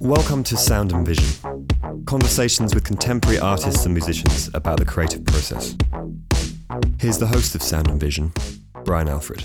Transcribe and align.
Welcome 0.00 0.44
to 0.44 0.56
Sound 0.56 0.92
and 0.92 1.06
Vision 1.06 1.58
conversations 2.08 2.74
with 2.74 2.84
contemporary 2.84 3.38
artists 3.38 3.84
and 3.84 3.92
musicians 3.92 4.48
about 4.54 4.78
the 4.78 4.84
creative 4.86 5.22
process. 5.26 5.76
Here's 6.98 7.18
the 7.18 7.26
host 7.26 7.54
of 7.54 7.62
Sound 7.62 7.88
and 7.88 8.00
Vision, 8.00 8.32
Brian 8.82 9.10
Alfred. 9.10 9.44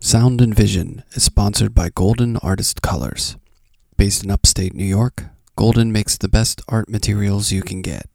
Sound 0.00 0.40
and 0.40 0.54
Vision 0.54 1.04
is 1.12 1.24
sponsored 1.24 1.74
by 1.74 1.90
Golden 1.90 2.38
Artist 2.38 2.80
Colors. 2.80 3.36
Based 3.98 4.24
in 4.24 4.30
upstate 4.30 4.72
New 4.72 4.86
York, 4.86 5.24
Golden 5.54 5.92
makes 5.92 6.16
the 6.16 6.28
best 6.28 6.62
art 6.66 6.88
materials 6.88 7.52
you 7.52 7.60
can 7.60 7.82
get. 7.82 8.08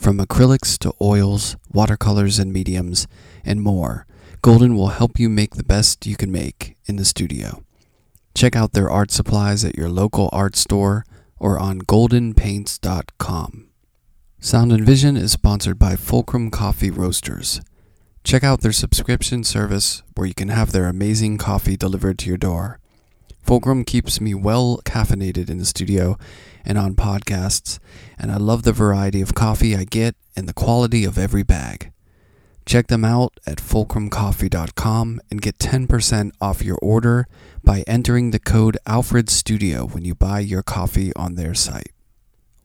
From 0.00 0.16
acrylics 0.16 0.78
to 0.78 0.94
oils, 0.98 1.56
watercolors 1.70 2.38
and 2.38 2.50
mediums, 2.54 3.06
and 3.44 3.60
more, 3.60 4.06
Golden 4.40 4.74
will 4.74 4.88
help 4.88 5.20
you 5.20 5.28
make 5.28 5.56
the 5.56 5.62
best 5.62 6.06
you 6.06 6.16
can 6.16 6.32
make 6.32 6.78
in 6.86 6.96
the 6.96 7.04
studio. 7.04 7.62
Check 8.34 8.56
out 8.56 8.72
their 8.72 8.88
art 8.88 9.10
supplies 9.10 9.62
at 9.62 9.76
your 9.76 9.90
local 9.90 10.30
art 10.32 10.56
store 10.56 11.04
or 11.38 11.58
on 11.58 11.82
goldenpaints.com. 11.82 13.68
Sound 14.38 14.72
and 14.72 14.86
Vision 14.86 15.18
is 15.18 15.32
sponsored 15.32 15.78
by 15.78 15.96
Fulcrum 15.96 16.50
Coffee 16.50 16.90
Roasters. 16.90 17.60
Check 18.24 18.42
out 18.42 18.62
their 18.62 18.72
subscription 18.72 19.44
service 19.44 20.02
where 20.14 20.26
you 20.26 20.32
can 20.34 20.48
have 20.48 20.72
their 20.72 20.86
amazing 20.86 21.36
coffee 21.36 21.76
delivered 21.76 22.18
to 22.20 22.28
your 22.28 22.38
door. 22.38 22.80
Fulcrum 23.42 23.84
keeps 23.84 24.18
me 24.18 24.32
well 24.32 24.80
caffeinated 24.86 25.50
in 25.50 25.58
the 25.58 25.66
studio 25.66 26.16
and 26.64 26.78
on 26.78 26.94
podcasts, 26.94 27.78
and 28.18 28.30
I 28.30 28.36
love 28.36 28.62
the 28.62 28.72
variety 28.72 29.20
of 29.20 29.34
coffee 29.34 29.76
I 29.76 29.84
get 29.84 30.14
and 30.36 30.48
the 30.48 30.52
quality 30.52 31.04
of 31.04 31.18
every 31.18 31.42
bag. 31.42 31.92
Check 32.66 32.86
them 32.86 33.04
out 33.04 33.40
at 33.46 33.58
fulcrumcoffee.com 33.58 35.20
and 35.30 35.42
get 35.42 35.58
10% 35.58 36.30
off 36.40 36.62
your 36.62 36.78
order 36.80 37.26
by 37.64 37.82
entering 37.86 38.30
the 38.30 38.38
code 38.38 38.78
AlfredStudio 38.86 39.92
when 39.92 40.04
you 40.04 40.14
buy 40.14 40.40
your 40.40 40.62
coffee 40.62 41.12
on 41.16 41.34
their 41.34 41.54
site. 41.54 41.92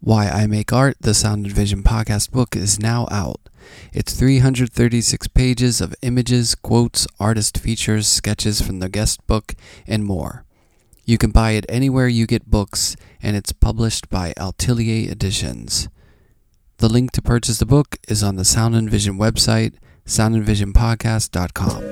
Why 0.02 0.28
I 0.28 0.46
Make 0.46 0.72
Art, 0.72 0.98
the 1.00 1.16
Sound 1.16 1.48
and 1.48 1.56
Vision 1.56 1.82
podcast 1.82 2.30
book, 2.30 2.56
is 2.56 2.80
now 2.80 3.08
out. 3.09 3.50
It's 3.92 4.14
336 4.14 5.28
pages 5.30 5.82
of 5.82 5.96
images, 6.04 6.54
quotes, 6.54 7.08
artist 7.20 7.58
features, 7.58 8.08
sketches 8.08 8.62
from 8.62 8.80
the 8.80 8.90
guest 8.90 9.26
book, 9.26 9.56
and 9.88 10.06
more. 10.06 10.45
You 11.08 11.20
can 11.20 11.30
buy 11.30 11.52
it 11.52 11.67
anywhere 11.70 12.08
you 12.08 12.25
get 12.25 12.50
books, 12.50 12.95
and 13.22 13.36
it's 13.36 13.53
published 13.53 14.09
by 14.09 14.34
Atelier 14.38 15.12
Editions. 15.12 15.88
The 16.78 16.89
link 16.89 17.12
to 17.12 17.22
purchase 17.22 17.59
the 17.59 17.66
book 17.67 17.97
is 18.08 18.23
on 18.23 18.38
the 18.38 18.44
Sound 18.44 18.75
and 18.75 18.89
Vision 18.89 19.20
website, 19.20 19.75
soundandvisionpodcast.com. 20.08 21.84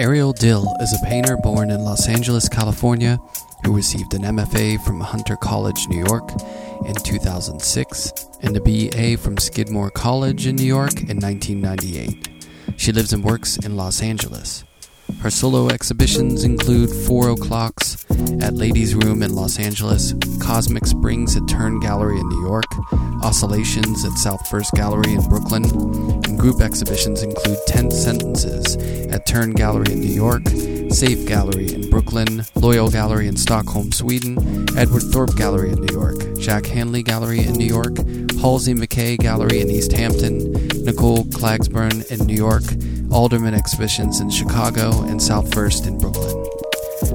Ariel 0.00 0.32
Dill 0.32 0.74
is 0.80 0.92
a 0.92 1.06
painter 1.06 1.36
born 1.36 1.70
in 1.70 1.84
Los 1.84 2.08
Angeles, 2.08 2.48
California, 2.48 3.18
who 3.64 3.76
received 3.76 4.12
an 4.14 4.22
MFA 4.22 4.84
from 4.84 5.00
Hunter 5.00 5.36
College, 5.36 5.86
New 5.88 6.04
York 6.04 6.28
in 6.86 6.94
2006 6.94 8.12
and 8.42 8.56
a 8.56 8.60
BA 8.60 9.16
from 9.16 9.36
Skidmore 9.36 9.90
College 9.90 10.48
in 10.48 10.56
New 10.56 10.64
York 10.64 11.02
in 11.02 11.20
1998. 11.20 12.28
She 12.76 12.90
lives 12.90 13.12
and 13.12 13.22
works 13.22 13.58
in 13.58 13.76
Los 13.76 14.02
Angeles. 14.02 14.64
Her 15.18 15.30
solo 15.30 15.68
exhibitions 15.68 16.44
include 16.44 16.90
Four 16.90 17.28
O'Clocks 17.28 18.06
at 18.40 18.54
Ladies 18.54 18.94
Room 18.94 19.22
in 19.22 19.34
Los 19.34 19.58
Angeles, 19.58 20.14
Cosmic 20.40 20.86
Springs 20.86 21.36
at 21.36 21.46
Turn 21.46 21.80
Gallery 21.80 22.18
in 22.18 22.28
New 22.28 22.42
York, 22.42 22.64
Oscillations 23.22 24.04
at 24.04 24.12
Southfirst 24.12 24.72
Gallery 24.72 25.12
in 25.14 25.22
Brooklyn, 25.28 25.64
and 25.64 26.38
group 26.38 26.60
exhibitions 26.60 27.22
include 27.22 27.58
Ten 27.66 27.90
Sentences 27.90 28.76
at 29.12 29.26
Turn 29.26 29.52
Gallery 29.52 29.92
in 29.92 30.00
New 30.00 30.12
York, 30.12 30.42
Safe 30.90 31.24
Gallery 31.26 31.72
in 31.72 31.88
Brooklyn, 31.88 32.44
Loyal 32.56 32.90
Gallery 32.90 33.28
in 33.28 33.36
Stockholm, 33.36 33.92
Sweden, 33.92 34.36
Edward 34.76 35.02
Thorp 35.02 35.34
Gallery 35.36 35.70
in 35.70 35.80
New 35.80 35.92
York, 35.92 36.38
Jack 36.38 36.66
Hanley 36.66 37.02
Gallery 37.02 37.40
in 37.40 37.54
New 37.54 37.64
York, 37.64 37.96
Halsey 38.40 38.74
McKay 38.74 39.16
Gallery 39.16 39.60
in 39.60 39.70
East 39.70 39.92
Hampton, 39.92 40.52
Nicole 40.84 41.24
Klagsbrun 41.24 42.10
in 42.10 42.26
New 42.26 42.34
York, 42.34 42.64
Alderman 43.12 43.54
exhibitions 43.54 44.20
in 44.20 44.30
Chicago, 44.30 45.02
and 45.02 45.20
Southfirst 45.20 45.86
in 45.86 45.96
Brooklyn. 45.96 46.36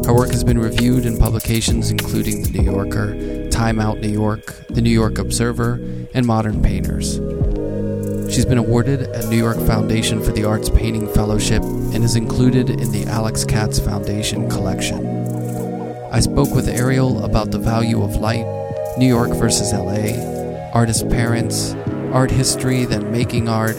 Her 0.06 0.14
work 0.14 0.30
has 0.30 0.44
been 0.44 0.58
reviewed 0.58 1.06
in 1.06 1.18
publications 1.18 1.91
including 1.91 2.44
The 2.44 2.59
New 2.59 2.72
Yorker, 2.72 3.50
Time 3.50 3.80
Out 3.80 4.00
New 4.00 4.09
York, 4.09 4.68
The 4.69 4.81
New 4.81 4.90
York 4.90 5.18
Observer, 5.18 5.80
and 6.14 6.25
Modern 6.25 6.62
Painters. 6.62 7.19
She's 8.30 8.46
been 8.46 8.58
awarded 8.58 9.02
a 9.02 9.30
New 9.30 9.38
York 9.38 9.58
Foundation 9.58 10.22
for 10.22 10.31
the 10.31 10.46
Arts 10.46 10.69
Painting 10.69 11.08
Fellowship 11.13 11.62
and 11.62 12.03
is 12.03 12.16
included 12.16 12.69
in 12.69 12.91
the 12.91 13.06
Alex 13.06 13.44
Katz 13.44 13.80
Foundation 13.80 14.50
collection. 14.50 15.06
I 16.12 16.19
spoke 16.19 16.50
with 16.52 16.68
Ariel 16.68 17.24
about 17.24 17.52
the 17.52 17.59
value 17.59 18.02
of 18.02 18.16
light, 18.16 18.46
New 18.97 19.08
York 19.08 19.30
versus 19.31 19.72
LA, 19.74 20.72
artist 20.74 21.08
parents, 21.09 21.74
art 22.12 22.31
history, 22.31 22.85
then 22.85 23.12
making 23.12 23.47
art, 23.47 23.78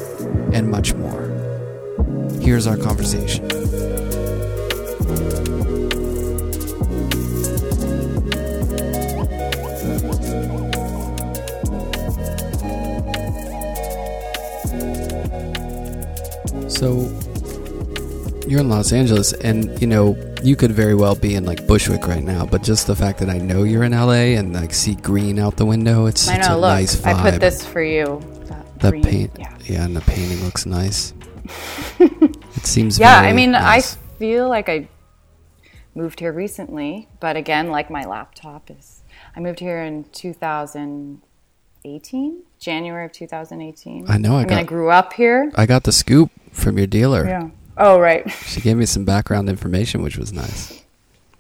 and 0.52 0.70
much 0.70 0.94
more. 0.94 1.26
Here's 2.40 2.66
our 2.66 2.76
conversation. 2.76 3.66
So, 16.76 17.09
you're 18.47 18.60
in 18.60 18.69
Los 18.69 18.92
Angeles, 18.92 19.32
and 19.32 19.81
you 19.81 19.87
know, 19.87 20.14
you 20.42 20.56
could 20.56 20.72
very 20.72 20.94
well 20.94 21.14
be 21.14 21.34
in 21.34 21.44
like 21.47 21.66
Bushwick 21.66 22.06
right 22.06 22.22
now, 22.22 22.44
but 22.47 22.62
just 22.62 22.87
the 22.87 22.94
fact 22.94 23.19
that 23.20 23.28
I 23.31 23.38
know 23.38 23.62
you're 23.64 23.82
in 23.82 23.92
LA 23.92 24.37
and 24.38 24.53
like 24.53 24.75
see 24.75 24.94
green 24.94 25.38
out 25.38 25.56
the 25.56 25.65
window, 25.65 26.04
it's, 26.06 26.28
I 26.28 26.36
it's 26.36 26.48
a 26.48 26.54
Look, 26.56 26.69
nice 26.70 26.97
vibe. 26.97 27.15
I 27.15 27.31
put 27.31 27.41
this 27.41 27.65
for 27.65 27.82
you. 27.82 28.20
The 28.81 28.92
paint, 28.92 29.31
Yeah. 29.38 29.56
yeah, 29.65 29.84
and 29.86 29.97
the 29.97 30.03
painting 30.03 30.44
looks 30.44 30.66
nice. 30.66 31.15
it 31.98 32.66
seems. 32.66 32.98
Yeah. 32.98 33.16
I 33.16 33.32
mean, 33.32 33.53
nice. 33.53 33.97
I 33.97 33.98
feel 34.19 34.47
like 34.48 34.69
I 34.69 34.88
moved 35.94 36.20
here 36.20 36.32
recently, 36.32 37.09
but 37.20 37.36
again, 37.36 37.70
like 37.70 37.88
my 37.91 38.04
laptop 38.04 38.70
is. 38.70 39.03
I 39.34 39.41
moved 39.41 39.60
here 39.60 39.82
in 39.82 40.04
2018, 40.12 42.42
January 42.58 43.04
of 43.04 43.12
2018. 43.12 44.06
I 44.08 44.18
know, 44.18 44.36
I 44.36 44.42
I 44.42 44.44
mean, 44.44 44.58
I 44.58 44.62
grew 44.62 44.90
up 44.90 45.12
here. 45.12 45.50
I 45.54 45.66
got 45.66 45.84
the 45.84 45.92
scoop 45.92 46.30
from 46.52 46.78
your 46.78 46.86
dealer. 46.86 47.26
Yeah. 47.26 47.50
Oh, 47.76 47.98
right. 48.00 48.28
She 48.46 48.60
gave 48.60 48.76
me 48.76 48.86
some 48.86 49.04
background 49.04 49.48
information, 49.48 50.02
which 50.02 50.16
was 50.16 50.32
nice. 50.32 50.82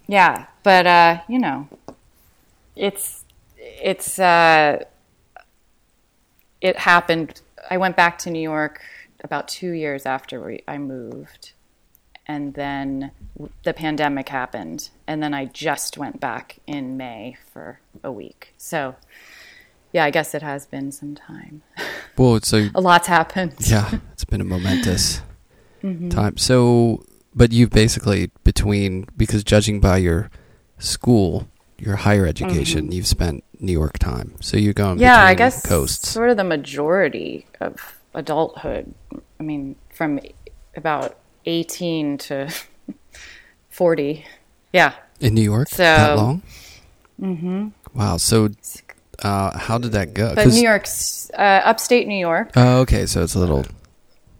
Yeah, 0.06 0.46
but 0.62 0.86
uh, 0.86 1.20
you 1.28 1.38
know, 1.38 1.68
it's 2.76 3.24
it's 3.58 4.18
uh, 4.18 4.84
it 6.60 6.78
happened. 6.78 7.40
I 7.70 7.78
went 7.78 7.96
back 7.96 8.18
to 8.18 8.30
New 8.30 8.40
York 8.40 8.82
about 9.24 9.48
two 9.48 9.72
years 9.72 10.06
after 10.06 10.40
we, 10.44 10.62
I 10.68 10.78
moved, 10.78 11.52
and 12.26 12.54
then 12.54 13.10
the 13.64 13.72
pandemic 13.72 14.28
happened, 14.28 14.90
and 15.06 15.22
then 15.22 15.34
I 15.34 15.46
just 15.46 15.98
went 15.98 16.20
back 16.20 16.58
in 16.66 16.96
May 16.96 17.36
for 17.52 17.80
a 18.04 18.12
week. 18.12 18.52
So, 18.56 18.94
yeah, 19.96 20.04
I 20.04 20.10
guess 20.10 20.34
it 20.34 20.42
has 20.42 20.66
been 20.66 20.92
some 20.92 21.14
time. 21.14 21.62
Well, 22.18 22.40
so 22.42 22.68
A 22.74 22.80
lot's 22.80 23.08
happened. 23.08 23.54
yeah, 23.60 23.98
it's 24.12 24.24
been 24.24 24.40
a 24.40 24.44
momentous 24.44 25.20
Mm-hmm. 25.82 26.08
time. 26.08 26.36
So, 26.38 27.04
but 27.34 27.52
you've 27.52 27.70
basically 27.70 28.30
between 28.44 29.06
because 29.16 29.44
judging 29.44 29.80
by 29.80 29.98
your 29.98 30.30
school, 30.78 31.46
your 31.78 31.96
higher 31.96 32.26
education, 32.26 32.90
you've 32.92 33.06
spent 33.06 33.44
New 33.60 33.72
York 33.72 33.98
time. 33.98 34.28
So 34.40 34.56
you're 34.56 34.72
going 34.72 34.96
Mm-hmm. 34.96 35.02
yeah, 35.02 35.22
I 35.24 35.34
guess 35.34 35.64
coasts. 35.66 36.08
sort 36.08 36.30
of 36.30 36.36
the 36.38 36.44
majority 36.56 37.46
of 37.60 37.74
adulthood. 38.14 38.94
I 39.38 39.42
mean, 39.42 39.76
from 39.92 40.18
about 40.74 41.18
18 41.44 42.16
to 42.18 42.48
40. 43.68 44.24
Yeah. 44.72 44.92
in 45.20 45.34
New 45.34 45.42
York 45.42 45.68
that 45.70 46.16
long. 46.16 46.42
Mm-hmm. 47.20 47.68
Wow. 47.94 48.16
So, 48.16 48.48
uh, 49.22 49.56
how 49.58 49.78
did 49.78 49.92
that 49.92 50.14
go? 50.14 50.34
But 50.34 50.48
New 50.48 50.62
York's 50.62 51.30
uh, 51.34 51.62
upstate 51.64 52.06
New 52.06 52.18
York 52.18 52.50
Oh, 52.56 52.80
okay. 52.80 53.06
So 53.06 53.22
it's 53.22 53.34
a 53.34 53.38
little, 53.38 53.64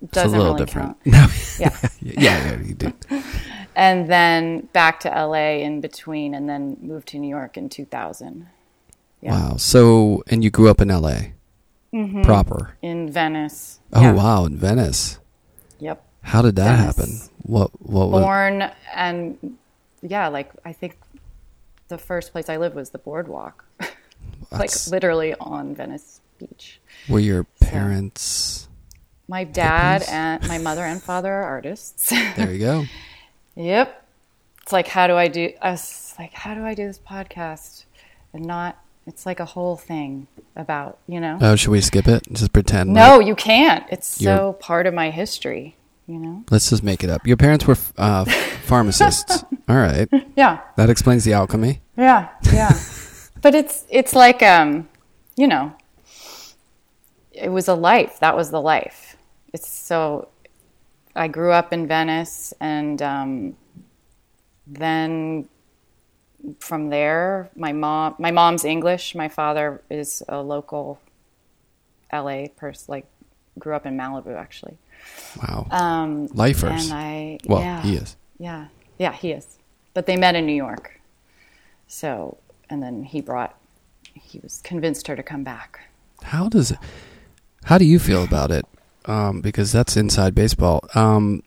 it's 0.02 0.16
a 0.16 0.26
little 0.26 0.54
really 0.54 0.64
different. 0.64 0.96
count. 1.04 1.06
No. 1.06 1.26
Yeah. 1.58 1.76
yeah, 2.00 2.52
yeah, 2.52 2.60
you 2.62 2.74
do. 2.74 2.92
and 3.76 4.08
then 4.10 4.68
back 4.72 5.00
to 5.00 5.08
LA 5.08 5.58
in 5.64 5.80
between 5.80 6.34
and 6.34 6.48
then 6.48 6.76
moved 6.80 7.08
to 7.08 7.18
New 7.18 7.28
York 7.28 7.56
in 7.56 7.68
2000. 7.68 8.46
Yeah. 9.22 9.30
Wow. 9.32 9.56
So, 9.56 10.22
and 10.28 10.44
you 10.44 10.50
grew 10.50 10.68
up 10.70 10.80
in 10.80 10.90
L.A. 10.90 11.32
Mm-hmm. 11.94 12.22
proper. 12.22 12.76
In 12.82 13.10
Venice. 13.10 13.78
Oh 13.92 14.02
Yeah. 14.02 14.12
wow, 14.12 14.44
in 14.44 14.56
Venice. 14.58 15.18
Yep. 15.78 16.02
How 16.22 16.42
did 16.42 16.56
that 16.56 16.76
Venice. 16.78 16.96
happen? 16.96 17.12
What 17.42 17.70
what 17.80 18.10
was 18.10 18.22
Born 18.22 18.70
and 18.94 19.56
yeah, 20.02 20.28
like 20.28 20.50
I 20.64 20.72
think 20.72 20.98
the 21.88 21.96
first 21.96 22.32
place 22.32 22.50
I 22.50 22.56
lived 22.58 22.74
was 22.74 22.90
the 22.90 22.98
boardwalk. 22.98 23.64
Like 24.50 24.70
literally 24.90 25.34
on 25.34 25.74
Venice 25.74 26.20
Beach. 26.38 26.80
Were 27.08 27.20
your 27.20 27.44
parents? 27.60 28.68
My 29.28 29.44
dad 29.44 30.02
Hippies? 30.02 30.12
and 30.12 30.48
my 30.48 30.58
mother 30.58 30.84
and 30.84 31.02
father 31.02 31.32
are 31.32 31.44
artists. 31.44 32.10
There 32.36 32.52
you 32.52 32.58
go. 32.58 32.84
Yep. 33.56 34.02
It's 34.62 34.72
like, 34.72 34.88
how 34.88 35.06
do 35.06 35.14
I 35.14 35.28
do? 35.28 35.52
I 35.62 35.70
was 35.70 36.14
like, 36.18 36.32
how 36.32 36.54
do 36.54 36.64
I 36.64 36.74
do 36.74 36.86
this 36.86 36.98
podcast 36.98 37.84
and 38.32 38.44
not? 38.44 38.78
It's 39.06 39.24
like 39.24 39.38
a 39.38 39.44
whole 39.44 39.76
thing 39.76 40.26
about 40.56 40.98
you 41.06 41.20
know. 41.20 41.38
Oh, 41.40 41.54
should 41.56 41.70
we 41.70 41.80
skip 41.80 42.08
it? 42.08 42.24
Just 42.32 42.52
pretend. 42.52 42.92
no, 42.92 43.18
like- 43.18 43.26
you 43.28 43.34
can't. 43.36 43.84
It's 43.90 44.20
You're- 44.20 44.36
so 44.36 44.52
part 44.54 44.86
of 44.86 44.94
my 44.94 45.10
history. 45.10 45.76
You 46.08 46.20
know. 46.20 46.44
let's 46.52 46.70
just 46.70 46.84
make 46.84 47.02
it 47.02 47.10
up. 47.10 47.26
Your 47.26 47.36
parents 47.36 47.66
were 47.66 47.76
uh, 47.98 48.24
pharmacists. 48.64 49.42
All 49.68 49.74
right, 49.76 50.08
Yeah. 50.36 50.60
that 50.76 50.88
explains 50.88 51.24
the 51.24 51.32
alchemy. 51.32 51.80
Yeah. 51.98 52.28
Yeah. 52.52 52.70
But 53.46 53.54
it's 53.54 53.84
it's 53.88 54.12
like 54.12 54.42
um, 54.42 54.88
you 55.36 55.46
know. 55.46 55.72
It 57.30 57.50
was 57.52 57.68
a 57.68 57.74
life. 57.74 58.18
That 58.18 58.34
was 58.34 58.50
the 58.50 58.60
life. 58.60 59.16
It's 59.52 59.68
so. 59.70 60.26
I 61.14 61.28
grew 61.28 61.52
up 61.52 61.72
in 61.72 61.86
Venice, 61.86 62.52
and 62.60 63.00
um, 63.00 63.56
then 64.66 65.48
from 66.58 66.88
there, 66.90 67.48
my 67.54 67.72
mom, 67.72 68.16
my 68.18 68.32
mom's 68.32 68.64
English. 68.64 69.14
My 69.14 69.28
father 69.28 69.80
is 69.90 70.24
a 70.28 70.42
local 70.42 70.98
LA 72.12 72.48
person, 72.56 72.86
like 72.88 73.06
grew 73.60 73.76
up 73.76 73.86
in 73.86 73.96
Malibu 73.96 74.34
actually. 74.36 74.76
Wow, 75.40 75.68
Um, 75.70 76.26
lifers. 76.34 76.90
and 76.90 76.92
I, 76.92 77.38
well, 77.46 77.60
yeah, 77.60 77.82
he 77.82 77.94
is. 77.94 78.16
yeah, 78.40 78.66
yeah, 78.98 79.12
he 79.12 79.30
is. 79.30 79.46
But 79.94 80.06
they 80.06 80.16
met 80.16 80.34
in 80.34 80.46
New 80.46 80.60
York. 80.66 81.00
So, 81.86 82.38
and 82.70 82.82
then 82.82 83.02
he 83.04 83.20
brought, 83.20 83.56
he 84.14 84.38
was 84.40 84.60
convinced 84.64 85.06
her 85.08 85.16
to 85.16 85.22
come 85.22 85.44
back. 85.44 85.80
How 86.22 86.48
does 86.48 86.70
it? 86.72 86.78
How 87.64 87.78
do 87.78 87.84
you 87.84 87.98
feel 87.98 88.22
about 88.24 88.50
it? 88.50 88.64
Um, 89.06 89.40
because 89.40 89.72
that's 89.72 89.96
inside 89.96 90.34
baseball. 90.34 90.80
Um, 90.94 91.42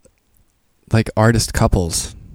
like 0.92 1.10
artist 1.18 1.54
couples. 1.54 2.16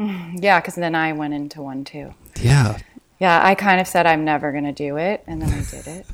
Yeah, 0.00 0.60
because 0.60 0.76
then 0.76 0.94
I 0.94 1.12
went 1.12 1.34
into 1.34 1.60
one 1.60 1.82
too. 1.84 2.14
Yeah, 2.40 2.78
Yeah, 3.18 3.40
I 3.44 3.56
kind 3.56 3.80
of 3.80 3.88
said 3.88 4.06
I'm 4.06 4.24
never 4.24 4.52
going 4.52 4.62
to 4.62 4.72
do 4.72 4.96
it, 4.96 5.24
and 5.26 5.42
then 5.42 5.50
I 5.52 5.64
did 5.68 5.88
it. 5.88 6.06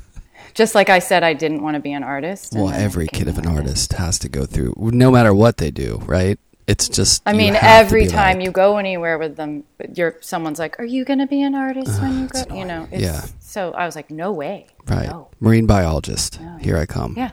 Just 0.55 0.73
like 0.73 0.89
I 0.89 0.97
said 0.97 1.21
I 1.21 1.33
didn't 1.35 1.61
want 1.61 1.75
to 1.75 1.79
be 1.79 1.93
an 1.93 2.01
artist. 2.01 2.53
well, 2.55 2.69
every 2.69 3.05
kid 3.07 3.27
of 3.27 3.37
an 3.37 3.45
artist 3.45 3.93
has 3.93 4.17
to 4.19 4.29
go 4.29 4.47
through, 4.47 4.73
no 4.77 5.11
matter 5.11 5.35
what 5.35 5.57
they 5.57 5.69
do, 5.69 6.01
right? 6.05 6.39
It's 6.67 6.89
just. 6.89 7.21
I 7.25 7.33
mean, 7.33 7.55
every 7.61 8.07
time 8.07 8.37
like- 8.37 8.45
you 8.45 8.51
go 8.51 8.77
anywhere 8.77 9.17
with 9.17 9.35
them, 9.35 9.63
you're 9.93 10.17
someone's 10.21 10.57
like, 10.59 10.79
"Are 10.79 10.85
you 10.85 11.05
going 11.05 11.19
to 11.19 11.27
be 11.27 11.41
an 11.43 11.53
artist 11.53 12.01
when 12.01 12.19
you 12.21 12.27
go?" 12.27 12.39
it's 12.39 12.51
You 12.51 12.65
know, 12.65 12.87
it's, 12.91 13.03
Yeah. 13.03 13.25
So 13.39 13.71
I 13.73 13.85
was 13.85 13.95
like, 13.95 14.09
"No 14.09 14.31
way, 14.31 14.67
right, 14.87 15.09
No. 15.09 15.29
marine 15.39 15.67
biologist. 15.67 16.39
Here 16.59 16.77
I 16.77 16.85
come. 16.87 17.13
Yeah. 17.17 17.31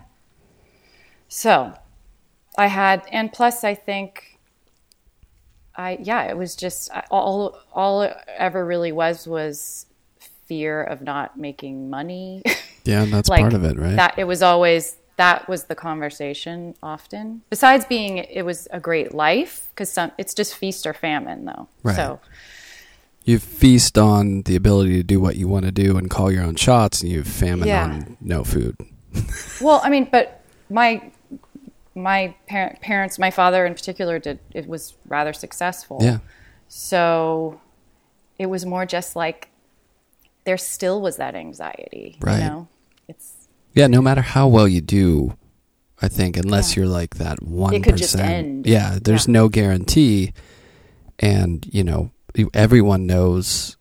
So 1.29 1.73
I 2.58 2.67
had, 2.67 3.02
and 3.11 3.32
plus, 3.32 3.64
I 3.64 3.75
think 3.75 4.38
I, 5.75 5.99
yeah, 6.02 6.25
it 6.25 6.37
was 6.37 6.55
just 6.55 6.90
all, 7.11 7.58
all 7.73 8.02
it 8.02 8.14
ever 8.37 8.64
really 8.64 8.93
was 8.93 9.26
was 9.26 9.87
fear 10.46 10.82
of 10.82 11.00
not 11.00 11.38
making 11.38 11.88
money. 11.88 12.43
Yeah, 12.85 13.06
that's 13.06 13.28
like 13.31 13.40
part 13.40 13.55
of 13.55 13.64
it, 13.64 13.78
right? 13.78 13.96
That 13.96 14.19
it 14.19 14.25
was 14.25 14.43
always, 14.43 14.96
that 15.17 15.49
was 15.49 15.64
the 15.64 15.75
conversation 15.75 16.75
often. 16.82 17.43
Besides 17.50 17.85
being, 17.85 18.19
it 18.19 18.44
was 18.44 18.67
a 18.70 18.81
great 18.81 19.14
life 19.14 19.69
because 19.70 19.93
some, 19.93 20.12
it's 20.19 20.35
just 20.35 20.55
feast 20.55 20.87
or 20.87 20.94
famine 20.94 21.44
though. 21.44 21.69
Right. 21.82 21.97
So 21.97 22.20
you 23.25 23.38
feast 23.38 23.99
on 23.99 24.43
the 24.43 24.56
ability 24.56 24.94
to 24.97 25.03
do 25.03 25.20
what 25.20 25.37
you 25.37 25.47
want 25.49 25.64
to 25.67 25.70
do 25.73 25.97
and 25.97 26.11
call 26.11 26.32
your 26.32 26.43
own 26.43 26.56
shots, 26.56 27.03
and 27.03 27.11
you 27.12 27.23
famine 27.23 27.69
Yeah. 27.69 27.85
on 27.85 28.17
no 28.20 28.44
food. 28.44 28.76
Well, 29.61 29.81
I 29.85 29.91
mean, 29.91 30.09
but 30.11 30.41
my 30.70 31.11
my 31.94 32.35
par- 32.49 32.76
parents, 32.81 33.19
my 33.19 33.31
father 33.31 33.67
in 33.67 33.75
particular, 33.75 34.19
did 34.19 34.38
it 34.53 34.67
was 34.67 34.94
rather 35.06 35.32
successful. 35.32 35.99
Yeah, 36.00 36.19
So 36.69 37.61
it 38.38 38.47
was 38.47 38.64
more 38.64 38.87
just 38.87 39.14
like 39.14 39.50
there 40.44 40.56
still 40.56 41.00
was 41.00 41.17
that 41.19 41.35
anxiety. 41.35 42.17
Right. 42.20 42.38
You 42.38 42.44
know, 42.49 42.69
it's 43.06 43.41
yeah. 43.74 43.86
No 43.86 44.02
matter 44.02 44.20
how 44.22 44.48
well 44.48 44.66
you 44.69 44.80
do, 44.80 45.36
I 46.00 46.08
think 46.08 46.36
unless 46.36 46.76
you're 46.76 46.86
like 46.86 47.16
that 47.16 47.42
one, 47.42 47.74
It 47.74 47.82
could 47.82 47.96
just 47.96 48.16
end. 48.16 48.66
Yeah, 48.66 48.98
there's 49.02 49.26
Yeah. 49.26 49.32
no 49.32 49.48
guarantee, 49.48 50.32
and 51.19 51.66
you 51.70 51.84
know 51.84 52.10
everyone 52.54 53.06
knows 53.06 53.76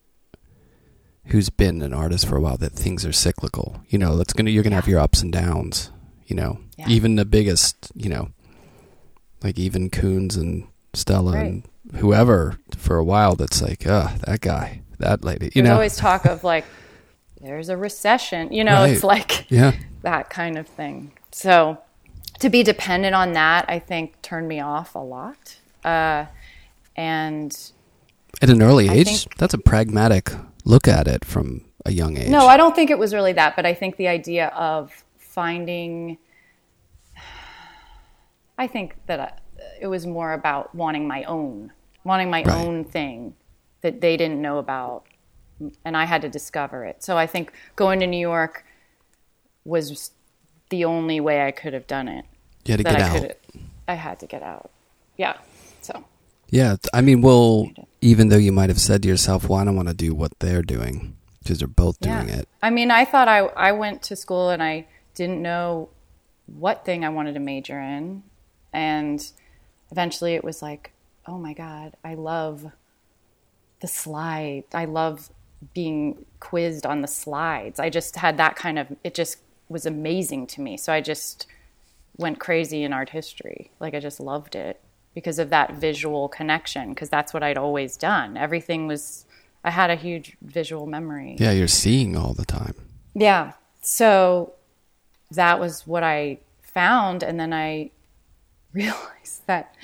who's 1.28 1.50
been 1.50 1.82
an 1.82 1.94
artist 1.94 2.28
for 2.28 2.36
a 2.36 2.42
while 2.42 2.58
that 2.58 2.74
things 2.74 3.06
are 3.06 3.14
cyclical. 3.14 3.82
You 3.90 3.98
know, 4.00 4.18
that's 4.18 4.34
gonna 4.34 4.50
you're 4.50 4.64
gonna 4.64 4.76
have 4.76 4.88
your 4.88 5.00
ups 5.00 5.22
and 5.22 5.32
downs. 5.32 5.92
You 6.28 6.36
know, 6.36 6.60
Yeah. 6.78 6.88
even 6.90 7.16
the 7.16 7.26
biggest. 7.26 7.92
You 7.96 8.10
know, 8.10 8.30
like 9.44 9.58
even 9.60 9.90
Koons 9.90 10.36
and 10.38 10.66
Stella 10.94 11.38
and 11.38 11.64
whoever 11.96 12.60
for 12.78 12.98
a 12.98 13.04
while. 13.04 13.36
That's 13.36 13.62
like, 13.62 13.86
uh, 13.88 14.10
that 14.26 14.42
guy, 14.42 14.82
that 15.00 15.24
lady. 15.24 15.46
You 15.48 15.62
there's 15.62 15.68
know, 15.70 15.74
always 15.74 15.96
talk 15.96 16.26
of 16.26 16.44
like 16.44 16.66
there's 17.42 17.70
a 17.70 17.78
recession. 17.78 18.52
You 18.54 18.64
know, 18.64 18.84
it's 18.84 19.04
like 19.04 19.46
yeah, 19.52 19.74
that 20.04 20.30
kind 20.30 20.58
of 20.58 20.68
thing. 20.68 21.12
So 21.32 21.78
to 22.40 22.50
be 22.50 22.64
dependent 22.64 23.16
on 23.16 23.34
that, 23.34 23.66
I 23.68 23.80
think 23.80 24.22
turned 24.22 24.48
me 24.48 24.60
off 24.60 24.96
a 24.96 25.00
lot. 25.00 25.58
Uh, 25.84 26.26
and 26.96 27.56
At 28.42 28.50
an 28.50 28.62
early 28.62 28.90
I 28.90 28.94
age, 28.94 29.08
think- 29.24 29.38
that's 29.38 29.54
a 29.54 29.58
pragmatic 29.58 30.32
look 30.66 30.88
at 30.88 31.08
it 31.08 31.26
from 31.26 31.66
a 31.86 31.92
young 31.92 32.18
age. 32.18 32.30
No, 32.30 32.48
I 32.48 32.58
don't 32.58 32.76
think 32.76 32.90
it 32.92 33.00
was 33.00 33.14
really 33.14 33.34
that, 33.34 33.56
but 33.56 33.66
I 33.66 33.74
think 33.74 33.98
the 33.98 34.08
idea 34.08 34.48
of 34.50 35.04
finding. 35.18 36.18
I 38.58 38.68
think 38.68 38.96
that 39.08 39.42
it 39.80 39.88
was 39.88 40.06
more 40.06 40.34
about 40.34 40.76
wanting 40.76 41.08
my 41.08 41.24
own, 41.24 41.72
wanting 42.04 42.30
my 42.30 42.44
Right. 42.44 42.56
own 42.56 42.84
thing 42.84 43.34
that 43.82 44.02
they 44.02 44.18
didn't 44.18 44.40
know 44.42 44.60
about, 44.60 45.06
and 45.86 45.98
I 45.98 46.06
had 46.06 46.22
to 46.22 46.30
discover 46.30 46.86
it. 46.86 47.04
So 47.04 47.18
I 47.18 47.28
think 47.28 47.54
going 47.76 48.00
to 48.00 48.08
New 48.08 48.20
York 48.20 48.66
was 49.66 50.12
the 50.70 50.86
only 50.86 51.20
way 51.20 51.46
I 51.46 51.52
could 51.52 51.74
have 51.74 51.88
done 51.88 52.08
it. 52.08 52.26
you 52.66 52.74
had 52.74 52.78
to 52.78 52.84
get 52.84 52.96
I 52.96 53.18
out. 53.18 53.32
I 53.88 53.94
had 53.96 54.20
to 54.20 54.28
get 54.28 54.44
out. 54.44 54.72
Yeah. 55.18 55.38
So 55.82 56.04
Yeah, 56.50 56.78
I 56.94 57.02
mean, 57.02 57.22
well, 57.22 57.70
even 58.02 58.30
though 58.30 58.38
you 58.38 58.52
might 58.52 58.70
have 58.70 58.80
said 58.80 59.04
to 59.04 59.10
yourself, 59.10 59.48
"Well, 59.48 59.60
I 59.60 59.66
don't 59.66 59.76
want 59.76 59.90
to 59.90 59.94
do 59.94 60.14
what 60.14 60.40
they're 60.40 60.62
doing," 60.62 61.16
because 61.40 61.60
they're 61.60 61.68
both 61.68 62.00
doing 62.00 62.30
it. 62.30 62.48
I 62.62 62.70
mean, 62.70 62.92
I 62.92 63.06
thought 63.06 63.28
I 63.28 63.40
I 63.40 63.72
went 63.72 64.02
to 64.04 64.16
school 64.16 64.50
and 64.50 64.62
I 64.64 64.88
didn't 65.14 65.42
know 65.42 65.90
what 66.48 66.86
thing 66.86 67.06
I 67.06 67.10
wanted 67.10 67.34
to 67.34 67.40
major 67.40 67.80
in, 67.80 68.24
and 68.74 69.32
eventually 69.92 70.36
it 70.36 70.44
was 70.44 70.62
like, 70.62 70.92
oh 71.28 71.38
my 71.38 71.54
god, 71.54 71.96
I 72.04 72.16
love 72.16 72.72
the 73.82 73.88
slide. 73.88 74.64
I 74.74 74.86
love 74.86 75.30
being 75.74 76.26
quizzed 76.40 76.86
on 76.86 77.02
the 77.02 77.08
slides. 77.08 77.80
I 77.80 77.90
just 77.90 78.16
had 78.16 78.38
that 78.38 78.56
kind 78.56 78.80
of. 78.80 78.88
It 79.04 79.14
just 79.14 79.38
was 79.70 79.86
amazing 79.86 80.48
to 80.48 80.62
me. 80.62 80.78
So 80.78 80.92
I 80.92 81.02
just 81.02 81.48
went 82.18 82.40
crazy 82.40 82.84
in 82.84 82.94
art 82.94 83.10
history. 83.10 83.72
Like 83.80 83.94
I 83.94 84.00
just 84.00 84.20
loved 84.20 84.56
it 84.56 84.82
because 85.14 85.40
of 85.40 85.50
that 85.50 85.76
visual 85.76 86.28
connection. 86.28 86.90
Because 86.90 87.10
that's 87.10 87.34
what 87.34 87.44
I'd 87.44 87.58
always 87.58 87.98
done. 87.98 88.38
Everything 88.38 88.88
was. 88.88 89.26
I 89.64 89.70
had 89.70 89.92
a 89.92 89.96
huge 89.96 90.38
visual 90.42 90.88
memory. 90.88 91.36
Yeah, 91.40 91.52
you're 91.52 91.68
seeing 91.68 92.18
all 92.18 92.34
the 92.34 92.46
time. 92.46 92.74
Yeah. 93.14 93.54
So 93.82 94.54
that 95.30 95.60
was 95.60 95.86
what 95.86 96.04
I 96.04 96.40
found. 96.64 97.22
And 97.22 97.40
then 97.40 97.54
I 97.54 97.92
realized 98.74 99.46
that 99.46 99.76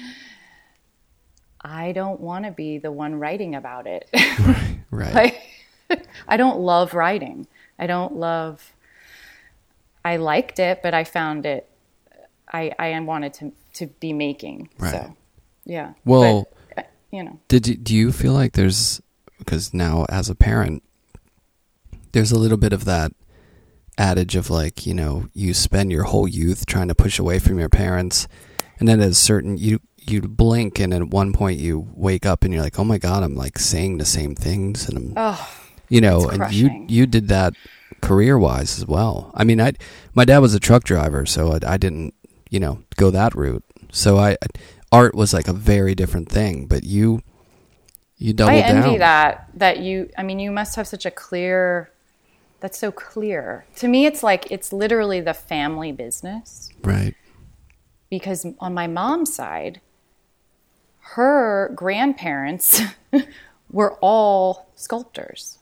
I 1.62 1.92
don't 1.92 2.20
want 2.20 2.46
to 2.46 2.52
be 2.52 2.80
the 2.80 2.92
one 2.92 3.16
writing 3.16 3.54
about 3.54 3.86
it. 3.86 4.10
Right. 4.90 5.16
I, 5.16 5.44
I 6.28 6.38
don't 6.38 6.60
love 6.60 6.94
writing. 6.94 7.48
I 7.80 7.88
don't 7.88 8.16
love, 8.16 8.74
I 10.04 10.18
liked 10.18 10.60
it, 10.60 10.82
but 10.82 10.94
I 10.94 11.04
found 11.04 11.46
it, 11.46 11.70
I, 12.52 12.72
I 12.80 13.00
wanted 13.02 13.34
to, 13.36 13.52
to 13.76 13.88
be 13.88 14.14
making. 14.14 14.70
Right. 14.80 14.92
So, 14.92 15.16
yeah. 15.66 15.94
Well- 16.06 16.48
But, 16.76 16.86
uh, 16.86 16.88
you 17.12 17.24
know, 17.24 17.40
Did 17.48 17.68
you, 17.68 17.76
do 17.76 17.96
you 17.96 18.12
feel 18.12 18.34
like 18.34 18.54
there's 18.54 19.02
because 19.40 19.74
now 19.74 20.06
as 20.10 20.30
a 20.30 20.36
parent, 20.36 20.84
there's 22.12 22.32
a 22.32 22.40
little 22.40 22.58
bit 22.58 22.74
of 22.74 22.86
that 22.86 23.12
adage 23.98 24.36
of 24.36 24.50
like 24.50 24.86
you 24.86 24.94
know 24.94 25.28
you 25.34 25.54
spend 25.54 25.92
your 25.92 26.04
whole 26.04 26.28
youth 26.28 26.66
trying 26.66 26.88
to 26.88 26.96
push 26.96 27.18
away 27.20 27.40
from 27.40 27.60
your 27.60 27.70
parents, 27.70 28.28
and 28.80 28.88
then 28.88 29.00
at 29.02 29.10
a 29.10 29.14
certain 29.14 29.58
you 29.58 29.80
you 29.98 30.22
blink 30.22 30.80
and 30.80 30.94
at 30.94 31.08
one 31.10 31.32
point 31.34 31.60
you 31.60 31.88
wake 31.94 32.26
up 32.26 32.44
and 32.44 32.54
you're 32.54 32.64
like 32.64 32.80
oh 32.80 32.84
my 32.84 32.98
god 32.98 33.24
I'm 33.24 33.36
like 33.36 33.60
saying 33.60 33.98
the 33.98 34.06
same 34.06 34.36
things 34.36 34.88
and 34.90 34.98
I'm 34.98 35.14
oh, 35.18 35.50
you 35.90 36.02
know 36.02 36.30
and 36.30 36.54
you 36.54 36.86
you 36.88 37.06
did 37.06 37.28
that 37.30 37.54
career 38.02 38.38
wise 38.38 38.78
as 38.78 38.86
well. 38.86 39.32
I 39.34 39.44
mean 39.44 39.60
i 39.62 39.74
my 40.14 40.26
dad 40.26 40.40
was 40.40 40.54
a 40.54 40.60
truck 40.60 40.84
driver 40.84 41.26
so 41.26 41.54
I, 41.54 41.60
I 41.74 41.78
didn't 41.78 42.14
you 42.50 42.60
know 42.60 42.84
go 42.96 43.10
that 43.12 43.36
route. 43.36 43.64
So 43.92 44.18
i 44.18 44.38
art 44.92 45.16
was 45.16 45.34
like 45.34 45.48
a 45.48 45.54
very 45.54 45.96
different 45.96 46.30
thing 46.30 46.66
but 46.66 46.84
you 46.84 47.22
you 48.18 48.34
doubled 48.34 48.56
I 48.56 48.60
envy 48.62 48.90
down. 48.92 49.00
that, 49.00 49.50
that 49.56 49.80
you, 49.80 50.10
I 50.18 50.24
mean, 50.24 50.40
you 50.40 50.50
must 50.52 50.76
have 50.76 50.88
such 50.88 51.06
a 51.06 51.12
clear 51.12 51.92
that's 52.60 52.80
so 52.80 52.92
clear. 52.92 53.66
To 53.76 53.88
me, 53.88 54.08
it's 54.08 54.24
like 54.24 54.52
it's 54.52 54.74
literally 54.74 55.22
the 55.22 55.36
family 55.36 55.92
business. 55.92 56.72
Right. 56.84 57.14
because 58.10 58.46
on 58.60 58.74
my 58.74 58.88
mom's 58.88 59.36
side, 59.36 59.82
her 61.00 61.72
grandparents 61.76 62.82
were 63.72 63.94
all 64.02 64.72
sculptors 64.76 65.57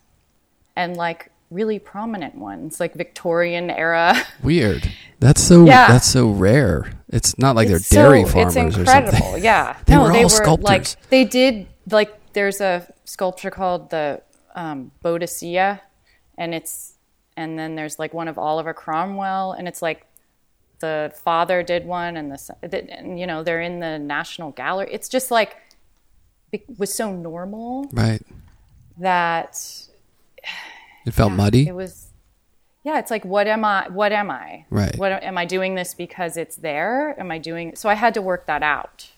and 0.76 0.96
like 0.98 1.32
really 1.52 1.80
prominent 1.80 2.36
ones, 2.36 2.80
like 2.80 2.94
Victorian 2.96 3.70
era. 3.70 4.16
Weird. 4.44 4.92
That's 5.20 5.42
so 5.42 5.66
Yeah. 5.66 5.88
that's 5.88 6.08
so 6.08 6.30
rare. 6.30 6.92
It's 7.10 7.38
not 7.38 7.56
like 7.56 7.70
It's 7.70 7.88
they're 7.90 8.04
dairy 8.04 8.24
so- 8.26 8.30
farmers 8.32 8.56
It's 8.58 8.78
or 8.78 8.86
something. 8.86 9.44
Yeah. 9.44 9.78
They 9.86 9.96
no, 9.96 10.04
were 10.04 10.12
they 10.12 10.18
all 10.18 10.24
were 10.24 10.30
sculptors. 10.30 10.66
like 10.66 11.10
they 11.10 11.24
did 11.24 11.68
like 11.90 12.12
there's 12.34 12.60
a 12.62 12.92
sculpture 13.06 13.52
called 13.52 13.90
the 13.92 14.22
um, 14.56 14.92
Boadicea, 15.04 15.80
and 16.38 16.54
it's 16.56 16.94
and 17.38 17.58
then 17.60 17.76
there's 17.76 18.00
like 18.00 18.14
one 18.14 18.28
of 18.28 18.38
Oliver 18.38 18.74
Cromwell, 18.74 19.52
and 19.54 19.68
it's 19.68 19.82
like 19.82 20.06
the 20.80 21.14
father 21.24 21.64
did 21.64 21.86
one, 21.86 22.18
and 22.18 22.32
the 22.32 22.92
and 22.98 23.20
you 23.20 23.28
know 23.28 23.44
they're 23.44 23.62
in 23.62 23.80
the 23.80 24.00
National 24.00 24.52
Gallery. 24.52 24.90
It's 24.92 25.08
just 25.10 25.30
like 25.32 25.56
it 26.52 26.64
was 26.78 26.94
so 26.94 27.12
normal 27.14 27.88
Right. 27.94 28.22
that 28.98 29.62
It 31.06 31.12
felt 31.14 31.34
muddy. 31.34 31.68
it 31.68 31.76
was 31.76 32.12
yeah 32.84 33.00
it's 33.00 33.12
like 33.12 33.24
what 33.26 33.48
am 33.48 33.64
i 33.66 33.88
what 33.90 34.12
am 34.12 34.30
i 34.32 34.66
Right. 34.70 34.98
what 34.98 35.12
am 35.24 35.38
i 35.38 35.46
doing 35.46 35.76
this 35.76 35.94
because 35.94 36.36
it's 36.38 36.56
there 36.56 37.20
am 37.20 37.30
i 37.32 37.38
doing 37.38 37.76
so 37.76 37.90
i 37.90 37.94
had 37.94 38.14
to 38.16 38.22
work 38.22 38.46
that 38.48 38.64
out 38.64 39.12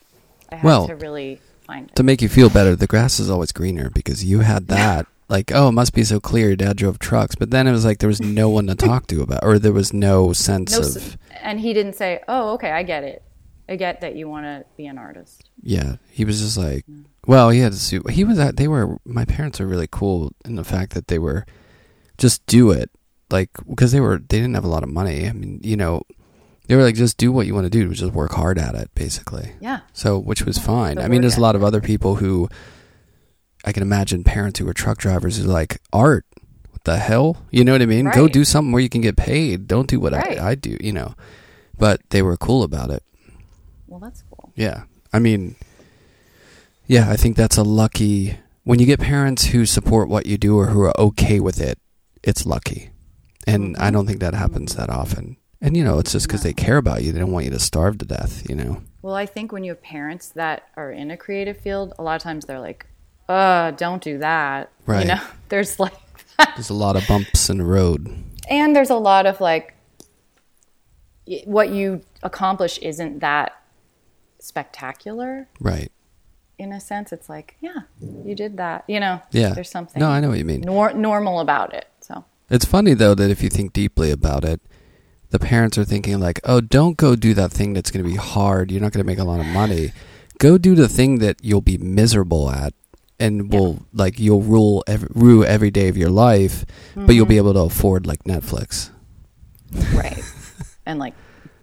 i 0.50 0.56
had 0.56 0.64
Well, 0.64 0.86
to 0.86 0.94
really 0.96 1.40
find 1.66 1.88
it 1.88 1.96
to 1.96 2.02
make 2.02 2.20
you 2.22 2.28
feel 2.28 2.50
better, 2.50 2.74
the 2.76 2.86
grass 2.86 3.18
is 3.20 3.28
always 3.30 3.52
greener 3.52 3.90
because 3.90 4.24
you 4.24 4.40
had 4.40 4.68
that. 4.68 5.06
Like, 5.30 5.52
oh, 5.54 5.68
it 5.68 5.72
must 5.72 5.92
be 5.92 6.04
so 6.04 6.20
clear. 6.20 6.56
Dad 6.56 6.78
drove 6.78 6.98
trucks, 6.98 7.34
but 7.34 7.50
then 7.50 7.66
it 7.66 7.72
was 7.72 7.84
like 7.84 7.98
there 7.98 8.08
was 8.08 8.18
no 8.22 8.48
one 8.48 8.66
to 8.68 8.74
talk 8.88 9.06
to 9.08 9.20
about, 9.20 9.44
or 9.44 9.58
there 9.58 9.74
was 9.74 9.92
no 9.92 10.32
sense 10.32 10.72
no, 10.72 10.78
of, 10.80 11.18
and 11.42 11.60
he 11.60 11.74
didn't 11.74 11.92
say 11.96 12.22
oh 12.28 12.54
okay 12.54 12.70
i 12.70 12.82
get 12.82 13.04
it 13.04 13.22
i 13.68 13.76
get 13.76 14.00
that 14.00 14.14
you 14.16 14.26
want 14.26 14.46
to 14.46 14.64
be 14.78 14.86
an 14.86 14.96
artist 14.96 15.50
yeah. 15.62 15.96
He 16.10 16.24
was 16.24 16.40
just 16.40 16.56
like, 16.56 16.86
well, 17.28 17.50
he 17.50 17.60
had 17.60 17.72
to 17.72 17.78
sue. 17.78 18.02
He 18.10 18.24
was 18.24 18.38
at. 18.38 18.56
They 18.56 18.66
were. 18.66 18.98
My 19.04 19.24
parents 19.24 19.60
were 19.60 19.66
really 19.66 19.88
cool 19.90 20.32
in 20.44 20.56
the 20.56 20.64
fact 20.64 20.94
that 20.94 21.06
they 21.08 21.18
were 21.18 21.44
just 22.16 22.44
do 22.46 22.70
it, 22.72 22.90
like 23.30 23.50
because 23.68 23.92
they 23.92 24.00
were 24.00 24.16
they 24.18 24.40
didn't 24.40 24.54
have 24.54 24.64
a 24.64 24.68
lot 24.68 24.82
of 24.82 24.88
money. 24.88 25.28
I 25.28 25.32
mean, 25.32 25.60
you 25.62 25.76
know, 25.76 26.02
they 26.66 26.74
were 26.76 26.82
like 26.82 26.94
just 26.96 27.18
do 27.18 27.30
what 27.30 27.46
you 27.46 27.54
want 27.54 27.66
to 27.66 27.70
do, 27.70 27.92
just 27.92 28.12
work 28.12 28.32
hard 28.32 28.58
at 28.58 28.74
it, 28.74 28.90
basically. 28.94 29.52
yeah 29.60 29.80
So, 29.92 30.18
which 30.18 30.42
was 30.42 30.58
fine. 30.58 30.98
I 30.98 31.06
mean, 31.08 31.20
there's 31.20 31.36
a 31.36 31.40
lot 31.40 31.54
of 31.54 31.62
other 31.62 31.80
people 31.80 32.16
who 32.16 32.48
I 33.64 33.72
can 33.72 33.82
imagine 33.82 34.24
parents 34.24 34.58
who 34.58 34.68
are 34.68 34.74
truck 34.74 34.98
drivers 34.98 35.36
who 35.36 35.44
are 35.44 35.52
like, 35.52 35.80
art, 35.92 36.24
what 36.70 36.84
the 36.84 36.96
hell? 36.98 37.44
You 37.50 37.64
know 37.64 37.72
what 37.72 37.82
I 37.82 37.86
mean? 37.86 38.10
Go 38.10 38.28
do 38.28 38.44
something 38.44 38.72
where 38.72 38.82
you 38.82 38.88
can 38.88 39.00
get 39.02 39.16
paid. 39.16 39.66
Don't 39.68 39.88
do 39.88 40.00
what 40.00 40.12
Right. 40.12 40.38
I, 40.40 40.50
I 40.50 40.54
do, 40.54 40.76
you 40.80 40.92
know. 40.92 41.14
But 41.76 42.00
they 42.10 42.22
were 42.22 42.36
cool 42.36 42.62
about 42.62 42.90
it. 42.90 43.02
well 43.86 44.00
that's 44.00 44.22
cool 44.30 44.52
Yeah. 44.56 44.84
I 45.12 45.18
mean, 45.20 45.56
yeah, 46.88 47.08
I 47.10 47.16
think 47.16 47.36
that's 47.36 47.56
a 47.56 47.62
lucky. 47.62 48.38
When 48.64 48.78
you 48.80 48.86
get 48.86 48.98
parents 49.00 49.44
who 49.46 49.64
support 49.64 50.08
what 50.08 50.26
you 50.26 50.36
do 50.36 50.58
or 50.58 50.66
who 50.66 50.80
are 50.82 51.00
okay 51.00 51.38
with 51.40 51.60
it, 51.60 51.78
it's 52.24 52.44
lucky. 52.44 52.90
And. 53.46 53.76
I 53.76 53.90
don't 53.90 54.06
think 54.06 54.18
that 54.20 54.34
happens 54.34 54.74
that 54.74 54.90
often. 54.90 55.36
And, 55.60 55.76
you 55.76 55.82
know, 55.84 55.98
it's 55.98 56.12
just 56.12 56.26
because 56.28 56.42
they 56.42 56.52
care 56.52 56.76
about 56.76 57.02
you. 57.02 57.10
They 57.12 57.18
don't 57.18 57.32
want 57.32 57.44
you 57.46 57.50
to 57.52 57.58
starve 57.58 57.98
to 57.98 58.04
death, 58.04 58.48
you 58.48 58.54
know? 58.56 58.82
well 59.00 59.14
i 59.14 59.24
think 59.26 59.52
when 59.52 59.62
you 59.62 59.70
have 59.70 59.80
parents 59.80 60.30
that 60.30 60.64
are 60.76 60.90
in 60.90 61.12
a 61.12 61.16
creative 61.16 61.56
field 61.56 61.94
a 62.00 62.02
lot 62.02 62.16
of 62.16 62.22
times 62.22 62.44
they're 62.46 62.58
like 62.58 62.84
uh 63.28 63.70
don't 63.70 64.02
do 64.02 64.18
that 64.18 64.70
Right. 64.86 65.02
you 65.02 65.06
know 65.14 65.20
there's 65.50 65.78
like 65.78 65.94
There's 66.56 66.68
a 66.68 66.74
lot 66.74 66.96
of 66.96 67.06
bumps 67.06 67.48
in 67.48 67.58
the 67.58 67.64
road. 67.64 68.08
and 68.50 68.74
there's 68.74 68.90
a 68.90 68.96
lot 68.96 69.24
of 69.26 69.40
like 69.40 69.74
what 71.44 71.70
you 71.70 72.02
accomplish 72.24 72.78
isn't 72.78 73.20
that 73.20 73.52
spectacular 74.40 75.48
Right. 75.60 75.90
In 76.58 76.72
a 76.72 76.80
sense 76.80 77.12
it's 77.12 77.28
like 77.28 77.56
yeah 77.60 77.80
you 78.24 78.34
did 78.34 78.56
that 78.56 78.84
you 78.88 78.98
know 79.00 79.20
Yeah. 79.30 79.50
there's 79.54 79.70
something 79.70 80.00
No, 80.00 80.08
I 80.08 80.20
know 80.20 80.28
what 80.30 80.38
you 80.38 80.44
mean. 80.44 80.62
nor- 80.62 80.92
normal 80.92 81.40
about 81.40 81.72
it 81.72 81.86
so 82.00 82.24
It's 82.50 82.64
funny 82.64 82.94
though 82.94 83.14
that 83.14 83.30
if 83.30 83.42
you 83.42 83.48
think 83.48 83.72
deeply 83.72 84.10
about 84.10 84.44
it, 84.44 84.60
the 85.30 85.38
parents 85.38 85.76
are 85.76 85.84
thinking 85.84 86.18
like, 86.18 86.40
"Oh, 86.44 86.60
don't 86.62 86.96
go 86.96 87.14
do 87.14 87.34
that 87.34 87.52
thing 87.52 87.74
that's 87.74 87.90
going 87.90 88.02
to 88.02 88.10
be 88.10 88.16
hard. 88.16 88.70
You're 88.70 88.80
not 88.80 88.92
going 88.92 89.04
to 89.04 89.10
make 89.12 89.18
a 89.18 89.24
lot 89.24 89.40
of 89.40 89.46
money. 89.46 89.92
Go 90.38 90.56
do 90.56 90.74
the 90.74 90.88
thing 90.88 91.18
that 91.18 91.36
you'll 91.42 91.60
be 91.60 91.76
miserable 91.76 92.50
at 92.50 92.72
and 93.20 93.52
will 93.52 93.82
like 93.92 94.18
you'll 94.18 94.40
rule 94.40 94.82
every, 94.86 95.08
rue 95.14 95.44
every 95.44 95.70
day 95.70 95.88
of 95.88 95.96
your 95.98 96.08
life, 96.08 96.64
but 96.96 97.14
you'll 97.14 97.26
be 97.26 97.34
Mm-hmm. 97.34 97.48
able 97.48 97.54
to 97.54 97.60
afford 97.74 98.06
like 98.06 98.24
Netflix." 98.24 98.90
right 99.94 100.22
and 100.86 100.98
like 100.98 101.12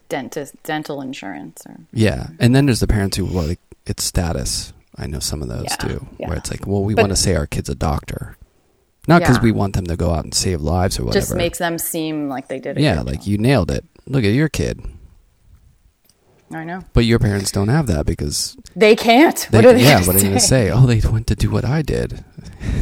dentist 0.09 0.53
dental 0.63 1.01
insurance 1.01 1.63
or 1.65 1.77
Yeah. 1.91 2.27
And 2.39 2.53
then 2.53 2.67
there's 2.67 2.81
the 2.81 2.87
parents 2.87 3.17
who 3.17 3.25
like 3.25 3.59
it's 3.87 4.03
status. 4.03 4.73
I 4.97 5.07
know 5.07 5.19
some 5.19 5.41
of 5.41 5.47
those 5.49 5.65
Yeah, 5.69 5.75
too, 5.75 6.07
yeah. 6.19 6.27
where 6.29 6.37
it's 6.37 6.49
like, 6.51 6.65
"Well, 6.65 6.83
we 6.83 6.93
But- 6.95 7.03
want 7.03 7.11
to 7.11 7.17
say 7.21 7.35
our 7.35 7.45
kid's 7.47 7.69
a 7.69 7.75
doctor." 7.75 8.37
Not 9.07 9.21
because 9.21 9.37
Yeah. 9.37 9.43
we 9.43 9.51
want 9.51 9.75
them 9.75 9.85
to 9.87 9.95
go 9.95 10.11
out 10.11 10.23
and 10.23 10.33
save 10.33 10.61
lives 10.61 10.97
or 10.99 11.03
whatever. 11.05 11.21
just 11.25 11.35
makes 11.35 11.59
them 11.59 11.77
seem 11.77 12.27
like 12.27 12.47
they 12.47 12.59
did 12.59 12.79
yeah, 12.79 13.01
like 13.01 13.19
job. 13.19 13.27
you 13.27 13.37
nailed 13.37 13.69
it. 13.71 13.85
Look 14.07 14.23
at 14.23 14.33
your 14.33 14.49
kid. 14.49 14.81
i 16.51 16.63
know 16.63 16.81
But 16.93 17.05
your 17.05 17.19
parents 17.19 17.51
don't 17.51 17.67
have 17.69 17.87
that 17.87 18.05
because 18.05 18.55
they 18.75 18.95
can't 18.95 19.47
they, 19.51 19.57
what 19.57 19.65
are 19.65 19.73
they 19.73 19.83
yeah, 19.83 19.99
what 20.05 20.09
are 20.15 20.19
they 20.19 20.21
going 20.21 20.33
to 20.35 20.39
say? 20.39 20.71
Oh, 20.71 20.85
they 20.85 21.01
went 21.07 21.27
to 21.27 21.35
do 21.35 21.49
what 21.51 21.65
I 21.65 21.81
did. 21.81 22.23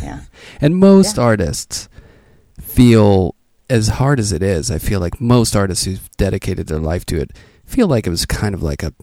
yeah 0.02 0.22
And 0.62 0.78
most 0.78 1.18
artists 1.20 1.90
feel 2.62 3.36
as 3.70 3.88
hard 3.88 4.20
as 4.20 4.32
it 4.32 4.44
is. 4.44 4.70
I 4.70 4.78
feel 4.78 5.00
like 5.00 5.20
most 5.20 5.56
artists 5.56 5.86
who've 5.86 6.10
dedicated 6.18 6.68
their 6.68 6.80
life 6.80 7.06
to 7.08 7.20
it 7.20 7.32
feel 7.66 7.88
like 7.88 8.06
it 8.06 8.10
was 8.12 8.26
kind 8.26 8.54
of 8.54 8.62
like 8.62 8.84
a 8.84 8.94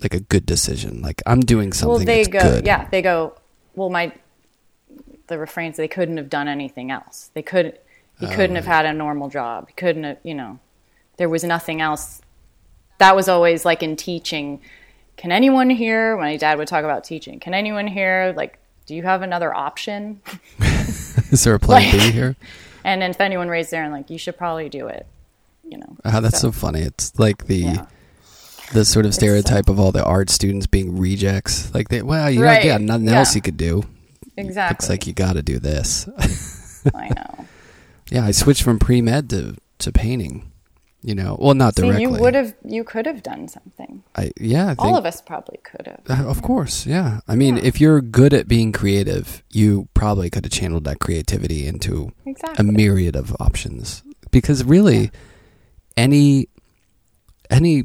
like 0.00 0.14
a 0.14 0.20
good 0.20 0.46
decision. 0.46 1.02
Like 1.02 1.22
I'm 1.26 1.40
doing 1.40 1.72
something 1.72 1.96
well 1.96 2.04
they 2.04 2.24
go 2.24 2.40
good. 2.40 2.66
yeah 2.66 2.88
they 2.90 3.02
go 3.02 3.34
well 3.74 3.90
my 3.90 4.12
the 5.26 5.38
refrains 5.38 5.76
they 5.76 5.88
couldn't 5.88 6.16
have 6.16 6.30
done 6.30 6.48
anything 6.48 6.90
else 6.90 7.30
they 7.34 7.42
could 7.42 7.78
he 8.18 8.26
Oh, 8.26 8.30
couldn't 8.34 8.56
have 8.56 8.64
had 8.66 8.86
a 8.86 8.92
normal 8.92 9.28
job 9.28 9.68
he 9.68 9.74
couldn't 9.74 10.04
have 10.04 10.18
you 10.22 10.34
know 10.34 10.58
there 11.18 11.28
was 11.28 11.44
nothing 11.44 11.80
else 11.80 12.22
that 12.98 13.14
was 13.14 13.28
always 13.28 13.64
like 13.64 13.82
in 13.82 13.94
teaching 13.96 14.60
can 15.16 15.30
anyone 15.30 15.68
here 15.70 16.16
when 16.16 16.26
my 16.26 16.36
dad 16.36 16.56
would 16.58 16.66
talk 16.68 16.82
about 16.84 17.04
teaching 17.04 17.38
can 17.40 17.52
anyone 17.54 17.86
here 17.86 18.32
like 18.36 18.58
do 18.86 18.94
you 18.94 19.02
have 19.02 19.20
another 19.22 19.52
option 19.54 20.20
Is 20.60 21.44
there 21.44 21.54
a 21.54 21.58
plan 21.60 21.92
B 21.92 22.10
here? 22.10 22.36
and 22.84 23.02
then 23.02 23.10
if 23.10 23.20
anyone 23.20 23.48
raised 23.48 23.70
their 23.70 23.82
hand 23.82 23.92
like 23.92 24.08
you 24.10 24.16
should 24.18 24.38
probably 24.38 24.68
do 24.70 24.88
it 24.88 25.06
you 25.68 25.76
know 25.76 25.96
Oh, 26.06 26.20
that's 26.22 26.40
so, 26.40 26.50
funny. 26.52 26.80
It's 26.80 27.18
like 27.18 27.46
the 27.46 27.56
Yeah. 27.56 27.86
The 28.72 28.84
sort 28.84 29.06
of 29.06 29.14
stereotype 29.14 29.68
of 29.68 29.78
all 29.80 29.92
the 29.92 30.04
art 30.04 30.30
students 30.30 30.66
being 30.66 30.98
rejects. 30.98 31.72
Like 31.74 31.88
they 31.88 32.02
well, 32.02 32.30
you 32.30 32.42
Right. 32.42 32.62
got 32.62 32.66
yeah, 32.66 32.76
nothing 32.78 33.08
Yeah. 33.08 33.18
else 33.18 33.34
you 33.34 33.40
could 33.42 33.56
do. 33.56 33.84
exactly 34.36 34.74
Looks 34.74 34.88
like 34.88 35.06
you 35.06 35.12
got 35.12 35.34
to 35.34 35.42
do 35.42 35.58
this. 35.58 36.08
i 36.94 37.08
know 37.08 37.46
Yeah, 38.10 38.24
I 38.24 38.30
switched 38.32 38.62
from 38.62 38.78
pre 38.78 39.00
med 39.02 39.30
to 39.30 39.56
to 39.78 39.92
painting. 39.92 40.52
You 41.00 41.14
know, 41.14 41.36
well, 41.40 41.54
not 41.54 41.76
See, 41.76 41.82
directly. 41.82 42.02
you 42.02 42.10
would 42.10 42.34
have 42.34 42.54
you 42.64 42.82
could 42.82 43.06
have 43.06 43.22
done 43.22 43.46
something 43.48 44.02
I 44.16 44.32
yeah, 44.40 44.64
I 44.64 44.68
think, 44.74 44.82
all 44.84 44.96
of 44.96 45.06
us 45.06 45.22
probably 45.22 45.58
could 45.62 45.86
have 45.86 46.00
Uh, 46.26 46.28
of 46.28 46.42
course, 46.42 46.86
yeah. 46.86 47.20
I 47.28 47.36
mean, 47.36 47.56
Yeah. 47.56 47.62
if 47.64 47.80
you're 47.80 48.00
good 48.02 48.34
at 48.34 48.48
being 48.48 48.72
creative, 48.72 49.42
you 49.52 49.88
probably 49.94 50.28
could 50.28 50.44
have 50.44 50.52
channeled 50.52 50.84
that 50.84 50.98
creativity 50.98 51.66
into 51.68 52.10
a 52.58 52.64
myriad 52.64 53.14
of 53.16 53.34
options. 53.38 54.02
Because 54.32 54.64
really, 54.64 55.10
any 55.96 56.48
any 57.48 57.84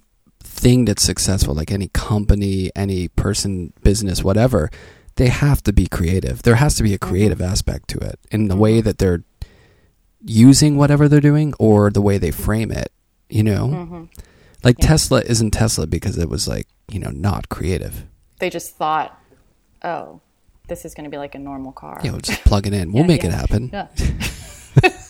thing 0.63 0.85
that's 0.85 1.03
successful, 1.03 1.53
like 1.53 1.71
any 1.71 1.89
company, 1.89 2.71
any 2.75 3.07
person, 3.09 3.73
business, 3.83 4.23
whatever, 4.23 4.69
they 5.15 5.27
have 5.27 5.61
to 5.63 5.73
be 5.73 5.85
creative. 5.87 6.41
There 6.43 6.55
has 6.55 6.75
to 6.75 6.83
be 6.83 6.93
a 6.93 6.97
creative 6.97 7.41
aspect 7.41 7.89
to 7.89 7.99
it 7.99 8.17
in 8.31 8.47
the 8.47 8.55
way 8.55 8.79
that 8.81 8.97
they're 8.97 9.23
using 10.25 10.77
whatever 10.77 11.07
they're 11.09 11.19
doing 11.31 11.53
or 11.59 11.89
the 11.91 12.01
way 12.01 12.17
they 12.17 12.31
frame 12.31 12.71
it. 12.71 12.91
You 13.29 13.43
know, 13.43 13.67
Mhm. 13.67 14.07
like 14.63 14.77
Yeah. 14.79 14.87
Tesla 14.87 15.21
isn't 15.33 15.51
Tesla 15.51 15.85
because 15.87 16.17
it 16.17 16.29
was 16.29 16.47
like 16.47 16.67
you 16.91 16.99
know 16.99 17.11
not 17.11 17.49
creative. 17.49 18.05
they 18.39 18.49
just 18.49 18.75
thought, 18.75 19.17
oh, 19.83 20.19
this 20.67 20.83
is 20.85 20.93
going 20.93 21.05
to 21.05 21.09
be 21.09 21.17
like 21.17 21.33
a 21.35 21.39
normal 21.39 21.71
car. 21.71 21.99
You 22.03 22.11
know, 22.11 22.19
just 22.19 22.43
plug 22.43 22.67
it 22.67 22.73
in. 22.73 22.91
We'll 22.91 23.03
Yeah, 23.03 23.07
make 23.07 23.23
yeah. 23.23 23.29
it 23.29 23.33
happen. 23.33 23.69
Yeah. 23.71 23.87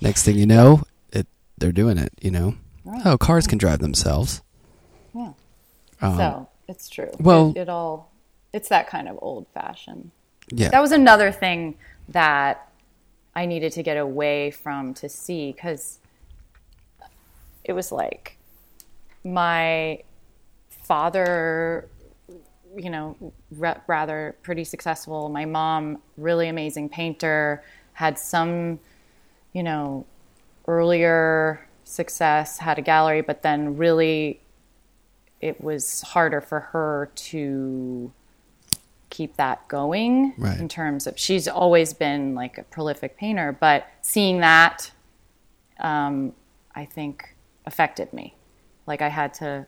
Next 0.00 0.22
thing 0.24 0.36
you 0.36 0.46
know, 0.46 0.82
it 1.12 1.26
they're 1.58 1.72
doing 1.72 1.98
it. 1.98 2.12
You 2.20 2.30
know, 2.30 2.54
Right. 2.86 3.02
oh, 3.04 3.18
cars 3.18 3.46
can 3.46 3.58
drive 3.58 3.80
themselves. 3.80 4.42
Yeah. 5.14 5.32
Um, 6.00 6.16
so 6.16 6.48
it's 6.68 6.88
true. 6.88 7.10
well- 7.18 7.50
it, 7.56 7.62
it 7.62 7.68
all, 7.68 8.10
it's 8.52 8.68
that 8.68 8.88
kind 8.88 9.08
of 9.08 9.18
old 9.20 9.46
fashioned. 9.52 10.10
yeah, 10.50 10.68
That 10.70 10.80
was 10.80 10.92
another 10.92 11.32
thing 11.32 11.74
that 12.08 12.68
I 13.34 13.44
needed 13.46 13.72
to 13.72 13.82
get 13.82 13.96
away 13.96 14.50
from 14.50 14.94
to 14.94 15.08
see 15.08 15.52
because 15.52 15.98
it 17.64 17.72
was 17.72 17.90
like 17.92 18.38
my 19.24 20.02
father, 20.70 21.88
you 22.76 22.88
know, 22.90 23.16
ra- 23.50 23.80
rather 23.88 24.36
pretty 24.42 24.64
successful. 24.64 25.28
My 25.28 25.44
mom, 25.44 25.98
really 26.16 26.48
amazing 26.48 26.88
painter, 26.88 27.62
had 27.94 28.18
some 28.18 28.78
you 29.52 29.62
know, 29.62 30.04
earlier 30.68 31.65
success, 31.86 32.58
had 32.58 32.78
a 32.78 32.82
gallery, 32.82 33.20
but 33.22 33.42
then 33.42 33.76
really 33.76 34.40
it 35.40 35.60
was 35.60 36.02
harder 36.02 36.40
for 36.40 36.60
her 36.60 37.10
to 37.14 38.12
keep 39.08 39.36
that 39.36 39.66
going 39.68 40.34
Right. 40.36 40.58
in 40.58 40.68
terms 40.68 41.06
of 41.06 41.16
she's 41.18 41.46
always 41.46 41.94
been 41.94 42.34
like 42.34 42.58
a 42.58 42.64
prolific 42.64 43.16
painter, 43.16 43.56
but 43.58 43.86
seeing 44.02 44.40
that 44.40 44.90
um, 45.78 46.32
I 46.74 46.84
think 46.86 47.34
affected 47.66 48.12
me. 48.12 48.34
Like 48.86 49.00
I 49.00 49.08
had 49.08 49.32
to 49.34 49.66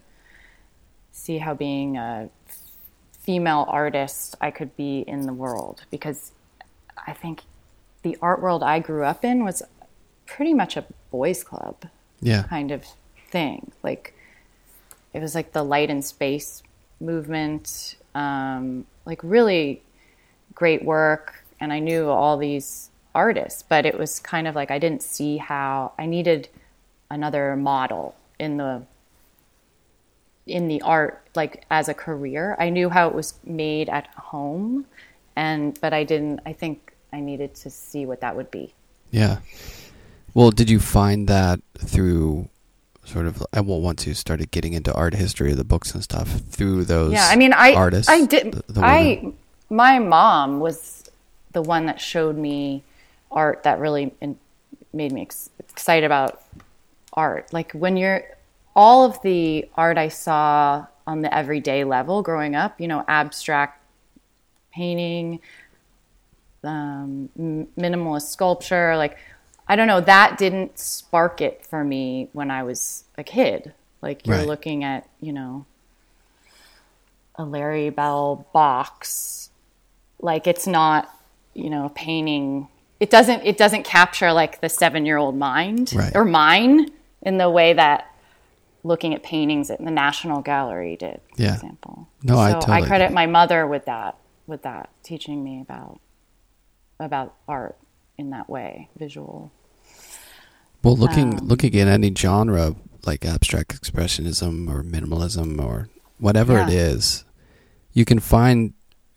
see 1.12 1.38
how 1.38 1.54
being 1.54 1.96
a 1.96 2.28
female 3.12 3.64
artist 3.68 4.34
I 4.40 4.50
could 4.50 4.76
be 4.76 5.00
in 5.06 5.22
the 5.26 5.32
world 5.32 5.84
because 5.90 6.32
I 7.06 7.12
think 7.12 7.42
the 8.02 8.16
art 8.20 8.40
world 8.42 8.62
I 8.62 8.80
grew 8.80 9.04
up 9.04 9.24
in 9.24 9.44
was 9.44 9.62
pretty 10.26 10.54
much 10.54 10.76
a 10.76 10.84
boys 11.10 11.44
club 11.44 11.84
Yeah. 12.20 12.42
kind 12.44 12.70
of 12.70 12.84
thing. 13.30 13.72
Like 13.82 14.14
it 15.12 15.20
was 15.20 15.34
like 15.34 15.52
the 15.52 15.62
light 15.62 15.90
and 15.90 16.04
space 16.04 16.62
movement, 17.00 17.96
um, 18.14 18.86
like 19.04 19.20
really 19.22 19.82
great 20.54 20.84
work. 20.84 21.44
And 21.60 21.72
I 21.72 21.78
knew 21.78 22.08
all 22.08 22.36
these 22.36 22.90
artists, 23.14 23.62
but 23.62 23.86
it 23.86 23.98
was 23.98 24.18
kind 24.20 24.46
of 24.46 24.54
like 24.54 24.70
I 24.70 24.78
didn't 24.78 25.02
see 25.02 25.38
how 25.38 25.92
I 25.98 26.06
needed 26.06 26.48
another 27.10 27.56
model 27.56 28.14
in 28.38 28.58
the 28.58 28.82
in 30.46 30.68
the 30.68 30.80
art 30.82 31.22
like 31.34 31.64
as 31.70 31.88
a 31.88 31.94
career. 31.94 32.56
I 32.58 32.70
knew 32.70 32.88
how 32.88 33.08
it 33.08 33.14
was 33.14 33.34
made 33.44 33.88
at 33.88 34.06
home 34.08 34.86
and 35.36 35.78
but 35.80 35.92
I 35.92 36.04
didn't 36.04 36.40
I 36.46 36.52
think 36.52 36.92
I 37.12 37.20
needed 37.20 37.54
to 37.56 37.70
see 37.70 38.06
what 38.06 38.20
that 38.20 38.36
would 38.36 38.50
be. 38.50 38.74
Yeah. 39.10 39.38
Well, 40.34 40.50
did 40.50 40.70
you 40.70 40.78
find 40.80 41.28
that 41.28 41.60
through 41.78 42.48
sort 43.04 43.26
of 43.26 43.42
uh, 43.56 43.62
well 43.62 43.80
once 43.80 44.06
you 44.06 44.14
started 44.14 44.50
getting 44.50 44.74
into 44.74 44.92
art 44.94 45.14
history, 45.14 45.50
of 45.52 45.56
the 45.56 45.64
books 45.64 45.94
and 45.94 46.02
stuff 46.02 46.28
through 46.50 46.84
those 46.84 47.12
Yeah, 47.12 47.26
I 47.28 47.36
mean, 47.36 47.52
I 47.52 47.72
artists? 47.72 48.08
I 48.10 48.24
did. 48.26 48.52
the- 48.52 48.72
the 48.72 48.80
I 48.84 49.32
my 49.70 49.98
mom 49.98 50.60
was 50.60 51.04
the 51.52 51.62
one 51.62 51.86
that 51.86 52.00
showed 52.00 52.36
me 52.36 52.82
art 53.30 53.62
that 53.64 53.78
really 53.80 54.14
in, 54.20 54.38
made 54.92 55.12
me 55.12 55.22
ex- 55.22 55.50
excited 55.58 56.04
about 56.06 56.42
art. 57.14 57.52
Like 57.52 57.72
when 57.72 57.96
you're 57.96 58.22
all 58.76 59.04
of 59.04 59.20
the 59.22 59.68
art 59.76 59.98
I 59.98 60.08
saw 60.08 60.86
on 61.06 61.22
the 61.22 61.34
everyday 61.34 61.84
level 61.84 62.22
growing 62.22 62.54
up, 62.54 62.80
you 62.80 62.86
know, 62.88 63.04
abstract 63.08 63.82
painting, 64.72 65.40
um, 66.64 67.28
m- 67.38 67.66
minimalist 67.78 68.28
sculpture, 68.28 68.96
like 68.96 69.16
I 69.68 69.76
don't 69.76 69.86
know, 69.86 70.00
that 70.00 70.38
didn't 70.38 70.78
spark 70.78 71.40
it 71.40 71.64
for 71.66 71.84
me 71.84 72.28
when 72.32 72.50
I 72.50 72.62
was 72.62 73.04
a 73.18 73.22
kid. 73.24 73.74
Like 74.00 74.26
you're 74.26 74.38
Right. 74.38 74.46
looking 74.46 74.82
at, 74.84 75.06
you 75.20 75.32
know, 75.32 75.66
a 77.36 77.44
Larry 77.44 77.90
Bell 77.90 78.46
box. 78.52 79.50
Like 80.20 80.46
it's 80.46 80.66
not, 80.66 81.14
you 81.54 81.70
know, 81.70 81.86
a 81.86 81.90
painting. 81.90 82.68
It 83.00 83.10
doesn't 83.10 83.44
it 83.44 83.56
doesn't 83.58 83.84
capture 83.84 84.32
like 84.32 84.60
the 84.60 84.66
7-year-old 84.68 85.36
mind 85.36 85.92
Right. 85.94 86.14
or 86.16 86.24
mine 86.24 86.88
in 87.22 87.38
the 87.38 87.50
way 87.50 87.72
that 87.74 88.12
looking 88.84 89.12
at 89.14 89.22
paintings 89.22 89.70
at 89.70 89.84
the 89.84 89.90
National 89.90 90.40
Gallery 90.40 90.96
did, 90.96 91.20
for 91.36 91.42
Yeah. 91.42 91.54
example. 91.54 92.08
No, 92.22 92.38
I 92.38 92.52
so 92.52 92.60
totally 92.60 92.86
credit 92.86 93.04
get 93.08 93.12
my 93.12 93.26
mother 93.26 93.66
with 93.66 93.84
that 93.84 94.16
with 94.46 94.62
that 94.62 94.88
teaching 95.02 95.44
me 95.44 95.60
about 95.60 96.00
about 96.98 97.34
art 97.46 97.76
in 98.16 98.30
that 98.30 98.48
way, 98.48 98.88
visual. 98.96 99.52
Well, 100.82 100.96
looking 100.96 101.38
Um, 101.40 101.48
looking 101.48 101.74
at 101.76 101.88
any 101.88 102.12
genre 102.16 102.74
like 103.06 103.24
abstract 103.24 103.80
expressionism 103.80 104.68
or 104.68 104.82
minimalism 104.82 105.60
or 105.62 105.88
whatever 106.18 106.58
it 106.58 106.68
Yeah. 106.70 106.78
is, 106.94 107.24
you 107.92 108.04
can 108.04 108.20
find 108.20 108.72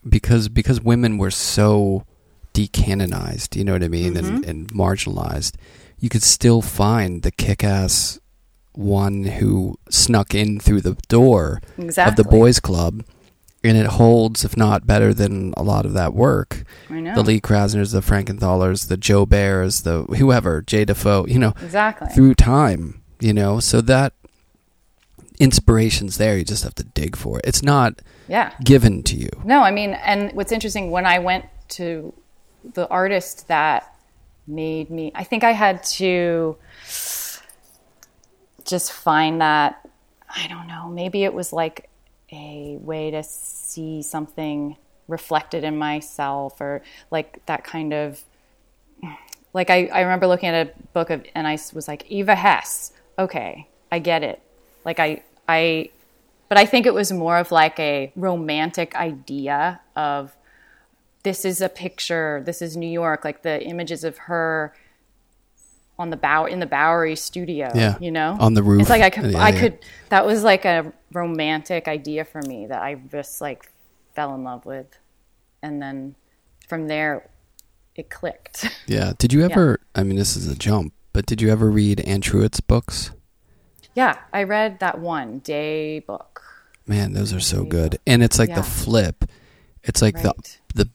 because 0.08 0.50
because 0.50 0.82
women 0.82 1.17
were 1.17 1.32
so 1.32 2.06
decanonized, 2.54 3.56
you 3.56 3.63
know 3.63 3.74
what 3.74 3.84
I 3.84 3.88
mean, 3.88 4.13
Mm-hmm. 4.15 4.36
and, 4.36 4.45
and 4.45 4.67
marginalized, 4.69 5.56
you 6.00 6.10
could 6.10 6.24
still 6.24 6.62
find 6.62 7.21
the 7.21 7.32
kick-ass 7.32 8.19
one 8.74 9.24
who 9.26 9.78
snuck 9.89 10.34
in 10.34 10.60
through 10.60 10.82
the 10.82 10.95
door 11.10 11.62
of 11.78 12.15
the 12.15 12.24
boys' 12.24 12.60
club, 12.60 13.04
and 13.63 13.78
it 13.78 13.86
holds, 13.86 14.43
if 14.43 14.58
not 14.58 14.88
better 14.88 15.13
than 15.13 15.54
a 15.56 15.63
lot 15.63 15.86
of 15.86 15.93
that 15.93 16.13
work. 16.13 16.63
I 16.89 17.00
know. 17.00 17.15
The 17.15 17.24
Lee 17.24 17.41
Krasners, 17.41 17.91
the 17.91 18.02
Frankenthalers, 18.02 18.88
the 18.88 18.97
Jo 18.97 19.26
Baers, 19.26 19.82
the 19.82 20.04
whoever, 20.04 20.62
Jay 20.62 20.86
DeFeo, 20.86 21.28
you 21.28 21.38
know, 21.38 21.54
exactly. 21.62 22.08
through 22.10 22.36
time, 22.36 23.02
you 23.19 23.34
know, 23.34 23.60
so 23.60 23.82
that 23.82 24.13
inspiration's 25.39 26.17
there. 26.17 26.38
You 26.38 26.43
just 26.43 26.63
have 26.63 26.76
to 26.76 26.84
dig 26.84 27.15
for 27.15 27.39
it. 27.39 27.45
It's 27.45 27.62
not 27.62 28.02
yeah. 28.28 28.54
given 28.63 29.04
to 29.04 29.15
you. 29.15 29.30
No, 29.43 29.62
I 29.62 29.71
mean, 29.71 29.93
and 29.93 30.32
what's 30.34 30.52
interesting 30.52 30.89
when 30.89 31.06
I 31.06 31.19
went 31.19 31.45
to 31.69 32.13
the 32.74 32.88
artist 32.88 33.47
that 33.47 33.95
made 34.47 34.89
me, 34.89 35.12
I 35.13 35.24
think 35.24 35.43
I 35.43 35.52
had 35.52 35.84
to 35.84 36.58
just 38.65 38.91
find 38.91 39.41
that, 39.41 39.88
I 40.36 40.47
don't 40.47 40.67
know, 40.67 40.89
maybe 40.89 41.24
it 41.24 41.34
was 41.34 41.54
like 41.54 41.89
a 42.32 42.78
way 42.82 43.12
to 43.12 43.24
see 43.24 44.02
something 44.02 44.78
reflected 45.08 45.63
in 45.63 45.78
myself 45.78 46.62
or 46.62 46.82
like 47.10 47.46
that 47.46 47.63
kind 47.63 47.94
of, 47.94 48.24
like 49.54 49.70
I, 49.70 49.88
I 49.88 50.02
remember 50.02 50.28
looking 50.28 50.50
at 50.50 50.67
a 50.67 50.72
book 50.94 51.10
of, 51.10 51.26
and 51.36 51.48
I 51.48 51.58
was 51.74 51.88
like, 51.88 52.10
Eva 52.10 52.36
Hesse. 52.36 52.94
Okay, 53.20 53.67
I 53.91 54.00
get 54.00 54.24
it. 54.24 54.41
Like 54.86 55.00
I, 55.00 55.24
I, 55.48 55.89
but 56.48 56.58
I 56.58 56.65
think 56.65 56.86
it 56.86 56.94
was 56.94 57.12
more 57.12 57.38
of 57.38 57.52
like 57.52 57.80
a 57.80 58.12
romantic 58.15 58.96
idea 58.96 59.82
of 59.96 60.36
this 61.24 61.46
is 61.46 61.62
a 61.62 61.70
picture, 61.70 62.41
this 62.46 62.62
is 62.62 62.76
New 62.76 62.89
York, 62.89 63.24
like 63.24 63.44
the 63.44 63.62
images 63.63 64.04
of 64.04 64.17
her 64.17 64.74
on 66.02 66.10
the 66.10 66.18
bow 66.18 66.46
in 66.46 66.60
the 66.60 66.66
Bowery 66.66 67.16
studio, 67.16 67.72
Yeah, 67.76 67.98
you 68.00 68.12
know, 68.12 68.36
on 68.40 68.54
the 68.56 68.64
roof. 68.64 68.82
It's 68.82 68.90
like 68.90 69.02
I 69.04 69.10
could, 69.10 69.32
Yeah, 69.32 69.38
I 69.38 69.50
yeah. 69.50 69.60
could. 69.60 69.80
That 70.10 70.26
was 70.26 70.44
like 70.44 70.66
a 70.66 70.92
romantic 71.14 71.88
idea 71.88 72.26
for 72.26 72.42
me 72.42 72.66
that 72.68 72.82
I 72.82 72.96
just 72.96 73.40
like 73.40 73.72
fell 74.16 74.34
in 74.36 74.44
love 74.44 74.66
with, 74.66 74.88
and 75.62 75.82
then 75.82 76.16
from 76.68 76.88
there, 76.88 77.30
it 77.96 78.10
clicked. 78.10 78.68
Yeah. 78.88 79.14
Did 79.18 79.32
you 79.32 79.44
ever, 79.46 79.80
I 79.96 80.04
mean, 80.04 80.18
this 80.18 80.36
is 80.36 80.48
a 80.48 80.56
jump, 80.56 80.94
but 81.14 81.26
did 81.26 81.42
you 81.42 81.50
ever 81.50 81.70
read 81.70 82.02
Anne 82.02 82.22
Truitt's 82.22 82.60
books? 82.60 83.12
yeah, 83.94 84.18
I 84.34 84.44
read 84.44 84.80
that 84.80 85.00
one 85.00 85.40
day 85.40 86.00
book. 86.00 86.42
Man, 86.88 87.14
those 87.14 87.32
are 87.34 87.40
so 87.42 87.64
good. 87.64 88.00
And 88.08 88.24
it's 88.24 88.40
like 88.40 88.50
Yeah. 88.50 88.56
the 88.56 88.64
flip. 88.64 89.26
It's 89.84 90.02
like 90.02 90.16
Right. 90.16 90.24
the 90.74 90.84
the 90.86 90.90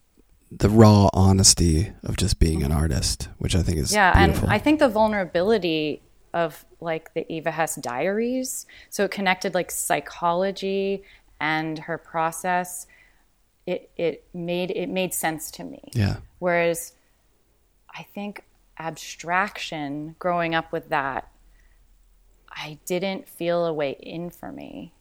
the 0.50 0.68
raw 0.68 1.09
honesty 1.12 1.92
of 2.04 2.16
just 2.16 2.38
being 2.38 2.62
an 2.62 2.72
artist, 2.72 3.28
which 3.38 3.56
I 3.56 3.62
think 3.62 3.78
is 3.78 3.92
yeah 3.92 4.12
beautiful. 4.26 4.44
and 4.48 4.52
i 4.54 4.59
think 4.59 4.78
the 4.78 4.88
vulnerability 4.88 6.02
of 6.32 6.64
like 6.80 7.14
the 7.14 7.30
eva 7.32 7.50
hesse 7.50 7.76
diaries 7.76 8.66
so 8.90 9.04
it 9.04 9.11
connected 9.11 9.54
like 9.54 9.70
psychology 9.70 11.02
and 11.40 11.78
her 11.78 11.98
process 11.98 12.87
it 13.66 13.90
it 13.96 14.24
made 14.35 14.70
it 14.70 14.88
made 14.88 15.14
sense 15.14 15.50
to 15.50 15.64
me 15.64 15.80
yeah. 15.94 16.16
whereas 16.38 16.92
i 17.94 18.02
think 18.02 18.44
abstraction 18.78 20.14
growing 20.18 20.54
up 20.54 20.70
with 20.72 20.90
that 20.90 21.28
i 22.50 22.78
didn't 22.85 23.26
feel 23.28 23.64
a 23.64 23.72
way 23.72 23.96
in 24.00 24.28
for 24.28 24.52
me 24.52 24.92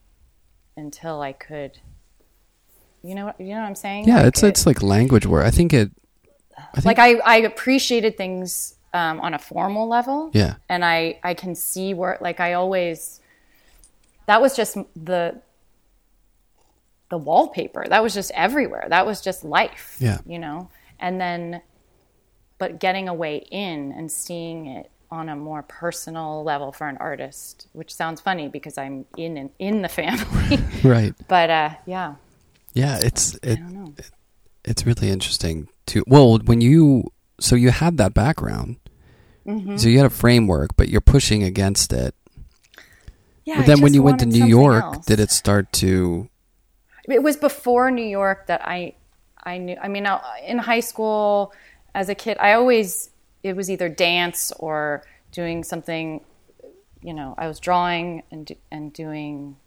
until 0.77 1.21
i 1.21 1.33
could 1.33 1.79
you 3.05 3.15
know 3.15 3.25
what 3.27 3.39
you 3.39 3.47
know 3.53 3.61
what 3.61 3.67
i'm 3.67 3.75
saying 3.75 4.07
Yeah, 4.07 4.17
Like, 4.17 4.25
it's 4.27 4.43
it- 4.43 4.47
it's 4.49 4.65
like 4.65 4.81
language 4.81 5.25
work. 5.25 5.45
I 5.45 5.51
think 5.51 5.73
it 5.73 5.91
I 6.57 6.81
think 6.81 6.85
like 6.85 6.99
I, 6.99 7.11
I 7.25 7.37
appreciated 7.37 8.17
things 8.17 8.75
um, 8.93 9.19
on 9.19 9.33
a 9.33 9.39
formal 9.39 9.87
level 9.89 10.29
Yeah. 10.33 10.55
and 10.69 10.83
i 10.85 11.19
i 11.23 11.33
can 11.33 11.53
see 11.55 11.93
where 11.93 12.17
like 12.21 12.39
i 12.39 12.53
always 12.53 13.19
that 14.25 14.41
was 14.41 14.55
just 14.55 14.77
the 14.95 15.41
the 17.09 17.17
wallpaper 17.17 17.85
that 17.87 18.01
was 18.01 18.13
just 18.13 18.31
everywhere 18.33 18.85
that 18.89 19.05
was 19.05 19.21
just 19.21 19.43
life 19.43 19.97
Yeah. 19.99 20.19
you 20.25 20.39
know 20.39 20.69
and 20.99 21.19
then 21.21 21.61
but 22.57 22.79
getting 22.79 23.07
a 23.09 23.13
way 23.13 23.37
in 23.51 23.91
and 23.91 24.11
seeing 24.11 24.65
it 24.67 24.89
on 25.11 25.29
a 25.29 25.35
more 25.35 25.61
personal 25.61 26.43
level 26.43 26.71
for 26.71 26.87
an 26.87 26.97
artist 26.97 27.67
which 27.73 27.93
sounds 27.93 28.21
funny 28.21 28.47
because 28.47 28.77
i'm 28.77 29.05
in 29.17 29.37
in, 29.37 29.49
in 29.59 29.81
the 29.81 29.89
family 29.89 30.57
right. 30.83 31.13
but 31.27 31.49
uh 31.49 31.69
yeah 31.85 32.15
Yeah, 32.75 32.99
it's 33.01 33.33
it, 33.41 33.57
it's 34.63 34.85
really 34.85 35.09
interesting 35.09 35.67
to 35.87 36.03
well 36.05 36.37
when 36.45 36.61
you 36.61 37.11
so 37.39 37.55
you 37.55 37.71
had 37.71 37.97
that 37.97 38.13
background 38.13 38.77
Mm-hmm. 39.45 39.77
so 39.77 39.89
you 39.89 39.97
had 39.97 40.07
a 40.07 40.09
framework 40.09 40.75
but 40.75 40.89
you're 40.89 41.01
pushing 41.01 41.43
against 41.43 41.93
it 41.93 42.15
yeah 43.43 43.57
but 43.57 43.67
then 43.67 43.79
when 43.81 43.93
you 43.93 44.01
went 44.01 44.17
to 44.21 44.25
new 44.25 44.43
york 44.43 44.83
else. 44.83 45.05
did 45.05 45.19
it 45.19 45.29
start 45.29 45.71
to 45.73 46.27
it 47.07 47.23
was 47.23 47.37
before 47.37 47.91
New 47.91 48.05
York 48.05 48.47
that 48.47 48.61
I 48.65 48.95
I 49.43 49.57
knew. 49.57 49.77
I 49.81 49.87
mean, 49.87 50.07
in 50.45 50.57
high 50.57 50.79
school 50.79 51.53
as 51.93 52.09
a 52.09 52.15
kid, 52.15 52.37
I 52.39 52.53
always 52.53 53.09
it 53.43 53.55
was 53.55 53.69
either 53.69 53.89
dance 53.89 54.51
or 54.57 55.03
doing 55.31 55.63
something. 55.63 56.21
You 57.01 57.13
know, 57.13 57.35
I 57.37 57.47
was 57.47 57.59
drawing 57.59 58.23
and 58.31 58.51
and 58.71 58.91
doing, 58.91 59.57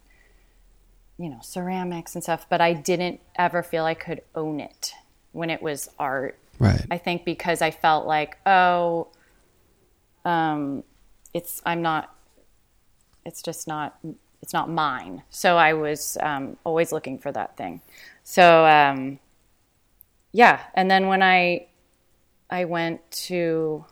you 1.18 1.28
know, 1.28 1.38
ceramics 1.42 2.14
and 2.14 2.22
stuff, 2.22 2.46
but 2.48 2.60
I 2.60 2.72
didn't 2.72 3.20
ever 3.36 3.62
feel 3.62 3.84
I 3.84 3.94
could 3.94 4.22
own 4.34 4.60
it 4.60 4.94
when 5.32 5.50
it 5.50 5.60
was 5.60 5.90
art. 5.98 6.38
Right. 6.58 6.84
I 6.90 6.98
think 6.98 7.24
because 7.24 7.60
I 7.62 7.70
felt 7.70 8.06
like, 8.06 8.38
oh, 8.46 9.08
um, 10.24 10.84
it's 11.34 11.62
I'm 11.66 11.82
not. 11.82 12.14
It's 13.24 13.42
just 13.42 13.66
not. 13.66 13.98
It's 14.42 14.52
not 14.52 14.70
mine. 14.70 15.22
So 15.30 15.56
I 15.56 15.72
was 15.72 16.16
um, 16.20 16.56
always 16.64 16.92
looking 16.92 17.18
for 17.18 17.32
that 17.32 17.56
thing. 17.56 17.80
So 18.22 18.64
um, 18.64 19.18
yeah, 20.32 20.60
and 20.74 20.90
then 20.90 21.08
when 21.08 21.22
I 21.22 21.66
I 22.50 22.64
went 22.64 23.08
to 23.10 23.84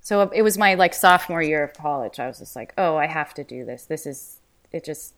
so 0.00 0.22
it 0.22 0.42
was 0.42 0.58
my 0.58 0.74
like 0.74 0.94
sophomore 0.94 1.42
year 1.42 1.62
of 1.62 1.74
college. 1.74 2.18
I 2.18 2.26
was 2.26 2.38
just 2.38 2.56
like, 2.56 2.72
oh, 2.78 2.96
I 2.96 3.06
have 3.06 3.34
to 3.34 3.44
do 3.44 3.64
this. 3.64 3.84
This 3.84 4.06
is 4.06 4.38
it. 4.72 4.84
Just 4.84 5.14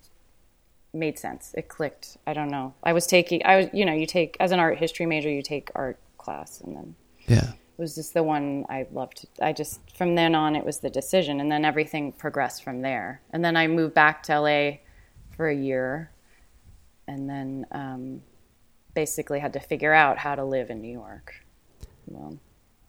made 0.92 1.18
sense. 1.18 1.54
It 1.56 1.68
clicked. 1.68 2.16
I 2.26 2.32
don't 2.32 2.50
know. 2.50 2.74
I 2.82 2.92
was 2.92 3.06
taking. 3.06 3.44
I 3.44 3.56
was 3.56 3.66
you 3.72 3.84
know 3.84 3.92
you 3.92 4.06
take 4.06 4.36
as 4.40 4.52
an 4.52 4.60
art 4.60 4.78
history 4.78 5.06
major 5.06 5.30
you 5.30 5.42
take 5.42 5.70
art 5.74 5.98
class 6.18 6.60
and 6.60 6.76
then 6.76 6.94
yeah. 7.26 7.50
it 7.50 7.78
was 7.78 7.94
just 7.94 8.14
the 8.14 8.22
one 8.22 8.64
I 8.68 8.86
loved. 8.92 9.26
I 9.40 9.52
just 9.52 9.80
from 9.96 10.14
then 10.14 10.34
on 10.34 10.56
it 10.56 10.64
was 10.64 10.78
the 10.78 10.90
decision, 10.90 11.40
and 11.40 11.50
then 11.50 11.64
everything 11.64 12.12
progressed 12.12 12.62
from 12.62 12.82
there. 12.82 13.22
And 13.30 13.44
then 13.44 13.56
I 13.56 13.66
moved 13.66 13.94
back 13.94 14.22
to 14.24 14.40
LA 14.40 14.78
for 15.36 15.48
a 15.48 15.54
year, 15.54 16.10
and 17.06 17.28
then 17.28 17.66
um, 17.72 18.22
basically 18.94 19.40
had 19.40 19.52
to 19.54 19.60
figure 19.60 19.92
out 19.92 20.18
how 20.18 20.34
to 20.34 20.44
live 20.44 20.70
in 20.70 20.80
New 20.80 20.92
York. 20.92 21.34
Well, 22.06 22.38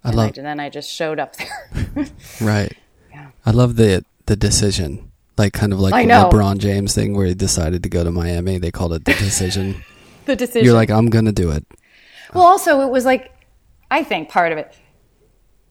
I 0.03 0.09
love 0.09 0.33
I, 0.35 0.37
and 0.37 0.45
then 0.45 0.59
I 0.59 0.69
just 0.69 0.89
showed 0.89 1.19
up 1.19 1.35
there. 1.35 2.07
right. 2.41 2.75
Yeah. 3.11 3.29
I 3.45 3.51
love 3.51 3.75
the 3.75 4.03
the 4.25 4.35
decision. 4.35 5.11
Like 5.37 5.53
kind 5.53 5.73
of 5.73 5.79
like 5.79 5.93
I 5.93 6.03
the 6.03 6.07
know. 6.07 6.29
LeBron 6.29 6.59
James 6.59 6.93
thing 6.93 7.15
where 7.15 7.25
he 7.25 7.33
decided 7.33 7.83
to 7.83 7.89
go 7.89 8.03
to 8.03 8.11
Miami. 8.11 8.59
They 8.59 8.71
called 8.71 8.93
it 8.93 9.05
the 9.05 9.13
decision. 9.13 9.83
the 10.25 10.35
decision. 10.35 10.65
You're 10.65 10.75
like, 10.75 10.91
I'm 10.91 11.09
gonna 11.09 11.31
do 11.31 11.51
it. 11.51 11.65
Well, 12.33 12.45
also 12.45 12.81
it 12.81 12.89
was 12.89 13.05
like, 13.05 13.31
I 13.89 14.03
think 14.03 14.29
part 14.29 14.51
of 14.51 14.57
it, 14.57 14.75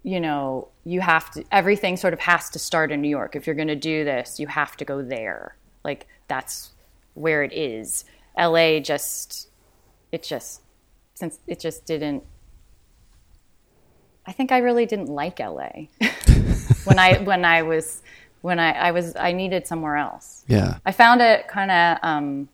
you 0.03 0.20
know, 0.20 0.68
you 0.85 1.01
have 1.01 1.31
to 1.33 1.44
everything 1.53 1.96
sort 1.96 2.12
of 2.12 2.20
has 2.20 2.51
to 2.51 2.59
start 2.59 2.90
in 2.92 3.01
New 3.01 3.09
York. 3.09 3.37
If 3.37 3.46
you're 3.46 3.57
going 3.57 3.68
to 3.68 3.77
do 3.77 4.05
this, 4.05 4.40
you 4.40 4.46
have 4.48 4.77
to 4.79 4.85
go 4.85 5.03
there. 5.03 5.57
Like 5.85 6.07
that's 6.29 6.70
where 7.14 7.42
it 7.42 7.53
is. 7.53 8.05
L.A. 8.37 8.81
just, 8.81 9.48
it 10.11 10.22
just, 10.22 10.62
since 11.14 11.38
it 11.46 11.61
just 11.61 11.85
didn't. 11.85 12.25
I 14.25 14.33
think 14.33 14.53
I 14.53 14.59
really 14.59 14.87
didn't 14.87 15.09
like 15.09 15.40
L.A. 15.40 15.90
when 16.85 16.98
I 16.98 17.18
when 17.18 17.44
I 17.44 17.62
was 17.62 18.03
when 18.42 18.59
I 18.61 18.72
I 18.72 18.90
was 18.92 19.16
I 19.16 19.33
needed 19.33 19.66
somewhere 19.66 19.96
else. 19.96 20.44
Yeah. 20.46 20.78
I 20.85 20.92
found 20.92 21.20
it 21.22 21.48
kind 21.48 21.70
of. 21.70 21.98
Um, 22.02 22.48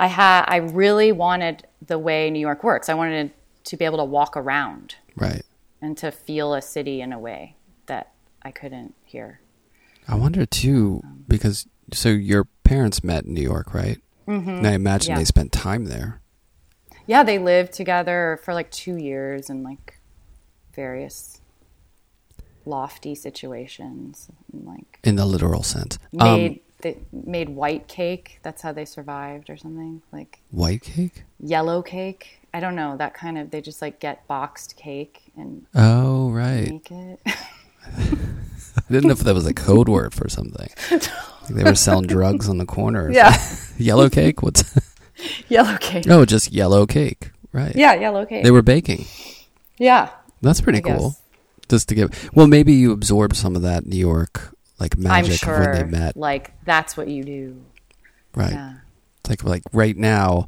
I 0.00 0.06
had. 0.06 0.44
I 0.46 0.56
really 0.56 1.10
wanted 1.12 1.66
the 1.84 1.98
way 1.98 2.30
New 2.30 2.38
York 2.38 2.62
works. 2.62 2.88
I 2.88 2.94
wanted 2.94 3.32
to 3.64 3.76
be 3.76 3.84
able 3.84 3.98
to 3.98 4.04
walk 4.04 4.36
around 4.36 4.94
Right. 5.16 5.42
and 5.82 5.98
to 5.98 6.10
feel 6.10 6.54
a 6.54 6.62
city 6.62 7.00
in 7.00 7.12
a 7.12 7.18
way 7.18 7.56
that 7.86 8.12
I 8.42 8.50
couldn't 8.50 8.94
here. 9.04 9.40
I 10.06 10.14
wonder 10.14 10.46
too 10.46 11.02
because 11.26 11.66
so 11.92 12.08
your 12.10 12.44
parents 12.64 13.02
met 13.04 13.24
in 13.24 13.34
New 13.34 13.42
York, 13.42 13.74
right? 13.74 13.98
Mm-hmm. 14.26 14.48
And 14.48 14.66
I 14.66 14.72
imagine 14.72 15.10
Yeah. 15.12 15.18
they 15.18 15.24
spent 15.24 15.52
time 15.52 15.86
there. 15.86 16.20
Yeah, 17.06 17.22
they 17.24 17.38
lived 17.38 17.72
together 17.72 18.38
for 18.44 18.54
like 18.54 18.70
two 18.70 18.96
years 18.96 19.50
and 19.50 19.62
like 19.64 19.98
various 20.74 21.40
lofty 22.68 23.14
situations. 23.14 24.28
And 24.52 24.66
like 24.66 24.98
in 25.04 25.16
the 25.16 25.24
literal 25.26 25.62
sense. 25.62 25.98
Um, 26.20 26.36
made 26.36 26.60
they 26.82 26.96
made 27.12 27.48
white 27.48 27.88
cake. 27.88 28.38
That's 28.42 28.62
how 28.62 28.72
they 28.72 28.84
survived, 28.84 29.50
or 29.50 29.56
something 29.56 30.02
like 30.12 30.40
white 30.50 30.82
cake? 30.82 31.24
yellow 31.40 31.82
cake. 31.82 32.40
I 32.54 32.60
don't 32.60 32.74
know 32.76 32.96
that 32.96 33.14
kind 33.14 33.36
of. 33.38 33.50
They 33.50 33.60
just 33.60 33.82
like 33.82 33.98
get 34.00 34.26
boxed 34.28 34.76
cake 34.76 35.22
and 35.36 35.66
Oh, 35.74 36.30
right. 36.30 36.70
make 36.70 36.90
it. 36.90 37.20
I 37.96 38.92
didn't 38.92 39.06
know 39.06 39.12
if 39.12 39.20
that 39.20 39.34
was 39.34 39.46
a 39.46 39.54
code 39.54 39.88
word 39.88 40.14
for 40.14 40.28
something. 40.28 40.68
Like 41.50 41.56
they 41.56 41.64
were 41.64 41.74
selling 41.76 42.06
drugs 42.06 42.46
on 42.46 42.58
the 42.58 42.66
corner. 42.66 43.10
Yeah. 43.10 43.34
yellow 43.78 44.10
cake? 44.10 44.42
What's 44.42 44.62
yellow 45.48 45.78
cake. 45.78 46.04
Oh, 46.06 46.26
just 46.26 46.52
yellow 46.52 46.84
cake. 46.84 47.30
Right. 47.52 47.74
Yeah, 47.74 47.94
yellow 47.94 48.26
cake. 48.26 48.44
They 48.44 48.50
were 48.50 48.60
baking. 48.60 49.06
yeah. 49.78 50.10
That's 50.42 50.60
pretty 50.60 50.80
I 50.80 50.82
guess. 50.82 51.22
Just 51.68 51.88
to 51.88 51.94
give 51.94 52.30
Well, 52.34 52.46
maybe 52.46 52.72
you 52.72 52.92
absorbed 52.92 53.36
some 53.36 53.56
of 53.56 53.62
that 53.62 53.86
New 53.86 53.98
York 53.98 54.54
like 54.78 54.94
I'm 54.96 55.02
magic 55.02 55.40
sure. 55.40 55.60
when 55.60 55.72
they 55.72 55.84
met. 55.84 56.16
Like 56.16 56.52
that's 56.64 56.96
what 56.96 57.08
you 57.08 57.24
do. 57.24 57.64
Right. 58.34 58.52
Yeah. 58.52 58.74
It's 59.20 59.30
like 59.30 59.44
like 59.44 59.62
right 59.72 59.96
now 59.96 60.46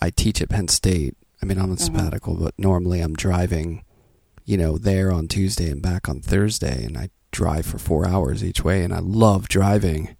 I 0.00 0.10
teach 0.10 0.40
at 0.42 0.48
Penn 0.48 0.68
State. 0.68 1.14
I 1.42 1.46
mean, 1.46 1.58
I'm 1.58 1.70
on 1.70 1.76
mm-hmm. 1.76 1.96
sabbatical, 1.96 2.34
but 2.34 2.54
normally 2.58 3.00
I'm 3.00 3.14
driving, 3.14 3.84
you 4.44 4.56
know, 4.56 4.78
there 4.78 5.12
on 5.12 5.28
Tuesday 5.28 5.70
and 5.70 5.82
back 5.82 6.08
on 6.08 6.20
Thursday 6.20 6.84
and 6.84 6.96
I 6.96 7.10
drive 7.30 7.66
for 7.66 7.78
4 7.78 8.08
hours 8.08 8.42
each 8.42 8.64
way 8.64 8.82
and 8.82 8.94
I 8.94 9.00
love 9.00 9.48
driving. 9.48 10.16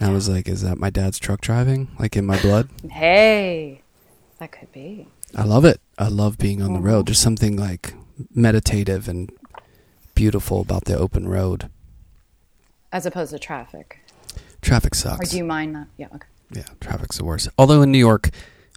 And 0.00 0.10
I 0.10 0.12
was 0.12 0.28
like, 0.28 0.48
is 0.48 0.62
that 0.62 0.78
my 0.78 0.90
dad's 0.90 1.18
truck 1.18 1.40
driving 1.40 1.88
like 1.98 2.16
in 2.16 2.24
my 2.26 2.40
blood? 2.40 2.70
Hey, 2.90 3.82
that 4.38 4.52
could 4.52 4.72
be. 4.72 5.08
I 5.36 5.44
love 5.44 5.64
it. 5.64 5.80
I 5.98 6.08
love 6.08 6.38
being 6.38 6.62
on 6.62 6.72
the 6.72 6.80
road. 6.80 7.06
There's 7.06 7.18
something 7.18 7.56
like 7.56 7.92
meditative 8.34 9.08
and 9.08 9.30
beautiful 10.14 10.60
about 10.60 10.84
the 10.84 10.96
open 10.96 11.28
road. 11.28 11.70
As 12.92 13.06
opposed 13.06 13.30
to 13.32 13.38
traffic. 13.38 14.00
Traffic 14.62 14.94
sucks. 14.94 15.20
Or 15.20 15.30
do 15.30 15.36
you 15.36 15.44
mind 15.44 15.74
that? 15.76 15.86
Yeah. 15.96 16.08
Okay. 16.14 16.26
yeah, 16.52 16.64
traffic's 16.80 17.18
the 17.18 17.24
worst. 17.24 17.48
Although 17.58 17.82
in 17.82 17.92
New 17.92 17.98
York, 17.98 18.30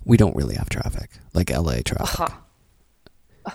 we 0.06 0.18
don't 0.18 0.36
really 0.36 0.56
have 0.56 0.70
traffic, 0.70 1.10
like 1.34 1.50
LA 1.50 1.80
traffic. 1.84 2.08
Ha. 2.18 2.42
Ugh. 3.46 3.54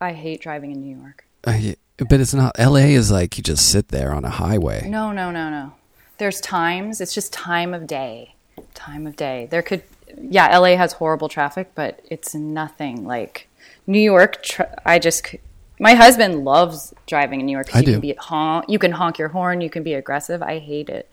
I 0.00 0.12
hate 0.12 0.40
driving 0.40 0.70
in 0.70 0.80
New 0.80 0.96
York. 0.96 1.24
Uh, 1.46 1.52
yeah, 1.58 1.74
but 1.96 2.20
it's 2.20 2.34
not. 2.34 2.58
LA 2.58 2.86
is 2.94 3.10
like 3.10 3.36
you 3.36 3.42
just 3.42 3.68
sit 3.70 3.88
there 3.88 4.12
on 4.12 4.24
a 4.24 4.30
highway. 4.30 4.88
No, 4.88 5.12
no, 5.12 5.30
no, 5.30 5.50
no. 5.50 5.72
There's 6.18 6.40
times. 6.40 7.00
It's 7.00 7.14
just 7.14 7.32
time 7.32 7.74
of 7.74 7.86
day. 7.86 8.34
Time 8.74 9.06
of 9.06 9.16
day. 9.16 9.48
There 9.50 9.62
could. 9.62 9.82
Yeah, 10.20 10.56
LA 10.56 10.76
has 10.76 10.94
horrible 10.94 11.28
traffic, 11.28 11.72
but 11.74 12.00
it's 12.10 12.34
nothing 12.34 13.04
like 13.04 13.47
New 13.88 13.98
York. 13.98 14.46
I 14.86 15.00
just. 15.00 15.34
My 15.80 15.94
husband 15.94 16.44
loves 16.44 16.92
driving 17.06 17.38
in 17.40 17.46
New 17.46 17.52
York. 17.52 17.74
I 17.74 17.78
you 17.80 17.84
do. 17.86 17.92
Can 17.92 18.00
be 18.00 18.14
honk, 18.14 18.64
you 18.68 18.78
can 18.80 18.90
honk 18.92 19.18
your 19.18 19.28
horn. 19.28 19.60
You 19.60 19.70
can 19.70 19.82
be 19.84 19.94
aggressive. 19.94 20.42
I 20.42 20.58
hate 20.58 20.88
it. 20.88 21.08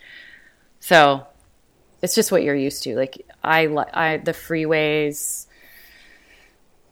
So, 0.80 1.26
it's 2.02 2.16
just 2.16 2.32
what 2.32 2.42
you're 2.44 2.56
used 2.56 2.82
to. 2.84 2.96
Like 2.96 3.26
I, 3.44 3.68
I 3.94 4.18
the 4.18 4.32
freeways 4.34 5.46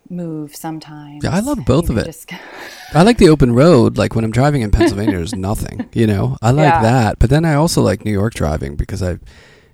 move 0.09 0.55
sometimes. 0.55 1.23
Yeah, 1.23 1.31
I 1.31 1.39
love 1.39 1.65
both 1.65 1.89
You 1.89 1.95
of 1.95 1.97
it. 1.99 2.05
just- 2.05 2.31
I 2.93 3.01
like 3.03 3.17
the 3.17 3.29
open 3.29 3.53
road. 3.55 3.97
Like 3.97 4.15
when 4.15 4.23
I'm 4.23 4.31
driving 4.31 4.61
in 4.61 4.69
Pennsylvania, 4.69 5.15
there's 5.17 5.33
nothing. 5.35 5.89
You 5.93 6.05
know, 6.07 6.37
I 6.41 6.51
like 6.51 6.65
Yeah. 6.71 6.81
that. 6.83 7.19
But 7.19 7.29
then 7.31 7.43
I 7.45 7.55
also 7.55 7.81
like 7.81 8.05
New 8.05 8.11
York 8.11 8.33
driving 8.35 8.75
because 8.75 9.01
I, 9.01 9.17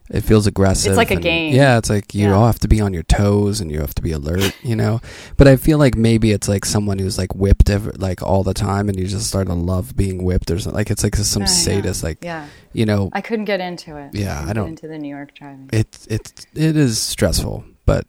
it 0.09 0.21
feels 0.21 0.47
aggressive. 0.47 0.89
It's 0.91 0.97
like 0.97 1.11
a 1.11 1.15
and- 1.15 1.23
game. 1.23 1.53
Yeah, 1.53 1.77
it's 1.77 1.89
like 1.89 2.13
you 2.15 2.27
Yeah. 2.29 2.33
all 2.33 2.45
have 2.47 2.59
to 2.59 2.67
be 2.67 2.81
on 2.81 2.93
your 2.93 3.03
toes 3.03 3.61
and 3.61 3.71
you 3.71 3.79
have 3.79 3.93
to 3.95 4.01
be 4.01 4.11
alert. 4.11 4.55
You 4.63 4.75
know, 4.75 5.01
but 5.37 5.47
I 5.47 5.55
feel 5.55 5.77
like 5.77 5.95
maybe 5.95 6.31
it's 6.31 6.47
like 6.47 6.65
someone 6.65 6.97
who's 6.99 7.17
like 7.17 7.33
whipped 7.35 7.69
like 7.99 8.21
all 8.23 8.43
the 8.43 8.53
time, 8.53 8.89
and 8.89 8.99
you 8.99 9.07
just 9.07 9.27
start 9.27 9.47
to 9.47 9.53
love 9.53 9.95
being 9.95 10.23
whipped 10.23 10.49
or 10.51 10.59
something. 10.59 10.75
Like 10.77 10.89
it's 10.91 11.03
like 11.03 11.15
some 11.15 11.43
I 11.43 11.45
sadist, 11.45 12.03
like 12.03 12.23
yeah. 12.23 12.47
you 12.73 12.85
know, 12.85 13.09
I 13.13 13.21
couldn't 13.21 13.45
get 13.45 13.59
into 13.59 13.97
it. 13.97 14.11
Yeah, 14.13 14.39
couldn't 14.39 14.49
I 14.49 14.53
don't- 14.53 14.67
into 14.69 14.87
the 14.87 14.97
New 14.97 15.09
York 15.09 15.33
driving. 15.35 15.69
it's 15.71 16.05
it's 16.07 16.45
it 16.55 16.75
is 16.75 16.99
stressful, 16.99 17.63
but 17.85 18.05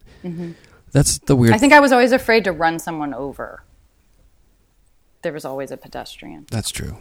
that's 0.91 1.19
the 1.19 1.35
weird. 1.35 1.49
Mm-hmm. 1.51 1.55
I 1.55 1.57
think 1.59 1.73
I 1.73 1.79
was 1.79 1.91
always 1.91 2.11
afraid 2.11 2.43
to 2.45 2.51
run 2.51 2.79
someone 2.79 3.13
over. 3.13 3.63
There 5.21 5.33
was 5.33 5.45
always 5.45 5.69
a 5.71 5.77
pedestrian. 5.77 6.47
that's 6.49 6.71
true. 6.71 6.97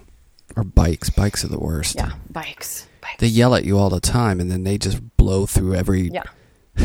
Or 0.56 0.64
bikes. 0.64 1.08
Bikes 1.10 1.44
are 1.44 1.48
the 1.48 1.58
worst. 1.60 1.96
Yeah, 1.96 2.12
bikes. 2.28 2.86
They 3.18 3.26
yell 3.26 3.54
at 3.54 3.64
you 3.64 3.78
all 3.78 3.90
the 3.90 4.00
time, 4.00 4.40
and 4.40 4.50
then 4.50 4.64
they 4.64 4.78
just 4.78 5.00
blow 5.16 5.46
through 5.46 5.74
every. 5.74 6.10
yeah. 6.12 6.22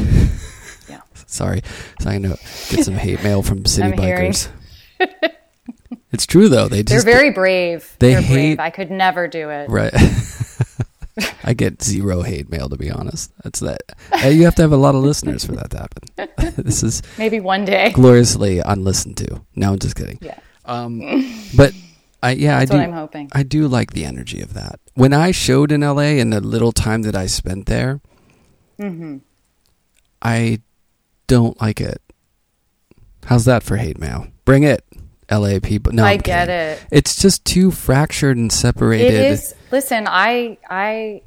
yeah. 0.90 1.02
Sorry, 1.28 1.62
so 2.02 2.10
I'm 2.10 2.22
gonna 2.24 2.36
get 2.70 2.84
some 2.86 2.96
hate 2.96 3.24
mail 3.24 3.42
from 3.44 3.66
city 3.66 3.92
bikers. 3.92 4.50
it's 6.12 6.26
true 6.26 6.50
though. 6.50 6.68
They 6.68 6.82
They're 6.82 6.98
just 6.98 7.06
very 7.06 7.32
brave. 7.32 7.96
they 8.00 8.14
They're 8.14 8.22
hate- 8.22 8.34
brave. 8.34 8.60
I 8.60 8.70
could 8.70 8.92
never 8.92 9.28
do 9.28 9.50
it. 9.50 9.70
right. 9.70 9.94
I 11.46 11.54
get 11.54 11.82
zero 11.82 12.24
hate 12.24 12.50
mail 12.50 12.68
to 12.68 12.76
be 12.76 12.92
honest. 12.92 13.32
That's 13.44 13.62
that. 13.62 13.82
You 14.26 14.44
have 14.46 14.56
to 14.56 14.64
have 14.64 14.74
a 14.74 14.78
lot 14.78 14.96
of 14.96 15.04
listeners 15.04 15.46
for 15.46 15.54
that 15.54 15.70
to 15.72 15.78
happen. 15.78 16.54
this 16.64 16.84
is 16.84 17.02
Maybe 17.18 17.40
one 17.40 17.64
day. 17.64 17.92
gloriously 17.92 18.60
unlistened 18.60 19.16
to. 19.18 19.42
No, 19.56 19.72
I'm 19.74 19.80
just 19.80 19.96
kidding. 19.96 20.18
Yeah. 20.22 20.38
Um, 20.66 21.00
but 21.56 21.74
I 22.26 22.32
yeah, 22.32 22.60
That's 22.60 22.72
I 22.72 22.74
do. 22.74 22.80
what 22.80 22.88
I'm 22.88 22.94
hoping. 22.94 23.30
I 23.34 23.44
do 23.44 23.68
like 23.68 23.92
the 23.94 24.06
energy 24.06 24.42
of 24.42 24.54
that. 24.54 24.80
When 24.96 25.14
I 25.14 25.32
showed 25.32 25.72
in 25.72 25.82
LA 25.82 26.18
and 26.22 26.32
the 26.34 26.42
little 26.42 26.72
time 26.72 27.02
that 27.04 27.16
I 27.16 27.26
spent 27.28 27.66
there, 27.68 28.02
Mm-hmm. 28.80 29.18
I 30.22 30.60
don't 31.28 31.60
like 31.62 31.80
it. 31.80 32.02
How's 33.26 33.46
that 33.46 33.64
for 33.64 33.78
hate 33.78 33.98
mail? 34.00 34.28
Bring 34.44 34.64
it. 34.64 34.84
LA 35.32 35.60
people. 35.60 35.94
No, 35.94 36.04
I 36.04 36.18
get 36.18 36.50
it. 36.50 36.86
It's 36.92 37.20
just 37.22 37.46
too 37.46 37.72
fractured 37.72 38.38
and 38.38 38.52
separated. 38.52 39.14
It 39.14 39.32
is. 39.32 39.56
Listen, 39.72 40.08
I, 40.08 40.58
I. 40.70 41.22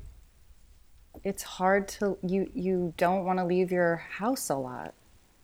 It's 1.24 1.42
hard 1.42 1.88
to 1.88 2.16
you. 2.22 2.50
You 2.54 2.94
don't 2.96 3.24
want 3.24 3.38
to 3.38 3.44
leave 3.44 3.72
your 3.72 3.96
house 3.96 4.50
a 4.50 4.54
lot 4.56 4.94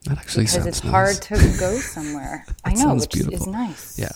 That 0.05 0.19
actually 0.19 0.45
because 0.45 0.55
sounds 0.55 0.67
it's 0.67 0.85
nice. 0.85 0.91
hard 0.93 1.17
to 1.23 1.59
go 1.59 1.79
somewhere. 1.81 2.45
I 2.65 2.75
know, 2.75 2.95
which 2.95 3.17
is 3.17 3.47
nice. 3.47 3.99
Yeah. 3.99 4.13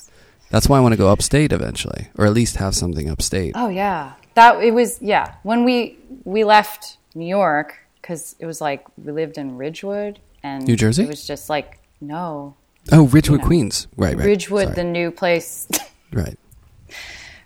That's 0.50 0.68
why 0.68 0.78
I 0.78 0.80
want 0.80 0.92
to 0.92 0.98
go 0.98 1.08
upstate 1.08 1.52
eventually, 1.52 2.08
or 2.16 2.26
at 2.26 2.32
least 2.32 2.56
have 2.56 2.74
something 2.74 3.08
upstate. 3.10 3.52
Oh 3.54 3.68
yeah, 3.68 4.14
that 4.34 4.62
it 4.62 4.72
was. 4.72 5.00
Yeah, 5.02 5.34
when 5.42 5.64
we 5.64 5.98
we 6.24 6.44
left 6.44 6.96
New 7.14 7.26
York 7.26 7.78
because 8.00 8.36
it 8.38 8.46
was 8.46 8.60
like 8.60 8.86
we 8.96 9.12
lived 9.12 9.36
in 9.38 9.56
Ridgewood 9.56 10.20
and 10.42 10.66
New 10.66 10.76
Jersey? 10.76 11.02
It 11.02 11.08
was 11.08 11.26
just 11.26 11.50
like 11.50 11.80
no 12.00 12.54
Oh, 12.90 13.06
Ridgewood, 13.06 13.40
know, 13.40 13.46
Queens. 13.46 13.86
Right, 13.96 14.16
right. 14.16 14.24
Ridgewood, 14.24 14.64
Sorry. 14.64 14.74
the 14.74 14.84
new 14.84 15.10
place. 15.10 15.68
right. 16.12 16.38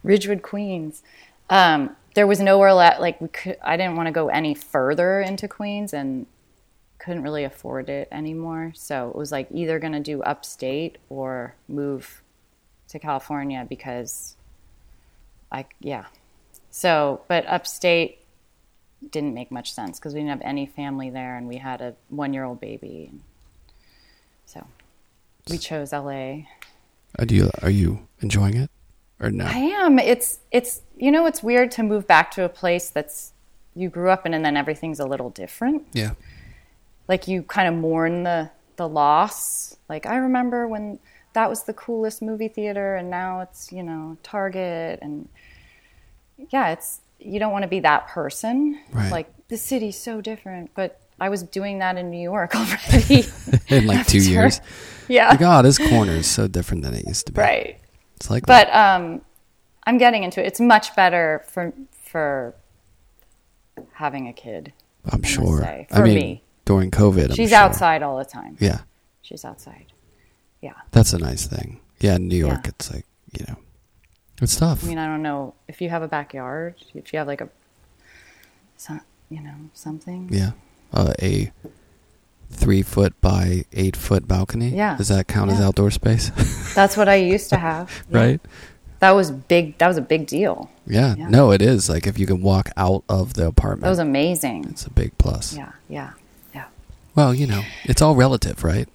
Ridgewood, 0.03 0.43
Queens. 0.43 1.03
Um, 1.51 1.97
there 2.15 2.27
was 2.27 2.41
nowhere 2.41 2.73
left. 2.73 3.01
Like 3.01 3.21
we 3.21 3.29
could, 3.29 3.57
I 3.63 3.77
didn't 3.77 3.97
want 3.97 4.07
to 4.07 4.13
go 4.13 4.29
any 4.29 4.55
further 4.55 5.21
into 5.21 5.49
Queens, 5.49 5.93
and 5.93 6.27
couldn't 6.99 7.23
really 7.23 7.45
afford 7.45 7.89
it 7.89 8.09
anymore. 8.13 8.73
So 8.77 9.09
it 9.09 9.17
was 9.17 9.33
like 9.33 9.49
either 9.51 9.79
going 9.81 9.95
to 9.95 10.01
do 10.01 10.23
upstate 10.23 10.99
or 11.09 11.57
move 11.69 12.22
to 12.93 12.99
California 12.99 13.67
because 13.69 14.37
I 15.51 15.67
yeah. 15.81 16.07
So, 16.71 17.23
but 17.29 17.47
upstate 17.47 18.21
didn't 19.11 19.35
make 19.35 19.51
much 19.51 19.75
sense 19.75 19.99
because 19.99 20.15
we 20.15 20.21
didn't 20.21 20.31
have 20.31 20.43
any 20.43 20.65
family 20.65 21.11
there, 21.11 21.37
and 21.37 21.49
we 21.49 21.57
had 21.57 21.81
a 21.81 21.95
one-year-old 22.09 22.61
baby. 22.61 23.11
So 24.47 24.67
we 25.51 25.59
chose 25.59 25.93
LA. 25.93 26.45
Are 27.19 27.23
uh, 27.23 27.27
you 27.29 27.51
are 27.63 27.71
you 27.71 28.07
enjoying 28.21 28.57
it 28.57 28.71
or 29.21 29.31
no? 29.31 29.45
I 29.45 29.59
am. 29.59 29.99
It's 29.99 30.39
it's 30.51 30.83
you 30.97 31.11
know 31.11 31.27
it's 31.27 31.43
weird 31.43 31.71
to 31.73 31.83
move 31.83 32.07
back 32.07 32.31
to 32.33 32.45
a 32.45 32.49
place 32.49 32.91
that's 32.91 33.33
you 33.75 33.89
grew 33.89 34.11
up 34.11 34.27
in 34.27 34.35
and 34.35 34.45
then 34.45 34.57
everything's 34.57 35.01
a 35.01 35.07
little 35.07 35.31
different. 35.31 35.87
yeah. 35.93 36.13
Like 37.09 37.27
you 37.27 37.43
kind 37.43 37.69
of 37.69 37.75
mourn 37.75 38.23
the 38.23 38.51
the 38.77 38.89
loss. 38.89 39.77
Like 39.89 40.07
I 40.07 40.17
remember 40.17 40.69
when 40.69 40.99
that 41.35 41.49
was 41.49 41.65
the 41.65 41.73
coolest 41.73 42.23
movie 42.23 42.49
theater 42.49 42.97
and 42.97 43.11
now 43.11 43.41
it's, 43.41 43.73
you 43.73 43.83
know, 43.83 44.17
Target 44.23 44.99
and 45.03 45.29
yeah, 46.51 46.71
it's 46.71 47.01
you 47.19 47.39
don't 47.39 47.53
want 47.53 47.63
to 47.63 47.69
be 47.69 47.81
that 47.81 48.09
person. 48.09 48.79
Right. 48.93 49.11
Like 49.11 49.49
the 49.49 49.57
city's 49.57 49.99
so 49.99 50.21
different, 50.21 50.71
but 50.75 51.01
I 51.21 51.29
was 51.29 51.43
doing 51.43 51.79
that 51.79 51.97
in 51.97 52.11
New 52.11 52.21
York 52.21 52.55
already. 52.57 53.25
In 53.69 53.87
like 53.87 54.07
two 54.09 54.19
years. 54.19 54.61
Yeah. 55.09 55.29
Like, 55.29 55.43
oh, 55.43 55.63
this 55.63 55.79
corner 55.79 56.13
is 56.13 56.31
so 56.31 56.49
different 56.49 56.83
than 56.83 56.95
it 56.95 57.07
used 57.07 57.27
to 57.27 57.33
be. 57.33 57.41
Right. 57.41 57.79
It's 58.17 58.31
like 58.31 58.47
that. 58.47 58.67
but 58.69 58.77
um, 58.77 59.21
I'm 59.85 59.99
getting 59.99 60.25
into 60.25 60.43
it. 60.43 60.47
It's 60.47 60.61
much 60.61 60.95
better 60.97 61.45
for 61.49 61.73
for 62.03 62.55
having 63.93 64.29
a 64.29 64.33
kid. 64.33 64.73
I'm 65.11 65.23
sure. 65.23 65.61
say, 65.61 65.87
I 65.91 66.03
mean, 66.03 66.15
me. 66.15 66.43
during 66.65 66.91
COVID, 66.91 67.31
I'm 67.31 67.35
She's 67.35 67.51
sure. 67.51 67.59
outside 67.59 68.03
all 68.03 68.19
the 68.19 68.25
time. 68.25 68.57
Yeah, 68.61 68.81
She's 69.23 69.45
outside. 69.45 69.92
Yeah. 70.63 70.73
that's 70.93 71.13
a 71.13 71.19
nice 71.19 71.47
thing. 71.47 71.81
Yeah, 72.01 72.17
in 72.17 72.29
New 72.29 72.37
York, 72.37 72.61
Yeah. 72.65 72.71
it's 72.71 72.93
like 72.93 73.05
you 73.39 73.45
know, 73.49 73.57
it's 74.41 74.57
tough. 74.57 74.85
I 74.85 74.87
mean, 74.89 74.99
I 74.99 75.07
don't 75.07 75.23
know 75.23 75.55
if 75.69 75.81
you 75.83 75.89
have 75.91 76.03
a 76.03 76.09
backyard, 76.09 76.75
if 76.95 77.13
you 77.13 77.19
have 77.19 77.27
like 77.29 77.41
a, 77.41 77.49
some, 78.77 79.01
you 79.31 79.41
know, 79.41 79.55
something. 79.75 80.29
yeah, 80.33 80.53
uh, 80.93 81.13
a 81.21 81.51
three 82.51 82.83
foot 82.83 83.19
by 83.21 83.65
eight 83.73 83.97
foot 83.97 84.29
balcony. 84.29 84.69
Yeah. 84.71 84.97
does 84.97 85.09
that 85.09 85.27
count 85.29 85.51
as 85.51 85.61
outdoor 85.61 85.91
space? 85.91 86.31
That's 86.75 86.97
what 86.97 87.09
I 87.09 87.17
used 87.17 87.51
to 87.51 87.57
have. 87.57 87.91
Yeah. 88.11 88.19
right. 88.19 88.41
That 89.01 89.13
was 89.13 89.33
big. 89.33 89.79
That 89.79 89.89
was 89.89 89.97
a 89.97 90.03
big 90.03 90.27
deal. 90.29 90.71
Yeah. 90.87 91.17
Yeah. 91.19 91.29
No, 91.29 91.51
it 91.51 91.61
is. 91.61 91.89
Like 91.89 92.07
if 92.07 92.19
you 92.21 92.27
can 92.27 92.41
walk 92.41 92.71
out 92.77 93.03
of 93.09 93.35
the 93.35 93.47
apartment, 93.49 93.83
That 93.83 93.89
was 93.91 93.99
amazing. 93.99 94.67
it's 94.71 94.87
a 94.87 94.91
big 94.91 95.17
plus. 95.19 95.57
Yeah. 95.57 95.73
Yeah. 95.89 96.11
Yeah. 96.55 96.67
Well, 97.17 97.35
you 97.35 97.47
know, 97.49 97.63
it's 97.85 98.01
all 98.01 98.15
relative, 98.15 98.63
right? 98.63 98.89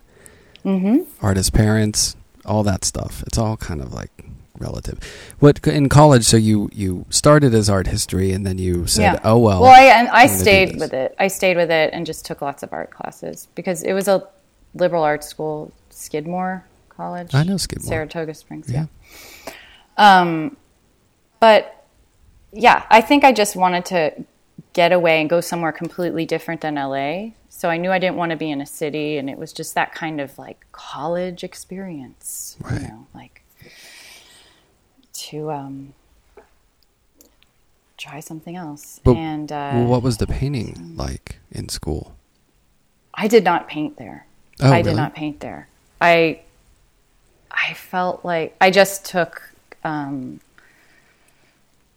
Mm-hmm. 0.68 1.26
Artists' 1.26 1.50
parents, 1.50 2.16
all 2.46 2.62
that 2.64 2.84
stuff. 2.84 3.24
It's 3.26 3.38
all 3.38 3.56
kind 3.56 3.82
of 3.82 3.94
like 3.94 4.26
relative. 4.60 5.00
What 5.40 5.66
in 5.66 5.88
college? 5.88 6.26
So 6.26 6.36
you 6.38 6.70
you 6.74 7.06
started 7.10 7.54
as 7.54 7.70
art 7.70 7.88
history, 7.88 8.34
and 8.34 8.46
then 8.46 8.58
you 8.58 8.86
said, 8.86 9.14
yeah. 9.14 9.20
"Oh 9.24 9.38
well." 9.40 9.62
Well, 9.62 9.72
I 9.72 9.86
and 9.86 10.10
I 10.10 10.24
I'm 10.24 10.28
gonna 10.28 10.38
do 10.38 10.44
stayed 10.44 10.80
with 10.80 10.94
it. 10.94 11.16
I 11.18 11.28
stayed 11.30 11.58
with 11.58 11.72
it 11.72 11.92
and 11.94 12.06
just 12.06 12.26
took 12.26 12.42
lots 12.42 12.64
of 12.64 12.74
art 12.74 12.92
classes 12.92 13.48
because 13.56 13.84
it 13.84 13.94
was 13.94 14.08
a 14.08 14.28
liberal 14.74 15.04
arts 15.04 15.28
school, 15.28 15.72
Skidmore 15.90 16.66
College. 16.90 17.34
I 17.34 17.44
know 17.44 17.58
Skidmore. 17.58 17.88
Saratoga 17.88 18.34
Springs. 18.34 18.70
Yeah. 18.70 18.88
Yeah. 19.46 19.54
Um, 19.98 20.58
but 21.40 21.86
yeah, 22.52 22.86
I 22.90 23.02
think 23.02 23.24
I 23.24 23.32
just 23.32 23.56
wanted 23.56 23.86
to 23.86 24.26
get 24.78 24.92
away 24.92 25.20
and 25.20 25.28
go 25.28 25.42
somewhere 25.42 25.72
completely 25.72 26.24
different 26.24 26.62
than 26.62 26.76
LA. 26.76 27.32
So 27.50 27.68
I 27.68 27.78
knew 27.78 27.90
I 27.92 27.98
didn't 27.98 28.16
want 28.16 28.30
to 28.30 28.38
be 28.38 28.52
in 28.52 28.62
a 28.62 28.66
city, 28.68 29.18
and 29.18 29.28
it 29.28 29.36
was 29.40 29.52
just 29.52 29.74
that 29.74 29.92
kind 29.92 30.22
of 30.22 30.38
like 30.38 30.64
college 30.72 31.44
experience, 31.44 32.56
Right. 32.62 32.82
you 32.84 32.88
know, 32.88 33.08
like 33.16 33.42
to 35.14 35.50
um, 35.50 35.94
try 37.98 38.20
something 38.20 38.56
else. 38.56 39.02
But- 39.04 39.16
and 39.18 39.52
uh, 39.52 39.72
well, 39.74 39.86
what 39.88 40.04
was 40.04 40.18
the 40.18 40.28
painting 40.28 40.94
like 40.96 41.38
in 41.52 41.70
school? 41.70 42.16
I 43.16 43.28
did 43.28 43.44
not 43.44 43.68
paint 43.68 43.98
there. 43.98 44.28
Oh, 44.62 44.68
I 44.68 44.78
really? 44.78 44.84
did 44.84 44.96
not 44.96 45.16
paint 45.16 45.40
there. 45.40 45.68
I 46.00 46.42
I 47.50 47.74
felt 47.74 48.24
like 48.24 48.56
I 48.62 48.70
just 48.70 49.06
took 49.06 49.42
um, 49.84 50.40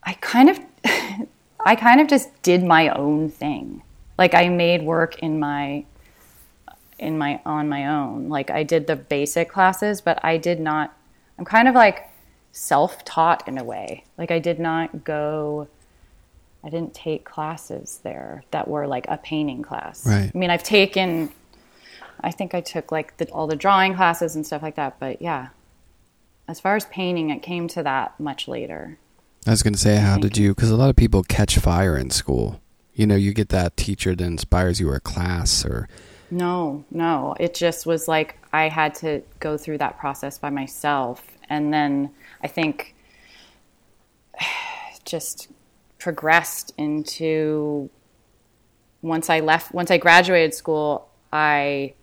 I 0.03 0.15
kind 0.23 0.49
of 0.49 0.59
I 1.65 1.77
kind 1.77 2.01
of 2.01 2.09
just 2.09 2.43
did 2.43 2.63
my 2.63 2.89
own 2.89 3.31
thing. 3.31 3.83
Like 4.19 4.35
I 4.35 4.49
made 4.49 4.83
work 4.83 5.19
in 5.21 5.39
my 5.39 5.85
in 6.99 7.17
my 7.17 7.41
on 7.45 7.69
my 7.69 7.87
own. 7.87 8.29
Like 8.29 8.51
I 8.51 8.63
did 8.63 8.87
the 8.87 8.97
basic 8.97 9.49
classes, 9.51 10.01
but 10.01 10.23
I 10.25 10.37
did 10.37 10.61
not 10.61 10.97
I'm 11.39 11.45
kind 11.45 11.69
of 11.69 11.75
like 11.75 12.09
self-taught 12.53 13.47
in 13.49 13.59
a 13.59 13.65
way. 13.65 14.05
Like 14.19 14.31
I 14.31 14.39
did 14.39 14.59
not 14.59 15.05
go 15.05 15.69
I 16.63 16.69
didn't 16.69 16.93
take 16.93 17.25
classes 17.25 18.01
there 18.03 18.45
that 18.51 18.69
were 18.69 18.87
like 18.87 19.07
a 19.09 19.17
painting 19.17 19.63
class. 19.63 20.07
Right. 20.07 20.31
I 20.35 20.39
mean, 20.39 20.51
I've 20.51 20.63
taken 20.63 21.31
I 22.23 22.31
think 22.31 22.55
I 22.55 22.61
took 22.61 22.93
like 22.93 23.17
the, 23.17 23.27
all 23.31 23.47
the 23.47 23.57
drawing 23.57 23.95
classes 23.95 24.37
and 24.37 24.47
stuff 24.47 24.63
like 24.63 24.77
that, 24.77 24.99
but 25.01 25.23
yeah. 25.23 25.49
As 26.47 26.59
far 26.59 26.75
as 26.75 26.85
painting, 26.87 27.31
it 27.31 27.43
came 27.43 27.69
to 27.69 27.83
that 27.85 28.19
much 28.19 28.49
later. 28.49 28.99
I 29.47 29.51
was 29.51 29.63
going 29.63 29.73
to 29.73 29.79
say, 29.79 29.97
how 29.97 30.19
did 30.19 30.37
you? 30.37 30.55
Because 30.55 30.71
a 30.71 30.77
lot 30.77 30.91
of 30.91 30.97
people 30.97 31.23
catch 31.23 31.59
fire 31.59 31.97
in 31.97 32.11
school. 32.11 32.61
You 32.93 33.07
know, 33.07 33.15
you 33.15 33.33
get 33.33 33.49
that 33.49 33.77
teacher 33.77 34.15
that 34.15 34.25
inspires 34.25 34.81
you 34.81 34.91
or 34.91 34.97
a 34.97 35.01
class 35.01 35.65
or 35.65 35.89
No, 36.31 36.85
no. 36.91 37.35
It 37.41 37.55
just 37.55 37.87
was 37.87 38.07
like 38.07 38.37
I 38.53 38.69
had 38.69 38.95
to 38.97 39.23
go 39.39 39.57
through 39.57 39.79
that 39.79 39.99
process 39.99 40.39
by 40.39 40.51
myself. 40.51 41.27
And 41.49 41.73
then 41.73 42.11
I 42.43 42.49
think 42.49 42.95
just 45.05 45.49
progressed 45.99 46.75
into 46.77 47.89
once 49.01 49.31
I 49.31 49.41
left, 49.41 49.73
once 49.73 49.91
I 49.91 49.97
graduated 49.97 50.53
school, 50.53 51.09
I 51.33 51.95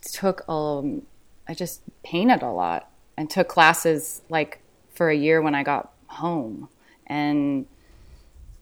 took, 0.00 0.48
um, 0.48 1.02
I 1.46 1.54
just 1.54 1.82
painted 2.02 2.42
a 2.42 2.50
lot 2.50 2.90
and 3.16 3.30
took 3.30 3.48
classes 3.48 4.22
like 4.28 4.60
for 4.92 5.08
a 5.08 5.14
year 5.14 5.40
when 5.40 5.54
I 5.54 5.62
got 5.62 5.91
home. 6.12 6.68
And, 7.06 7.66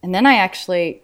and 0.02 0.14
then 0.14 0.26
I 0.26 0.36
actually 0.36 1.02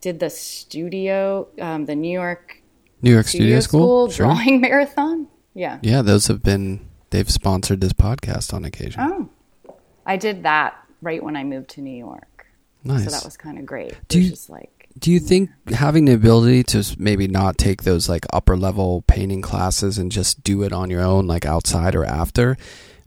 did 0.00 0.20
the 0.20 0.30
studio, 0.30 1.48
um, 1.60 1.86
the 1.86 1.94
New 1.96 2.12
York 2.12 2.62
New 3.00 3.12
York 3.12 3.26
Studio, 3.26 3.60
School. 3.60 4.10
Sure. 4.10 4.26
drawing 4.26 4.60
marathon. 4.66 5.28
Yeah. 5.54 5.78
Yeah, 5.82 6.02
those 6.02 6.26
have 6.26 6.42
been. 6.42 6.86
They've 7.10 7.30
sponsored 7.30 7.80
this 7.80 7.92
podcast 7.94 8.52
on 8.52 8.64
occasion. 8.64 9.00
Oh, 9.00 9.74
I 10.04 10.16
did 10.16 10.42
that 10.42 10.76
right 11.00 11.22
when 11.22 11.36
I 11.36 11.44
moved 11.44 11.70
to 11.70 11.80
New 11.80 11.96
York. 11.96 12.46
nice. 12.84 13.04
So 13.04 13.10
that 13.10 13.24
was 13.24 13.36
kind 13.36 13.58
of 13.58 13.64
great. 13.64 13.94
Do 14.08 14.20
you- 14.20 14.30
just 14.30 14.50
like, 14.50 14.88
Do 14.98 15.10
you 15.12 15.20
think 15.20 15.48
having 15.70 16.04
the 16.06 16.12
ability 16.12 16.64
to 16.64 16.84
maybe 16.98 17.28
not 17.28 17.56
take 17.56 17.84
those 17.84 18.08
like 18.08 18.26
upper 18.32 18.56
level 18.56 19.02
painting 19.06 19.40
classes 19.42 19.96
and 19.96 20.10
just 20.12 20.42
do 20.42 20.62
it 20.64 20.72
on 20.72 20.90
your 20.90 21.00
own, 21.02 21.26
like 21.28 21.46
outside 21.46 21.94
or 21.94 22.04
after, 22.04 22.56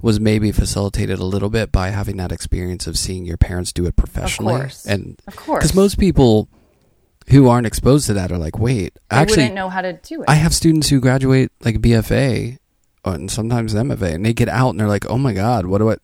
was 0.02 0.20
maybe 0.20 0.52
facilitated 0.52 1.20
a 1.20 1.26
little 1.26 1.50
bit 1.50 1.72
by 1.72 1.90
having 1.90 2.18
that 2.18 2.32
experience 2.32 2.88
of 2.88 2.98
seeing 2.98 3.26
your 3.26 3.38
parents 3.38 3.72
do 3.72 3.86
it 3.86 3.96
professionally? 3.96 4.56
course. 4.56 4.86
And 4.86 5.22
of 5.28 5.36
course, 5.36 5.64
because 5.64 5.76
most 5.76 6.00
people 6.00 6.50
who 7.30 7.48
aren't 7.48 7.68
exposed 7.68 8.08
to 8.08 8.14
that 8.14 8.32
are 8.32 8.38
like, 8.38 8.58
wait, 8.58 8.96
they 9.10 9.18
actually, 9.18 9.38
wouldn't 9.38 9.56
know 9.56 9.70
how 9.70 9.82
to 9.82 9.94
do 9.94 10.22
it. 10.22 10.30
I 10.30 10.36
have 10.36 10.54
students 10.54 10.90
who 10.90 11.00
graduate 11.00 11.52
like 11.64 11.78
BFA 11.80 12.58
uh, 13.06 13.12
and 13.12 13.32
sometimes 13.32 13.74
MFA, 13.74 14.16
and 14.16 14.26
they 14.26 14.34
get 14.34 14.50
out 14.50 14.72
and 14.72 14.80
they're 14.80 14.88
like, 14.88 15.10
oh 15.10 15.18
my 15.18 15.34
god, 15.34 15.66
what 15.66 15.80
do 15.80 15.92
I? 15.92 15.98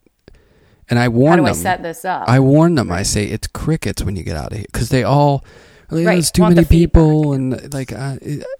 And 0.89 0.97
I 0.97 1.09
warn 1.09 1.37
them. 1.37 1.45
how 1.45 1.51
do 1.51 1.57
them. 1.57 1.67
I 1.67 1.69
set 1.75 1.83
this 1.83 2.05
up? 2.05 2.29
I 2.29 2.39
warn 2.39 2.75
them. 2.75 2.91
I 2.91 3.03
say 3.03 3.25
it's 3.25 3.47
crickets 3.47 4.03
when 4.03 4.15
you 4.15 4.23
get 4.23 4.37
out 4.37 4.51
of 4.51 4.57
here 4.57 4.67
because 4.71 4.89
they 4.89 5.03
all 5.03 5.43
like, 5.89 6.05
Right, 6.05 6.13
there's 6.13 6.31
too 6.31 6.41
want 6.41 6.55
many 6.55 6.65
the 6.65 6.69
people 6.69 7.33
and 7.33 7.73
like 7.73 7.91
uh, 7.91 8.17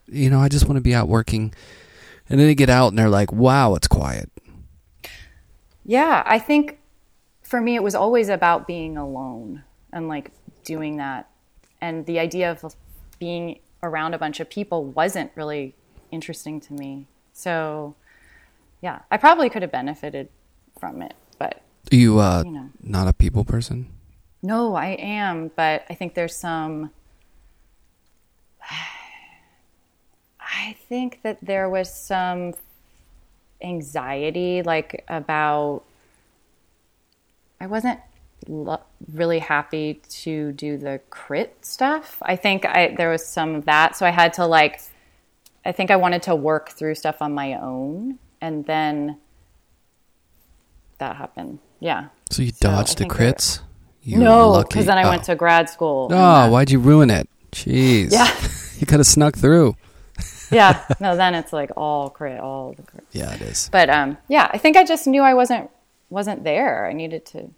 you 0.07 0.29
know 0.29 0.39
I 0.39 0.49
just 0.49 0.65
want 0.65 0.77
to 0.77 0.81
be 0.81 0.93
out 0.93 1.07
working, 1.07 1.53
and 2.29 2.39
then 2.39 2.47
they 2.47 2.55
get 2.55 2.69
out 2.69 2.89
and 2.89 2.99
they're 2.99 3.09
like, 3.09 3.31
wow, 3.31 3.75
it's 3.75 3.87
quiet. 3.87 4.29
Yeah, 5.87 6.21
I 6.25 6.37
think 6.37 6.79
for 7.43 7.61
me 7.61 7.75
it 7.75 7.81
was 7.81 7.95
always 7.95 8.27
about 8.29 8.67
being 8.67 8.97
alone 8.97 9.63
and 9.93 10.07
like 10.09 10.31
doing 10.65 10.97
that. 10.97 11.29
And 11.81 12.05
the 12.05 12.19
idea 12.19 12.51
of 12.51 12.75
being 13.19 13.59
around 13.81 14.13
a 14.13 14.17
bunch 14.17 14.39
of 14.41 14.49
people 14.49 14.83
wasn't 14.83 15.31
really 15.35 15.73
interesting 16.11 16.59
to 16.61 16.73
me. 16.73 17.07
So, 17.33 17.95
yeah, 18.81 18.99
I 19.09 19.15
probably 19.17 19.49
could 19.49 19.61
have 19.61 19.71
benefited 19.71 20.27
from 20.77 21.01
it, 21.01 21.13
but 21.39 21.61
Are 21.91 21.95
you 21.95 22.19
uh 22.19 22.43
You 22.45 22.51
know. 22.51 22.69
not 22.83 23.07
a 23.07 23.13
people 23.13 23.43
person? 23.45 23.87
no, 24.43 24.75
I 24.75 24.89
am, 24.99 25.49
but 25.55 25.83
I 25.89 25.93
think 25.95 26.13
there's 26.13 26.35
some. 26.35 26.91
I 30.39 30.75
think 30.89 31.21
that 31.23 31.37
there 31.41 31.69
was 31.69 31.91
some 31.93 32.53
anxiety, 33.61 34.63
like 34.63 35.03
about. 35.07 35.83
I 37.59 37.65
wasn't 37.65 37.99
lo- 38.47 38.83
really 39.11 39.39
happy 39.39 39.95
to 40.09 40.51
do 40.51 40.77
the 40.77 41.01
crit 41.09 41.57
stuff. 41.65 42.17
I 42.21 42.35
think 42.35 42.65
I 42.65 42.93
there 42.95 43.09
was 43.09 43.25
some 43.25 43.55
of 43.55 43.65
that, 43.65 43.95
so 43.95 44.05
I 44.05 44.11
had 44.11 44.33
to 44.33 44.45
like. 44.45 44.81
I 45.65 45.71
think 45.71 45.91
I 45.91 45.97
wanted 45.97 46.23
to 46.23 46.35
work 46.35 46.69
through 46.69 46.95
stuff 46.95 47.21
on 47.21 47.33
my 47.33 47.55
own, 47.55 48.19
and 48.39 48.65
then 48.65 49.17
that 50.99 51.15
happened. 51.15 51.59
Yeah. 51.79 52.07
So 52.31 52.41
you 52.41 52.51
So 52.51 52.69
dodged 52.69 52.97
the 52.97 53.05
crits? 53.05 53.59
You 54.01 54.19
No, 54.19 54.63
because 54.63 54.85
then 54.85 54.97
I 54.97 55.03
oh. 55.03 55.09
went 55.09 55.23
to 55.25 55.35
grad 55.35 55.69
school. 55.69 56.07
Oh, 56.11 56.49
why'd 56.49 56.71
you 56.71 56.79
ruin 56.79 57.09
it? 57.09 57.27
Jeez. 57.51 58.11
Yeah. 58.11 58.33
you 58.79 58.87
could 58.87 58.99
have 58.99 59.07
snuck 59.07 59.35
through. 59.35 59.75
Yeah. 60.51 60.83
No, 60.99 61.15
then 61.15 61.35
it's 61.35 61.53
like 61.53 61.71
all 61.77 62.09
crit, 62.09 62.39
all 62.39 62.73
the 62.73 62.83
crit. 62.83 63.03
Yeah, 63.11 63.33
it 63.33 63.41
is. 63.41 63.69
But 63.71 63.89
um, 63.89 64.17
yeah, 64.27 64.49
I 64.53 64.57
think 64.57 64.77
I 64.77 64.83
just 64.83 65.07
knew 65.07 65.21
I 65.21 65.33
wasn't 65.33 65.69
wasn't 66.09 66.43
there. 66.43 66.85
I 66.85 66.93
needed 66.93 67.25
to 67.27 67.49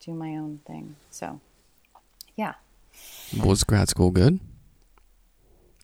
do 0.00 0.12
my 0.12 0.36
own 0.36 0.60
thing. 0.66 0.96
So, 1.10 1.40
yeah. 2.36 2.54
Was 3.42 3.64
grad 3.64 3.88
school 3.88 4.10
good 4.10 4.40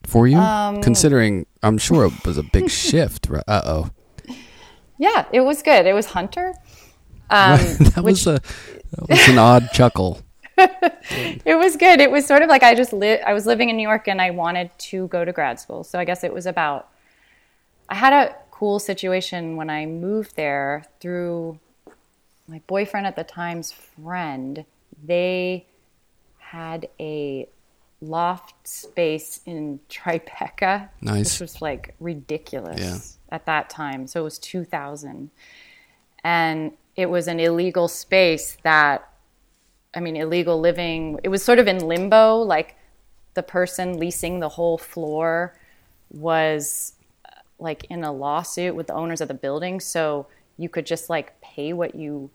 for 0.05 0.27
you? 0.27 0.37
Um, 0.37 0.81
Considering, 0.81 1.45
I'm 1.63 1.77
sure 1.77 2.05
it 2.05 2.25
was 2.25 2.37
a 2.37 2.43
big 2.43 2.69
shift. 2.83 3.27
right? 3.29 3.43
Uh 3.47 3.61
oh. 3.65 3.89
Yeah, 4.97 5.25
it 5.31 5.41
was 5.41 5.61
good. 5.63 5.85
It 5.85 5.93
was 5.93 6.07
Hunter. 6.07 6.53
Um, 7.31 7.59
that 7.93 8.01
was 8.03 8.25
a 8.25 8.39
that 8.89 9.07
was 9.07 9.27
an 9.27 9.37
odd 9.37 9.69
chuckle. 9.71 10.19
it 11.45 11.57
was 11.57 11.75
good. 11.75 11.99
It 12.01 12.11
was 12.11 12.25
sort 12.25 12.41
of 12.41 12.49
like 12.49 12.63
I 12.63 12.75
just 12.75 12.93
li- 12.93 13.21
I 13.21 13.33
was 13.33 13.45
living 13.45 13.69
in 13.69 13.77
New 13.77 13.87
York 13.87 14.07
and 14.07 14.21
I 14.21 14.31
wanted 14.31 14.71
to 14.89 15.07
go 15.07 15.23
to 15.25 15.31
grad 15.31 15.59
school. 15.59 15.83
So 15.83 15.99
I 15.99 16.05
guess 16.05 16.23
it 16.23 16.33
was 16.33 16.45
about 16.45 16.89
I 17.87 17.95
had 17.95 18.13
a 18.13 18.35
cool 18.51 18.79
situation 18.79 19.55
when 19.55 19.69
I 19.69 19.85
moved 19.85 20.35
there 20.35 20.83
through 20.99 21.59
my 22.47 22.61
boyfriend 22.67 23.07
at 23.07 23.15
the 23.15 23.23
time's 23.23 23.71
friend. 23.71 24.65
They 25.03 25.65
had 26.39 26.89
a 26.99 27.47
loft 28.01 28.67
space 28.67 29.41
in 29.45 29.79
Tribeca, 29.89 30.89
Nice. 31.01 31.33
which 31.35 31.41
was 31.41 31.61
like 31.61 31.95
ridiculous 31.99 32.79
Yeah. 33.29 33.35
at 33.35 33.45
that 33.45 33.69
time. 33.69 34.07
So 34.07 34.21
it 34.21 34.23
was 34.23 34.39
2000. 34.39 35.29
And 36.23 36.73
it 36.95 37.09
was 37.09 37.27
an 37.27 37.39
illegal 37.39 37.87
space 37.87 38.57
that 38.63 39.08
I 39.93 39.99
mean, 39.99 40.15
illegal 40.15 40.59
living. 40.59 41.19
It 41.23 41.29
was 41.29 41.43
sort 41.43 41.59
of 41.59 41.67
in 41.67 41.79
limbo. 41.79 42.37
Like 42.37 42.75
the 43.33 43.43
person 43.43 43.97
leasing 43.97 44.39
the 44.39 44.49
whole 44.49 44.77
floor 44.77 45.55
was 46.11 46.93
uh, 47.25 47.31
like 47.59 47.85
in 47.85 48.03
a 48.03 48.11
lawsuit 48.11 48.75
with 48.75 48.87
the 48.87 48.93
owners 48.93 49.21
of 49.21 49.27
the 49.27 49.33
building. 49.33 49.79
So 49.79 50.27
you 50.57 50.69
could 50.69 50.85
just 50.85 51.09
like 51.09 51.39
pay 51.41 51.73
what 51.73 51.95
you 51.95 52.29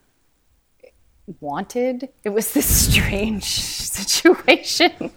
wanted. 1.41 2.09
It 2.25 2.31
was 2.31 2.53
this 2.53 2.67
strange 2.93 3.45
situation. 3.45 5.11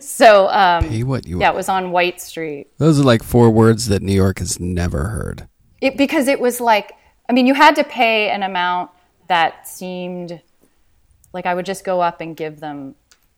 So, 0.00 0.48
um, 0.48 0.88
Pay 0.88 1.02
what 1.02 1.26
you 1.26 1.40
yeah, 1.40 1.50
it 1.50 1.56
was 1.56 1.68
on 1.68 1.92
White 1.92 2.20
Street. 2.20 2.68
Those 2.78 3.00
are 3.00 3.04
like 3.04 3.22
four 3.22 3.50
words 3.50 3.86
that 3.86 4.02
New 4.02 4.12
York 4.14 4.38
has 4.38 4.58
never 4.58 5.04
heard. 5.04 5.48
It, 5.80 5.96
because 5.96 6.28
it 6.28 6.40
was 6.40 6.60
like, 6.60 6.92
I 7.28 7.32
mean, 7.32 7.46
you 7.46 7.54
had 7.54 7.76
to 7.76 7.84
pay 7.84 8.30
an 8.30 8.42
amount 8.42 8.90
that 9.28 9.68
seemed 9.68 10.40
like 11.36 11.44
I 11.44 11.54
would 11.54 11.66
just 11.66 11.84
go 11.84 12.00
up 12.00 12.22
and 12.22 12.34
give 12.34 12.60
them, 12.60 12.94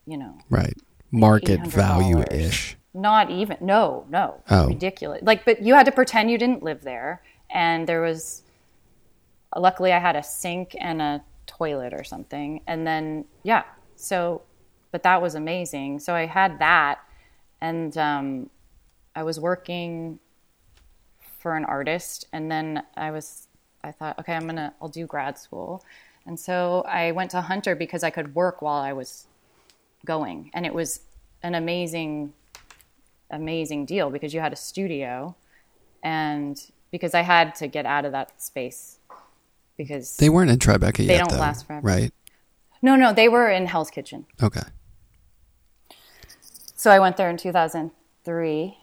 you 0.07 0.17
know, 0.17 0.37
Right. 0.49 0.73
Market 1.11 1.67
value 1.67 2.23
ish. 2.31 2.77
Not 2.93 3.29
even. 3.29 3.57
No, 3.59 4.05
no. 4.09 4.41
Oh. 4.49 4.67
Ridiculous. 4.67 5.21
Like, 5.21 5.43
but 5.43 5.61
you 5.61 5.73
had 5.73 5.85
to 5.85 5.91
pretend 5.91 6.31
you 6.31 6.37
didn't 6.37 6.63
live 6.63 6.81
there. 6.81 7.21
And 7.49 7.85
there 7.85 8.01
was, 8.01 8.43
luckily, 9.55 9.91
I 9.91 9.99
had 9.99 10.15
a 10.15 10.23
sink 10.23 10.75
and 10.79 11.01
a 11.01 11.23
toilet 11.45 11.93
or 11.93 12.05
something. 12.05 12.61
And 12.67 12.87
then, 12.87 13.25
yeah. 13.43 13.63
So, 13.97 14.43
but 14.91 15.03
that 15.03 15.21
was 15.21 15.35
amazing. 15.35 15.99
So 15.99 16.15
I 16.15 16.25
had 16.25 16.59
that. 16.59 16.99
And 17.59 17.97
um, 17.97 18.49
I 19.13 19.23
was 19.23 19.41
working 19.41 20.19
for 21.39 21.57
an 21.57 21.65
artist. 21.65 22.27
And 22.31 22.49
then 22.49 22.83
I 22.95 23.11
was, 23.11 23.47
I 23.83 23.91
thought, 23.91 24.17
okay, 24.19 24.35
I'm 24.35 24.43
going 24.43 24.55
to, 24.55 24.73
I'll 24.81 24.87
do 24.87 25.05
grad 25.05 25.37
school. 25.37 25.83
And 26.25 26.39
so 26.39 26.83
I 26.87 27.11
went 27.11 27.31
to 27.31 27.41
Hunter 27.41 27.75
because 27.75 28.03
I 28.03 28.09
could 28.09 28.35
work 28.35 28.61
while 28.61 28.81
I 28.81 28.93
was 28.93 29.25
going. 30.05 30.51
And 30.53 30.65
it 30.65 30.73
was 30.73 31.01
an 31.43 31.55
amazing 31.55 32.33
amazing 33.31 33.85
deal 33.85 34.09
because 34.09 34.33
you 34.33 34.39
had 34.39 34.51
a 34.51 34.55
studio 34.55 35.35
and 36.01 36.59
because 36.91 37.13
I 37.13 37.21
had 37.21 37.53
to 37.55 37.67
get 37.67 37.85
out 37.85 38.03
of 38.05 38.11
that 38.13 38.41
space 38.41 38.97
because 39.77 40.17
They 40.17 40.29
weren't 40.29 40.49
in 40.49 40.57
Tribeca 40.57 41.05
yet. 41.05 41.19
don't 41.19 41.29
though, 41.31 41.37
last 41.37 41.67
forever. 41.67 41.85
Right. 41.85 42.11
no 42.81 42.95
no 42.95 43.13
they 43.13 43.29
were 43.29 43.47
in 43.49 43.67
Hell's 43.67 43.91
Kitchen 43.91 44.25
Okay. 44.41 44.63
so 46.75 46.89
I 46.91 46.99
went 46.99 47.17
there 47.17 47.29
in 47.29 47.37
2003 47.37 48.77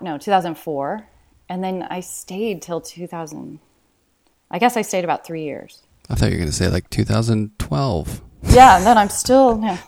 no 0.00 0.18
2004 0.18 1.06
and 1.48 1.62
then 1.62 1.86
I 1.88 2.00
stayed 2.00 2.60
till 2.62 2.80
2000 2.80 3.60
I 4.50 4.58
guess 4.58 4.76
I 4.76 4.82
stayed 4.82 5.04
about 5.04 5.24
3 5.24 5.42
years 5.44 5.82
I 6.10 6.14
thought 6.16 6.26
you 6.26 6.32
were 6.32 6.38
going 6.38 6.50
to 6.50 6.56
say 6.56 6.68
like 6.68 6.90
2012. 6.90 8.20
yeah 8.50 8.76
and 8.76 8.86
then 8.86 8.98
I'm 8.98 9.08
still 9.08 9.60
yeah, 9.62 9.78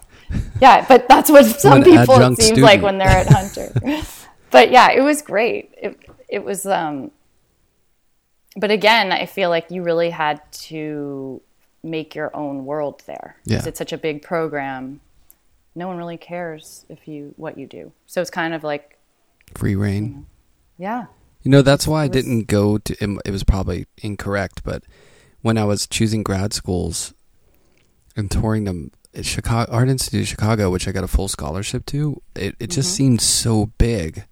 yeah 0.60 0.84
but 0.88 1.08
that's 1.08 1.30
what 1.30 1.44
some 1.46 1.82
people 1.82 2.20
it 2.20 2.40
seems 2.42 2.58
like 2.60 2.80
when 2.82 2.98
they're 2.98 3.08
at 3.08 3.26
Hunter 3.28 3.72
but 4.50 4.70
yeah 4.70 4.90
it 4.92 5.00
was 5.02 5.20
great 5.22 5.74
it, 5.76 5.98
it 6.28 6.44
was 6.44 6.64
um 6.66 7.10
but 8.56 8.70
again 8.70 9.12
I 9.12 9.26
feel 9.26 9.50
like 9.50 9.70
you 9.70 9.82
really 9.82 10.10
had 10.10 10.40
to 10.70 11.40
make 11.82 12.14
your 12.14 12.34
own 12.36 12.64
world 12.64 13.02
there 13.06 13.36
because 13.44 13.64
Yeah. 13.64 13.68
it's 13.68 13.78
such 13.78 13.92
a 13.92 13.98
big 13.98 14.22
program 14.22 15.00
no 15.74 15.88
one 15.88 15.96
really 15.96 16.18
cares 16.18 16.84
if 16.88 17.08
you 17.08 17.34
what 17.36 17.58
you 17.58 17.66
do 17.66 17.92
so 18.06 18.20
it's 18.20 18.30
kind 18.30 18.54
of 18.54 18.62
like 18.62 18.98
Free 19.54 19.74
reign. 19.74 20.26
yeah 20.78 21.06
You 21.42 21.50
know, 21.50 21.62
that's 21.62 21.86
why 21.88 22.04
I 22.04 22.08
didn't 22.08 22.46
go 22.46 22.78
to. 22.78 22.92
It 23.26 23.30
was 23.32 23.42
probably 23.44 23.86
incorrect, 24.00 24.62
but 24.64 24.84
when 25.42 25.58
I 25.58 25.64
was 25.64 25.86
choosing 25.86 26.22
grad 26.22 26.52
schools 26.52 27.14
and 28.16 28.30
touring 28.30 28.64
them, 28.64 28.90
at 29.14 29.26
Chicago 29.26 29.70
Art 29.70 29.88
Institute 29.88 30.22
of 30.22 30.28
Chicago, 30.28 30.70
which 30.70 30.88
I 30.88 30.92
got 30.92 31.04
a 31.04 31.08
full 31.08 31.28
scholarship 31.28 31.84
to, 31.86 32.22
it 32.34 32.56
it 32.58 32.70
just 32.70 32.94
seemed 32.94 33.20
so 33.20 33.66
big. 33.78 34.24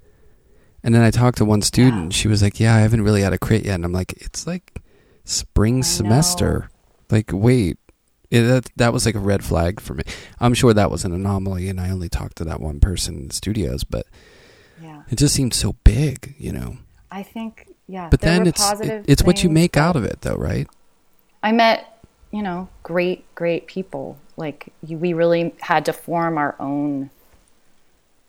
And 0.82 0.94
then 0.94 1.02
I 1.02 1.10
talked 1.10 1.36
to 1.38 1.44
one 1.44 1.60
student. 1.60 2.14
She 2.14 2.28
was 2.28 2.42
like, 2.42 2.58
"Yeah, 2.58 2.74
I 2.74 2.78
haven't 2.78 3.02
really 3.02 3.20
had 3.20 3.34
a 3.34 3.38
crit 3.38 3.66
yet." 3.66 3.74
And 3.74 3.84
I'm 3.84 3.92
like, 3.92 4.14
"It's 4.14 4.46
like 4.46 4.80
spring 5.24 5.82
semester. 5.82 6.70
Like, 7.10 7.30
wait." 7.32 7.76
Yeah, 8.30 8.42
that 8.46 8.70
that 8.76 8.92
was 8.92 9.04
like 9.04 9.16
a 9.16 9.20
red 9.20 9.44
flag 9.44 9.80
for 9.80 9.92
me. 9.94 10.04
I'm 10.38 10.54
sure 10.54 10.72
that 10.72 10.90
was 10.90 11.04
an 11.04 11.12
anomaly, 11.12 11.68
and 11.68 11.78
I 11.80 11.90
only 11.90 12.08
talked 12.08 12.36
to 12.36 12.44
that 12.44 12.60
one 12.60 12.80
person 12.80 13.16
in 13.16 13.28
the 13.28 13.34
studios, 13.34 13.84
but 13.84 14.06
yeah 14.80 15.02
it 15.10 15.18
just 15.18 15.34
seemed 15.34 15.52
so 15.52 15.74
big, 15.84 16.34
you 16.38 16.52
know. 16.52 16.78
I 17.10 17.22
think 17.22 17.66
yeah 17.88 18.08
But 18.08 18.20
then 18.20 18.46
it's 18.46 18.72
it, 18.80 19.04
it's 19.08 19.22
what 19.24 19.42
you 19.42 19.50
make 19.50 19.76
out 19.76 19.96
of 19.96 20.04
it, 20.04 20.20
though, 20.22 20.36
right? 20.36 20.68
I 21.42 21.52
met, 21.52 22.04
you 22.30 22.42
know, 22.42 22.68
great, 22.82 23.32
great 23.34 23.66
people. 23.66 24.18
Like 24.36 24.72
you, 24.86 24.96
we 24.98 25.12
really 25.12 25.54
had 25.60 25.84
to 25.86 25.92
form 25.92 26.38
our 26.38 26.54
own 26.60 27.10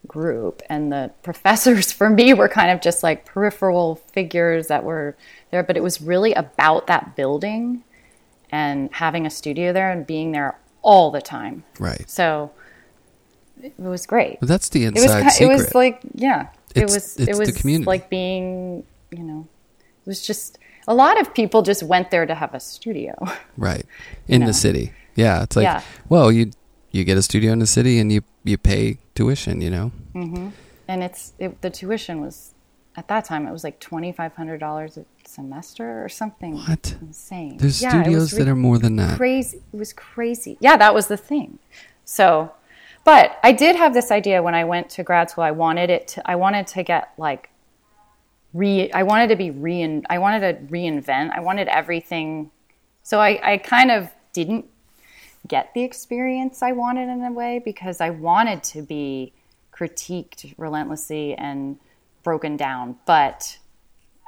group, 0.07 0.61
and 0.69 0.91
the 0.91 1.11
professors 1.23 1.91
for 1.91 2.09
me 2.09 2.33
were 2.33 2.49
kind 2.49 2.71
of 2.71 2.81
just 2.81 3.03
like 3.03 3.25
peripheral 3.25 3.95
figures 3.95 4.67
that 4.67 4.83
were 4.83 5.15
there, 5.51 5.63
but 5.63 5.77
it 5.77 5.83
was 5.83 6.01
really 6.01 6.33
about 6.33 6.87
that 6.87 7.15
building 7.15 7.83
and 8.51 8.89
having 8.93 9.25
a 9.25 9.29
studio 9.29 9.71
there 9.71 9.91
and 9.91 10.05
being 10.05 10.31
there 10.31 10.57
all 10.81 11.11
the 11.11 11.21
time. 11.21 11.63
Right. 11.79 12.09
So 12.09 12.51
it 13.61 13.73
was 13.77 14.05
great. 14.05 14.39
But 14.39 14.49
that's 14.49 14.69
the 14.69 14.85
It 14.85 14.93
was. 14.95 15.03
inside 15.03 15.29
ki- 15.37 15.43
It 15.45 15.47
was 15.47 15.73
like 15.75 16.01
yeah. 16.15 16.47
It's- 16.75 16.91
it 16.91 16.93
was. 16.93 17.17
it 17.19 17.31
the 17.33 17.37
was 17.39 17.57
community. 17.57 17.85
like 17.85 18.09
being. 18.09 18.85
You 19.11 19.23
know, 19.23 19.47
it 19.81 20.07
was 20.07 20.25
just 20.25 20.57
a 20.87 20.93
lot 20.93 21.19
of 21.19 21.33
people 21.33 21.61
just 21.61 21.83
went 21.83 22.11
there 22.11 22.25
to 22.25 22.35
have 22.35 22.53
a 22.53 22.59
studio. 22.59 23.13
right 23.57 23.85
in 24.27 24.41
know. 24.41 24.47
the 24.47 24.53
city. 24.53 24.93
Yeah, 25.15 25.43
it's 25.43 25.55
like, 25.55 25.63
Yeah. 25.63 25.81
well, 26.09 26.31
you 26.31 26.51
you 26.91 27.03
get 27.03 27.17
a 27.17 27.21
studio 27.21 27.51
in 27.53 27.59
the 27.59 27.67
city 27.67 27.99
and 27.99 28.11
you 28.11 28.21
you 28.43 28.57
pay 28.57 28.97
tuition, 29.15 29.61
you 29.61 29.69
know. 29.69 29.91
Mm-hmm. 30.15 30.49
and 30.87 31.03
it's 31.03 31.33
it, 31.39 31.61
the 31.61 31.69
tuition 31.69 32.19
was 32.21 32.53
at 32.97 33.07
that 33.07 33.23
time 33.25 33.47
it 33.47 33.51
was 33.51 33.63
like 33.63 33.79
twenty 33.79 34.11
five 34.11 34.33
hundred 34.35 34.59
dollars 34.59 34.97
a 34.97 35.05
semester 35.25 36.03
or 36.03 36.09
something. 36.09 36.55
What? 36.55 36.95
Insane. 37.01 37.57
There's 37.57 37.81
Yeah, 37.81 37.89
studios 37.91 38.31
that 38.31 38.47
are 38.47 38.55
more 38.55 38.77
than 38.79 38.95
that. 38.97 39.17
crazy. 39.17 39.61
It 39.73 39.77
was 39.77 39.93
crazy. 39.93 40.57
Yeah, 40.59 40.75
that 40.77 40.93
was 40.93 41.07
the 41.07 41.17
thing. 41.17 41.59
So, 42.03 42.51
but 43.05 43.39
I 43.43 43.51
did 43.53 43.75
have 43.77 43.93
this 43.93 44.11
idea 44.11 44.41
when 44.43 44.55
I 44.55 44.63
went 44.65 44.89
to 44.91 45.03
grad 45.03 45.29
school. 45.29 45.43
I 45.45 45.51
wanted 45.51 45.89
it 45.89 46.07
to. 46.09 46.29
I 46.29 46.35
wanted 46.35 46.67
to 46.67 46.83
get 46.83 47.13
like 47.17 47.49
re. 48.53 48.91
I 48.91 49.03
wanted 49.03 49.27
to 49.27 49.35
be 49.35 49.51
rein. 49.51 50.05
I 50.09 50.17
wanted 50.19 50.39
to 50.41 50.73
reinvent. 50.73 51.31
I 51.35 51.39
wanted 51.41 51.67
everything. 51.67 52.51
So 53.03 53.19
I, 53.19 53.39
I 53.53 53.57
kind 53.57 53.91
of 53.91 54.09
didn't 54.33 54.65
get 55.47 55.73
the 55.73 55.83
experience 55.83 56.61
I 56.61 56.71
wanted 56.71 57.09
in 57.09 57.23
a 57.23 57.31
way 57.31 57.59
because 57.63 57.99
I 58.01 58.09
wanted 58.11 58.63
to 58.65 58.81
be 58.81 59.33
critiqued 59.73 60.53
relentlessly 60.57 61.33
and 61.35 61.77
broken 62.23 62.55
down. 62.57 62.97
But 63.05 63.57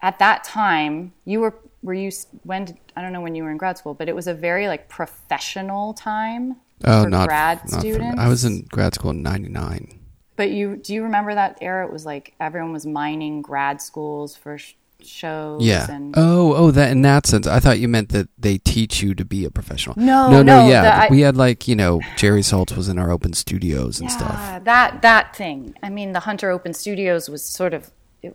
at 0.01 0.19
that 0.19 0.43
time, 0.43 1.13
you 1.25 1.39
were 1.39 1.55
were 1.83 1.93
you 1.93 2.11
when 2.43 2.65
did, 2.65 2.77
I 2.95 3.01
don't 3.01 3.13
know 3.13 3.21
when 3.21 3.35
you 3.35 3.43
were 3.43 3.51
in 3.51 3.57
grad 3.57 3.77
school, 3.77 3.93
but 3.93 4.07
it 4.09 4.15
was 4.15 4.27
a 4.27 4.33
very 4.33 4.67
like 4.67 4.89
professional 4.89 5.93
time 5.93 6.55
Oh, 6.85 7.03
for 7.03 7.09
not 7.09 7.27
grad 7.27 7.59
not 7.59 7.69
for- 7.71 7.79
students. 7.79 8.19
I 8.19 8.27
was 8.27 8.43
in 8.45 8.63
grad 8.71 8.95
school 8.95 9.11
in 9.11 9.21
'99. 9.21 9.99
But 10.35 10.51
you 10.51 10.77
do 10.77 10.93
you 10.93 11.03
remember 11.03 11.33
that 11.35 11.57
era? 11.61 11.85
It 11.85 11.91
was 11.93 12.05
like 12.05 12.33
everyone 12.39 12.73
was 12.73 12.85
mining 12.85 13.41
grad 13.41 13.81
schools 13.81 14.35
for 14.35 14.57
sh- 14.57 14.73
shows. 15.01 15.61
Yeah. 15.63 15.89
And 15.91 16.13
Oh, 16.17 16.53
oh, 16.55 16.71
that 16.71 16.91
in 16.91 17.01
that 17.03 17.27
sense, 17.27 17.45
I 17.45 17.59
thought 17.59 17.77
you 17.79 17.87
meant 17.87 18.09
that 18.09 18.29
they 18.37 18.57
teach 18.57 19.03
you 19.03 19.13
to 19.15 19.25
be 19.25 19.45
a 19.45 19.51
professional. 19.51 19.95
No, 19.97 20.31
no, 20.31 20.41
no. 20.41 20.63
no, 20.63 20.69
yeah, 20.69 20.81
the- 20.81 20.93
I- 21.05 21.07
we 21.11 21.21
had 21.21 21.37
like 21.37 21.67
you 21.67 21.75
know 21.75 22.01
Jerry 22.15 22.41
Saltz 22.41 22.75
was 22.75 22.89
in 22.89 22.97
our 22.97 23.11
open 23.11 23.33
studios 23.33 23.99
and 23.99 24.09
stuff. 24.11 24.31
Yeah, 24.33 24.59
that 24.59 25.01
that 25.03 25.35
thing. 25.35 25.75
I 25.83 25.89
mean, 25.89 26.13
the 26.13 26.21
Hunter 26.21 26.49
Open 26.49 26.73
Studios 26.73 27.29
was 27.29 27.43
sort 27.43 27.73
of, 27.75 27.91
it, 28.23 28.33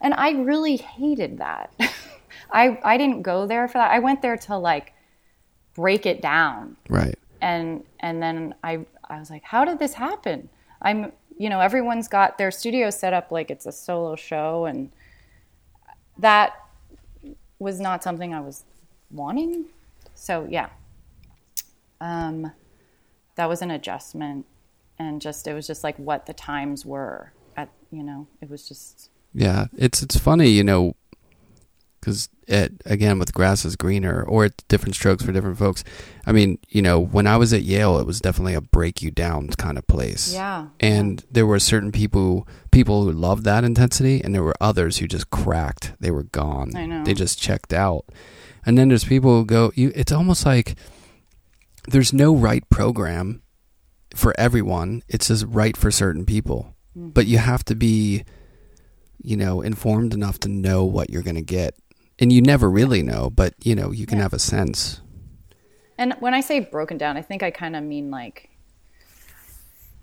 and 0.00 0.14
I 0.14 0.30
really 0.32 0.76
hated 0.76 1.38
that. 1.38 1.72
I 2.50 2.78
I 2.82 2.96
didn't 2.96 3.22
go 3.22 3.46
there 3.46 3.68
for 3.68 3.74
that. 3.78 3.90
I 3.92 3.98
went 4.00 4.22
there 4.22 4.36
to 4.38 4.56
like 4.56 4.92
break 5.74 6.06
it 6.06 6.20
down, 6.20 6.76
Right. 6.88 7.14
and 7.40 7.84
and 8.00 8.22
then 8.22 8.54
I 8.64 8.80
I 9.08 9.18
was 9.20 9.30
like, 9.30 9.44
how 9.44 9.64
did 9.64 9.78
this 9.78 9.94
happen? 9.94 10.48
I'm 10.80 11.12
you 11.38 11.48
know 11.48 11.60
everyone's 11.60 12.08
got 12.08 12.36
their 12.36 12.50
studio 12.50 12.90
set 12.90 13.12
up 13.12 13.30
like 13.32 13.50
it's 13.50 13.64
a 13.66 13.72
solo 13.72 14.16
show, 14.16 14.66
and 14.66 14.90
that 16.18 16.54
was 17.58 17.80
not 17.80 18.02
something 18.02 18.34
I 18.34 18.40
was 18.40 18.64
wanting. 19.10 19.66
So 20.14 20.46
yeah, 20.50 20.68
um, 22.00 22.52
that 23.36 23.48
was 23.48 23.62
an 23.62 23.70
adjustment, 23.70 24.46
and 24.98 25.20
just 25.20 25.46
it 25.46 25.54
was 25.54 25.66
just 25.66 25.84
like 25.84 25.96
what 25.96 26.26
the 26.26 26.34
times 26.34 26.84
were 26.84 27.32
at 27.56 27.70
you 27.90 28.02
know 28.02 28.26
it 28.40 28.50
was 28.50 28.68
just 28.68 29.10
Yeah, 29.32 29.66
it's 29.76 30.02
it's 30.02 30.18
funny, 30.18 30.48
you 30.48 30.64
know, 30.64 30.94
because 32.00 32.28
it 32.46 32.80
again 32.86 33.18
with 33.18 33.34
grass 33.34 33.64
is 33.64 33.76
greener, 33.76 34.22
or 34.22 34.46
it's 34.46 34.64
different 34.64 34.94
strokes 34.94 35.24
for 35.24 35.32
different 35.32 35.58
folks. 35.58 35.84
I 36.26 36.32
mean, 36.32 36.58
you 36.68 36.82
know, 36.82 36.98
when 36.98 37.26
I 37.26 37.36
was 37.36 37.52
at 37.52 37.62
Yale, 37.62 37.98
it 37.98 38.06
was 38.06 38.20
definitely 38.20 38.54
a 38.54 38.60
break 38.60 39.02
you 39.02 39.10
down 39.10 39.48
kind 39.48 39.78
of 39.78 39.86
place. 39.86 40.32
Yeah, 40.32 40.68
and 40.80 41.24
there 41.30 41.46
were 41.46 41.58
certain 41.58 41.92
people 41.92 42.48
people 42.70 43.04
who 43.04 43.12
loved 43.12 43.44
that 43.44 43.64
intensity, 43.64 44.22
and 44.22 44.34
there 44.34 44.42
were 44.42 44.56
others 44.60 44.98
who 44.98 45.06
just 45.06 45.30
cracked. 45.30 45.92
They 46.00 46.10
were 46.10 46.24
gone. 46.24 46.76
I 46.76 46.86
know. 46.86 47.04
They 47.04 47.14
just 47.14 47.40
checked 47.40 47.72
out. 47.72 48.06
And 48.64 48.76
then 48.76 48.88
there's 48.88 49.04
people 49.04 49.38
who 49.38 49.44
go. 49.44 49.72
You, 49.74 49.92
it's 49.94 50.12
almost 50.12 50.44
like 50.44 50.76
there's 51.88 52.12
no 52.12 52.34
right 52.34 52.68
program 52.68 53.42
for 54.14 54.34
everyone. 54.38 55.02
It's 55.08 55.28
just 55.28 55.46
right 55.48 55.76
for 55.76 55.90
certain 55.90 56.26
people. 56.26 56.74
Mm-hmm. 56.96 57.10
But 57.10 57.26
you 57.26 57.38
have 57.38 57.64
to 57.66 57.74
be, 57.74 58.24
you 59.22 59.36
know, 59.36 59.60
informed 59.60 60.14
enough 60.14 60.38
to 60.40 60.48
know 60.48 60.84
what 60.84 61.10
you're 61.10 61.22
going 61.22 61.36
to 61.36 61.42
get. 61.42 61.74
And 62.20 62.32
you 62.32 62.42
never 62.42 62.68
really 62.70 63.02
know, 63.02 63.30
but 63.30 63.54
you 63.62 63.74
know, 63.74 63.92
you 63.92 64.06
can 64.06 64.18
Yeah. 64.18 64.24
have 64.24 64.32
a 64.32 64.38
sense. 64.38 65.00
And 65.96 66.14
when 66.20 66.34
I 66.34 66.40
say 66.40 66.60
broken 66.60 66.96
down, 66.98 67.16
I 67.16 67.22
think 67.22 67.42
I 67.42 67.50
kind 67.50 67.74
of 67.76 67.82
mean 67.84 68.10
like 68.10 68.48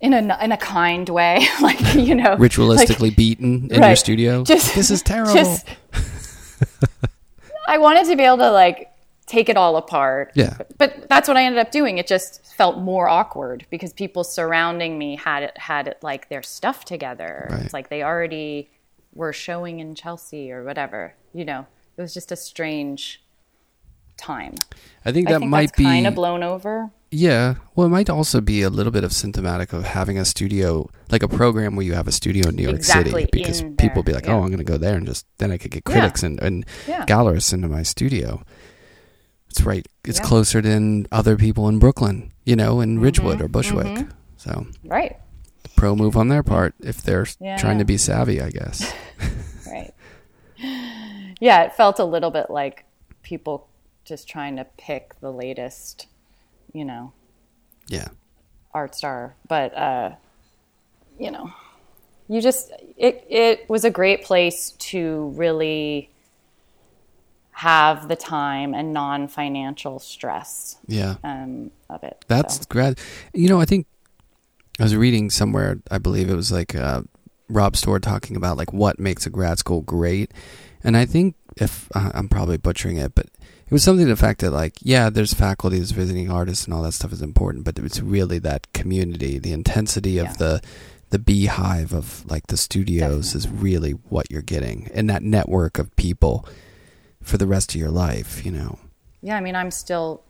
in 0.02 0.14
a 0.14 0.44
in 0.44 0.52
a 0.52 0.58
kind 0.58 1.08
way, 1.10 1.46
like 1.62 1.96
you 1.96 2.16
know, 2.16 2.36
Ritualistically 2.38 3.00
like, 3.10 3.16
beaten 3.16 3.70
in 3.72 3.82
your 3.82 3.96
studio. 3.96 4.44
Just- 4.46 4.76
this 4.76 4.92
is 4.92 5.02
terrible. 5.02 5.34
just- 5.34 5.66
I 7.68 7.78
wanted 7.80 8.06
to 8.08 8.16
be 8.16 8.24
able 8.24 8.38
to 8.38 8.52
like 8.52 8.92
take 9.26 9.50
it 9.50 9.58
all 9.58 9.76
apart. 9.76 10.32
Yeah. 10.36 10.58
But 10.78 11.10
that's 11.10 11.28
what 11.28 11.36
I 11.36 11.44
ended 11.44 11.60
up 11.60 11.72
doing. 11.72 11.98
It 11.98 12.06
just 12.08 12.46
felt 12.56 12.78
more 12.78 13.10
awkward 13.10 13.66
because 13.72 13.92
people 13.92 14.24
surrounding 14.24 14.98
me 15.00 15.16
had 15.16 15.44
it 15.44 15.58
had 15.58 15.88
it 15.88 15.98
like 16.04 16.30
their 16.30 16.44
stuff 16.44 16.86
together. 16.86 17.48
Right. 17.50 17.62
It's 17.64 17.74
like 17.74 17.90
they 17.90 18.04
already 18.04 18.70
were 19.14 19.34
showing 19.34 19.80
in 19.80 19.96
Chelsea 19.96 20.52
or 20.52 20.64
whatever. 20.64 21.16
You 21.34 21.46
know, 21.46 21.66
it 21.98 22.02
was 22.02 22.14
just 22.14 22.32
a 22.32 22.36
strange 22.36 23.22
time. 24.18 24.56
I 25.06 25.12
think 25.12 25.28
I 25.28 25.34
that 25.34 25.40
think 25.40 25.52
might 25.52 25.76
be 25.76 25.84
kind 25.84 26.08
of 26.08 26.16
blown 26.16 26.44
over. 26.44 26.90
Yeah. 27.12 27.56
Well, 27.76 27.88
it 27.88 27.92
might 27.92 28.10
also 28.10 28.42
be 28.42 28.62
a 28.62 28.70
little 28.70 28.92
bit 28.92 29.04
of 29.04 29.14
symptomatic 29.14 29.72
of 29.74 29.84
having 29.86 30.18
a 30.18 30.26
studio, 30.26 30.90
like 31.12 31.24
a 31.24 31.28
program 31.28 31.76
where 31.76 31.86
you 31.86 31.94
have 31.94 32.08
a 32.08 32.12
studio 32.12 32.50
in 32.50 32.56
New 32.56 32.64
York 32.64 32.76
Exactly, 32.76 33.12
City, 33.24 33.30
because 33.32 33.64
people 33.78 34.04
be 34.04 34.12
like, 34.12 34.26
yeah. 34.26 34.34
"Oh, 34.34 34.40
I'm 34.42 34.48
going 34.48 34.58
to 34.58 34.64
go 34.66 34.78
there 34.78 34.96
and 34.96 35.06
just 35.06 35.26
then 35.38 35.52
I 35.52 35.58
could 35.58 35.72
get 35.72 35.84
Yeah. 35.88 35.94
critics 35.94 36.24
and 36.24 36.42
and 36.42 36.66
Yeah. 36.88 37.06
gallerists 37.06 37.54
into 37.54 37.68
my 37.70 37.84
studio." 37.84 38.44
It's 39.50 39.62
right. 39.62 39.88
It's 40.04 40.20
Yeah. 40.20 40.26
closer 40.26 40.62
than 40.62 41.08
other 41.12 41.38
people 41.38 41.70
in 41.70 41.80
Brooklyn, 41.80 42.34
you 42.44 42.58
know, 42.58 42.82
in 42.82 43.00
Ridgewood 43.00 43.36
Mm-hmm. 43.38 43.46
or 43.46 43.48
Bushwick. 43.48 44.08
So, 44.36 44.68
Right. 44.84 45.16
pro 45.78 45.96
move 45.96 46.18
on 46.18 46.28
their 46.28 46.44
part 46.44 46.74
if 46.82 47.02
they're 47.02 47.28
Yeah. 47.40 47.56
trying 47.58 47.80
to 47.80 47.86
be 47.86 47.98
savvy, 47.98 48.42
I 48.42 48.50
guess. 48.50 48.92
Right. 49.72 49.94
Yeah, 51.40 51.64
it 51.64 51.74
felt 51.74 52.00
a 52.00 52.06
little 52.06 52.32
bit 52.32 52.50
like 52.50 52.86
people 53.24 53.68
just 54.06 54.28
trying 54.30 54.56
to 54.58 54.66
pick 54.78 55.20
the 55.20 55.32
latest, 55.32 56.08
you 56.74 56.86
know, 56.86 57.12
yeah. 57.88 58.08
art 58.74 58.96
star. 58.96 59.36
But 59.48 59.76
uh, 59.76 60.12
you 61.20 61.32
know, 61.32 61.52
you 62.28 62.42
just 62.42 62.72
it 62.98 63.26
it 63.30 63.70
was 63.70 63.84
a 63.86 63.90
great 63.92 64.24
place 64.24 64.72
to 64.72 65.34
really 65.36 66.10
have 67.52 68.10
the 68.10 68.16
time 68.18 68.74
and 68.74 68.92
non-financial 68.92 69.98
stress 70.00 70.78
Yeah. 70.88 71.16
um, 71.24 71.72
of 71.90 72.04
it. 72.04 72.24
That's 72.28 72.58
So, 72.58 72.64
grad. 72.68 73.00
You 73.34 73.48
know, 73.48 73.62
I 73.62 73.66
think 73.66 73.88
I 74.78 74.84
was 74.84 74.94
reading 74.94 75.30
somewhere. 75.30 75.80
I 75.90 75.98
believe 75.98 76.30
it 76.30 76.36
was 76.36 76.52
like 76.52 76.76
uh, 76.76 77.04
Rob 77.48 77.78
Storr 77.78 78.00
talking 78.00 78.36
about 78.36 78.58
like 78.58 78.74
what 78.74 79.00
makes 79.00 79.26
a 79.26 79.30
grad 79.30 79.58
school 79.58 79.80
great, 79.82 80.32
and 80.86 80.96
I 80.96 81.06
think 81.06 81.36
if 81.58 81.90
uh, 81.96 82.12
I'm 82.14 82.30
probably 82.30 82.58
butchering 82.58 82.98
it, 82.98 83.14
but 83.16 83.26
it 83.26 83.72
was 83.72 83.84
something 83.84 84.06
to 84.06 84.12
the 84.14 84.16
fact 84.16 84.42
that 84.42 84.52
like 84.52 84.76
yeah, 84.82 85.10
there's 85.10 85.34
faculty, 85.34 85.78
there's 85.78 85.92
visiting 85.92 86.30
artists, 86.32 86.66
and 86.66 86.74
all 86.74 86.84
that 86.84 86.94
stuff 86.94 87.12
is 87.12 87.22
important, 87.22 87.66
but 87.66 87.78
it's 87.80 88.00
really 88.02 88.40
that 88.40 88.72
community, 88.74 89.40
the 89.40 89.52
intensity 89.54 90.18
of 90.20 90.28
Yeah. 90.28 90.34
the 90.34 90.62
the 91.12 91.20
beehive 91.20 91.94
of 91.94 92.26
like 92.30 92.48
the 92.48 92.58
studios 92.58 93.36
is 93.36 93.48
really 93.48 93.92
what 94.10 94.30
you're 94.32 94.42
getting, 94.42 94.90
and 94.94 95.10
that 95.10 95.22
network 95.24 95.78
of 95.80 95.96
people 95.96 96.46
for 97.22 97.38
the 97.38 97.48
rest 97.48 97.74
of 97.76 97.80
your 97.80 97.92
life. 97.92 98.46
You 98.46 98.52
know, 98.52 98.80
yeah, 99.22 99.38
I 99.38 99.42
mean, 99.42 99.56
I'm 99.56 99.72
still 99.72 100.24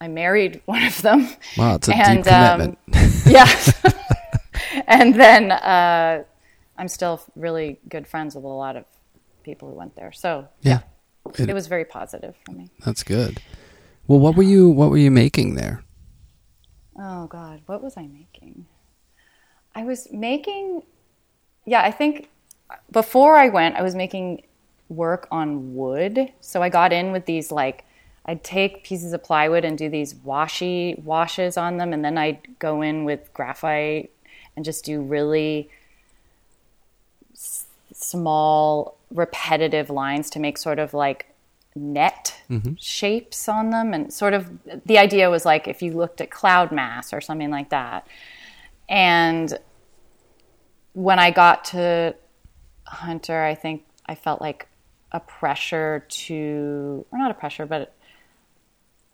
I 0.00 0.08
married 0.08 0.60
one 0.66 0.84
of 0.84 1.00
them. 1.02 1.28
wow, 1.56 1.74
it's 1.76 1.88
a 1.88 1.96
And, 1.96 2.24
deep 2.24 2.32
commitment. 2.32 2.78
yeah. 3.26 3.48
and 4.86 5.14
then 5.14 5.50
uh, 5.52 6.22
I'm 6.76 6.88
still 6.88 7.20
really 7.34 7.78
good 7.88 8.06
friends 8.06 8.34
with 8.34 8.44
a 8.44 8.48
lot 8.48 8.76
of 8.76 8.84
people 9.48 9.68
who 9.68 9.74
went 9.74 9.96
there. 9.96 10.12
So 10.12 10.48
yeah. 10.60 10.80
it 11.38 11.54
was 11.54 11.66
very 11.66 11.84
positive 11.84 12.34
for 12.44 12.52
me. 12.52 12.70
That's 12.84 13.02
good. 13.02 13.40
Well, 14.06 14.18
what 14.18 14.36
were 14.36 14.42
you 14.42 14.68
what 14.68 14.90
were 14.90 14.98
you 14.98 15.10
making 15.10 15.54
there? 15.54 15.82
Oh 16.98 17.26
God, 17.26 17.62
what 17.66 17.82
was 17.82 17.96
I 17.96 18.06
making? 18.06 18.66
I 19.74 19.84
was 19.84 20.10
making, 20.10 20.82
yeah, 21.64 21.82
I 21.82 21.92
think 21.92 22.28
before 22.90 23.36
I 23.36 23.48
went, 23.48 23.76
I 23.76 23.82
was 23.82 23.94
making 23.94 24.42
work 24.88 25.28
on 25.30 25.74
wood. 25.74 26.32
So 26.40 26.62
I 26.62 26.68
got 26.68 26.92
in 26.92 27.12
with 27.12 27.26
these 27.26 27.52
like, 27.52 27.84
I'd 28.26 28.42
take 28.42 28.84
pieces 28.84 29.12
of 29.12 29.22
plywood 29.22 29.64
and 29.64 29.78
do 29.78 29.88
these 29.88 30.14
washy 30.16 31.00
washes 31.02 31.56
on 31.56 31.76
them, 31.78 31.92
and 31.92 32.04
then 32.04 32.18
I'd 32.18 32.58
go 32.58 32.82
in 32.82 33.04
with 33.04 33.32
graphite 33.32 34.10
and 34.56 34.64
just 34.64 34.84
do 34.84 35.00
really 35.00 35.70
s- 37.32 37.66
small, 37.94 38.97
repetitive 39.12 39.90
lines 39.90 40.30
to 40.30 40.40
make 40.40 40.58
sort 40.58 40.78
of 40.78 40.94
like 40.94 41.34
net 41.74 42.34
shapes 42.78 43.48
on 43.48 43.70
them. 43.70 43.94
And 43.94 44.12
sort 44.12 44.34
of 44.34 44.50
the 44.86 44.98
idea 44.98 45.30
was 45.30 45.44
like 45.44 45.68
if 45.68 45.82
you 45.82 45.92
looked 45.92 46.20
at 46.20 46.30
cloud 46.30 46.72
mass 46.72 47.12
or 47.12 47.20
something 47.20 47.50
like 47.50 47.70
that. 47.70 48.06
And 48.88 49.56
when 50.94 51.18
I 51.18 51.30
got 51.30 51.64
to 51.66 52.14
Hunter, 52.86 53.42
I 53.42 53.54
think 53.54 53.84
I 54.06 54.14
felt 54.14 54.40
like 54.40 54.66
a 55.12 55.20
pressure 55.20 56.04
to, 56.08 57.06
or 57.10 57.18
not 57.18 57.30
a 57.30 57.34
pressure, 57.34 57.66
but 57.66 57.94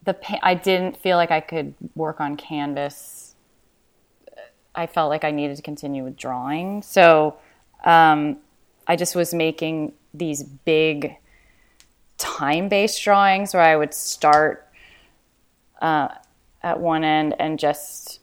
the 0.04 0.16
I 0.44 0.54
didn't 0.54 0.96
feel 0.96 1.16
like 1.16 1.30
I 1.30 1.40
could 1.40 1.74
work 1.94 2.20
on 2.20 2.36
canvas. 2.36 3.34
I 4.74 4.86
felt 4.86 5.08
like 5.08 5.24
I 5.24 5.30
needed 5.30 5.56
to 5.56 5.62
continue 5.62 6.04
with 6.04 6.16
drawing. 6.16 6.82
So 6.82 7.36
um, 7.84 8.38
I 8.86 8.96
just 8.96 9.14
was 9.14 9.32
making 9.32 9.92
these 10.12 10.42
big 10.42 11.16
time 12.18 12.68
based 12.68 13.02
drawings 13.02 13.54
where 13.54 13.62
I 13.62 13.76
would 13.76 13.94
start 13.94 14.68
uh, 15.80 16.08
at 16.62 16.80
one 16.80 17.04
end 17.04 17.34
and 17.38 17.58
just 17.58 18.20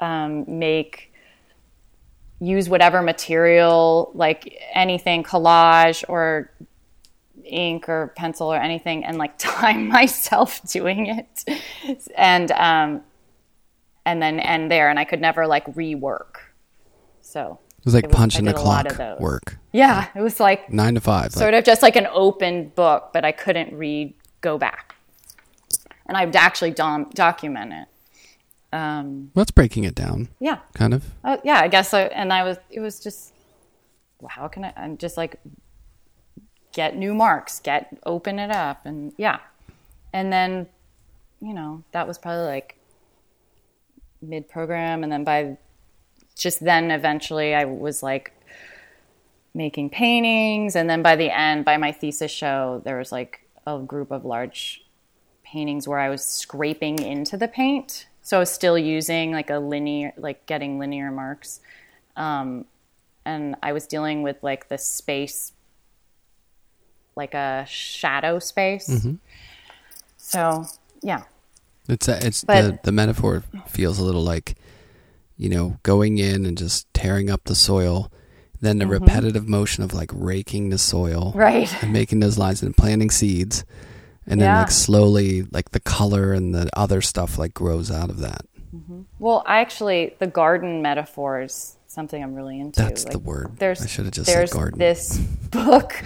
um, 0.00 0.44
make 0.46 1.12
use 2.40 2.68
whatever 2.68 3.02
material, 3.02 4.10
like 4.14 4.60
anything, 4.74 5.22
collage 5.22 6.04
or 6.08 6.50
ink 7.44 7.88
or 7.88 8.12
pencil 8.16 8.52
or 8.52 8.56
anything, 8.56 9.04
and 9.04 9.18
like 9.18 9.34
time 9.38 9.88
myself 9.88 10.60
doing 10.68 11.06
it, 11.06 11.44
and 12.16 12.50
um, 12.52 13.02
and 14.04 14.22
then 14.22 14.40
end 14.40 14.70
there. 14.70 14.88
And 14.88 14.98
I 14.98 15.04
could 15.04 15.20
never 15.20 15.46
like 15.46 15.66
rework. 15.74 16.36
So 17.20 17.58
It 17.80 17.84
was 17.86 17.94
like 17.94 18.04
It 18.04 18.10
was- 18.10 18.16
punching 18.16 18.44
the 18.44 18.52
did 18.52 18.60
a 18.60 18.62
lot 18.64 18.88
clock 18.88 19.20
work. 19.20 19.58
yeah, 19.72 20.08
it 20.14 20.20
was 20.20 20.38
like 20.38 20.70
Nine 20.70 20.94
to 20.94 21.00
five. 21.00 21.32
sort 21.32 21.54
of 21.54 21.64
just 21.64 21.82
like 21.82 21.96
an 21.96 22.06
open 22.12 22.68
book, 22.70 23.10
but 23.12 23.24
I 23.24 23.32
couldn't 23.32 23.72
read, 23.76 24.14
go 24.42 24.58
back. 24.58 24.94
And 26.06 26.16
I'd 26.16 26.34
actually 26.36 26.72
dom- 26.72 27.10
document 27.14 27.72
it. 27.72 27.86
Um, 28.76 29.30
What's 29.34 29.50
breaking 29.50 29.84
it 29.84 29.94
down? 29.94 30.28
yeah. 30.40 30.58
Kind 30.74 30.92
of. 30.94 31.04
Uh, 31.24 31.38
yeah, 31.42 31.60
I 31.60 31.68
guess. 31.68 31.92
I, 31.94 32.02
and 32.02 32.32
I 32.32 32.42
was, 32.44 32.56
it 32.70 32.80
was 32.80 33.00
just, 33.00 33.32
well, 34.20 34.28
how 34.28 34.46
can 34.48 34.64
I, 34.64 34.72
and 34.76 34.98
just 34.98 35.16
like 35.16 35.40
get 36.72 36.96
new 36.96 37.14
marks, 37.14 37.60
get, 37.60 37.96
open 38.06 38.38
it 38.38 38.50
up. 38.50 38.84
And 38.86 39.12
yeah. 39.16 39.38
And 40.12 40.32
then, 40.32 40.66
you 41.40 41.54
know, 41.54 41.82
that 41.92 42.06
was 42.06 42.18
probably 42.18 42.44
like 42.44 42.76
mid 44.22 44.48
program. 44.48 45.02
And 45.02 45.10
then 45.12 45.24
by 45.24 45.56
just 46.36 46.64
then, 46.64 46.90
eventually, 46.90 47.54
I 47.54 47.64
was 47.64 48.02
like 48.02 48.32
making 49.54 49.90
paintings. 49.90 50.76
And 50.76 50.88
then 50.88 51.02
by 51.02 51.16
the 51.16 51.30
end, 51.30 51.64
by 51.64 51.76
my 51.76 51.92
thesis 51.92 52.30
show, 52.30 52.80
there 52.84 52.98
was 52.98 53.10
like 53.12 53.40
a 53.66 53.78
group 53.78 54.10
of 54.10 54.24
large 54.24 54.84
paintings 55.42 55.88
where 55.88 55.98
I 55.98 56.08
was 56.08 56.24
scraping 56.24 57.02
into 57.02 57.36
the 57.36 57.48
paint. 57.48 58.06
So 58.22 58.36
I 58.36 58.40
was 58.40 58.50
still 58.50 58.78
using 58.78 59.32
like 59.32 59.50
a 59.50 59.58
linear, 59.58 60.12
like 60.16 60.46
getting 60.46 60.78
linear 60.78 61.10
marks. 61.10 61.60
Um, 62.16 62.66
and 63.24 63.56
I 63.62 63.72
was 63.72 63.86
dealing 63.86 64.22
with 64.22 64.36
like 64.42 64.68
the 64.68 64.78
space, 64.78 65.52
like 67.16 67.34
a 67.34 67.66
shadow 67.68 68.38
space. 68.38 68.88
Mm-hmm. 68.88 69.14
So 70.16 70.66
yeah, 71.02 71.24
It's 71.88 72.06
a, 72.06 72.24
it's 72.24 72.42
the 72.42 72.78
the 72.84 72.92
metaphor 72.92 73.42
feels 73.66 73.98
a 73.98 74.04
little 74.04 74.22
like, 74.22 74.54
you 75.40 75.48
know, 75.48 75.78
going 75.82 76.18
in 76.18 76.44
and 76.44 76.58
just 76.58 76.92
tearing 76.92 77.30
up 77.30 77.44
the 77.44 77.54
soil, 77.54 78.12
then 78.60 78.78
the 78.78 78.86
repetitive 78.86 79.48
motion 79.48 79.82
of 79.82 79.94
like 79.94 80.10
raking 80.12 80.68
the 80.68 80.76
soil, 80.78 81.30
Mm-hmm. 81.30 81.38
right. 81.38 81.82
and 81.82 81.92
making 81.92 82.20
those 82.20 82.36
lines 82.36 82.62
and 82.62 82.76
planting 82.76 83.10
seeds, 83.10 83.64
and 84.26 84.38
then 84.40 84.54
like 84.54 84.70
slowly 84.70 85.42
like 85.50 85.70
the 85.70 85.80
color 85.80 86.34
and 86.34 86.54
the 86.54 86.68
other 86.76 87.00
stuff 87.00 87.38
like 87.38 87.54
grows 87.54 87.90
out 87.90 88.10
of 88.10 88.18
that. 88.18 88.42
Well, 89.18 89.42
I 89.46 89.60
actually 89.60 90.14
the 90.18 90.26
garden 90.26 90.82
metaphor 90.82 91.40
is 91.42 91.76
something 91.86 92.22
I'm 92.22 92.34
really 92.34 92.60
into. 92.60 92.80
That's 92.82 93.04
like, 93.04 93.12
the 93.12 93.18
word. 93.18 93.56
There's 93.58 93.82
I 93.82 93.86
should 93.86 94.04
have 94.04 94.14
just 94.14 94.26
said 94.26 94.36
there's 94.36 94.52
garden. 94.52 94.78
this 94.78 95.16
book 95.50 96.04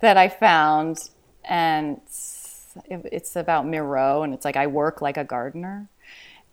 that 0.00 0.16
I 0.16 0.28
found, 0.28 0.98
and 1.44 2.00
it's, 2.04 2.66
it's 2.88 3.36
about 3.36 3.66
Miro, 3.66 4.22
and 4.22 4.34
it's 4.34 4.44
like 4.44 4.56
I 4.56 4.66
work 4.66 5.00
like 5.00 5.16
a 5.16 5.24
gardener. 5.24 5.88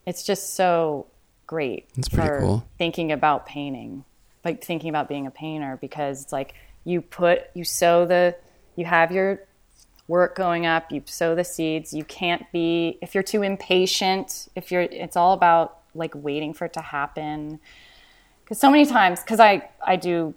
It's 0.06 0.22
just 0.22 0.54
so 0.54 1.06
great. 1.46 1.88
That's 1.94 2.08
pretty 2.08 2.28
for 2.28 2.40
cool. 2.40 2.68
Thinking 2.78 3.12
about 3.12 3.46
painting, 3.46 4.04
like 4.44 4.64
thinking 4.64 4.90
about 4.90 5.08
being 5.08 5.26
a 5.26 5.30
painter, 5.30 5.78
because 5.80 6.22
it's 6.22 6.32
like 6.32 6.54
you 6.84 7.02
put 7.02 7.42
you 7.54 7.64
sow 7.64 8.06
the 8.06 8.36
you 8.76 8.84
have 8.84 9.12
your 9.12 9.40
work 10.08 10.36
going 10.36 10.64
up 10.64 10.92
you 10.92 11.02
sow 11.04 11.34
the 11.34 11.44
seeds 11.44 11.92
you 11.92 12.04
can't 12.04 12.50
be 12.52 12.96
if 13.02 13.12
you're 13.12 13.24
too 13.24 13.42
impatient 13.42 14.48
if 14.54 14.70
you're 14.70 14.82
it's 14.82 15.16
all 15.16 15.32
about 15.32 15.80
like 15.94 16.14
waiting 16.14 16.54
for 16.54 16.66
it 16.66 16.72
to 16.72 16.80
happen 16.80 17.58
because 18.44 18.58
so 18.58 18.70
many 18.70 18.86
times 18.86 19.20
because 19.20 19.40
i 19.40 19.68
i 19.84 19.96
do 19.96 20.32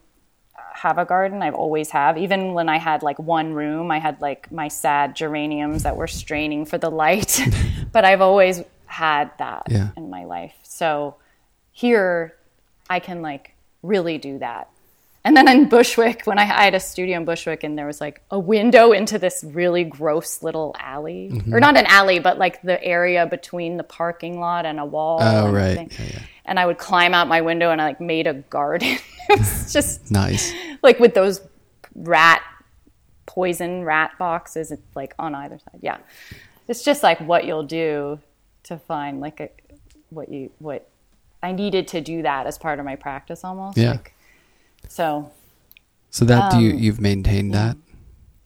have 0.73 0.97
a 0.97 1.05
garden 1.05 1.43
i've 1.43 1.53
always 1.53 1.91
have 1.91 2.17
even 2.17 2.53
when 2.53 2.67
i 2.67 2.77
had 2.77 3.03
like 3.03 3.19
one 3.19 3.53
room 3.53 3.91
i 3.91 3.99
had 3.99 4.19
like 4.21 4.51
my 4.51 4.67
sad 4.67 5.15
geraniums 5.15 5.83
that 5.83 5.95
were 5.95 6.07
straining 6.07 6.65
for 6.65 6.79
the 6.79 6.89
light 6.89 7.39
but 7.91 8.03
i've 8.03 8.21
always 8.21 8.63
had 8.89 9.31
that 9.39 9.63
Yeah. 9.69 9.89
in 9.97 10.09
my 10.09 10.25
life 10.25 10.55
so 10.63 11.15
here 11.71 12.35
i 12.89 12.99
can 12.99 13.21
like 13.21 13.53
really 13.83 14.17
do 14.17 14.39
that 14.39 14.69
and 15.25 15.35
then 15.35 15.49
in 15.49 15.67
Bushwick, 15.67 16.21
when 16.23 16.39
I, 16.39 16.43
I 16.43 16.63
had 16.63 16.73
a 16.75 16.79
studio 16.79 17.17
in 17.17 17.25
Bushwick, 17.25 17.65
and 17.65 17.77
there 17.77 17.85
was 17.85 17.99
like 17.99 18.21
a 18.31 18.39
window 18.39 18.93
into 18.93 19.19
this 19.19 19.43
really 19.45 19.83
gross 19.83 20.41
little 20.41 20.73
alley, 20.79 21.29
Mm-hmm. 21.33 21.53
or 21.53 21.59
not 21.59 21.75
an 21.75 21.85
alley, 21.87 22.19
but 22.19 22.39
like 22.39 22.61
the 22.61 22.81
area 22.81 23.25
between 23.27 23.75
the 23.75 23.83
parking 23.83 24.39
lot 24.39 24.65
and 24.65 24.79
a 24.79 24.85
wall. 24.85 25.19
Oh, 25.21 25.47
and 25.47 25.53
right. 25.53 25.91
Yeah, 25.99 26.05
yeah. 26.13 26.19
And 26.45 26.57
I 26.57 26.65
would 26.65 26.77
climb 26.77 27.13
out 27.13 27.27
my 27.27 27.41
window, 27.41 27.69
and 27.69 27.81
I 27.81 27.87
like 27.87 27.99
made 28.01 28.27
a 28.27 28.33
garden. 28.33 28.97
it 29.29 29.39
was 29.39 29.73
just 29.77 30.09
Nice. 30.09 30.53
like 30.81 31.01
with 31.01 31.13
those 31.15 31.41
rat 31.95 32.41
poison 33.25 33.83
rat 33.83 34.11
boxes, 34.17 34.71
it's 34.71 34.95
like 34.95 35.13
on 35.19 35.35
either 35.35 35.59
side. 35.59 35.79
Yeah, 35.81 35.97
it's 36.69 36.81
just 36.81 37.03
like 37.03 37.19
what 37.19 37.43
you'll 37.45 37.63
do 37.63 38.19
to 38.69 38.77
find 38.77 39.19
like 39.19 39.39
a 39.39 39.49
what 40.09 40.29
you 40.29 40.51
what 40.59 40.87
I 41.43 41.51
needed 41.51 41.87
to 41.89 42.01
do 42.01 42.21
that 42.21 42.47
as 42.47 42.57
part 42.57 42.79
of 42.79 42.85
my 42.85 42.95
practice 42.95 43.43
almost. 43.43 43.77
Yeah. 43.77 43.91
Like, 43.91 44.13
so 44.87 45.31
So 46.09 46.25
that 46.25 46.51
do 46.51 46.59
you 46.59 46.71
Um, 46.73 46.79
you've 46.79 47.01
maintained 47.01 47.53
that? 47.53 47.75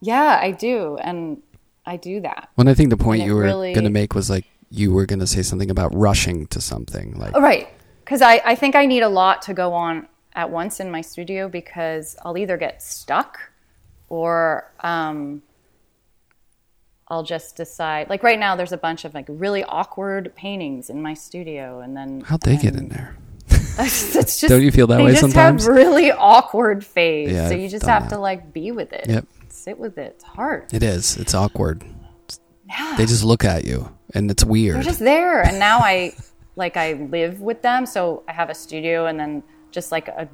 yeah, 0.02 0.40
I 0.42 0.52
do, 0.52 0.98
and 0.98 1.42
I 1.86 1.98
do 1.98 2.20
that. 2.22 2.50
When 2.56 2.68
I 2.68 2.74
think 2.74 2.90
the 2.90 2.98
point 2.98 3.24
you 3.24 3.36
were 3.36 3.44
really- 3.44 3.74
going 3.74 3.84
to 3.86 3.90
make 4.02 4.14
was 4.16 4.30
like 4.30 4.46
you 4.70 4.92
were 4.92 5.06
going 5.06 5.20
to 5.20 5.28
say 5.28 5.44
something 5.44 5.70
about 5.70 5.94
rushing 5.94 6.48
to 6.48 6.60
something 6.60 7.18
like 7.20 7.36
right, 7.38 7.68
because 8.04 8.22
I 8.22 8.42
I 8.46 8.56
think 8.56 8.76
I 8.76 8.86
need 8.86 9.04
a 9.04 9.10
lot 9.10 9.42
to 9.44 9.54
go 9.54 9.74
on 9.74 10.08
at 10.36 10.50
once 10.50 10.80
in 10.80 10.90
my 10.90 11.02
studio 11.02 11.48
because 11.48 12.16
I'll 12.24 12.38
either 12.38 12.58
get 12.58 12.82
stuck 12.82 13.38
or 14.10 14.72
um, 14.80 15.44
I'll 17.14 17.22
just 17.22 17.56
decide. 17.56 18.10
Like 18.10 18.24
right 18.24 18.40
now, 18.40 18.56
there's 18.56 18.72
a 18.72 18.78
bunch 18.78 19.06
of 19.06 19.14
like 19.14 19.26
really 19.30 19.64
awkward 19.64 20.34
paintings 20.36 20.90
in 20.90 21.00
my 21.00 21.14
studio, 21.14 21.80
and 21.80 21.96
then 21.96 22.22
how'd 22.22 22.42
they 22.42 22.58
get 22.58 22.76
in 22.76 22.90
there? 22.90 23.16
just 23.78 24.42
Don't 24.48 24.64
you 24.64 24.72
feel 24.72 24.88
that 24.88 25.00
way 25.00 25.12
just 25.12 25.22
sometimes? 25.22 25.68
have 25.68 25.76
really 25.76 26.12
awkward 26.12 26.84
phase, 26.84 27.32
Yeah, 27.32 27.50
so 27.50 27.54
you 27.54 27.70
just 27.70 27.86
have 27.86 28.10
that. 28.10 28.16
to 28.16 28.20
like 28.20 28.52
be 28.52 28.72
with 28.72 28.92
it. 28.94 29.06
Yep. 29.08 29.28
sit 29.50 29.78
with 29.78 30.00
it. 30.00 30.14
It's 30.16 30.24
hard. 30.24 30.74
It 30.74 30.82
is. 30.82 31.16
It's 31.18 31.36
awkward. 31.36 31.84
Yeah. 32.68 32.96
They 32.98 33.06
just 33.06 33.24
look 33.24 33.46
at 33.46 33.64
you 33.64 33.96
and 34.16 34.32
it's 34.32 34.44
weird. 34.44 34.78
They're 34.78 34.84
just 34.84 35.00
there, 35.00 35.44
and 35.44 35.60
now 35.60 35.80
I 35.80 36.14
like 36.56 36.78
I 36.78 36.94
live 36.94 37.42
with 37.42 37.62
them, 37.62 37.86
so 37.86 38.24
I 38.28 38.34
have 38.34 38.50
a 38.50 38.56
studio, 38.56 39.06
and 39.06 39.20
then 39.20 39.44
just 39.70 39.92
like 39.92 40.08
a 40.08 40.28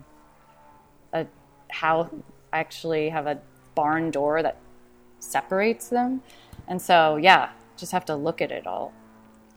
a 1.12 1.26
how 1.72 2.10
I 2.54 2.60
actually 2.60 3.10
have 3.10 3.28
a 3.28 3.38
barn 3.76 4.12
door 4.12 4.42
that 4.44 4.56
separates 5.20 5.90
them, 5.90 6.22
and 6.70 6.82
so 6.82 7.18
yeah, 7.18 7.50
just 7.76 7.92
have 7.92 8.06
to 8.06 8.16
look 8.16 8.42
at 8.42 8.52
it 8.52 8.66
all 8.66 8.94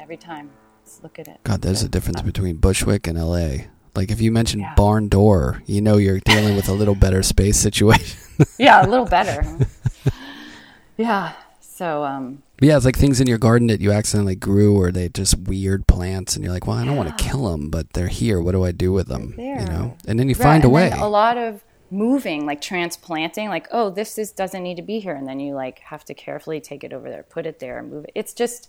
every 0.00 0.16
time. 0.16 0.50
Just 0.84 1.02
look 1.04 1.18
at 1.20 1.28
it. 1.28 1.38
God, 1.44 1.62
there's 1.62 1.82
a 1.84 1.88
difference 1.88 2.22
between 2.22 2.56
Bushwick 2.56 3.06
and 3.06 3.16
LA. 3.16 3.66
Like 3.94 4.10
if 4.10 4.20
you 4.20 4.32
mention 4.32 4.60
Yeah. 4.60 4.74
barn 4.74 5.08
door, 5.08 5.62
you 5.66 5.80
know 5.80 5.96
you're 5.98 6.18
dealing 6.20 6.56
with 6.56 6.68
a 6.68 6.72
little 6.72 6.94
better 6.96 7.22
space 7.22 7.56
situation. 7.58 8.18
Yeah, 8.58 8.84
a 8.84 8.88
little 8.88 9.04
better. 9.06 9.44
yeah. 10.96 11.32
So 11.60 12.04
um, 12.04 12.42
yeah, 12.60 12.76
it's 12.76 12.84
like 12.84 12.96
things 12.96 13.20
in 13.20 13.26
your 13.26 13.38
garden 13.38 13.68
that 13.68 13.80
you 13.80 13.92
accidentally 13.92 14.34
grew, 14.36 14.76
or 14.80 14.90
they 14.90 15.08
just 15.08 15.38
weird 15.38 15.86
plants, 15.86 16.34
and 16.34 16.44
you're 16.44 16.52
like, 16.52 16.66
well, 16.66 16.76
I 16.76 16.84
don't 16.84 16.96
want 16.96 17.16
to 17.16 17.24
kill 17.24 17.50
them, 17.50 17.70
but 17.70 17.92
they're 17.92 18.08
here. 18.08 18.40
What 18.40 18.52
do 18.52 18.64
I 18.64 18.72
do 18.72 18.92
with 18.92 19.08
them? 19.08 19.34
You 19.38 19.64
know, 19.66 19.96
and 20.06 20.18
then 20.18 20.28
you 20.28 20.34
Right, 20.34 20.42
find 20.42 20.64
a 20.64 20.66
and 20.66 20.74
way. 20.74 20.90
a 20.94 21.06
lot 21.06 21.36
of 21.38 21.62
moving, 21.92 22.46
like 22.46 22.60
transplanting, 22.60 23.48
like 23.48 23.68
oh, 23.70 23.90
this 23.90 24.18
is 24.18 24.32
doesn't 24.32 24.62
need 24.62 24.76
to 24.76 24.82
be 24.82 24.98
here, 24.98 25.14
and 25.14 25.28
then 25.28 25.38
you 25.38 25.54
like 25.54 25.78
have 25.80 26.04
to 26.06 26.14
carefully 26.14 26.60
take 26.60 26.82
it 26.82 26.92
over 26.92 27.08
there, 27.10 27.22
put 27.22 27.46
it 27.46 27.58
there, 27.60 27.78
and 27.78 27.90
move 27.90 28.04
it. 28.04 28.12
It's 28.14 28.32
just, 28.34 28.68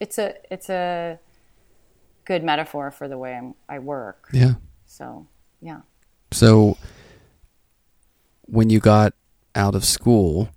it's 0.00 0.18
a, 0.18 0.34
it's 0.50 0.68
a 0.68 1.18
good 2.24 2.42
metaphor 2.44 2.90
for 2.90 3.06
the 3.08 3.16
way 3.16 3.34
I'm, 3.34 3.54
I 3.68 3.78
work. 3.78 4.28
yeah. 4.32 4.54
So 4.86 5.26
yeah, 5.62 5.80
So 6.32 6.76
when 8.42 8.68
you 8.70 8.78
got 8.80 9.14
out 9.54 9.74
of 9.74 9.84
school, 9.84 10.50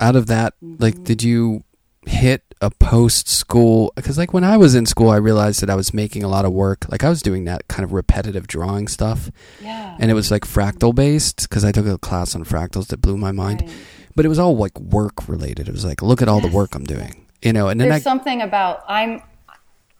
out 0.00 0.16
of 0.16 0.26
that, 0.28 0.54
Mm-hmm. 0.62 0.82
like, 0.82 1.04
did 1.04 1.22
you 1.22 1.64
hit 2.06 2.51
a 2.62 2.70
post 2.70 3.28
school? 3.28 3.92
Because, 3.96 4.16
like, 4.16 4.32
when 4.32 4.44
I 4.44 4.56
was 4.56 4.74
in 4.74 4.86
school, 4.86 5.10
I 5.10 5.16
realized 5.16 5.60
that 5.62 5.68
I 5.68 5.74
was 5.74 5.92
making 5.92 6.22
a 6.22 6.28
lot 6.28 6.44
of 6.44 6.52
work. 6.52 6.86
Like, 6.88 7.04
I 7.04 7.08
was 7.10 7.20
doing 7.20 7.44
that 7.44 7.68
kind 7.68 7.84
of 7.84 7.92
repetitive 7.92 8.46
drawing 8.46 8.88
stuff. 8.88 9.30
yeah, 9.60 9.96
And 9.98 10.10
it 10.10 10.14
was 10.14 10.30
like 10.30 10.44
fractal 10.46 10.94
based 10.94 11.48
because 11.48 11.64
I 11.64 11.72
took 11.72 11.86
a 11.86 11.98
class 11.98 12.34
on 12.34 12.44
fractals 12.44 12.86
that 12.88 12.98
blew 13.02 13.16
my 13.18 13.32
mind. 13.32 13.62
Right. 13.62 13.70
But 14.14 14.24
it 14.24 14.28
was 14.28 14.38
all 14.38 14.56
like 14.56 14.78
work 14.78 15.28
related. 15.28 15.68
It 15.68 15.72
was 15.72 15.84
like, 15.84 16.02
look 16.02 16.22
at 16.22 16.28
all 16.28 16.40
the 16.40 16.48
work 16.48 16.74
I'm 16.74 16.84
doing, 16.84 17.26
you 17.42 17.52
know. 17.52 17.68
And 17.68 17.80
then 17.80 17.88
There's 17.88 18.00
I, 18.02 18.04
something 18.04 18.42
about 18.42 18.84
I'm 18.88 19.22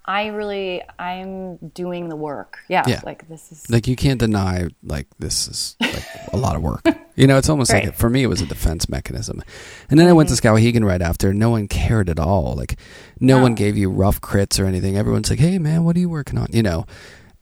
I 0.05 0.27
really 0.29 0.83
I'm 0.99 1.57
doing 1.59 2.09
the 2.09 2.17
work. 2.17 2.59
Yeah, 2.69 2.85
Yeah. 2.87 3.01
like 3.05 3.29
this 3.29 3.53
is 3.53 3.69
like 3.71 3.87
you 3.87 3.95
can't 3.97 4.19
deny 4.19 4.69
like 4.83 5.07
this 5.19 5.47
is 5.49 5.77
like 5.81 6.05
a 6.33 6.37
lot 6.37 6.57
of 6.57 6.63
work 6.63 6.83
you 7.15 7.27
know 7.27 7.37
it's 7.39 7.49
almost 7.49 7.73
like 7.73 7.95
for 7.95 8.09
me 8.11 8.23
it 8.23 8.27
was 8.27 8.41
a 8.41 8.47
defense 8.47 8.89
mechanism 8.89 9.43
and 9.91 9.99
then 10.01 10.09
i 10.09 10.13
went 10.13 10.29
to 10.31 10.35
mm-hmm. 10.35 10.55
skowhegan 10.57 10.85
right 10.85 11.03
after 11.03 11.35
no 11.35 11.51
one 11.51 11.69
cared 11.69 12.09
at 12.09 12.19
all 12.19 12.55
like 12.57 12.79
no 13.21 13.37
No. 13.37 13.43
one 13.43 13.55
gave 13.55 13.77
you 13.77 13.91
rough 13.91 14.21
crits 14.21 14.59
or 14.59 14.65
anything 14.65 14.97
everyone's 14.97 15.29
like 15.29 15.39
hey 15.39 15.59
man 15.59 15.85
what 15.85 15.95
are 15.95 16.01
you 16.01 16.09
working 16.09 16.39
on 16.39 16.47
you 16.51 16.63
know 16.63 16.87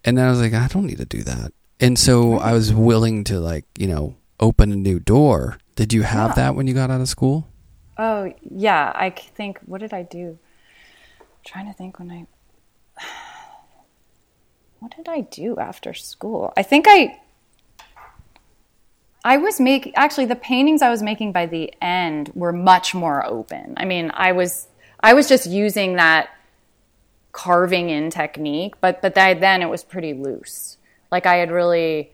and 0.04 0.18
then 0.18 0.26
i 0.26 0.30
was 0.30 0.40
like 0.40 0.52
i 0.54 0.66
don't 0.66 0.86
need 0.86 0.98
to 0.98 1.04
do 1.04 1.22
that 1.22 1.52
and 1.78 1.98
so 1.98 2.38
i 2.38 2.52
was 2.52 2.74
willing 2.74 3.22
to 3.24 3.38
like 3.38 3.64
you 3.78 3.86
know 3.86 4.16
open 4.40 4.72
a 4.72 4.76
new 4.76 4.98
door 4.98 5.56
did 5.76 5.92
you 5.92 6.02
have 6.02 6.30
Yeah. 6.30 6.34
that 6.34 6.54
when 6.56 6.66
you 6.66 6.74
got 6.74 6.90
out 6.90 7.00
of 7.00 7.08
school 7.08 7.46
Oh 7.98 8.32
yeah, 8.40 8.92
I 8.94 9.10
think. 9.10 9.58
What 9.66 9.82
did 9.82 9.92
I 9.92 10.04
do? 10.04 10.38
I'm 11.20 11.26
trying 11.44 11.66
to 11.66 11.74
think 11.74 11.98
when 11.98 12.10
I. 12.10 12.26
What 14.80 14.96
did 14.96 15.08
I 15.08 15.20
do 15.20 15.58
after 15.58 15.92
school? 15.92 16.52
I 16.56 16.62
think 16.62 16.86
I. 16.88 17.20
I 19.22 19.36
was 19.36 19.60
making 19.60 19.94
actually 19.96 20.24
the 20.24 20.36
paintings 20.36 20.80
I 20.80 20.88
was 20.88 21.02
making 21.02 21.32
by 21.32 21.44
the 21.44 21.74
end 21.82 22.32
were 22.34 22.52
much 22.52 22.94
more 22.94 23.26
open. 23.26 23.74
I 23.76 23.84
mean, 23.84 24.10
I 24.14 24.32
was 24.32 24.68
I 25.00 25.12
was 25.12 25.28
just 25.28 25.46
using 25.46 25.96
that 25.96 26.30
carving 27.32 27.90
in 27.90 28.10
technique, 28.10 28.80
but 28.80 29.02
but 29.02 29.14
that, 29.14 29.40
then 29.40 29.60
it 29.60 29.68
was 29.68 29.84
pretty 29.84 30.14
loose. 30.14 30.78
Like 31.12 31.26
I 31.26 31.36
had 31.36 31.50
really 31.50 32.12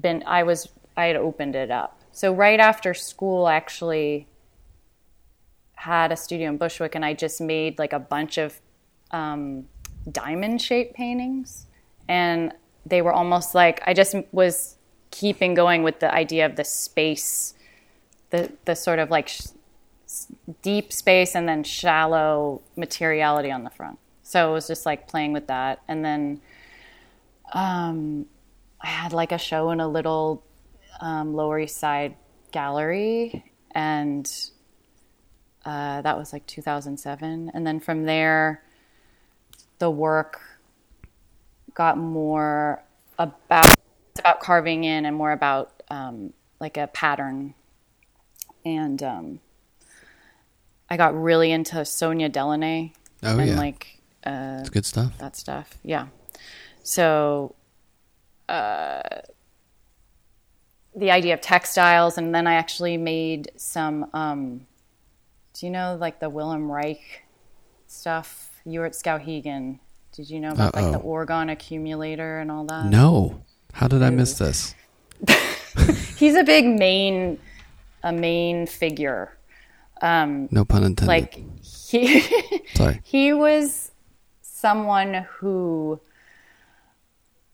been 0.00 0.22
I 0.26 0.42
was 0.44 0.68
I 0.96 1.06
had 1.06 1.16
opened 1.16 1.54
it 1.54 1.70
up. 1.70 2.00
So 2.12 2.32
right 2.32 2.60
after 2.60 2.94
school 2.94 3.48
actually 3.48 4.26
had 5.74 6.12
a 6.12 6.16
studio 6.16 6.50
in 6.50 6.58
Bushwick 6.58 6.94
and 6.94 7.04
I 7.04 7.14
just 7.14 7.40
made 7.40 7.78
like 7.78 7.92
a 7.92 7.98
bunch 7.98 8.36
of 8.36 8.60
um, 9.12 9.66
diamond 10.10 10.62
shaped 10.62 10.94
paintings. 10.94 11.66
And 12.08 12.52
they 12.86 13.02
were 13.02 13.12
almost 13.12 13.54
like 13.54 13.82
I 13.86 13.94
just 13.94 14.14
was 14.32 14.76
keeping 15.10 15.54
going 15.54 15.82
with 15.82 16.00
the 16.00 16.12
idea 16.12 16.46
of 16.46 16.56
the 16.56 16.64
space, 16.64 17.54
the, 18.30 18.52
the 18.64 18.74
sort 18.74 18.98
of 18.98 19.10
like 19.10 19.28
sh- 19.28 19.48
deep 20.62 20.92
space 20.92 21.34
and 21.34 21.48
then 21.48 21.62
shallow 21.64 22.62
materiality 22.76 23.50
on 23.50 23.64
the 23.64 23.70
front. 23.70 23.98
So 24.22 24.50
it 24.50 24.52
was 24.52 24.66
just 24.66 24.86
like 24.86 25.08
playing 25.08 25.32
with 25.32 25.48
that. 25.48 25.82
And 25.88 26.04
then 26.04 26.40
um, 27.52 28.26
I 28.80 28.86
had 28.86 29.12
like 29.12 29.32
a 29.32 29.38
show 29.38 29.70
in 29.70 29.80
a 29.80 29.88
little 29.88 30.44
um, 31.00 31.34
Lower 31.34 31.58
East 31.58 31.78
Side 31.78 32.16
gallery. 32.52 33.44
And 33.72 34.30
uh, 35.64 36.02
that 36.02 36.16
was 36.16 36.32
like 36.32 36.46
2007. 36.46 37.50
And 37.52 37.66
then 37.66 37.80
from 37.80 38.04
there, 38.04 38.62
the 39.80 39.90
work 39.90 40.40
got 41.74 41.98
more 41.98 42.82
about 43.18 43.76
about 44.18 44.40
carving 44.40 44.84
in 44.84 45.04
and 45.04 45.16
more 45.16 45.32
about 45.32 45.82
um, 45.90 46.32
like 46.60 46.76
a 46.76 46.86
pattern. 46.86 47.54
And 48.64 49.02
um, 49.02 49.40
I 50.88 50.96
got 50.96 51.20
really 51.20 51.50
into 51.50 51.84
Sonia 51.84 52.30
Delaunay 52.30 52.92
Oh, 53.22 53.38
and 53.38 53.50
yeah. 53.50 53.56
like 53.56 53.98
uh, 54.24 54.62
good 54.64 54.86
stuff 54.86 55.16
that 55.18 55.36
stuff. 55.36 55.76
Yeah. 55.82 56.06
So, 56.82 57.54
uh, 58.48 59.02
the 60.96 61.10
idea 61.10 61.34
of 61.34 61.40
textiles, 61.40 62.16
and 62.18 62.34
then 62.34 62.46
I 62.46 62.54
actually 62.54 62.96
made 62.96 63.52
some. 63.56 64.08
Um, 64.14 64.66
do 65.54 65.66
you 65.66 65.72
know 65.72 65.96
like 66.00 66.20
the 66.20 66.30
Wilhelm 66.30 66.70
Reich 66.70 67.24
stuff? 67.86 68.49
You 68.64 68.80
were 68.80 68.86
at 68.86 68.92
Skowhegan. 68.92 69.78
Did 70.12 70.28
you 70.28 70.40
know 70.40 70.50
about 70.50 70.74
like 70.74 70.92
the 70.92 70.98
Uh-oh. 70.98 71.48
accumulator 71.48 72.38
and 72.40 72.50
all 72.50 72.64
that? 72.64 72.86
no 72.86 73.42
how 73.72 73.86
did 73.86 74.02
i 74.02 74.10
miss 74.10 74.36
this 74.38 74.74
He's 76.16 76.34
a 76.34 76.44
big 76.44 76.66
main, 76.66 77.38
a 78.02 78.12
main 78.12 78.66
figure. 78.66 79.36
Um, 80.02 80.48
no 80.50 80.64
pun 80.64 80.84
intended 80.84 81.06
Like 81.08 81.40
he. 81.62 82.20
sorry 82.74 83.00
he 83.04 83.32
was 83.32 83.92
someone 84.42 85.26
who 85.38 86.00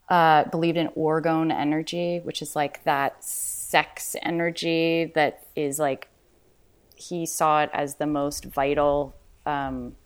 uh, 0.09 0.45
believed 0.45 0.77
in 0.79 0.89
orgone 0.97 1.53
energy, 1.53 2.21
which 2.23 2.41
is 2.43 2.55
like 2.57 2.83
that 2.85 3.23
sex 3.25 4.15
energy 4.23 5.13
that 5.15 5.47
is 5.57 5.79
like 5.79 6.09
he 6.95 7.27
saw 7.27 7.63
it 7.63 7.71
as 7.73 7.97
the 7.97 8.07
most 8.07 8.45
vital 8.45 9.15
um, 9.45 9.97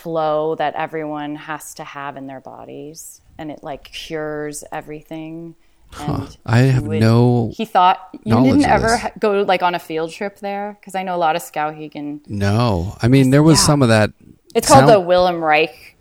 flow 0.00 0.54
that 0.56 0.74
everyone 0.74 1.36
has 1.36 1.74
to 1.74 1.84
have 1.84 2.16
in 2.16 2.26
their 2.26 2.40
bodies, 2.40 3.20
and 3.38 3.50
it 3.50 3.62
like 3.62 3.84
cures 3.92 4.64
everything. 4.72 5.54
And 5.98 6.36
I 6.46 6.58
have 6.58 6.84
no 6.84 7.50
He 7.56 7.64
thought 7.64 7.98
you 8.24 8.40
didn't 8.44 8.64
ever 8.64 8.88
this. 9.02 9.10
go 9.18 9.42
like 9.42 9.62
on 9.62 9.74
a 9.74 9.80
field 9.80 10.12
trip 10.12 10.38
there 10.38 10.76
because 10.80 10.94
I 10.94 11.02
know 11.02 11.16
a 11.16 11.18
lot 11.18 11.34
of 11.34 11.42
Skowhegan 11.42 12.20
No, 12.28 12.96
I 13.02 13.08
mean 13.08 13.30
there 13.30 13.42
was 13.42 13.58
Yeah. 13.58 13.66
some 13.66 13.82
of 13.82 13.88
that. 13.88 14.12
it's 14.54 14.68
called 14.68 14.88
the 14.88 15.00
Wilhelm 15.00 15.42
Reich 15.42 15.96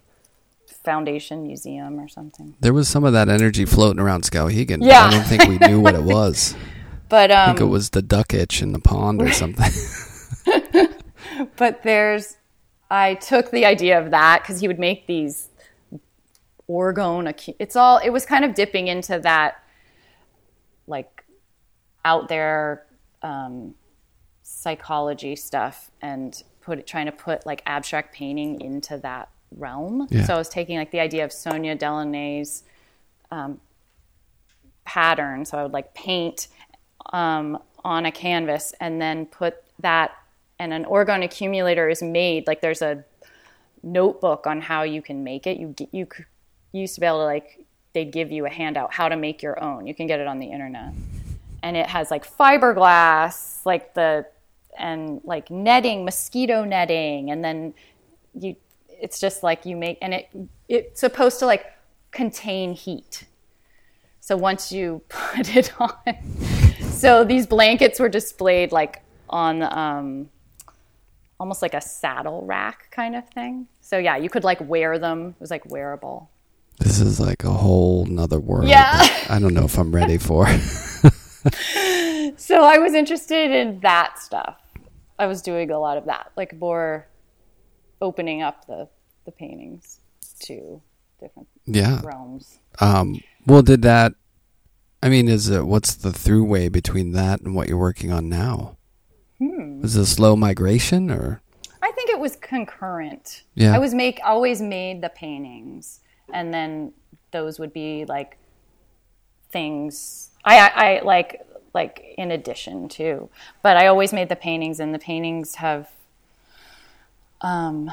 Foundation 0.84 1.42
Museum 1.42 2.00
or 2.00 2.08
something. 2.08 2.54
There 2.60 2.72
was 2.74 2.88
some 2.88 3.04
of 3.04 3.14
that 3.14 3.30
energy 3.30 3.66
floating 3.66 4.00
around 4.00 4.24
Skowhegan. 4.26 4.80
Yeah. 4.86 5.06
I 5.06 5.12
don't 5.12 5.24
think 5.24 5.46
we 5.48 5.58
knew 5.68 5.80
what 5.82 5.96
it 5.96 6.04
was. 6.18 6.56
But 7.10 7.32
I 7.32 7.48
think 7.48 7.60
it 7.62 7.64
um, 7.64 7.70
was 7.72 7.90
the 7.90 8.04
duck 8.04 8.34
itch 8.36 8.62
in 8.62 8.74
the 8.74 8.80
pond 8.80 9.22
or 9.24 9.32
something. 9.42 9.72
but 11.58 11.82
there's, 11.84 12.38
I 12.90 13.16
took 13.16 13.52
the 13.52 13.66
idea 13.66 14.00
of 14.00 14.12
that 14.12 14.42
because 14.42 14.60
he 14.62 14.68
would 14.68 14.80
make 14.80 15.08
these 15.08 15.50
orgone. 16.68 17.54
It's 17.60 17.76
all. 17.76 17.98
It 17.98 18.10
was 18.10 18.26
kind 18.26 18.44
of 18.44 18.54
dipping 18.54 18.88
into 18.88 19.20
that, 19.20 19.64
like, 20.88 21.24
out 22.06 22.28
there 22.30 22.86
um, 23.22 23.76
psychology 24.42 25.36
stuff 25.36 25.92
and 26.02 26.44
put 26.62 26.86
trying 26.88 27.06
to 27.06 27.12
put 27.12 27.46
like 27.46 27.62
abstract 27.66 28.14
painting 28.14 28.62
into 28.62 28.98
that 28.98 29.30
realm. 29.52 30.08
Yeah. 30.10 30.26
So 30.26 30.36
I 30.36 30.38
was 30.38 30.50
taking 30.50 30.78
like 30.78 30.92
the 30.92 31.00
idea 31.00 31.24
of 31.26 31.32
Sonia 31.32 31.76
Delaunay's 31.76 32.64
um, 33.32 33.60
pattern. 34.86 35.46
So 35.46 35.58
I 35.58 35.64
would 35.64 35.74
like 35.74 35.94
paint 35.94 36.48
um, 37.14 37.60
on 37.84 38.06
a 38.06 38.12
canvas 38.12 38.74
and 38.80 39.02
then 39.02 39.26
put 39.26 39.56
that, 39.80 40.12
and 40.60 40.74
an 40.74 40.86
orgone 40.86 41.24
accumulator 41.24 41.90
is 41.90 42.02
made. 42.02 42.46
Like 42.46 42.62
there's 42.62 42.82
a 42.82 43.04
notebook 43.82 44.46
on 44.46 44.62
how 44.62 44.84
you 44.84 45.02
can 45.02 45.24
make 45.24 45.48
it. 45.48 45.58
You 45.58 45.74
you 45.92 46.08
you 46.72 46.82
used 46.82 46.96
to 46.96 47.02
be 47.02 47.08
able 47.08 47.20
to 47.20 47.26
like 47.26 47.66
they'd 47.94 48.12
give 48.12 48.32
you 48.32 48.46
a 48.46 48.50
handout 48.50 48.94
how 48.94 49.10
to 49.10 49.16
make 49.16 49.42
your 49.42 49.62
own. 49.64 49.88
You 49.88 49.96
can 49.96 50.06
get 50.06 50.20
it 50.20 50.28
on 50.28 50.40
the 50.40 50.48
internet, 50.48 50.94
and 51.64 51.78
it 51.78 51.88
has 51.88 52.12
like 52.12 52.30
fiberglass, 52.30 53.66
like 53.66 53.94
the 53.94 54.28
and 54.78 55.22
like 55.24 55.50
netting, 55.50 56.06
mosquito 56.06 56.64
netting, 56.64 57.32
and 57.32 57.44
then 57.44 57.74
you. 58.34 58.56
It's 59.02 59.22
just 59.22 59.44
like 59.44 59.66
you 59.66 59.78
make, 59.78 59.98
and 60.02 60.14
it 60.14 60.30
it's 60.68 61.00
supposed 61.00 61.40
to 61.40 61.46
like 61.46 61.66
contain 62.12 62.74
heat. 62.74 63.24
So 64.20 64.36
once 64.36 64.74
you 64.74 65.02
put 65.10 65.56
it 65.56 65.72
on, 65.80 65.94
so 66.92 67.24
these 67.24 67.48
blankets 67.48 67.98
were 67.98 68.10
displayed 68.10 68.74
like 68.74 69.02
on 69.30 69.64
um, 69.64 70.30
almost 71.40 71.62
like 71.62 71.74
a 71.74 71.82
saddle 71.82 72.46
rack 72.46 72.90
kind 72.92 73.16
of 73.16 73.28
thing. 73.30 73.68
So 73.82 73.98
yeah, 73.98 74.18
you 74.18 74.30
could 74.30 74.44
like 74.44 74.60
wear 74.62 75.00
them. 75.00 75.30
It 75.30 75.42
was 75.42 75.52
like 75.52 75.70
wearable. 75.72 76.30
this 76.80 77.00
is 77.00 77.20
like 77.20 77.44
a 77.44 77.52
whole 77.52 78.06
nother 78.06 78.40
world. 78.40 78.68
Yeah. 78.68 79.06
I 79.30 79.40
don't 79.40 79.54
know 79.54 79.66
if 79.66 79.78
I'm 79.78 79.94
ready 79.94 80.18
for. 80.30 80.48
So 82.50 82.64
I 82.64 82.80
was 82.80 82.94
interested 82.94 83.52
in 83.52 83.80
that 83.82 84.18
stuff. 84.18 84.58
I 85.20 85.28
was 85.28 85.42
doing 85.44 85.70
a 85.70 85.78
lot 85.78 85.98
of 85.98 86.06
that, 86.06 86.32
like 86.36 86.58
more 86.58 87.08
opening 88.02 88.42
up 88.42 88.66
the 88.66 88.88
the 89.26 89.32
paintings 89.32 90.00
to 90.46 90.82
different 91.20 91.48
yeah. 91.66 92.02
realms. 92.04 92.58
Um, 92.80 93.22
well, 93.46 93.62
did 93.62 93.82
that? 93.84 94.14
I 95.04 95.10
mean, 95.10 95.28
is 95.28 95.50
it 95.50 95.68
what's 95.68 95.94
the 95.94 96.10
throughway 96.10 96.72
between 96.72 97.12
that 97.12 97.42
and 97.42 97.54
what 97.54 97.68
you're 97.68 97.78
working 97.78 98.12
on 98.12 98.30
now? 98.30 98.78
Is 99.84 99.96
it 99.96 100.02
a 100.02 100.06
slow 100.06 100.36
migration 100.36 101.10
or? 101.10 101.42
I 101.82 101.92
think 101.92 102.10
it 102.10 102.20
was 102.20 102.36
concurrent. 102.36 103.44
Yeah. 103.56 103.74
I 103.74 103.80
was 103.80 103.94
make 103.94 104.20
always 104.24 104.62
made 104.62 105.02
the 105.02 105.10
paintings, 105.10 106.02
and 106.34 106.54
then 106.54 106.94
those 107.32 107.60
would 107.60 107.74
be 107.74 108.06
like 108.06 108.38
things 109.52 110.32
I, 110.46 110.60
I, 110.60 110.70
I 110.98 111.02
like 111.02 111.46
like 111.74 112.16
in 112.18 112.32
addition 112.32 112.90
to. 112.90 113.30
But 113.62 113.78
I 113.78 113.88
always 113.88 114.14
made 114.14 114.30
the 114.30 114.36
paintings, 114.36 114.80
and 114.80 114.94
the 114.94 115.00
paintings 115.00 115.56
have 115.56 115.90
um 117.42 117.92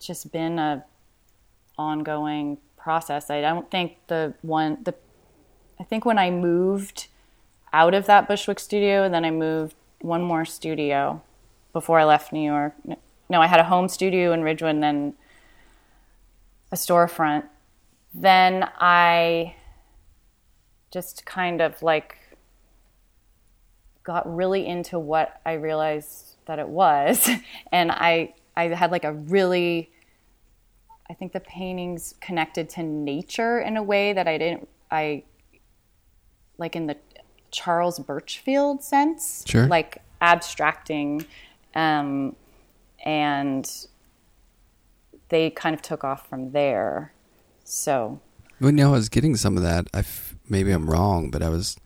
just 0.00 0.32
been 0.32 0.58
a 0.58 0.84
ongoing 1.78 2.58
process. 2.76 3.30
I 3.30 3.40
don't 3.40 3.70
think 3.70 3.98
the 4.08 4.34
one 4.42 4.78
the 4.84 4.94
I 5.78 5.84
think 5.84 6.04
when 6.04 6.18
I 6.18 6.30
moved 6.30 7.08
out 7.72 7.94
of 7.94 8.06
that 8.06 8.26
Bushwick 8.26 8.58
studio, 8.58 9.04
and 9.04 9.12
then 9.12 9.24
I 9.24 9.30
moved 9.30 9.74
one 10.06 10.22
more 10.22 10.44
studio 10.44 11.22
before 11.72 11.98
I 11.98 12.04
left 12.04 12.32
New 12.32 12.44
York. 12.44 12.74
no, 13.28 13.40
I 13.42 13.46
had 13.46 13.60
a 13.60 13.64
home 13.64 13.88
studio 13.88 14.32
in 14.32 14.42
Ridgewood 14.42 14.70
and 14.70 14.82
then 14.82 15.14
a 16.72 16.76
storefront. 16.76 17.44
Then 18.14 18.68
I 18.78 19.56
just 20.90 21.26
kind 21.26 21.60
of 21.60 21.82
like 21.82 22.16
got 24.04 24.24
really 24.34 24.66
into 24.66 24.98
what 24.98 25.40
I 25.44 25.54
realized 25.54 26.36
that 26.46 26.58
it 26.58 26.68
was. 26.68 27.28
And 27.72 27.90
I, 27.90 28.34
I 28.56 28.68
had 28.68 28.92
like 28.92 29.04
a 29.04 29.12
really, 29.12 29.90
I 31.10 31.14
think 31.14 31.32
the 31.32 31.40
paintings 31.40 32.14
connected 32.20 32.70
to 32.70 32.82
nature 32.82 33.60
in 33.60 33.76
a 33.76 33.82
way 33.82 34.12
that 34.12 34.26
I 34.28 34.38
didn't, 34.38 34.68
I, 34.90 35.24
like 36.56 36.76
in 36.76 36.86
the 36.86 36.96
Charles 37.50 37.98
Burchfield 37.98 38.82
sense, 38.82 39.44
Sure. 39.46 39.66
like 39.66 40.02
abstracting, 40.20 41.24
um, 41.74 42.34
and 43.04 43.70
they 45.28 45.50
kind 45.50 45.74
of 45.74 45.82
took 45.82 46.04
off 46.04 46.28
from 46.28 46.52
there. 46.52 47.12
So 47.64 48.20
Well, 48.60 48.72
no, 48.72 48.88
I 48.90 48.92
was 48.92 49.08
getting 49.08 49.36
some 49.36 49.56
of 49.56 49.62
that. 49.62 49.86
I 49.92 49.98
f- 50.00 50.34
maybe 50.48 50.70
I'm 50.72 50.88
wrong, 50.88 51.30
but 51.30 51.42
I 51.42 51.48
was 51.48 51.76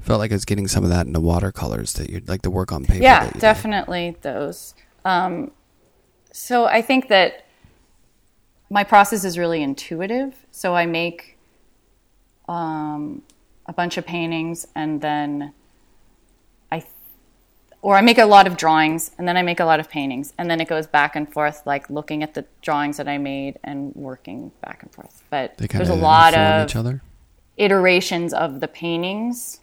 felt 0.00 0.18
like 0.20 0.30
I 0.30 0.34
was 0.34 0.44
getting 0.44 0.68
some 0.68 0.84
of 0.84 0.90
that 0.90 1.06
in 1.06 1.12
the 1.12 1.20
watercolors 1.20 1.94
that 1.94 2.10
you 2.10 2.20
like 2.26 2.42
the 2.42 2.50
work 2.50 2.70
on 2.72 2.84
paper. 2.84 3.02
yeah, 3.02 3.24
you 3.26 3.30
did. 3.32 3.40
definitely 3.40 4.16
those. 4.22 4.74
Um, 5.04 5.50
so 6.32 6.66
I 6.66 6.82
think 6.82 7.08
that 7.08 7.46
my 8.68 8.84
process 8.84 9.24
is 9.24 9.38
really 9.38 9.62
intuitive. 9.62 10.44
So 10.50 10.74
I 10.74 10.86
make 10.86 11.38
um, 12.48 13.22
a 13.66 13.72
bunch 13.72 13.96
of 13.98 14.06
paintings 14.06 14.66
and 14.74 15.00
then 15.00 15.52
I, 16.70 16.84
or 17.82 17.96
I 17.96 18.00
make 18.00 18.18
a 18.18 18.24
lot 18.26 18.46
of 18.46 18.56
drawings 18.56 19.10
and 19.18 19.26
then 19.28 19.36
I 19.36 19.42
make 19.42 19.60
a 19.60 19.64
lot 19.64 19.80
of 19.80 19.88
paintings 19.90 20.32
and 20.38 20.50
then 20.50 20.60
it 20.60 20.68
goes 20.68 20.86
back 20.86 21.16
and 21.16 21.30
forth, 21.32 21.62
like 21.66 21.88
looking 21.90 22.22
at 22.22 22.34
the 22.34 22.44
drawings 22.62 22.96
that 22.96 23.08
I 23.08 23.18
made 23.18 23.58
and 23.64 23.94
working 23.94 24.52
back 24.62 24.82
and 24.82 24.92
forth. 24.92 25.22
But 25.30 25.56
there's 25.58 25.88
a 25.88 25.94
lot 25.94 26.34
of 26.34 26.68
each 26.68 26.76
other. 26.76 27.02
iterations 27.56 28.32
of 28.32 28.60
the 28.60 28.68
paintings. 28.68 29.60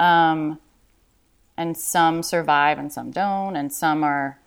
Um, 0.00 0.58
and 1.56 1.76
some 1.76 2.22
survive 2.24 2.78
and 2.78 2.92
some 2.92 3.12
don't, 3.12 3.54
and 3.54 3.72
some 3.72 4.02
are 4.02 4.38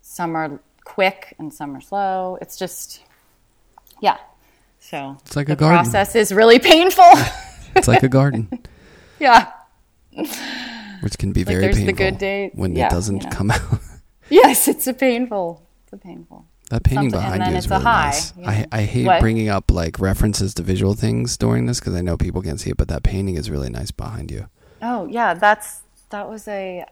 some 0.00 0.34
are 0.36 0.58
quick 0.84 1.34
and 1.38 1.54
some 1.54 1.76
are 1.76 1.80
slow. 1.80 2.38
It's 2.40 2.56
just 2.58 3.02
yeah. 4.00 4.16
So 4.80 5.16
It's 5.24 5.36
like 5.36 5.46
the 5.46 5.52
a 5.52 5.56
garden. 5.56 5.78
process 5.78 6.16
is 6.16 6.32
really 6.32 6.58
painful. 6.58 7.04
It's 7.76 7.88
like 7.88 8.02
a 8.02 8.08
garden, 8.08 8.48
yeah. 9.18 9.52
which 11.00 11.18
can 11.18 11.32
be 11.32 11.42
very 11.44 11.60
there's 11.62 11.76
the 11.76 11.86
painful 11.86 12.04
good 12.04 12.18
day- 12.18 12.50
when 12.54 12.74
yeah, 12.76 12.86
it 12.86 12.90
doesn't 12.90 13.22
you 13.24 13.30
know. 13.30 13.36
come 13.36 13.50
out. 13.50 13.60
Yes, 14.30 14.66
it's 14.66 14.86
a 14.86 14.94
painful. 14.94 15.62
It's 15.84 15.92
a 15.92 15.96
painful. 15.98 16.46
That 16.70 16.84
painting 16.84 17.10
Something- 17.10 17.32
and 17.32 17.38
behind 17.38 17.42
then 17.42 17.50
you 17.52 17.58
is 17.58 17.64
it's 17.66 17.70
a 17.70 17.74
really 17.74 17.84
high, 17.84 18.04
nice. 18.06 18.36
you 18.36 18.44
I. 18.46 18.66
I 18.72 18.82
hate 18.82 19.04
What? 19.06 19.20
bringing 19.20 19.48
up 19.50 19.70
like 19.70 20.00
references 20.00 20.54
to 20.54 20.62
visual 20.62 20.94
things 20.94 21.36
during 21.36 21.66
this 21.66 21.80
because 21.80 21.94
I 21.94 22.00
know 22.00 22.16
people 22.16 22.40
can't 22.40 22.58
see 22.58 22.70
it, 22.70 22.78
but 22.78 22.88
that 22.88 23.02
painting 23.02 23.36
is 23.36 23.50
really 23.50 23.68
nice 23.68 23.90
behind 23.90 24.30
you. 24.30 24.48
Oh 24.80 25.06
yeah, 25.06 25.34
that's 25.34 25.82
that 26.10 26.30
was 26.30 26.48
a. 26.48 26.86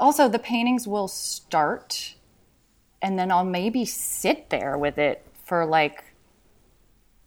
Also, 0.00 0.28
the 0.28 0.38
paintings 0.38 0.88
will 0.88 1.08
start, 1.08 2.14
and 3.02 3.18
then 3.18 3.30
I'll 3.30 3.44
maybe 3.44 3.84
sit 3.84 4.48
there 4.50 4.78
with 4.78 4.96
it 4.98 5.26
for 5.44 5.66
like. 5.66 6.04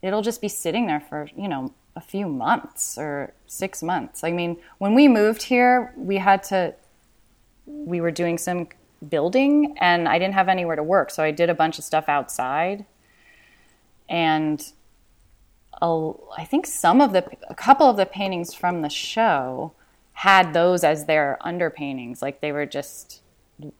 It'll 0.02 0.22
just 0.22 0.40
be 0.40 0.48
sitting 0.48 0.86
there 0.88 1.00
for 1.00 1.28
you 1.36 1.46
know 1.46 1.72
a 1.98 2.00
few 2.00 2.28
months 2.28 2.96
or 2.96 3.32
six 3.48 3.82
months. 3.82 4.22
I 4.22 4.30
mean, 4.30 4.56
when 4.78 4.94
we 4.94 5.08
moved 5.08 5.42
here, 5.42 5.92
we 5.96 6.16
had 6.18 6.42
to. 6.44 6.74
We 7.66 8.00
were 8.00 8.12
doing 8.12 8.38
some 8.38 8.68
building, 9.06 9.76
and 9.78 10.08
I 10.08 10.18
didn't 10.18 10.34
have 10.34 10.48
anywhere 10.48 10.76
to 10.76 10.82
work, 10.82 11.10
so 11.10 11.22
I 11.22 11.32
did 11.32 11.50
a 11.50 11.54
bunch 11.54 11.76
of 11.78 11.84
stuff 11.84 12.08
outside, 12.08 12.86
and 14.08 14.64
a, 15.82 16.12
I 16.38 16.44
think 16.44 16.66
some 16.66 17.00
of 17.00 17.12
the 17.12 17.24
a 17.50 17.54
couple 17.54 17.90
of 17.90 17.96
the 17.96 18.06
paintings 18.06 18.54
from 18.54 18.82
the 18.82 18.88
show 18.88 19.72
had 20.12 20.52
those 20.54 20.84
as 20.84 21.04
their 21.04 21.36
underpaintings. 21.44 22.22
Like 22.22 22.40
they 22.40 22.52
were 22.52 22.66
just 22.66 23.22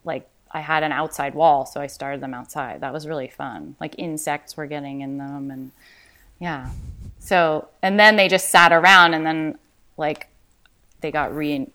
like 0.05 0.29
I 0.51 0.61
had 0.61 0.83
an 0.83 0.93
outside 0.93 1.35
wall, 1.35 1.67
so 1.67 1.81
I 1.81 1.87
started 1.87 2.21
them 2.21 2.35
outside. 2.35 2.81
That 2.81 2.93
was 2.93 3.07
really 3.07 3.29
fun. 3.29 3.77
Like 3.81 3.95
insects 3.97 4.57
were 4.57 4.67
getting 4.67 5.03
in 5.03 5.19
them, 5.19 5.53
and 5.53 5.71
yeah. 6.41 6.71
So 7.19 7.69
and 7.83 7.99
then 7.99 8.17
they 8.17 8.29
just 8.29 8.49
sat 8.51 8.73
around, 8.73 9.15
and 9.15 9.25
then 9.27 9.59
like 9.97 10.29
they 11.01 11.11
got 11.11 11.35
re 11.35 11.67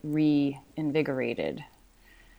reinvigorated. 0.76 1.64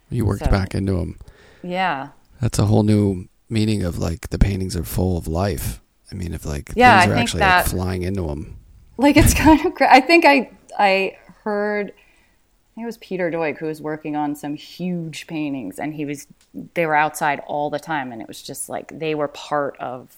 You 0.09 0.25
worked 0.25 0.45
So- 0.45 0.51
back 0.51 0.75
into 0.75 0.93
them. 0.93 1.17
Yeah. 1.63 2.09
That's 2.41 2.59
a 2.59 2.65
whole 2.65 2.83
new 2.83 3.27
meaning 3.49 3.83
of 3.83 3.97
like 3.97 4.29
the 4.29 4.37
paintings 4.39 4.75
are 4.75 4.83
full 4.83 5.17
of 5.17 5.27
life. 5.27 5.81
I 6.11 6.15
mean, 6.15 6.33
if 6.33 6.45
like 6.45 6.71
Yeah, 6.75 7.01
things 7.01 7.11
are 7.11 7.15
actually 7.17 7.39
that- 7.39 7.57
like 7.65 7.71
flying 7.71 8.03
into 8.03 8.23
them. 8.23 8.57
like 8.97 9.17
it's 9.17 9.33
kind 9.45 9.65
of 9.65 9.73
i 9.81 9.99
think 9.99 10.23
i 10.25 10.49
i 10.79 11.17
heard 11.43 11.87
i 11.89 12.71
think 12.75 12.83
it 12.83 12.85
was 12.85 12.97
peter 12.99 13.29
doig 13.29 13.57
who 13.57 13.65
was 13.65 13.81
working 13.81 14.15
on 14.15 14.33
some 14.35 14.55
huge 14.55 15.27
paintings 15.27 15.79
and 15.79 15.93
he 15.95 16.05
was 16.05 16.27
they 16.75 16.85
were 16.85 16.95
outside 16.95 17.41
all 17.45 17.69
the 17.69 17.77
time 17.79 18.13
and 18.13 18.21
it 18.21 18.27
was 18.27 18.41
just 18.41 18.69
like 18.69 18.97
they 18.97 19.13
were 19.13 19.27
part 19.27 19.75
of 19.81 20.15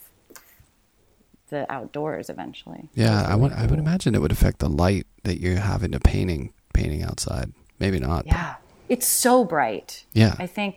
the 1.50 1.72
outdoors 1.72 2.30
eventually 2.30 2.90
Yeah, 2.94 3.22
I 3.28 3.36
would 3.36 3.52
I 3.54 3.66
would 3.66 3.80
imagine 3.80 4.16
it 4.16 4.22
would 4.22 4.32
affect 4.32 4.60
the 4.60 4.70
light 4.70 5.08
that 5.24 5.40
you 5.40 5.56
have 5.56 5.84
in 5.84 5.94
a 5.94 6.00
painting 6.00 6.54
painting 6.74 7.04
outside. 7.04 7.52
Maybe 7.80 8.00
not. 8.00 8.26
yeah 8.26 8.56
it's 8.90 9.08
so 9.08 9.44
bright 9.44 10.06
Yeah. 10.14 10.36
i 10.40 10.48
think 10.48 10.76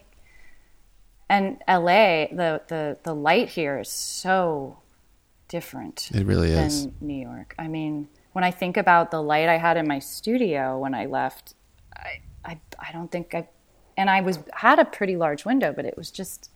and 1.28 1.58
la 1.68 2.26
the 2.32 2.60
the 2.68 2.98
the 3.02 3.14
light 3.14 3.48
here 3.50 3.78
is 3.78 3.88
so 3.88 4.78
different 5.48 6.10
It 6.14 6.26
really 6.26 6.50
is. 6.52 6.84
than 6.86 6.94
New 7.00 7.20
York. 7.20 7.54
I 7.58 7.66
mean, 7.66 8.08
when 8.32 8.44
I 8.44 8.52
think 8.52 8.76
about 8.76 9.10
the 9.10 9.20
light 9.20 9.48
I 9.48 9.56
had 9.58 9.76
in 9.76 9.86
my 9.88 9.98
studio 9.98 10.78
when 10.78 10.94
I 10.94 11.06
left, 11.06 11.54
I 11.96 12.20
I, 12.44 12.60
I 12.78 12.92
don't 12.92 13.10
think 13.10 13.34
I 13.34 13.48
and 13.96 14.08
I 14.08 14.20
was 14.20 14.38
had 14.52 14.78
a 14.78 14.84
pretty 14.84 15.16
large 15.16 15.44
window, 15.44 15.72
but 15.72 15.84
it 15.84 15.96
was 15.96 16.10
just 16.10 16.50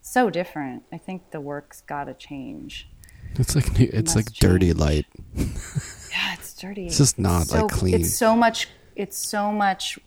so 0.00 0.30
different. 0.30 0.84
I 0.92 0.98
think 0.98 1.30
the 1.30 1.40
work's 1.40 1.80
got 1.82 2.04
to 2.04 2.14
change. 2.14 2.88
It's 3.38 3.54
like 3.54 3.78
new- 3.78 3.90
it's 3.92 4.14
like 4.16 4.32
dirty 4.32 4.72
light. 4.72 5.06
Yeah, 6.10 6.34
it's 6.34 6.52
dirty. 6.54 6.86
It's 6.86 6.98
just 6.98 7.18
not, 7.18 7.46
so, 7.46 7.62
like, 7.62 7.70
clean. 7.70 7.94
It's 7.94 8.12
so 8.16 8.34
much. 8.34 8.66
It's 8.96 9.16
so 9.16 9.52
much. 9.52 9.98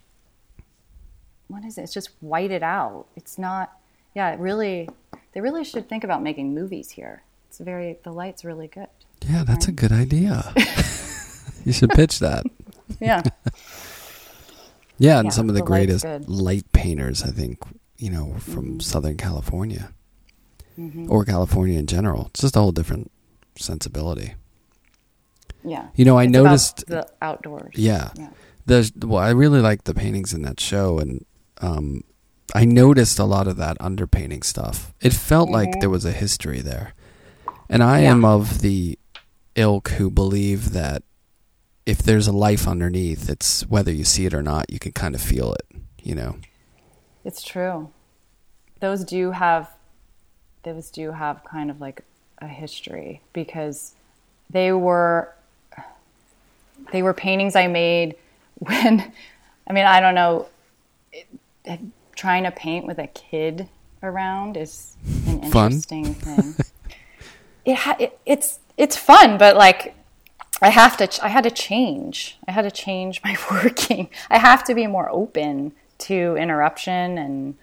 What 1.47 1.63
is 1.63 1.77
it? 1.77 1.83
It's 1.83 1.93
just 1.93 2.09
whited 2.19 2.63
out. 2.63 3.05
It's 3.15 3.37
not. 3.37 3.71
Yeah, 4.13 4.31
it 4.33 4.39
really. 4.39 4.89
They 5.31 5.39
really 5.41 5.63
should 5.63 5.87
think 5.87 6.03
about 6.03 6.21
making 6.21 6.53
movies 6.53 6.89
here. 6.91 7.23
It's 7.47 7.59
very. 7.59 7.97
The 8.03 8.11
light's 8.11 8.43
really 8.43 8.67
good. 8.67 8.87
Yeah, 9.29 9.43
that's 9.45 9.67
a 9.67 9.71
good 9.71 9.91
idea. 9.93 10.51
you 11.65 11.71
should 11.71 11.91
pitch 11.91 12.19
that. 12.19 12.45
Yeah. 12.99 13.21
Yeah, 14.97 15.19
and 15.19 15.27
Yeah, 15.27 15.29
some 15.31 15.47
of 15.47 15.55
the 15.55 15.61
the 15.61 15.65
greatest 15.67 16.05
light 16.27 16.69
painters, 16.73 17.23
I 17.23 17.27
think, 17.29 17.59
you 17.97 18.09
know, 18.09 18.33
from 18.39 18.65
Mm-hmm. 18.65 18.79
Southern 18.79 19.15
California 19.17 19.93
or 21.07 21.23
California 21.25 21.79
in 21.79 21.85
general. 21.87 22.25
It's 22.27 22.41
just 22.41 22.55
a 22.55 22.59
whole 22.59 22.71
different 22.73 23.11
sensibility. 23.57 24.35
Yeah. 25.63 25.87
You 25.95 26.05
know, 26.05 26.17
I 26.17 26.23
It's 26.23 26.31
about 26.35 26.43
noticed. 26.43 26.87
the 26.87 27.07
outdoors. 27.21 27.73
Yeah. 27.75 28.09
Yeah. 28.15 28.29
The 28.65 28.91
well, 29.05 29.19
I 29.21 29.29
really 29.31 29.59
like 29.59 29.83
the 29.83 29.93
paintings 29.93 30.33
in 30.33 30.43
that 30.43 30.59
show, 30.59 30.99
and 30.99 31.25
um, 31.61 32.03
I 32.53 32.65
noticed 32.65 33.17
a 33.19 33.23
lot 33.25 33.47
of 33.47 33.57
that 33.57 33.77
underpainting 33.79 34.43
stuff. 34.43 34.93
It 35.01 35.13
felt 35.13 35.49
like 35.49 35.79
there 35.79 35.89
was 35.89 36.05
a 36.05 36.11
history 36.11 36.61
there, 36.61 36.93
and 37.69 37.81
I 37.83 37.99
am 37.99 38.23
of 38.23 38.61
the 38.61 38.97
ilk 39.55 39.89
who 39.89 40.09
believe 40.11 40.71
that 40.73 41.03
if 41.87 41.97
there's 42.03 42.27
a 42.27 42.31
life 42.31 42.67
underneath, 42.67 43.29
it's 43.29 43.67
whether 43.67 43.91
you 43.91 44.03
see 44.03 44.25
it 44.27 44.33
or 44.33 44.43
not, 44.43 44.71
you 44.71 44.77
can 44.79 44.91
kind 44.91 45.15
of 45.15 45.21
feel 45.21 45.53
it. 45.53 45.65
You 46.03 46.15
know, 46.15 46.37
It's 47.25 47.41
true. 47.43 47.91
Those 48.79 49.03
do 49.03 49.31
have 49.31 49.69
those 50.63 50.91
do 50.91 51.11
have 51.11 51.43
kind 51.43 51.71
of 51.71 51.81
like 51.81 52.03
a 52.41 52.47
history 52.47 53.21
because 53.33 53.93
they 54.49 54.71
were 54.71 55.33
they 56.91 57.01
were 57.03 57.13
paintings 57.13 57.55
I 57.55 57.67
made 57.67 58.15
when 58.55 59.11
I 59.67 59.73
mean 59.73 59.85
I 59.85 59.99
don't 59.99 60.15
know 60.15 60.47
it, 61.63 61.79
trying 62.15 62.43
to 62.43 62.51
paint 62.51 62.85
with 62.85 62.97
a 62.99 63.07
kid 63.07 63.67
around 64.03 64.57
is 64.57 64.95
an 65.27 65.51
Fun. 65.51 65.71
interesting 65.71 66.13
thing. 66.15 66.55
it, 67.65 67.75
ha- 67.75 67.95
it 67.99 68.19
it's 68.25 68.59
it's 68.77 68.95
fun 68.97 69.37
but 69.37 69.55
like 69.55 69.95
I 70.63 70.69
have 70.69 70.95
to. 70.97 71.07
ch- 71.07 71.19
I 71.21 71.27
had 71.27 71.43
to 71.45 71.49
change. 71.49 72.37
I 72.47 72.51
had 72.51 72.61
to 72.63 72.69
change 72.71 73.19
my 73.23 73.35
working. 73.51 74.09
I 74.29 74.37
have 74.37 74.63
to 74.65 74.75
be 74.75 74.85
more 74.85 75.09
open 75.09 75.71
to 75.99 76.35
interruption, 76.37 77.17
and 77.17 77.55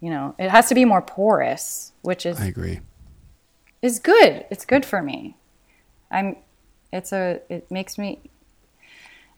you 0.00 0.10
know, 0.10 0.36
it 0.38 0.48
has 0.48 0.68
to 0.68 0.76
be 0.76 0.84
more 0.84 1.02
porous, 1.02 1.90
which 2.02 2.24
is 2.24 2.38
I 2.40 2.46
agree. 2.46 2.78
Is 3.82 3.98
good. 3.98 4.44
It's 4.50 4.64
good 4.64 4.84
for 4.84 5.02
me. 5.02 5.36
I'm. 6.10 6.36
It's 6.92 7.12
a. 7.12 7.40
It 7.48 7.70
makes 7.70 7.98
me. 7.98 8.18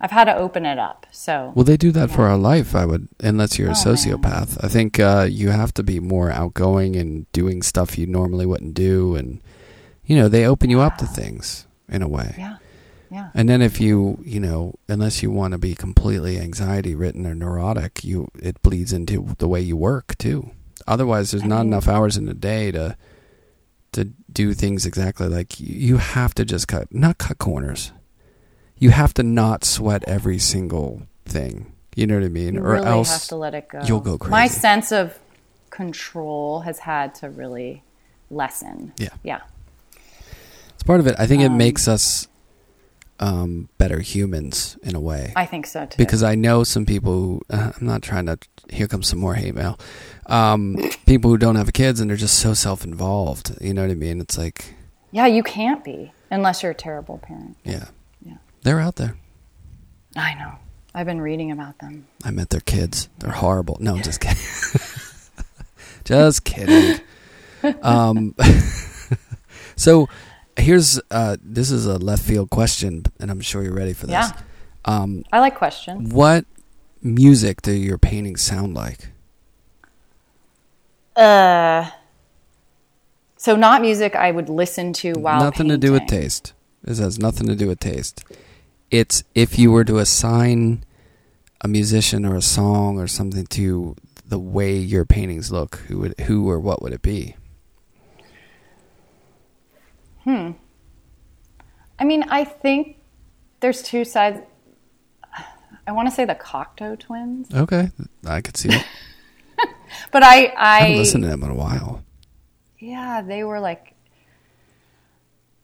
I've 0.01 0.11
had 0.11 0.25
to 0.25 0.35
open 0.35 0.67
it 0.67 0.79
up. 0.81 1.07
So 1.13 1.53
Well, 1.55 1.65
they 1.65 1.77
do 1.77 1.93
that 1.93 2.11
for 2.11 2.27
our 2.27 2.37
life, 2.37 2.75
I 2.75 2.85
would, 2.87 3.07
unless 3.21 3.57
you're 3.57 3.69
a 3.69 3.71
Oh, 3.71 3.85
man. 3.87 3.97
sociopath. 3.97 4.59
I 4.65 4.67
think 4.67 4.99
uh, 4.99 5.29
you 5.31 5.51
have 5.51 5.73
to 5.75 5.85
be 5.85 6.01
more 6.01 6.29
outgoing 6.29 6.97
and 6.97 7.31
doing 7.31 7.63
stuff 7.63 7.97
you 7.97 8.07
normally 8.09 8.45
wouldn't 8.45 8.75
do. 8.75 9.15
And, 9.15 9.41
you 10.05 10.17
know, 10.17 10.27
they 10.29 10.45
open 10.45 10.71
you 10.71 10.81
up 10.81 10.99
to 10.99 11.07
things 11.07 11.69
in 11.89 12.03
a 12.03 12.09
way. 12.09 12.35
yeah, 12.37 12.57
yeah, 13.13 13.29
And 13.33 13.49
then 13.49 13.63
if 13.63 13.81
you, 13.81 14.19
you 14.25 14.41
know, 14.41 14.75
unless 14.89 15.23
you 15.23 15.31
want 15.31 15.53
to 15.53 15.59
be 15.59 15.77
completely 15.77 16.37
anxiety 16.41 16.97
ridden 16.97 17.25
or 17.25 17.37
neurotic, 17.37 18.03
you 18.03 18.27
it 18.43 18.61
bleeds 18.63 18.93
into 18.93 19.37
the 19.39 19.47
way 19.47 19.61
you 19.61 19.77
work 19.77 20.19
too. 20.19 20.51
Otherwise, 20.89 21.31
there's 21.31 21.45
I 21.45 21.47
not 21.47 21.59
mean- 21.61 21.69
enough 21.75 21.87
hours 21.87 22.17
in 22.17 22.27
the 22.27 22.35
day 22.35 22.73
to 22.73 22.97
to 23.93 24.11
do 24.33 24.55
things 24.55 24.87
exactly 24.87 25.29
like 25.29 25.59
you, 25.61 25.97
have 25.99 26.35
to 26.35 26.45
just 26.45 26.69
cut 26.69 26.93
not 26.95 27.19
cut 27.19 27.39
corners. 27.39 27.93
You 28.79 28.91
have 28.91 29.15
to 29.15 29.23
not 29.23 29.65
sweat 29.65 30.03
every 30.07 30.39
single 30.39 31.03
thing. 31.25 31.73
You 31.95 32.07
know 32.07 32.15
what 32.15 32.25
I 32.25 32.29
mean? 32.29 32.55
you 32.55 32.61
or 32.61 32.73
really 32.73 32.87
else 32.87 33.11
have 33.11 33.29
to 33.29 33.37
let 33.37 33.55
it 33.55 33.69
go. 33.69 33.81
you'll 33.85 34.01
go 34.01 34.19
crazy. 34.19 34.31
My 34.31 34.47
sense 34.49 34.93
of 34.93 35.19
control 35.71 36.61
has 36.61 36.79
had 36.81 37.15
to 37.17 37.29
really 37.31 37.83
lessen. 38.31 38.93
Yeah. 38.99 39.11
yeah, 39.23 39.41
it's 40.75 40.83
part 40.83 41.01
of 41.01 41.07
it. 41.07 41.15
I 41.19 41.27
think 41.27 41.43
it 41.43 41.47
Um, 41.51 41.59
makes 41.59 41.87
us 41.89 42.29
um, 43.23 43.69
better 43.79 44.01
humans 44.01 44.77
in 44.83 44.95
a 44.97 45.01
way. 45.01 45.33
I 45.37 45.47
think 45.47 45.67
so 45.67 45.87
too. 45.87 45.97
because 45.97 46.23
I 46.23 46.35
know 46.35 46.65
some 46.65 46.85
people 46.85 47.13
who 47.13 47.43
uh, 47.51 47.73
I'm 47.79 47.87
not 47.87 48.03
trying 48.03 48.27
to. 48.27 48.37
Here 48.71 48.89
comes 48.89 49.07
some 49.09 49.19
more 49.21 49.35
hate 49.35 49.55
mail. 49.55 49.79
Um, 50.27 50.77
people 51.07 51.31
who 51.31 51.39
don't 51.39 51.57
have 51.57 51.73
kids 51.73 52.01
and 52.01 52.11
they're 52.11 52.17
just 52.17 52.39
so 52.39 52.53
self-involved. 52.55 53.57
You 53.61 53.75
know 53.75 53.83
what 53.83 53.91
I 53.91 53.95
mean? 53.95 54.21
It's 54.21 54.37
like, 54.39 54.75
yeah, 55.11 55.27
you 55.27 55.43
can't 55.43 55.85
be 55.85 56.11
unless 56.31 56.63
you're 56.63 56.73
a 56.73 56.75
terrible 56.75 57.19
parent. 57.19 57.57
yeah, 57.65 57.87
Yeah. 58.25 58.37
they're 58.63 58.81
out 58.81 58.97
there. 58.97 59.17
I 60.17 60.35
know. 60.35 60.53
I've 60.95 61.07
been 61.07 61.21
reading 61.21 61.51
about 61.51 61.79
them. 61.79 62.07
I 62.25 62.31
met 62.31 62.51
their 62.51 62.61
kids. 62.61 63.09
They're 63.19 63.31
horrible. 63.33 63.77
No, 63.81 63.95
I'm 63.97 64.03
just 64.03 64.21
kidding. 64.21 64.43
just 66.05 66.45
kidding. 66.45 67.01
Um, 67.83 68.35
so 69.77 70.09
here's 70.63 71.01
uh, 71.11 71.37
this 71.43 71.71
is 71.71 71.87
a 71.87 71.99
left 71.99 72.23
field 72.23 72.51
question, 72.51 73.05
and 73.19 73.31
I'm 73.31 73.41
sure 73.41 73.63
you're 73.63 73.75
ready 73.75 73.93
for 73.93 74.07
this. 74.07 74.13
Yeah. 74.13 74.33
Um, 74.85 75.25
I 75.33 75.41
like 75.41 75.55
questions. 75.55 76.13
what 76.13 76.45
music 77.03 77.63
do 77.63 77.73
your 77.73 77.99
paintings 77.99 78.41
sound 78.41 78.75
like? 78.75 79.11
Uh, 81.15 81.91
so 83.37 83.57
not 83.57 83.83
music 83.83 84.15
I 84.15 84.31
would 84.31 84.49
listen 84.49 84.93
to 84.95 85.13
while 85.13 85.41
nothing 85.41 85.69
to 85.69 85.77
do 85.77 85.93
with 85.93 86.07
taste. 86.07 86.55
This 86.83 86.99
has 86.99 87.19
nothing 87.19 87.47
to 87.49 87.55
do 87.55 87.69
with 87.69 87.81
taste. 87.81 88.25
It's 88.91 89.25
if 89.35 89.59
you 89.59 89.71
were 89.73 89.85
to 89.85 89.99
assign 89.99 90.85
a 91.61 91.69
musician 91.69 92.25
or 92.25 92.37
a 92.37 92.43
song 92.43 92.99
or 92.99 93.07
something 93.07 93.47
to 93.47 93.97
the 94.27 94.39
way 94.39 94.77
your 94.77 95.05
paintings 95.05 95.53
look, 95.53 95.77
who 95.89 95.99
would 95.99 96.19
who 96.21 96.49
or 96.49 96.59
what 96.59 96.83
would 96.83 96.93
it 96.93 97.03
be? 97.03 97.37
Hmm. 100.25 100.53
I 101.99 102.05
mean, 102.05 102.25
I 102.29 102.45
think 102.45 102.99
there's 103.61 103.83
two 103.83 104.05
sides. 104.05 104.41
I 105.87 105.93
want 105.93 106.09
to 106.09 106.15
say 106.15 106.25
the 106.25 106.35
Cocteau 106.35 106.99
twins, 106.99 107.53
Okay, 107.53 107.91
I 108.25 108.41
could 108.41 108.57
see 108.57 108.71
it. 108.71 108.85
but 110.13 110.23
I, 110.23 110.47
I 110.47 110.55
I, 110.57 110.81
haven't 110.81 110.97
listened 110.99 111.25
to 111.25 111.31
them 111.31 111.43
in 111.43 111.51
a 111.51 111.55
while. 111.55 112.03
yeah, 112.79 113.23
they 113.23 113.45
were 113.45 113.61
like. 113.61 113.95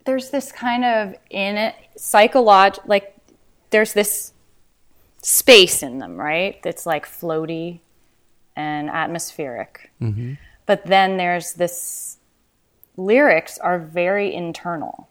There's 0.04 0.30
this 0.30 0.52
kind 0.52 0.84
of 0.84 1.14
in 1.28 1.58
it 1.58 1.74
psycholog 1.98 2.78
like 2.86 3.14
there's 3.68 3.92
this 3.92 4.32
space 5.22 5.82
in 5.82 5.98
them, 5.98 6.16
right? 6.16 6.62
That's 6.62 6.86
like 6.86 7.04
floaty 7.06 7.80
and 8.56 8.90
atmospheric. 8.90 9.90
Mm-hmm. 10.00 10.34
But 10.66 10.86
then 10.86 11.16
there's 11.16 11.54
this 11.54 12.17
lyrics 12.98 13.56
are 13.58 13.78
very 13.78 14.34
internal. 14.34 15.08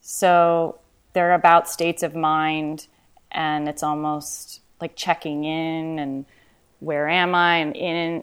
So 0.00 0.78
they're 1.14 1.32
about 1.34 1.68
states 1.68 2.02
of 2.02 2.14
mind 2.14 2.86
and 3.32 3.68
it's 3.68 3.82
almost 3.82 4.60
like 4.80 4.94
checking 4.94 5.44
in 5.44 5.98
and 5.98 6.26
where 6.80 7.08
am 7.08 7.34
I 7.34 7.56
and 7.56 7.74
in 7.76 8.22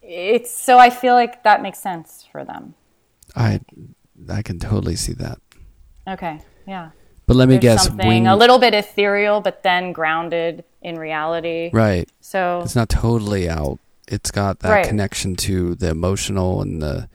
it's 0.00 0.50
so 0.50 0.78
I 0.78 0.88
feel 0.90 1.14
like 1.14 1.42
that 1.42 1.60
makes 1.60 1.78
sense 1.80 2.24
for 2.30 2.44
them. 2.44 2.74
I 3.34 3.60
I 4.30 4.42
can 4.42 4.58
totally 4.58 4.96
see 4.96 5.12
that. 5.14 5.38
Okay. 6.06 6.40
Yeah. 6.66 6.90
But 7.26 7.36
let 7.36 7.48
me 7.48 7.56
There's 7.58 7.62
guess, 7.62 7.84
something 7.88 8.06
when 8.06 8.26
a 8.26 8.36
little 8.36 8.58
bit 8.58 8.72
ethereal 8.74 9.40
but 9.40 9.62
then 9.62 9.92
grounded 9.92 10.64
in 10.80 10.98
reality. 10.98 11.70
right, 11.72 12.08
So 12.20 12.60
it's 12.64 12.76
not 12.76 12.88
totally 12.88 13.50
out. 13.50 13.78
It's 14.06 14.30
got 14.30 14.60
that 14.60 14.70
Right. 14.72 14.86
connection 14.86 15.34
to 15.36 15.74
the 15.74 15.90
emotional 15.90 16.62
and 16.62 16.80
the 16.80 17.08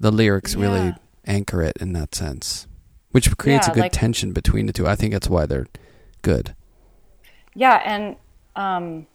the 0.00 0.10
lyrics 0.10 0.56
really 0.56 0.94
anchor 1.26 1.62
it 1.62 1.76
in 1.80 1.92
that 1.92 2.14
sense, 2.14 2.66
which 3.10 3.36
creates 3.36 3.66
Yeah, 3.68 3.72
a 3.72 3.74
good 3.74 3.80
like- 3.82 3.92
tension 3.92 4.32
between 4.32 4.66
the 4.66 4.72
two. 4.72 4.86
I 4.88 4.96
think 4.96 5.12
that's 5.12 5.28
why 5.28 5.46
they're 5.46 5.66
good. 6.22 6.54
Yeah, 7.54 7.82
and 7.84 8.16
um, 8.56 9.06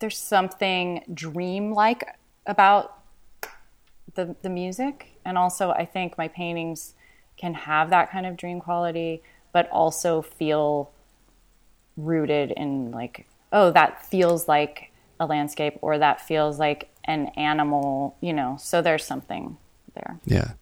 there's 0.00 0.18
something 0.18 1.04
dreamlike 1.12 2.04
about 2.46 2.96
the 4.14 4.34
the 4.42 4.48
music, 4.50 5.18
and 5.24 5.38
also 5.38 5.70
I 5.70 5.84
think 5.84 6.18
my 6.18 6.28
paintings 6.28 6.94
can 7.36 7.54
have 7.54 7.90
that 7.90 8.10
kind 8.10 8.26
of 8.26 8.36
dream 8.36 8.60
quality, 8.60 9.22
but 9.52 9.68
also 9.70 10.20
feel 10.22 10.90
rooted 11.96 12.50
in 12.52 12.90
like, 12.90 13.26
oh, 13.52 13.70
that 13.70 14.04
feels 14.06 14.48
like 14.48 14.90
a 15.20 15.26
landscape, 15.26 15.78
or 15.82 15.98
that 15.98 16.20
feels 16.20 16.58
like 16.58 16.88
an 17.10 17.26
animal, 17.36 18.16
you 18.20 18.32
know. 18.32 18.56
So 18.60 18.80
there's 18.82 19.04
something 19.04 19.56
there. 19.94 20.18
Yeah. 20.24 20.52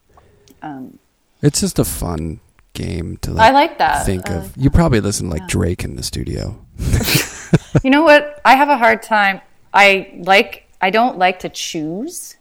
Um, 0.61 0.99
It's 1.41 1.61
just 1.61 1.79
a 1.79 1.85
fun 1.85 2.39
game 2.73 3.17
to 3.21 3.31
like, 3.31 3.49
I 3.49 3.53
like 3.53 3.77
that. 3.77 4.05
think 4.05 4.29
I 4.29 4.33
of. 4.35 4.43
like 4.43 4.63
You 4.63 4.69
probably 4.69 4.99
listen 4.99 5.27
to 5.29 5.33
like 5.33 5.47
Drake 5.47 5.83
in 5.83 5.95
the 5.95 6.03
studio. 6.03 6.59
you 7.83 7.89
know 7.89 8.03
what? 8.03 8.41
I 8.45 8.55
have 8.55 8.69
a 8.69 8.77
hard 8.77 9.01
time. 9.03 9.41
I 9.73 10.13
like. 10.17 10.65
I 10.81 10.89
don't 10.91 11.17
like 11.17 11.39
to 11.39 11.49
choose 11.49 12.37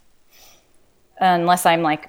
unless 1.20 1.66
I'm 1.66 1.82
like 1.82 2.08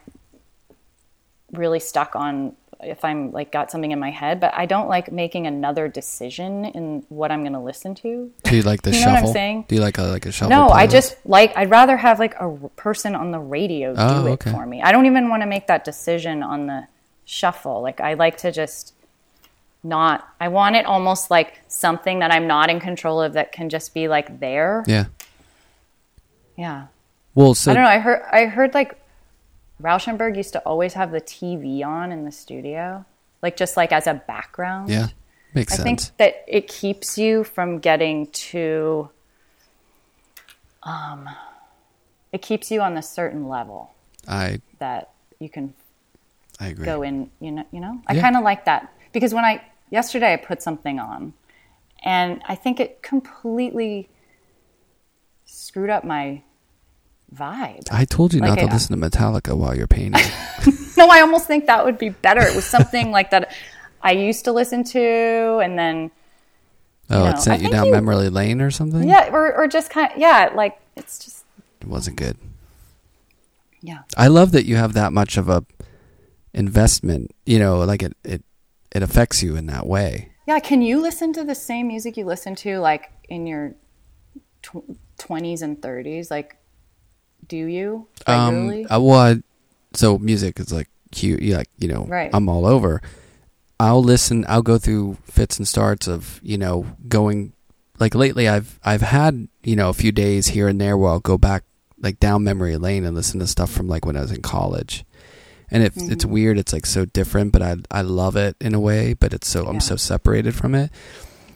really 1.53 1.79
stuck 1.79 2.15
on 2.15 2.55
if 2.81 3.03
I'm 3.03 3.31
like 3.31 3.51
got 3.51 3.71
something 3.71 3.91
in 3.91 3.99
my 3.99 4.09
head. 4.11 4.39
But 4.39 4.53
I 4.55 4.65
don't 4.65 4.87
like 4.87 5.11
making 5.11 5.47
another 5.47 5.87
decision 5.87 6.65
in 6.65 7.03
what 7.09 7.31
I'm 7.31 7.41
going 7.41 7.53
to 7.53 7.59
listen 7.59 7.95
to. 7.95 8.31
Do 8.43 8.55
you 8.55 8.61
like 8.61 8.81
the 8.81 8.91
You 8.91 9.01
know 9.01 9.07
what 9.07 9.09
I'm 9.09 9.15
shuffle? 9.23 9.33
saying? 9.33 9.65
Do 9.67 9.75
you 9.75 9.81
like 9.81 9.97
a 9.97 10.03
like 10.03 10.25
a 10.25 10.31
shuffle? 10.31 10.49
No, 10.49 10.69
I 10.69 10.87
just 10.87 11.17
like. 11.25 11.55
I'd 11.57 11.69
rather 11.69 11.97
have 11.97 12.19
like 12.19 12.35
a 12.39 12.49
person 12.75 13.15
on 13.15 13.31
the 13.31 13.39
radio 13.39 13.93
do 13.93 14.01
Oh, 14.01 14.25
it 14.27 14.31
okay. 14.31 14.51
for 14.51 14.65
me. 14.65 14.81
I 14.81 14.91
don't 14.91 15.05
even 15.05 15.29
want 15.29 15.41
to 15.43 15.47
make 15.47 15.67
that 15.67 15.83
decision 15.83 16.41
on 16.43 16.67
the 16.67 16.87
shuffle. 17.25 17.81
Like 17.81 17.99
I 18.01 18.13
like 18.15 18.37
to 18.39 18.51
just 18.51 18.93
not. 19.83 20.27
I 20.39 20.47
want 20.47 20.75
it 20.75 20.85
almost 20.85 21.29
like 21.31 21.59
something 21.67 22.19
that 22.19 22.31
I'm 22.31 22.47
not 22.47 22.69
in 22.69 22.79
control 22.79 23.21
of 23.21 23.33
that 23.33 23.51
can 23.51 23.69
just 23.69 23.93
be 23.93 24.07
like 24.07 24.39
there. 24.39 24.83
Yeah. 24.87 25.05
Yeah. 26.57 26.87
Well, 27.35 27.53
so 27.53 27.71
I 27.71 27.73
don't 27.73 27.83
know. 27.83 27.89
I 27.89 27.99
heard 27.99 28.21
I 28.31 28.45
heard 28.45 28.73
like 28.73 28.97
Rauschenberg 29.81 30.35
used 30.35 30.53
to 30.53 30.59
always 30.59 30.93
have 30.93 31.11
the 31.11 31.21
TV 31.21 31.83
on 31.85 32.11
in 32.11 32.25
the 32.25 32.31
studio, 32.31 33.05
like 33.41 33.55
just 33.55 33.77
like 33.77 33.91
as 33.91 34.07
a 34.07 34.13
background. 34.15 34.89
yeah, 34.89 35.07
makes 35.53 35.73
I 35.73 35.75
sense. 35.77 35.79
I 35.79 35.83
think 35.83 36.17
that 36.17 36.43
it 36.47 36.67
keeps 36.67 37.17
you 37.17 37.43
from 37.43 37.79
getting 37.79 38.27
too. 38.27 39.09
Um, 40.83 41.29
it 42.31 42.41
keeps 42.41 42.71
you 42.71 42.81
on 42.81 42.97
a 42.97 43.01
certain 43.01 43.47
level 43.49 43.91
I 44.27 44.59
that 44.79 45.11
you 45.39 45.49
can 45.49 45.73
I 46.59 46.67
agree. 46.67 46.85
go 46.85 47.01
in. 47.01 47.31
You 47.39 47.51
know, 47.51 47.65
you 47.71 47.79
know. 47.79 48.01
I 48.07 48.13
Yeah. 48.13 48.21
kind 48.21 48.35
of 48.37 48.43
like 48.43 48.65
that 48.65 48.93
because 49.13 49.33
when 49.33 49.45
I 49.45 49.61
yesterday 49.89 50.33
I 50.33 50.37
put 50.37 50.61
something 50.61 50.99
on, 50.99 51.33
and 52.03 52.41
I 52.47 52.55
think 52.55 52.79
it 52.79 53.01
completely 53.01 54.09
screwed 55.45 55.89
up 55.89 56.03
my 56.03 56.41
vibe. 57.33 57.87
I 57.91 58.05
told 58.05 58.33
you 58.33 58.39
Like 58.41 58.49
not 58.51 58.59
to 58.59 58.65
listen 58.65 58.99
to 58.99 59.09
Metallica 59.09 59.55
while 59.57 59.75
you're 59.75 59.87
painting. 59.87 60.21
No, 60.97 61.07
I 61.07 61.21
almost 61.21 61.47
think 61.47 61.67
that 61.67 61.85
would 61.85 61.97
be 61.97 62.09
better. 62.09 62.41
It 62.41 62.53
was 62.53 62.65
something 62.65 63.09
like 63.17 63.29
that 63.29 63.53
I 64.01 64.11
used 64.11 64.43
to 64.45 64.51
listen 64.51 64.83
to, 64.85 65.59
and 65.63 65.79
then 65.79 66.11
oh, 67.09 67.23
know, 67.23 67.29
it 67.29 67.39
sent 67.39 67.61
I 67.61 67.65
you 67.65 67.71
down 67.71 67.85
you- 67.85 67.91
memory 67.93 68.27
lane 68.29 68.59
or 68.59 68.69
something. 68.69 69.07
yeah, 69.07 69.29
or 69.31 69.55
or 69.55 69.67
just 69.69 69.89
kind 69.91 70.11
of 70.11 70.17
yeah, 70.19 70.49
like 70.53 70.77
it's 70.97 71.17
just 71.23 71.45
it 71.79 71.87
wasn't 71.87 72.17
good. 72.17 72.35
yeah. 73.81 73.99
I 74.17 74.27
love 74.27 74.51
that 74.51 74.65
you 74.65 74.75
have 74.75 74.91
that 74.93 75.13
much 75.13 75.37
of 75.37 75.47
a 75.47 75.63
investment. 76.53 77.31
You 77.45 77.59
know, 77.59 77.79
like 77.79 78.03
it 78.03 78.17
it 78.25 78.43
it 78.91 79.01
affects 79.01 79.41
you 79.41 79.55
in 79.55 79.67
that 79.67 79.87
way. 79.87 80.31
Yeah, 80.47 80.59
can 80.59 80.81
you 80.81 80.99
listen 81.01 81.31
to 81.33 81.45
the 81.45 81.55
same 81.55 81.87
music 81.87 82.17
you 82.17 82.25
listen 82.25 82.55
to 82.55 82.79
like 82.79 83.09
in 83.29 83.47
your 83.47 83.75
twenties 85.17 85.61
and 85.61 85.81
thirties? 85.81 86.29
Like, 86.29 86.57
do 87.49 87.57
you 87.57 88.07
regularly? 88.27 88.85
Um, 88.85 88.91
uh, 88.97 89.01
well, 89.01 89.19
I, 89.19 89.35
so 89.93 90.17
music 90.17 90.59
is 90.59 90.71
like 90.71 90.87
cute. 91.11 91.41
You 91.41 91.57
like, 91.57 91.69
you 91.77 91.87
know, 91.89 92.05
Right. 92.05 92.29
I'm 92.33 92.47
all 92.47 92.65
over. 92.65 93.01
I'll 93.79 94.03
listen. 94.03 94.45
I'll 94.47 94.61
go 94.61 94.77
through 94.77 95.17
fits 95.25 95.57
and 95.57 95.67
starts 95.67 96.07
of 96.07 96.39
you 96.43 96.57
know 96.57 96.85
going 97.07 97.53
like 97.99 98.13
lately. 98.15 98.47
I've 98.47 98.79
I've 98.83 99.01
had 99.01 99.47
you 99.63 99.75
know 99.75 99.89
a 99.89 99.93
few 99.93 100.11
days 100.11 100.47
here 100.47 100.67
and 100.67 100.79
there 100.79 100.97
where 100.97 101.11
I'll 101.11 101.19
go 101.19 101.37
back 101.37 101.63
like 102.01 102.19
down 102.19 102.43
memory 102.43 102.77
lane 102.77 103.03
and 103.05 103.15
listen 103.15 103.39
to 103.41 103.47
stuff 103.47 103.71
from 103.71 103.87
like 103.87 104.05
when 104.05 104.15
I 104.17 104.21
was 104.21 104.31
in 104.31 104.41
college. 104.41 105.03
And 105.71 105.83
it, 105.83 105.93
it's 105.95 106.23
Mm-hmm. 106.25 106.31
weird. 106.33 106.57
It's 106.57 106.73
like 106.73 106.85
so 106.87 107.05
different, 107.05 107.51
but 107.53 107.61
I 107.61 107.75
I 107.91 108.01
love 108.01 108.35
it 108.35 108.55
in 108.59 108.73
a 108.73 108.79
way. 108.79 109.13
But 109.13 109.33
it's 109.33 109.47
so 109.47 109.63
Yeah. 109.63 109.69
I'm 109.69 109.79
so 109.79 109.95
separated 109.95 110.55
from 110.55 110.75
it. 110.75 110.91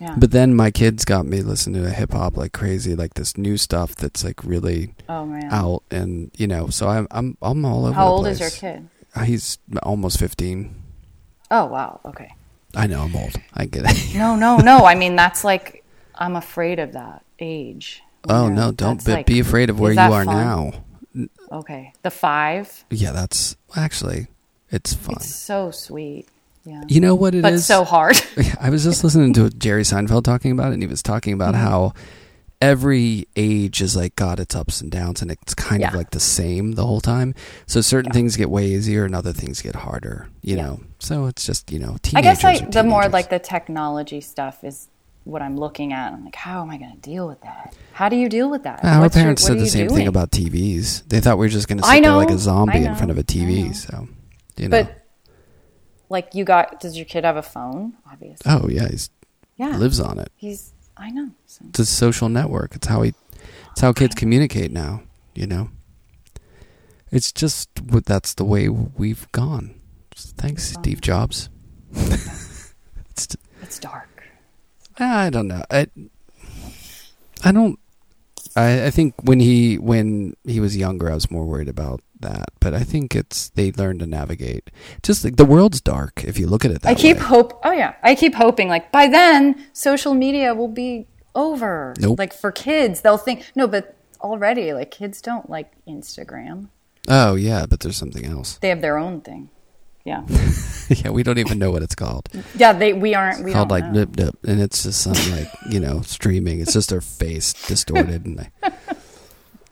Yeah. 0.03 0.15
But 0.17 0.31
then 0.31 0.53
my 0.53 0.69
kids 0.69 1.05
got 1.05 1.25
me 1.25 1.41
listening 1.41 1.81
to 1.81 1.89
hip 1.89 2.11
hop 2.11 2.35
like 2.35 2.51
crazy, 2.51 2.93
like 2.93 3.13
this 3.13 3.37
new 3.37 3.55
stuff 3.55 3.95
that's 3.95 4.21
like 4.21 4.43
really 4.43 4.93
oh 5.07 5.25
man. 5.25 5.45
out, 5.49 5.83
and 5.89 6.29
you 6.35 6.45
know, 6.45 6.67
so 6.67 6.89
I'm 6.89 7.07
I'm 7.09 7.37
I'm 7.41 7.63
all 7.63 7.85
over. 7.85 7.93
How 7.93 8.09
old 8.09 8.27
is 8.27 8.41
your 8.41 8.49
kid? 8.49 8.89
He's 9.23 9.59
almost 9.81 10.19
fifteen. 10.19 10.75
Oh 11.49 11.67
wow. 11.67 12.01
Okay. 12.03 12.33
I 12.75 12.87
know 12.87 13.03
I'm 13.03 13.15
old. 13.15 13.35
I 13.53 13.65
get 13.65 13.85
it. 13.85 14.15
No, 14.15 14.35
no, 14.35 14.57
no. 14.57 14.83
I 14.83 14.95
mean 14.95 15.15
that's 15.15 15.45
like 15.45 15.85
I'm 16.15 16.35
afraid 16.35 16.79
of 16.79 16.91
that 16.93 17.23
age. 17.39 18.03
oh 18.27 18.49
know, 18.49 18.55
no, 18.55 18.71
don't 18.73 19.05
be, 19.05 19.11
like- 19.13 19.25
be 19.25 19.39
afraid 19.39 19.69
of 19.69 19.79
where 19.79 19.93
you 19.93 19.99
are 19.99 20.25
fun? 20.25 20.35
now. 20.35 21.29
Okay. 21.49 21.93
The 22.01 22.11
five. 22.11 22.83
Yeah, 22.89 23.13
that's 23.13 23.55
actually 23.73 24.27
it's 24.69 24.93
fun. 24.93 25.15
It's 25.15 25.33
so 25.33 25.71
sweet. 25.71 26.27
Yeah. 26.65 26.83
you 26.87 27.01
know 27.01 27.13
what 27.15 27.35
it 27.35 27.39
is? 27.39 27.41
but 27.43 27.59
so 27.59 27.83
hard. 27.83 28.15
I 28.59 28.69
was 28.69 28.83
just 28.83 29.03
listening 29.03 29.33
to 29.33 29.49
Jerry 29.49 29.83
Seinfeld 29.83 30.23
talking 30.23 30.51
about 30.51 30.71
it, 30.71 30.75
and 30.75 30.83
he 30.83 30.87
was 30.87 31.03
talking 31.03 31.33
about 31.33 31.53
Mm-hmm. 31.55 31.63
how 31.63 31.93
every 32.61 33.27
age 33.35 33.81
is 33.81 33.95
like 33.95 34.15
God, 34.15 34.39
its 34.39 34.55
ups 34.55 34.79
and 34.79 34.89
downs, 34.91 35.21
and 35.21 35.29
it's 35.31 35.53
kind 35.53 35.83
of 35.83 35.93
like 35.93 36.11
the 36.11 36.19
same 36.19 36.73
the 36.73 36.85
whole 36.85 37.01
time. 37.01 37.35
So 37.65 37.81
certain 37.81 38.11
Yeah. 38.11 38.13
things 38.13 38.37
get 38.37 38.49
way 38.49 38.67
easier, 38.67 39.03
and 39.05 39.13
other 39.13 39.33
things 39.33 39.61
get 39.61 39.75
harder. 39.75 40.29
You 40.41 40.55
Yeah. 40.55 40.63
know, 40.63 40.79
so 40.99 41.25
it's 41.25 41.45
just 41.45 41.71
you 41.71 41.79
know, 41.79 41.97
I 42.15 42.21
guess 42.21 42.41
the 42.41 42.83
more 42.83 43.07
like 43.09 43.29
the 43.29 43.39
technology 43.39 44.21
stuff 44.21 44.63
is 44.63 44.87
what 45.25 45.41
I'm 45.41 45.57
looking 45.57 45.93
at. 45.93 46.13
I'm 46.13 46.23
like, 46.25 46.35
how 46.35 46.61
am 46.61 46.69
I 46.69 46.77
going 46.77 46.91
to 46.91 46.97
deal 46.97 47.27
with 47.27 47.41
that? 47.41 47.73
How 47.93 48.09
do 48.09 48.15
you 48.17 48.27
deal 48.27 48.49
with 48.49 48.63
that? 48.63 48.83
Our 48.83 49.01
What's 49.01 49.15
parents 49.15 49.41
what 49.43 49.47
said 49.49 49.59
the 49.59 49.67
same 49.67 49.87
doing? 49.87 49.99
thing 49.99 50.07
about 50.07 50.31
TVs. 50.31 51.03
They 51.07 51.21
thought 51.21 51.37
we 51.37 51.45
were 51.45 51.49
just 51.49 51.67
going 51.69 51.77
to 51.79 51.83
sit 51.85 52.03
there 52.03 52.11
like 52.13 52.29
a 52.29 52.37
zombie 52.37 52.83
in 52.83 52.93
front 52.95 53.09
of 53.11 53.17
a 53.17 53.23
TV. 53.23 53.73
So, 53.73 54.07
you 54.57 54.67
know. 54.67 54.83
But 54.83 55.02
like, 56.09 56.35
you 56.35 56.43
got? 56.43 56.79
Does 56.79 56.95
your 56.95 57.05
kid 57.05 57.23
have 57.23 57.37
a 57.37 57.41
phone? 57.41 57.93
Obviously. 58.11 58.51
oh 58.51 58.67
yeah, 58.67 58.87
he 58.89 58.97
yeah. 59.57 59.77
lives 59.77 59.99
on 59.99 60.19
it. 60.19 60.31
He's. 60.35 60.73
I 60.95 61.09
know. 61.09 61.31
So. 61.47 61.65
It's 61.69 61.79
a 61.79 61.85
social 61.85 62.29
network. 62.29 62.75
It's 62.75 62.87
how 62.87 63.01
he. 63.01 63.13
It's 63.71 63.81
how 63.81 63.93
kids 63.93 64.15
communicate 64.15 64.71
now. 64.71 65.03
You 65.33 65.47
know. 65.47 65.69
It's 67.11 67.31
just 67.31 67.69
what 67.79 68.05
that's 68.05 68.33
the 68.33 68.43
way 68.43 68.69
we've 68.69 69.31
gone. 69.31 69.79
Thanks. 70.15 70.63
Steve 70.63 70.99
Jobs. 70.99 71.49
it's, 71.93 73.35
It's 73.61 73.79
dark. 73.79 74.09
I 74.97 75.29
don't 75.29 75.47
know. 75.47 75.63
I, 75.69 75.87
I 77.43 77.51
don't. 77.51 77.79
I, 78.55 78.85
I 78.85 78.89
think 78.89 79.15
when 79.21 79.39
he 79.39 79.77
when 79.77 80.35
he 80.43 80.59
was 80.59 80.77
younger, 80.77 81.09
I 81.09 81.13
was 81.13 81.29
more 81.31 81.45
worried 81.45 81.67
about 81.67 82.01
that. 82.23 82.49
But 82.59 82.73
I 82.73 82.83
think 82.83 83.15
it's 83.15 83.49
they 83.49 83.71
learn 83.71 83.99
to 83.99 84.07
navigate. 84.07 84.69
Just 85.01 85.23
like 85.23 85.35
the 85.37 85.45
world's 85.45 85.79
dark 85.81 86.23
if 86.23 86.37
you 86.37 86.47
look 86.47 86.65
at 86.65 86.71
it 86.71 86.81
that 86.81 86.89
I 86.89 86.95
keep 86.95 87.17
way. 87.17 87.23
hope. 87.23 87.59
Oh 87.63 87.71
yeah, 87.71 87.93
I 88.03 88.15
keep 88.15 88.33
hoping. 88.35 88.67
Like 88.67 88.91
by 88.91 89.07
then, 89.07 89.65
social 89.73 90.13
media 90.13 90.53
will 90.53 90.67
be 90.67 91.07
over. 91.35 91.93
Nope. 91.99 92.19
Like 92.19 92.33
for 92.33 92.51
kids, 92.51 93.01
they'll 93.01 93.17
think 93.17 93.45
no, 93.55 93.67
but 93.67 93.95
already, 94.21 94.73
like 94.73 94.91
kids 94.91 95.21
don't 95.21 95.49
like 95.49 95.71
Instagram. 95.87 96.69
Oh 97.07 97.35
yeah, 97.35 97.65
but 97.69 97.81
there's 97.81 97.97
something 97.97 98.25
else. 98.25 98.57
They 98.57 98.69
have 98.69 98.81
their 98.81 98.97
own 98.97 99.21
thing. 99.21 99.49
Yeah, 100.05 100.25
yeah, 100.89 101.11
we 101.11 101.23
don't 101.23 101.37
even 101.37 101.59
know 101.59 101.71
what 101.71 101.81
it's 101.81 101.95
called. 101.95 102.27
yeah. 102.55 102.73
They 102.73 102.91
we 102.91 103.15
aren't. 103.15 103.43
We 103.45 103.53
called 103.53 103.69
don't 103.69 103.81
like 103.81 103.89
nip 103.91 104.17
nip, 104.17 104.35
and 104.45 104.61
it's 104.61 104.83
just 104.83 105.01
some 105.01 105.13
like 105.31 105.47
you 105.69 105.79
know 105.79 106.01
streaming. 106.01 106.59
It's 106.59 106.73
just 106.73 106.89
their 106.89 106.99
face 106.99 107.53
distorted, 107.67 108.25
and 108.25 108.49
I, 108.61 108.73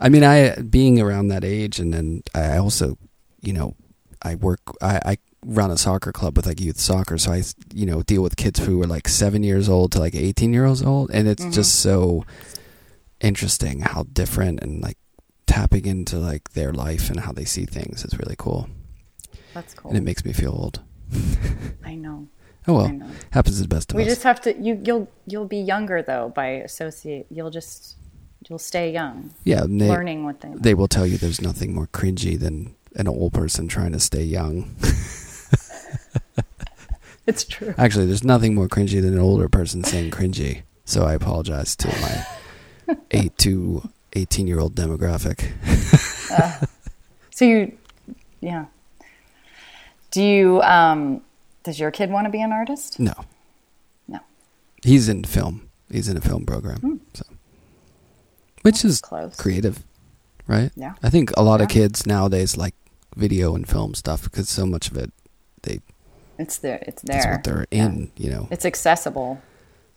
I 0.01 0.09
mean, 0.09 0.23
I 0.23 0.55
being 0.61 0.99
around 0.99 1.27
that 1.29 1.43
age, 1.43 1.79
and 1.79 1.93
then 1.93 2.23
I 2.35 2.57
also, 2.57 2.97
you 3.41 3.53
know, 3.53 3.75
I 4.21 4.35
work, 4.35 4.59
I, 4.81 4.99
I 5.05 5.17
run 5.45 5.71
a 5.71 5.77
soccer 5.77 6.11
club 6.11 6.35
with 6.37 6.45
like 6.47 6.59
youth 6.59 6.79
soccer, 6.79 7.17
so 7.17 7.31
I, 7.31 7.43
you 7.73 7.85
know, 7.85 8.01
deal 8.01 8.21
with 8.23 8.35
kids 8.35 8.59
who 8.59 8.81
are 8.81 8.87
like 8.87 9.07
seven 9.07 9.43
years 9.43 9.69
old 9.69 9.91
to 9.93 9.99
like 9.99 10.15
eighteen 10.15 10.53
years 10.53 10.81
old, 10.83 11.11
and 11.11 11.27
it's 11.27 11.43
Mhm. 11.45 11.53
just 11.53 11.75
so 11.75 12.25
interesting 13.19 13.81
how 13.81 14.03
different 14.11 14.59
and 14.61 14.81
like 14.81 14.97
tapping 15.47 15.85
into 15.85 16.17
like 16.17 16.51
their 16.53 16.71
life 16.73 17.09
and 17.09 17.19
how 17.21 17.31
they 17.31 17.45
see 17.45 17.65
things 17.65 18.03
is 18.05 18.17
really 18.17 18.35
cool, 18.37 18.69
That's 19.53 19.73
cool. 19.73 19.89
and 19.91 19.97
it 19.97 20.01
makes 20.03 20.23
me 20.25 20.33
feel 20.33 20.51
old. 20.51 20.81
I 21.85 21.95
know. 21.95 22.27
Oh 22.67 22.75
well, 22.75 22.89
know. 22.89 23.07
happens 23.31 23.57
to 23.57 23.63
the 23.63 23.67
best 23.67 23.91
of 23.91 23.97
We 23.97 24.03
us. 24.03 24.09
just 24.09 24.23
have 24.23 24.39
to. 24.41 24.55
You 24.61 24.79
you'll 24.85 25.07
you'll 25.25 25.47
be 25.47 25.57
younger 25.57 26.01
though 26.03 26.31
by 26.35 26.47
associate. 26.47 27.25
You'll 27.31 27.49
just 27.49 27.95
you'll 28.49 28.59
stay 28.59 28.91
young, 28.91 29.31
yeah, 29.43 29.61
they, 29.67 29.87
learning 29.87 30.23
what 30.25 30.41
they. 30.41 30.49
they 30.55 30.73
will 30.73 30.87
tell 30.87 31.05
you 31.05 31.17
there's 31.17 31.41
nothing 31.41 31.73
more 31.73 31.87
cringy 31.87 32.39
than 32.39 32.75
an 32.95 33.07
old 33.07 33.33
person 33.33 33.67
trying 33.67 33.91
to 33.93 33.99
stay 33.99 34.23
young. 34.23 34.75
it's 37.27 37.43
true. 37.43 37.73
Actually, 37.77 38.05
there's 38.05 38.23
nothing 38.23 38.55
more 38.55 38.67
cringy 38.67 39.01
than 39.01 39.13
an 39.13 39.19
older 39.19 39.47
person 39.47 39.83
saying 39.83 40.11
cringy. 40.11 40.63
So 40.85 41.05
I 41.05 41.13
apologize 41.13 41.75
to 41.77 41.87
my 41.87 42.95
8 43.11 43.37
to 43.39 43.89
18 44.13 44.47
year 44.47 44.59
old 44.59 44.75
demographic. 44.75 45.51
So 47.33 47.45
you, 47.45 47.77
yeah. 48.41 48.65
Do 50.11 50.21
you? 50.21 50.61
Um, 50.61 51.21
does 51.63 51.79
your 51.79 51.91
kid 51.91 52.09
want 52.11 52.25
to 52.25 52.31
be 52.31 52.41
an 52.41 52.51
artist? 52.51 52.99
No, 52.99 53.13
No. 54.07 54.19
he's 54.83 55.07
in 55.07 55.23
film. 55.23 55.69
He's 55.89 56.07
in 56.09 56.17
a 56.17 56.21
film 56.21 56.45
program. 56.45 56.77
Hmm. 56.79 56.97
So. 57.13 57.23
Which 58.63 58.85
is 58.85 59.01
Close. 59.01 59.35
creative, 59.35 59.83
right? 60.47 60.71
Yeah. 60.75 60.93
I 61.01 61.09
think 61.09 61.31
a 61.37 61.43
lot 61.43 61.61
of 61.61 61.67
kids 61.69 62.05
nowadays 62.05 62.57
like 62.57 62.75
video 63.15 63.55
and 63.55 63.67
film 63.67 63.93
stuff 63.95 64.23
because 64.23 64.49
so 64.49 64.65
much 64.65 64.89
of 64.89 64.97
it, 64.97 65.11
they 65.63 65.79
It's 66.37 66.57
there. 66.57 66.83
It's 66.87 67.01
that's 67.01 67.23
there. 67.25 67.33
what 67.33 67.43
they're 67.43 67.65
Yeah. 67.71 67.85
in, 67.85 68.11
you 68.17 68.29
know. 68.29 68.47
It's 68.51 68.65
accessible 68.65 69.41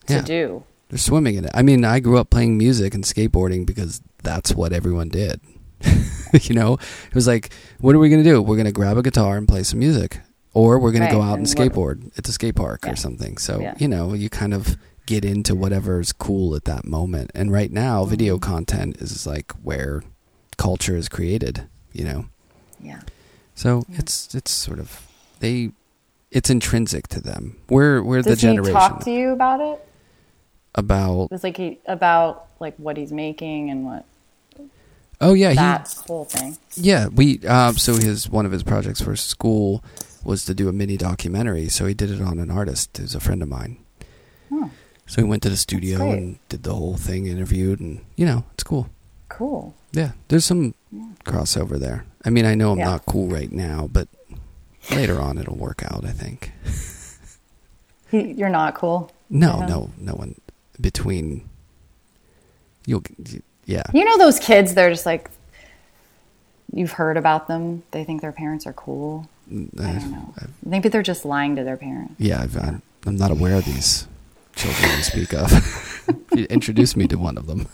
to 0.06 0.14
Yeah. 0.14 0.22
do. 0.22 0.62
They're 0.88 0.98
swimming 0.98 1.36
in 1.36 1.44
it. 1.46 1.50
I 1.54 1.62
mean, 1.62 1.84
I 1.84 2.00
grew 2.00 2.18
up 2.18 2.30
playing 2.30 2.58
music 2.58 2.94
and 2.94 3.04
skateboarding 3.04 3.64
because 3.66 4.00
that's 4.22 4.54
what 4.54 4.72
everyone 4.72 5.08
did. 5.08 5.40
you 6.42 6.54
know, 6.54 6.74
it 6.74 7.14
was 7.14 7.26
like, 7.26 7.50
what 7.80 7.94
are 7.94 7.98
we 7.98 8.08
going 8.08 8.22
to 8.22 8.28
do? 8.28 8.40
We're 8.42 8.56
going 8.56 8.66
to 8.66 8.72
grab 8.72 8.96
a 8.96 9.02
guitar 9.02 9.36
and 9.36 9.46
play 9.48 9.62
some 9.62 9.78
music, 9.78 10.20
or 10.52 10.78
we're 10.78 10.92
going 10.92 11.06
to 11.06 11.12
go 11.12 11.20
out 11.22 11.38
and 11.38 11.46
and 11.46 11.56
skateboard 11.56 12.10
at 12.18 12.24
the 12.24 12.32
skate 12.32 12.54
park 12.54 12.80
Yeah. 12.84 12.92
or 12.92 12.96
something. 12.96 13.38
So, 13.38 13.60
Yeah. 13.60 13.74
you 13.78 13.88
know, 13.88 14.12
you 14.14 14.28
kind 14.30 14.52
of 14.54 14.76
get 15.07 15.24
into 15.24 15.55
whatever's 15.55 16.12
cool 16.12 16.55
at 16.57 16.64
that 16.64 16.84
moment. 16.84 17.30
And 17.34 17.52
right 17.52 17.70
now, 17.70 18.05
video 18.05 18.36
Mhm. 18.38 18.42
content 18.42 18.96
is 18.98 19.26
like 19.26 19.52
where 19.62 20.02
culture 20.57 20.96
is 20.96 21.09
created, 21.09 21.66
you 21.92 22.05
know. 22.05 22.26
Yeah. 22.82 23.00
So 23.55 23.84
Yeah. 23.88 23.98
it's 23.98 24.34
it's 24.34 24.50
sort 24.50 24.78
of 24.78 25.07
they 25.40 25.70
it's 26.30 26.50
intrinsic 26.50 27.07
to 27.09 27.20
them. 27.20 27.57
We're 27.68 28.02
we're 28.02 28.22
the 28.22 28.34
generation. 28.36 28.74
Does 28.74 28.82
he 28.84 28.88
talk 28.88 29.05
to 29.05 29.11
you 29.11 29.30
about 29.30 29.61
it? 29.61 29.80
about 30.76 31.28
It's 31.30 31.44
like 31.44 31.57
he 31.57 31.78
about 31.86 32.46
like 32.59 32.74
what 32.78 32.96
he's 32.96 33.12
making 33.12 33.70
and 33.70 33.84
what 33.84 34.05
Oh 35.20 35.32
yeah, 35.34 35.50
he 35.50 35.55
that 35.57 35.94
whole 36.09 36.24
thing. 36.24 36.59
Yeah, 36.74 37.07
we 37.07 37.38
um, 37.46 37.76
so 37.78 37.94
his 37.94 38.28
one 38.28 38.44
of 38.46 38.50
his 38.52 38.64
projects 38.64 39.00
for 39.00 39.14
school 39.14 39.84
was 40.24 40.44
to 40.46 40.55
do 40.55 40.68
a 40.68 40.72
mini 40.72 40.96
documentary. 40.96 41.68
So 41.68 41.86
he 41.86 41.94
did 41.94 42.11
it 42.11 42.20
on 42.20 42.38
an 42.40 42.50
artist 42.50 42.96
who's 42.96 43.14
a 43.14 43.20
friend 43.20 43.42
of 43.42 43.48
mine. 43.48 43.76
So 45.07 45.22
we 45.22 45.28
went 45.28 45.42
to 45.42 45.50
the 45.50 45.57
studio 45.57 46.11
and 46.11 46.38
did 46.48 46.62
the 46.62 46.74
whole 46.74 46.96
thing, 46.96 47.26
interviewed, 47.26 47.78
and 47.80 48.00
you 48.16 48.24
know 48.26 48.44
it's 48.55 48.62
cool. 48.64 48.88
cool. 49.28 49.74
Yeah, 49.92 50.12
there's 50.28 50.44
some 50.44 50.74
Yeah. 50.92 51.07
crossover 51.24 51.78
there. 51.78 52.05
I 52.24 52.30
mean, 52.30 52.44
I 52.46 52.55
know 52.55 52.72
I'm 52.72 52.78
Yeah. 52.78 52.86
not 52.86 53.07
cool 53.07 53.28
right 53.28 53.50
now, 53.52 53.88
but 53.92 54.09
later 54.90 55.20
on 55.20 55.38
it'll 55.38 55.57
work 55.57 55.82
out. 55.84 56.05
I 56.05 56.12
think. 56.12 56.52
You're 58.12 58.48
not 58.48 58.74
cool. 58.76 59.11
No, 59.28 59.66
no, 59.66 59.90
no 59.98 60.12
one 60.14 60.36
between. 60.80 61.48
You'll, 62.86 63.02
yeah, 63.66 63.82
You 63.92 64.05
know 64.05 64.18
those 64.18 64.38
kids? 64.38 64.74
They're 64.74 64.90
just 64.90 65.07
like 65.07 65.30
you've 66.72 66.92
heard 66.92 67.16
about 67.16 67.48
them. 67.48 67.82
They 67.92 68.05
think 68.05 68.20
their 68.20 68.32
parents 68.32 68.66
are 68.66 68.72
cool. 68.74 69.28
I 69.50 69.55
don't 69.92 70.11
know. 70.12 70.34
Maybe 70.64 70.88
they're 70.88 71.02
just 71.02 71.24
lying 71.24 71.57
to 71.57 71.64
their 71.64 71.76
parents. 71.76 72.14
Yeah, 72.18 72.42
I've, 72.42 72.57
I'm, 72.57 72.82
I'm 73.07 73.16
not 73.16 73.30
aware 73.30 73.57
of 73.57 73.64
these 73.64 74.07
children 74.57 74.90
you 74.96 75.02
speak 75.02 75.32
of. 75.34 75.50
you 76.34 76.44
introduced 76.46 76.96
me 76.96 77.07
to 77.09 77.16
one 77.16 77.36
of 77.38 77.46
them. 77.46 77.68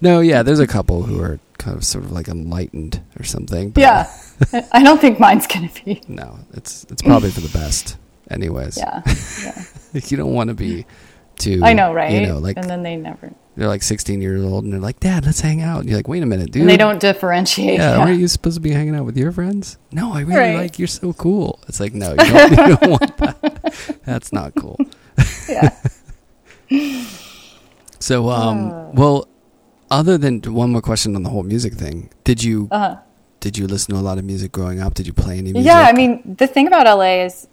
no, 0.00 0.20
yeah, 0.20 0.42
there's 0.42 0.60
a 0.60 0.66
couple 0.66 1.02
who 1.02 1.20
are 1.20 1.40
kind 1.58 1.76
of 1.76 1.84
sort 1.84 2.04
of 2.04 2.12
like 2.12 2.28
enlightened 2.28 3.02
or 3.18 3.24
something. 3.24 3.72
Yeah, 3.76 4.10
I 4.72 4.82
don't 4.82 5.00
think 5.00 5.18
mine's 5.18 5.46
gonna 5.46 5.70
be. 5.84 6.02
No, 6.08 6.38
it's 6.54 6.84
it's 6.90 7.02
probably 7.02 7.30
for 7.30 7.40
the 7.40 7.48
best, 7.58 7.96
anyways. 8.30 8.78
Yeah, 8.78 9.02
yeah. 9.42 10.00
you 10.06 10.16
don't 10.16 10.32
want 10.34 10.48
to 10.48 10.54
be 10.54 10.86
too. 11.36 11.60
I 11.64 11.72
know, 11.72 11.92
right? 11.92 12.12
You 12.12 12.26
know, 12.28 12.38
like 12.38 12.56
and 12.58 12.70
then 12.70 12.84
they 12.84 12.94
never. 12.96 13.32
they're 13.56 13.66
like 13.66 13.82
16 13.82 14.22
years 14.22 14.44
old 14.44 14.62
and 14.62 14.72
they're 14.72 14.80
like, 14.80 15.00
"Dad, 15.00 15.26
let's 15.26 15.40
hang 15.40 15.60
out." 15.62 15.80
And 15.80 15.88
you're 15.88 15.98
like, 15.98 16.06
"Wait 16.06 16.22
a 16.22 16.26
minute, 16.26 16.52
dude." 16.52 16.62
And 16.62 16.70
they 16.70 16.76
don't 16.76 17.00
differentiate. 17.00 17.80
Yeah, 17.80 17.94
Yeah, 17.94 17.98
aren't 17.98 18.20
you 18.20 18.28
supposed 18.28 18.54
to 18.54 18.60
be 18.60 18.70
hanging 18.70 18.94
out 18.94 19.04
with 19.04 19.16
your 19.16 19.32
friends? 19.32 19.78
No, 19.90 20.12
I 20.12 20.20
really 20.20 20.38
Right. 20.38 20.56
like. 20.56 20.78
You're 20.78 20.86
so 20.88 21.12
cool. 21.12 21.58
It's 21.66 21.80
like, 21.80 21.92
no, 21.92 22.10
you 22.10 22.16
don't, 22.16 22.50
you 22.52 22.56
don't 22.76 22.90
want 22.90 23.16
that. 23.18 23.98
That's 24.04 24.32
not 24.32 24.54
cool. 24.54 24.78
Yeah. 25.48 25.70
So, 27.98 28.30
um, 28.30 28.70
Uh. 28.70 28.84
well, 28.94 29.28
other 29.90 30.16
than 30.16 30.40
one 30.42 30.70
more 30.72 30.80
question 30.80 31.14
on 31.16 31.22
the 31.22 31.30
whole 31.30 31.42
music 31.42 31.74
thing, 31.74 32.08
did 32.24 32.42
you 32.42 32.68
Uh-huh. 32.70 32.96
did 33.40 33.56
you 33.58 33.66
listen 33.66 33.94
to 33.94 34.00
a 34.00 34.02
lot 34.02 34.18
of 34.18 34.24
music 34.24 34.52
growing 34.52 34.80
up? 34.80 34.94
Did 34.94 35.06
you 35.06 35.12
play 35.12 35.34
any 35.38 35.52
music? 35.52 35.66
Yeah, 35.66 35.80
I 35.88 35.92
mean, 35.92 36.34
the 36.38 36.46
thing 36.46 36.66
about 36.66 36.86
LA 36.86 37.24
is 37.24 37.46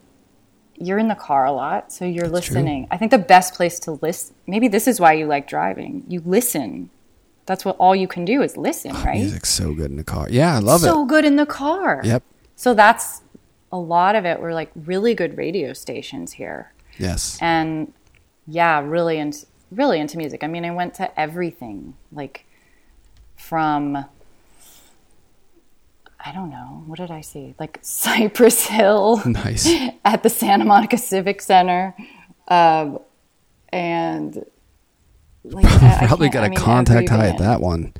you're 0.77 0.97
in 0.99 1.07
the 1.07 1.15
car 1.15 1.45
a 1.45 1.51
lot, 1.51 1.91
so 1.91 2.05
you're 2.05 2.27
That's 2.27 2.45
true. 2.45 2.55
listening. 2.57 2.87
I 2.91 2.97
think 2.97 3.11
the 3.11 3.17
best 3.17 3.53
place 3.55 3.79
to 3.81 3.97
listen, 4.01 4.35
maybe 4.45 4.67
this 4.67 4.87
is 4.87 4.99
why 4.99 5.13
you 5.13 5.25
like 5.25 5.47
driving. 5.47 6.03
You 6.07 6.21
listen. 6.25 6.89
That's 7.45 7.63
what 7.65 7.77
all 7.77 7.95
you 7.95 8.07
can 8.07 8.25
do 8.25 8.41
is 8.41 8.57
listen, 8.57 8.91
right? 9.05 9.15
music's 9.19 9.49
so 9.49 9.73
good 9.73 9.89
in 9.89 9.95
the 9.97 10.03
car. 10.03 10.27
Yeah, 10.29 10.55
I 10.55 10.59
love 10.59 10.81
so 10.81 10.87
it. 10.87 10.89
So 10.91 11.05
good 11.05 11.25
in 11.25 11.35
the 11.37 11.45
car. 11.45 12.01
Yep. 12.03 12.23
So 12.55 12.73
that's 12.73 13.21
a 13.71 13.77
lot 13.79 14.15
of 14.15 14.25
it 14.25 14.39
were 14.39 14.53
like 14.53 14.69
really 14.75 15.13
good 15.15 15.37
radio 15.37 15.71
stations 15.73 16.33
here. 16.33 16.73
Yes. 16.99 17.37
and 17.41 17.93
yeah, 18.47 18.79
really 18.79 19.17
into 19.17 19.45
really 19.71 19.99
into 19.99 20.17
music. 20.17 20.43
I 20.43 20.47
mean, 20.47 20.63
I 20.65 20.71
went 20.71 20.93
to 20.95 21.19
everything, 21.19 21.95
like 22.11 22.45
from 23.35 24.05
I 26.19 26.31
don't 26.33 26.49
know, 26.49 26.83
what 26.87 26.97
did 26.99 27.11
I 27.11 27.21
see? 27.21 27.53
Like 27.59 27.79
Cypress 27.83 28.65
Hill 28.67 29.21
nice. 29.25 29.67
at 30.05 30.23
the 30.23 30.29
Santa 30.29 30.65
Monica 30.65 30.97
Civic 30.97 31.41
Center, 31.41 31.95
um, 32.47 32.99
and 33.69 34.43
like, 35.43 35.65
I- 35.83 35.99
I 36.03 36.07
Probably 36.07 36.27
can't- 36.27 36.33
got 36.33 36.43
I 36.43 36.47
a 36.47 36.49
mean, 36.49 36.59
contact 36.59 37.09
high 37.09 37.27
at 37.29 37.37
that 37.37 37.61
one. 37.61 37.93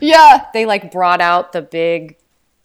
Yeah, 0.00 0.46
they 0.52 0.66
like 0.66 0.90
brought 0.92 1.20
out 1.20 1.52
the 1.52 1.62
big 1.62 2.16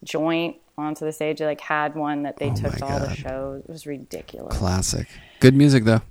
joint 0.03 0.57
onto 0.77 1.05
the 1.05 1.11
stage. 1.11 1.38
They 1.39 1.45
like 1.45 1.61
had 1.61 1.95
one 1.95 2.23
that 2.23 2.38
they 2.38 2.49
Oh 2.49 2.55
took 2.55 2.75
to 2.77 2.85
all 2.85 2.99
the 2.99 3.13
shows. 3.15 3.63
It 3.63 3.69
was 3.69 3.85
ridiculous. 3.88 4.57
Classic. 4.57 5.07
Good 5.39 5.55
music 5.55 5.83
though. 5.85 6.01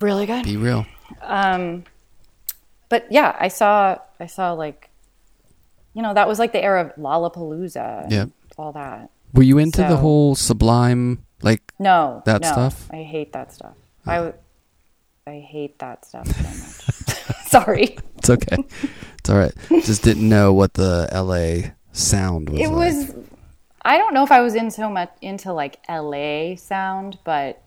Really 0.00 0.26
good. 0.26 0.44
Be 0.44 0.56
real. 0.56 0.86
um 1.22 1.84
but 2.88 3.06
yeah 3.10 3.34
i 3.40 3.46
saw 3.48 3.96
i 4.20 4.26
saw 4.26 4.52
like 4.52 4.90
you 5.94 6.02
know 6.02 6.12
that 6.14 6.26
was 6.28 6.38
like 6.38 6.52
the 6.52 6.62
era 6.62 6.84
of 6.84 6.92
lollapalooza 6.96 8.10
Yep. 8.10 8.30
all 8.58 8.72
that 8.72 9.08
Were 9.32 9.44
you 9.44 9.58
into 9.58 9.82
the 9.82 9.96
whole 9.96 10.34
Sublime 10.34 11.24
like 11.42 11.62
no 11.78 12.22
That 12.26 12.42
no, 12.42 12.48
stuff? 12.48 12.88
i 12.92 13.02
hate 13.02 13.32
that 13.32 13.52
stuff 13.52 13.74
I, 14.04 14.32
I 15.26 15.38
hate 15.40 15.78
that 15.78 16.04
stuff 16.04 16.26
so 16.26 16.42
much 16.42 17.36
sorry 17.46 17.96
It's 18.18 18.30
okay. 18.30 18.56
it's 19.18 19.30
all 19.30 19.38
right. 19.38 19.54
Just 19.84 20.02
didn't 20.02 20.28
know 20.28 20.52
what 20.52 20.74
the 20.74 21.08
LA 21.12 21.70
sound 21.92 22.50
was. 22.50 22.60
it 22.60 22.68
like. 22.68 22.76
was 22.76 23.14
i 23.82 23.96
don't 23.96 24.12
know 24.12 24.22
if 24.24 24.30
i 24.32 24.40
was 24.40 24.54
in 24.54 24.70
so 24.70 24.90
much 24.90 25.10
into 25.22 25.52
like 25.52 25.78
la 25.88 26.54
sound 26.56 27.18
but 27.24 27.62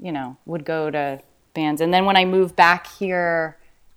you 0.00 0.12
know 0.12 0.36
would 0.46 0.64
go 0.64 0.90
to 0.90 1.20
bands 1.54 1.80
and 1.80 1.92
then 1.92 2.04
when 2.04 2.16
i 2.16 2.24
moved 2.24 2.56
back 2.56 2.86
here 2.86 3.56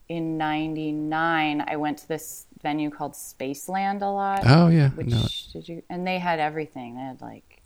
in 0.10 0.38
99 0.38 1.64
i 1.68 1.76
went 1.76 1.98
to 2.00 2.08
this 2.08 2.46
venue 2.62 2.90
called 2.90 3.14
spaceland 3.14 4.02
a 4.02 4.06
lot 4.08 4.44
Oh 4.46 4.68
yeah. 4.70 4.90
which 4.92 5.52
did 5.54 5.68
you 5.70 5.84
and 5.90 6.06
they 6.08 6.20
had 6.20 6.40
everything 6.40 6.96
they 6.96 7.02
had 7.02 7.22
like 7.22 7.62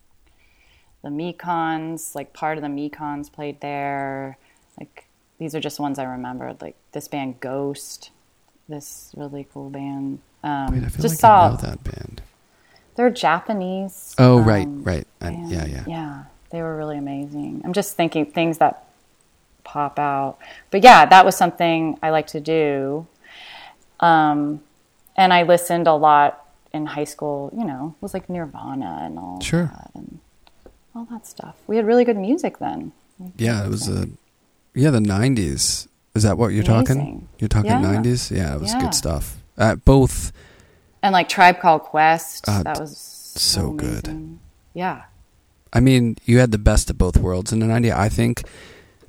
the 1.04 1.10
mekons 1.10 2.16
like 2.16 2.34
part 2.34 2.58
of 2.58 2.62
the 2.64 2.70
mekons 2.70 3.32
played 3.32 3.62
there 3.62 4.38
like 4.80 5.06
these 5.38 5.56
are 5.56 5.60
just 5.60 5.80
ones 5.80 6.00
i 6.00 6.04
remembered 6.04 6.62
like 6.62 6.76
this 6.92 7.08
band 7.08 7.40
ghost 7.40 8.12
this 8.68 9.14
really 9.16 9.48
cool 9.54 9.70
band 9.70 10.20
um 10.44 10.74
Wait, 10.74 10.84
I 10.84 10.90
feel 10.90 11.02
just 11.04 11.14
like 11.16 11.20
saw 11.20 11.46
I 11.48 11.50
know 11.52 11.58
that 11.58 11.84
band. 11.84 12.22
they're 12.96 13.10
japanese 13.10 14.16
Oh 14.18 14.40
right, 14.40 14.66
um, 14.66 14.84
right. 14.84 15.08
I, 15.22 15.30
yeah, 15.48 15.66
yeah. 15.66 15.84
yeah 15.88 16.24
they 16.50 16.62
were 16.62 16.76
really 16.78 16.98
amazing 16.98 17.62
i'm 17.66 17.74
just 17.74 17.96
thinking 17.96 18.26
things 18.26 18.58
that 18.60 18.84
pop 19.64 20.00
out 20.00 20.38
but 20.72 20.82
yeah 20.84 21.06
that 21.06 21.26
was 21.26 21.36
something 21.36 21.98
i 22.02 22.10
like 22.10 22.28
to 22.28 22.40
do 22.40 23.06
um 24.00 24.62
and 25.16 25.34
i 25.34 25.44
listened 25.44 25.88
a 25.88 25.94
lot 25.94 26.46
in 26.74 26.86
high 26.86 27.04
school 27.04 27.52
you 27.58 27.66
know 27.66 27.94
it 27.98 28.02
was 28.02 28.14
like 28.14 28.30
nirvana 28.30 29.00
and 29.02 29.18
all 29.20 29.40
Sure. 29.42 29.66
that 29.74 29.92
and 29.96 30.20
all 30.96 31.06
that 31.12 31.26
stuff 31.28 31.56
we 31.68 31.76
had 31.78 31.86
really 31.86 32.04
good 32.06 32.18
music 32.18 32.60
then 32.60 32.92
Yeah, 33.38 33.66
it 33.66 33.70
was 33.70 33.88
a 33.90 34.08
yeah 34.76 34.92
the 34.92 35.00
'90s. 35.00 35.88
Is 36.14 36.22
that 36.24 36.38
what 36.38 36.50
you're 36.54 36.64
talking? 36.64 37.28
You're 37.40 37.48
talking 37.50 37.72
Yeah. 37.72 37.82
'90s. 37.82 38.30
Yeah, 38.30 38.54
it 38.56 38.60
was 38.62 38.74
Yeah. 38.74 38.82
good 38.82 38.94
stuff. 38.94 39.38
Uh, 39.58 39.74
both 39.76 40.32
and 41.02 41.14
like 41.14 41.28
tribe 41.28 41.60
called 41.60 41.82
quest 41.82 42.48
Uh, 42.48 42.62
that 42.64 42.80
was 42.80 42.96
so 43.36 43.72
good. 43.72 44.38
yeah 44.76 45.04
I 45.78 45.80
mean, 45.80 46.18
you 46.26 46.40
had 46.40 46.52
the 46.52 46.58
best 46.72 46.90
of 46.90 46.98
both 46.98 47.18
worlds 47.18 47.52
in 47.54 47.60
the 47.60 47.66
'90s, 47.68 47.96
I 47.96 48.10
think, 48.10 48.44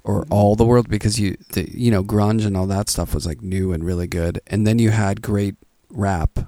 or 0.05 0.23
Mm-hmm. 0.23 0.33
all 0.33 0.55
the 0.57 0.64
world 0.64 0.89
because 0.89 1.19
you, 1.21 1.37
the, 1.53 1.62
you 1.85 1.91
know, 1.91 2.03
grunge 2.05 2.45
and 2.47 2.57
all 2.57 2.66
that 2.66 2.89
stuff 2.89 3.14
was 3.14 3.25
like 3.27 3.41
new 3.43 3.73
and 3.73 3.83
really 3.85 4.07
good, 4.07 4.41
and 4.47 4.66
then 4.66 4.79
you 4.79 4.91
had 4.91 5.23
great 5.23 5.57
rap, 5.91 6.39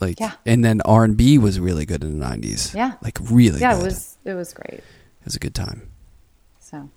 like, 0.00 0.20
Yeah. 0.20 0.32
and 0.46 0.64
then 0.64 0.80
R 0.84 1.04
and 1.04 1.16
B 1.16 1.38
was 1.38 1.58
really 1.60 1.86
good 1.86 2.02
in 2.04 2.18
the 2.18 2.26
'90s. 2.26 2.74
Yeah. 2.74 2.92
like 3.02 3.18
really. 3.30 3.60
yeah 3.60 3.74
good. 3.74 3.82
it 3.82 3.84
was 3.84 4.16
it 4.24 4.34
was 4.34 4.52
great 4.52 4.80
It 5.20 5.24
was 5.24 5.36
a 5.36 5.40
good 5.40 5.54
time, 5.54 5.88
so 6.60 6.88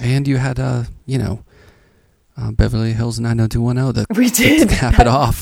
and 0.00 0.26
you 0.28 0.36
had, 0.38 0.58
uh, 0.58 0.84
you 1.06 1.18
know, 1.18 1.44
uh, 2.36 2.50
Beverly 2.52 2.92
Hills 2.92 3.20
90210 3.20 3.92
that 3.98 4.16
we 4.18 4.30
did 4.30 4.68
cap 4.80 4.98
it 4.98 5.06
off. 5.06 5.38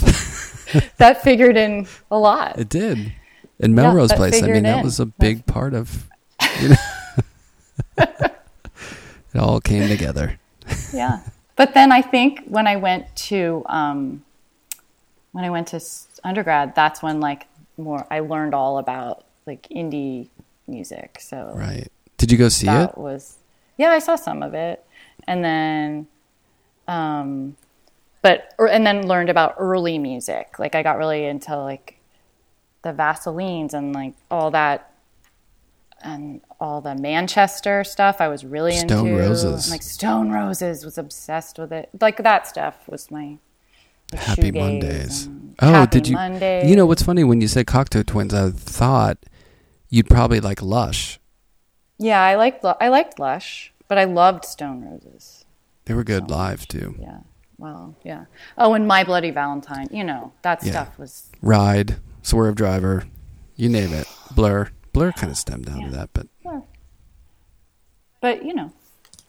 that 0.99 1.23
figured 1.23 1.57
in 1.57 1.87
a 2.11 2.19
lot 2.19 2.59
It 2.59 2.69
did. 2.69 3.13
In 3.59 3.75
Melrose 3.75 4.09
that 4.11 4.17
Place. 4.19 4.43
I 4.43 4.47
mean, 4.49 4.63
that 4.65 4.79
in. 4.79 4.85
was 4.85 4.99
a 5.01 5.07
big 5.07 5.45
part 5.47 5.73
of. 5.75 6.09
You 6.61 6.69
know, 7.99 8.07
it 9.35 9.39
all 9.39 9.61
came 9.61 9.89
together. 9.89 10.39
yeah 10.93 11.21
but 11.57 11.75
then 11.75 11.91
i 11.93 12.01
think 12.03 12.43
when 12.47 12.67
i 12.67 12.77
went 12.77 13.05
to 13.17 13.63
um, 13.69 14.23
when 15.33 15.45
i 15.45 15.51
went 15.51 15.69
to 15.69 15.81
undergrad 16.25 16.75
that's 16.75 17.03
when 17.03 17.21
like 17.21 17.47
more 17.77 18.07
i 18.11 18.21
learned 18.21 18.55
all 18.55 18.79
about 18.79 19.25
like 19.47 19.67
indie 19.69 20.29
music 20.67 21.19
so 21.21 21.53
Right. 21.57 21.89
Did 22.19 22.31
you 22.31 22.39
go 22.39 22.49
see 22.49 22.67
that 22.67 22.91
it? 22.91 22.99
was 22.99 23.39
yeah 23.79 23.91
i 23.91 23.99
saw 23.99 24.15
some 24.17 24.43
of 24.43 24.55
it 24.55 24.85
and 25.27 25.43
then 25.45 26.07
um 26.87 27.57
but 28.23 28.55
or, 28.59 28.69
and 28.69 28.87
then 28.87 29.07
learned 29.07 29.31
about 29.31 29.55
early 29.59 29.99
music 29.99 30.59
like 30.59 30.75
i 30.75 30.83
got 30.83 30.99
really 30.99 31.25
into 31.25 31.57
like 31.57 31.97
the 32.83 32.93
vaselines 32.93 33.73
and 33.75 33.95
like 33.95 34.15
all 34.31 34.51
that 34.51 34.90
and 36.03 36.41
all 36.59 36.81
the 36.81 36.95
manchester 36.95 37.85
stuff 37.85 38.21
i 38.21 38.29
was 38.29 38.45
really 38.45 38.73
Stone 38.77 39.09
into 39.09 39.19
Roses. 39.19 39.71
like 39.71 39.83
stone 39.83 40.31
roses 40.33 40.85
was 40.85 40.97
obsessed 40.99 41.59
with 41.59 41.73
it 41.73 41.89
like 42.01 42.17
that 42.23 42.47
stuff 42.47 42.89
was 42.89 43.11
my 43.11 43.39
like, 44.13 44.23
Happy 44.23 44.51
Mondays. 44.51 45.29
Oh, 45.61 45.71
Happy 45.73 46.01
did 46.01 46.09
you? 46.09 46.17
Mondays. 46.17 46.69
You 46.69 46.75
know 46.75 46.85
what's 46.85 47.03
funny 47.05 47.23
when 47.23 47.41
you 47.41 47.47
said 47.47 47.67
Cocteau 47.67 48.05
Twins? 48.05 48.35
I 48.35 48.51
thought 48.51 49.19
you'd 49.89 50.09
probably 50.09 50.41
like 50.41 50.61
Lush. 50.63 51.21
yeah 51.99 52.21
i 52.23 52.35
liked 52.35 52.65
i 52.65 52.89
liked 52.89 53.19
lush 53.21 53.73
but 53.87 53.99
i 53.99 54.05
loved 54.05 54.45
stone 54.45 54.85
roses 54.85 55.45
They 55.85 55.95
were 55.95 56.05
good 56.05 56.31
live 56.31 56.67
too. 56.69 56.95
Yeah. 57.01 57.19
Well, 57.59 57.95
yeah. 58.05 58.25
Oh, 58.57 58.73
and 58.75 58.87
My 58.89 59.05
Bloody 59.05 59.31
Valentine. 59.31 59.87
You 59.91 60.03
know, 60.05 60.33
that 60.43 60.65
Yeah. 60.65 60.71
stuff 60.73 60.99
was. 60.99 61.29
Ride, 61.43 61.97
Swervedriver, 62.23 63.07
you 63.57 63.69
name 63.69 63.93
it. 63.93 64.07
Blur, 64.35 64.71
Blur 64.93 65.13
kind 65.13 65.31
of 65.31 65.39
stemmed 65.39 65.67
down 65.67 65.77
to 65.81 65.83
Yeah. 65.85 65.91
that, 65.91 66.11
but 66.13 66.27
But 68.21 68.45
you 68.45 68.53
know, 68.55 68.73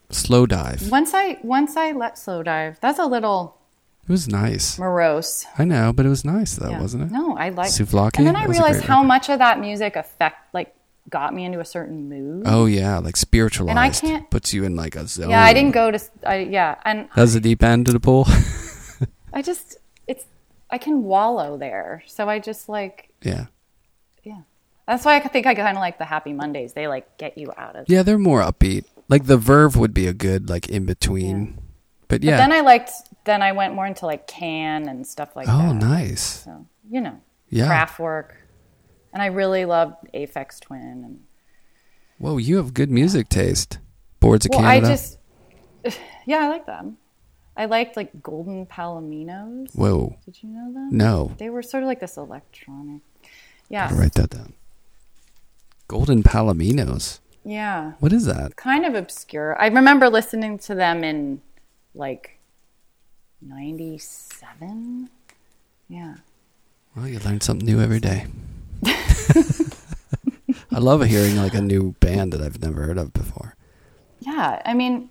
Slowdive. 0.09 0.89
once 0.91 1.13
I 1.13 1.37
once 1.43 1.77
I 1.77 1.91
let 1.91 2.15
slowdive, 2.15 2.79
that's 2.81 2.99
a 2.99 3.05
little 3.05 3.57
It 4.03 4.09
was 4.11 4.27
nice. 4.27 4.77
morose. 4.77 5.45
I 5.57 5.63
know, 5.63 5.93
but 5.93 6.05
it 6.05 6.09
was 6.09 6.25
nice 6.25 6.55
though, 6.55 6.71
Yeah. 6.71 6.81
wasn't 6.81 7.03
it? 7.03 7.11
No, 7.11 7.37
I 7.37 7.49
like. 7.49 7.69
Souvlaki? 7.69 8.17
And 8.17 8.27
then 8.27 8.35
I 8.35 8.45
realized 8.45 8.83
how 8.83 8.97
record. 8.97 9.07
much 9.07 9.29
of 9.29 9.39
that 9.39 9.59
music 9.59 9.95
affect 9.95 10.53
like 10.53 10.75
got 11.09 11.33
me 11.33 11.45
into 11.45 11.59
a 11.59 11.65
certain 11.65 12.09
mood. 12.09 12.43
Oh 12.45 12.65
yeah, 12.65 12.97
like 12.97 13.15
spiritualized. 13.15 13.69
And 13.71 13.79
I 13.79 13.89
can't- 13.89 14.29
puts 14.29 14.53
you 14.53 14.63
in 14.65 14.75
like 14.75 14.95
a 14.95 15.07
zone. 15.07 15.29
yeah, 15.29 15.43
I 15.43 15.53
didn't 15.53 15.71
go 15.71 15.91
to. 15.91 15.99
I, 16.25 16.35
yeah, 16.39 16.75
and 16.83 17.07
That's 17.15 17.33
the 17.33 17.39
deep 17.39 17.63
end 17.63 17.87
of 17.87 17.93
the 17.93 17.99
pool. 18.01 18.27
I 19.33 19.41
just 19.41 19.77
it's 20.07 20.25
I 20.69 20.77
can 20.77 21.03
wallow 21.03 21.55
there. 21.57 22.03
So 22.07 22.27
I 22.27 22.39
just 22.39 22.67
like 22.67 23.09
yeah, 23.21 23.45
yeah. 24.23 24.41
That's 24.91 25.05
why 25.05 25.15
I 25.15 25.19
think 25.21 25.47
I 25.47 25.55
kind 25.55 25.77
of 25.77 25.81
like 25.81 25.99
the 25.99 26.03
Happy 26.03 26.33
Mondays. 26.33 26.73
They 26.73 26.89
like 26.89 27.17
get 27.17 27.37
you 27.37 27.53
out 27.55 27.77
of. 27.77 27.85
yeah, 27.87 28.03
they're 28.03 28.17
more 28.17 28.41
upbeat. 28.41 28.83
Like 29.07 29.25
the 29.25 29.37
Verve 29.37 29.77
would 29.77 29.93
be 29.93 30.05
a 30.05 30.13
good 30.13 30.49
like 30.49 30.67
in 30.67 30.85
between. 30.85 31.57
But 32.09 32.23
yeah. 32.23 32.31
But 32.31 32.37
then 32.39 32.51
I 32.51 32.59
liked. 32.59 32.91
Then 33.23 33.41
I 33.41 33.53
went 33.53 33.73
more 33.73 33.85
into 33.85 34.05
like 34.05 34.27
Can 34.27 34.89
and 34.89 35.07
stuff 35.07 35.33
like 35.33 35.47
oh, 35.47 35.57
that. 35.57 35.69
oh, 35.69 35.71
nice. 35.71 36.43
So 36.43 36.67
you 36.89 36.99
know, 36.99 37.21
Yeah. 37.47 37.67
Kraftwerk, 37.69 38.31
and 39.13 39.21
I 39.21 39.27
really 39.27 39.63
loved 39.63 39.95
Aphex 40.13 40.59
Twin. 40.59 40.81
And 40.81 41.19
Whoa, 42.17 42.35
you 42.35 42.57
have 42.57 42.73
good 42.73 42.91
music 42.91 43.29
taste. 43.29 43.79
Boards 44.19 44.45
of 44.45 44.49
well, 44.49 44.59
Canada. 44.59 44.87
I 44.87 44.89
just 44.89 45.19
yeah, 46.25 46.39
I 46.39 46.49
like 46.49 46.65
them. 46.65 46.97
I 47.55 47.63
liked 47.63 47.95
like 47.95 48.21
Golden 48.21 48.65
Palominos. 48.65 49.73
Whoa, 49.73 50.17
Did 50.25 50.43
you 50.43 50.49
know 50.49 50.73
them? 50.73 50.89
no. 50.91 51.31
They 51.37 51.49
were 51.49 51.63
sort 51.63 51.81
of 51.81 51.87
like 51.87 52.01
this 52.01 52.17
electronic. 52.17 53.03
Yeah, 53.69 53.87
Gotta 53.87 54.01
write 54.01 54.13
that 54.15 54.31
down. 54.31 54.53
Golden 55.91 56.23
Palominos. 56.23 57.19
Yeah. 57.43 57.93
What 57.99 58.13
is 58.13 58.25
that? 58.25 58.55
Kind 58.55 58.85
of 58.85 58.95
obscure. 58.95 59.59
I 59.61 59.67
remember 59.67 60.09
listening 60.09 60.57
to 60.59 60.73
them 60.73 61.03
in 61.03 61.41
like 61.93 62.39
97. 63.41 65.09
Yeah. 65.89 66.15
Well, 66.95 67.09
you 67.09 67.19
learn 67.19 67.41
something 67.41 67.65
new 67.65 67.81
every 67.81 67.99
day. 67.99 68.27
I 70.73 70.79
love 70.79 71.03
hearing 71.03 71.35
like 71.35 71.53
a 71.53 71.61
new 71.61 71.91
band 71.99 72.31
that 72.31 72.41
I've 72.41 72.61
never 72.61 72.83
heard 72.83 72.97
of 72.97 73.11
before. 73.11 73.55
Yeah. 74.21 74.61
I 74.63 74.73
mean, 74.73 75.09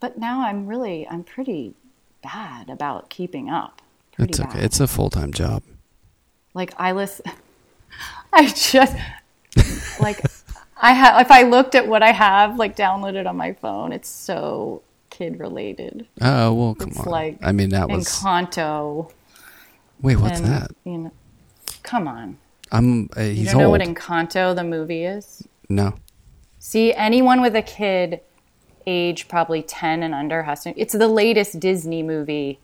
but 0.00 0.18
now 0.18 0.42
I'm 0.42 0.66
really, 0.66 1.08
I'm 1.08 1.24
pretty 1.24 1.74
bad 2.22 2.68
about 2.68 3.08
keeping 3.08 3.48
up. 3.48 3.80
Pretty 4.12 4.30
It's 4.32 4.40
okay. 4.40 4.52
bad. 4.54 4.64
It's 4.64 4.80
a 4.80 4.86
full 4.86 5.08
time 5.08 5.32
job. 5.32 5.62
like 6.52 6.74
I 6.78 6.92
listen 6.92 7.24
I 8.34 8.46
just 8.48 8.94
like 10.00 10.20
I 10.76 10.92
have 10.92 11.20
if 11.20 11.30
I 11.30 11.42
looked 11.42 11.74
at 11.74 11.86
what 11.86 12.02
I 12.02 12.12
have 12.12 12.56
like 12.58 12.76
downloaded 12.76 13.26
on 13.28 13.36
my 13.36 13.52
phone, 13.52 13.92
it's 13.92 14.08
so 14.08 14.82
kid 15.10 15.38
related. 15.40 16.06
Oh 16.20 16.52
well, 16.54 16.74
come 16.74 16.88
It's 16.90 17.00
on. 17.00 17.06
like 17.06 17.38
I 17.42 17.52
mean, 17.52 17.70
that 17.70 17.88
was. 17.88 18.06
Encanto. 18.08 19.10
Wait, 20.00 20.16
what's 20.16 20.40
and, 20.40 20.48
that? 20.48 20.70
You 20.84 20.98
know, 20.98 21.12
come 21.82 22.08
on. 22.08 22.38
I'm. 22.72 23.10
Uh, 23.16 23.22
You 23.22 23.46
don't 23.46 23.58
know 23.58 23.70
what 23.70 23.80
Encanto 23.82 24.54
the 24.54 24.64
movie 24.64 25.04
is? 25.04 25.46
no. 25.68 25.94
See, 26.62 26.92
anyone 26.92 27.40
with 27.40 27.56
a 27.56 27.62
kid 27.62 28.20
age 28.86 29.28
probably 29.28 29.62
10 29.62 30.02
and 30.02 30.14
under 30.14 30.42
has 30.42 30.62
to 30.64 30.78
It's 30.78 30.92
the 30.92 31.08
latest 31.08 31.58
Disney 31.58 32.02
movie 32.02 32.58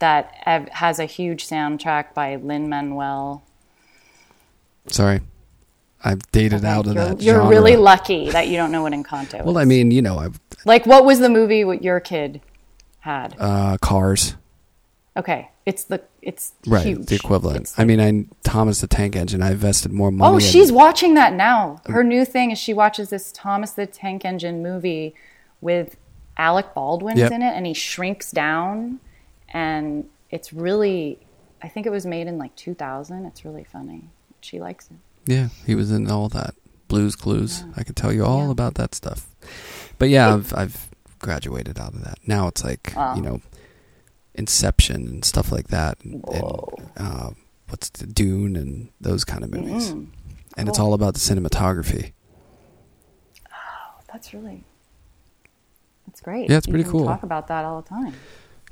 that 0.00 0.34
has 0.72 0.98
a 0.98 1.06
huge 1.06 1.46
soundtrack 1.48 2.12
by 2.12 2.36
Lin-Manuel. 2.36 3.42
Sorry, 4.88 5.20
I've 6.04 6.22
dated 6.32 6.64
out 6.64 6.86
of 6.86 6.94
you're, 6.94 7.04
that. 7.04 7.22
You're 7.22 7.34
genre. 7.36 7.50
really 7.50 7.76
lucky 7.76 8.30
that 8.30 8.48
you 8.48 8.56
don't 8.56 8.72
know 8.72 8.82
what 8.82 8.92
Encanto 8.92 9.44
Well. 9.44 9.58
I 9.58 9.64
mean, 9.64 9.90
you 9.90 10.02
know, 10.02 10.18
I've 10.18 10.40
Like, 10.64 10.84
what 10.86 11.04
was 11.04 11.18
the 11.20 11.28
movie 11.28 11.64
what 11.64 11.82
your 11.82 12.00
kid 12.00 12.40
had? 13.00 13.34
uh, 13.38 13.76
Cars. 13.78 14.36
Okay, 15.16 15.50
it's 15.66 15.84
the 15.84 16.02
it's 16.22 16.52
Right, 16.66 16.86
huge. 16.86 17.06
the 17.06 17.16
equivalent. 17.16 17.60
It's 17.62 17.78
I 17.78 17.84
mean, 17.84 18.00
I 18.00 18.24
Thomas 18.42 18.80
the 18.80 18.86
Tank 18.86 19.14
Engine. 19.16 19.42
I 19.42 19.50
invested 19.52 19.92
more 19.92 20.10
money. 20.10 20.32
oh, 20.32 20.34
in- 20.36 20.40
she's 20.40 20.72
watching 20.72 21.14
that 21.14 21.34
now. 21.34 21.80
Her 21.86 22.02
new 22.02 22.24
thing 22.24 22.50
is 22.50 22.58
she 22.58 22.72
watches 22.72 23.10
this 23.10 23.30
Thomas 23.32 23.72
the 23.72 23.86
Tank 23.86 24.24
Engine 24.24 24.62
movie 24.62 25.14
with 25.60 25.96
Alec 26.38 26.72
Baldwin's 26.74 27.18
Yep. 27.18 27.32
in 27.32 27.42
it, 27.42 27.52
and 27.54 27.66
he 27.66 27.74
shrinks 27.74 28.30
down, 28.30 29.00
and 29.50 30.06
it's 30.30 30.52
really. 30.52 31.18
I 31.64 31.68
think 31.68 31.86
it 31.86 31.90
was 31.90 32.04
made 32.06 32.26
in 32.26 32.38
like 32.38 32.56
2000. 32.56 33.24
It's 33.26 33.44
really 33.44 33.62
funny. 33.64 34.08
She 34.40 34.58
likes 34.60 34.86
it. 34.86 34.96
Yeah, 35.26 35.48
he 35.66 35.74
was 35.74 35.90
in 35.92 36.10
all 36.10 36.28
that 36.30 36.54
Blues 36.88 37.14
Clues. 37.16 37.64
I 37.76 37.82
could 37.84 37.96
tell 37.96 38.12
you 38.12 38.24
all 38.24 38.46
Yeah. 38.46 38.50
about 38.52 38.74
that 38.74 38.94
stuff. 38.94 39.28
But 39.98 40.08
yeah, 40.08 40.34
I've 40.34 40.52
I've 40.54 40.88
graduated 41.18 41.78
out 41.78 41.94
of 41.94 42.02
that. 42.04 42.18
Now 42.26 42.48
it's 42.48 42.64
like 42.64 42.92
Wow. 42.96 43.14
you 43.16 43.22
know, 43.22 43.40
Inception 44.34 45.06
and 45.08 45.24
stuff 45.24 45.52
like 45.52 45.68
that, 45.68 45.98
and, 46.02 46.24
and 46.32 46.44
uh, 46.96 47.30
what's 47.68 47.90
the 47.90 48.06
Dune 48.06 48.56
and 48.56 48.88
those 49.00 49.24
kind 49.24 49.44
of 49.44 49.50
movies. 49.52 49.92
Mm, 49.92 50.06
and 50.56 50.68
it's 50.70 50.78
all 50.78 50.94
about 50.94 51.12
the 51.14 51.20
cinematography. 51.20 52.12
Oh, 53.50 54.00
that's 54.10 54.32
really. 54.32 54.64
That's 56.06 56.20
great. 56.22 56.48
Yeah, 56.50 56.56
it's 56.58 56.66
You 56.66 56.72
pretty 56.72 56.88
cool. 56.88 57.04
Talk 57.06 57.22
about 57.22 57.48
that 57.48 57.64
all 57.66 57.82
the 57.82 57.88
time. 57.88 58.14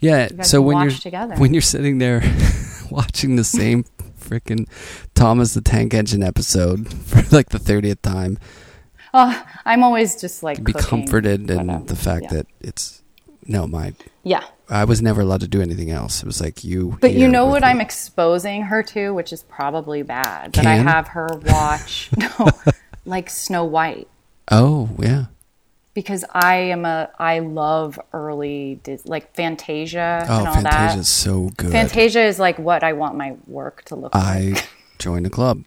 Yeah. 0.01 0.28
So 0.43 0.62
when 0.62 0.77
watch 0.77 0.85
you're 0.93 0.98
together. 0.98 1.35
when 1.39 1.52
you're 1.52 1.60
sitting 1.62 1.98
there 1.98 2.22
watching 2.90 3.36
the 3.36 3.44
same 3.44 3.85
freaking 4.31 4.69
Thomas 5.15 5.55
the 5.55 5.61
Tank 5.61 5.93
Engine 5.94 6.23
episode 6.23 6.93
for 7.05 7.23
like 7.36 7.48
the 7.51 7.59
thirtieth 7.59 8.01
time, 8.02 8.39
Oh, 9.12 9.44
I'm 9.65 9.82
always 9.82 10.20
just 10.20 10.43
like 10.44 10.62
be 10.62 10.73
cooking, 10.73 10.89
comforted 10.89 11.51
in 11.51 11.66
whatever. 11.66 11.85
the 11.85 11.97
fact 11.97 12.23
Yeah. 12.24 12.32
that 12.35 12.47
it's 12.61 13.02
no 13.47 13.66
my 13.66 13.93
yeah. 14.23 14.44
I 14.69 14.85
was 14.85 15.02
never 15.02 15.23
allowed 15.23 15.40
to 15.40 15.48
do 15.48 15.61
anything 15.61 15.90
else. 15.90 16.23
It 16.23 16.27
was 16.27 16.40
like 16.40 16.62
you. 16.62 16.97
But 17.01 17.12
you 17.15 17.27
know 17.27 17.47
what 17.47 17.62
me. 17.62 17.69
I'm 17.69 17.81
exposing 17.81 18.62
her 18.62 18.85
to, 18.85 19.11
which 19.11 19.32
is 19.32 19.43
probably 19.43 20.02
bad. 20.02 20.52
That 20.52 20.65
I 20.66 20.74
have 20.77 21.09
her 21.09 21.27
watch 21.47 22.09
no, 22.16 22.51
like 23.05 23.28
Snow 23.28 23.65
White 23.65 24.07
Oh 24.52 24.89
yeah. 25.01 25.24
Because 25.94 26.24
I 26.32 26.56
am 26.56 26.84
a 26.84 27.10
I 27.18 27.40
love 27.40 27.98
early 28.12 28.80
like 29.04 29.34
Fantasia 29.34 30.26
Oh, 30.28 30.38
and 30.38 30.48
all 30.48 30.54
that. 30.54 30.62
Fantasia's 30.62 30.98
that. 31.00 31.04
so 31.04 31.50
good. 31.56 31.72
Fantasia 31.72 32.22
is 32.22 32.38
like 32.38 32.58
what 32.58 32.82
I 32.82 32.92
want 32.92 33.16
my 33.16 33.36
work 33.46 33.84
to 33.86 33.96
look 33.96 34.14
like. 34.14 34.24
I 34.24 34.62
joined 34.98 35.26
the 35.26 35.30
club. 35.30 35.64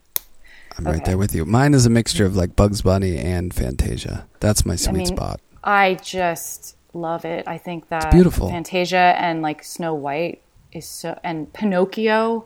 I'm 0.78 0.86
right 0.86 1.06
there 1.06 1.18
with 1.20 1.36
you. 1.36 1.46
Mine 1.46 1.74
is 1.76 1.86
a 1.86 1.90
mixture 1.90 2.26
of 2.26 2.36
like 2.36 2.56
Bugs 2.56 2.82
Bunny 2.82 3.18
and 3.18 3.54
Fantasia. 3.54 4.28
That's 4.40 4.66
my 4.66 4.76
sweet 4.76 4.96
mean, 4.96 5.06
spot. 5.06 5.40
I 5.64 5.96
just 6.02 6.76
love 6.94 7.26
it. 7.26 7.48
I 7.48 7.58
think 7.60 7.90
that 7.90 8.12
beautiful. 8.12 8.50
Fantasia 8.50 8.98
and 9.18 9.42
like 9.42 9.64
Snow 9.64 9.94
White 9.94 10.42
is 10.72 10.88
so 10.88 11.20
and 11.24 11.52
Pinocchio. 11.54 12.46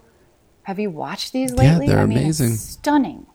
Have 0.63 0.79
you 0.79 0.89
watched 0.89 1.31
these 1.31 1.51
lately? 1.53 1.85
Yeah, 1.85 1.93
they're 1.93 1.99
I 2.03 2.05
mean, 2.05 2.17
it's 2.17 2.39
amazing. 2.41 2.57
stunning. 2.57 3.27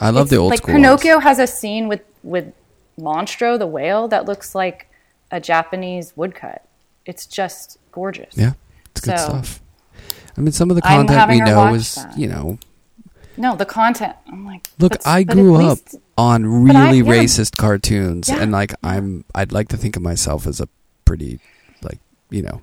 I 0.00 0.10
love 0.10 0.22
It's 0.24 0.30
the 0.32 0.36
old 0.38 0.50
like 0.50 0.58
school. 0.58 0.74
Pinocchio 0.74 1.14
ones. 1.14 1.24
has 1.24 1.38
a 1.38 1.46
scene 1.46 1.86
with 1.86 2.02
with 2.24 2.52
Monstro 2.98 3.58
the 3.58 3.66
whale 3.66 4.08
that 4.08 4.24
looks 4.26 4.54
like 4.54 4.88
a 5.30 5.40
Japanese 5.40 6.12
woodcut. 6.16 6.66
It's 7.06 7.26
just 7.26 7.78
gorgeous. 7.92 8.36
Yeah, 8.36 8.52
it's 8.90 9.00
good 9.00 9.18
So- 9.18 9.26
stuff. 9.26 9.60
I 10.36 10.40
mean, 10.40 10.52
some 10.52 10.68
of 10.70 10.74
the 10.76 10.82
content 10.82 11.30
we 11.30 11.40
know 11.40 11.74
is, 11.74 11.94
that. 11.94 12.18
you 12.18 12.26
know, 12.26 12.58
No, 13.36 13.56
the 13.56 13.64
content. 13.66 14.14
I'm 14.28 14.44
like, 14.46 14.68
look, 14.78 14.92
but- 14.92 15.06
I 15.06 15.22
grew 15.24 15.54
up 15.56 15.78
least- 15.78 15.96
on 16.18 16.66
But 16.66 16.76
I- 16.76 16.90
really 16.90 16.98
yeah. 16.98 17.22
racist 17.22 17.56
cartoons, 17.56 18.28
Yeah, 18.28 18.40
and 18.42 18.50
like 18.52 18.74
I'm, 18.82 19.24
I'd 19.34 19.52
like 19.52 19.68
to 19.68 19.76
think 19.76 19.96
of 19.96 20.02
myself 20.02 20.46
as 20.46 20.60
a 20.60 20.68
pretty, 21.04 21.40
like, 21.82 21.98
you 22.30 22.42
know. 22.42 22.62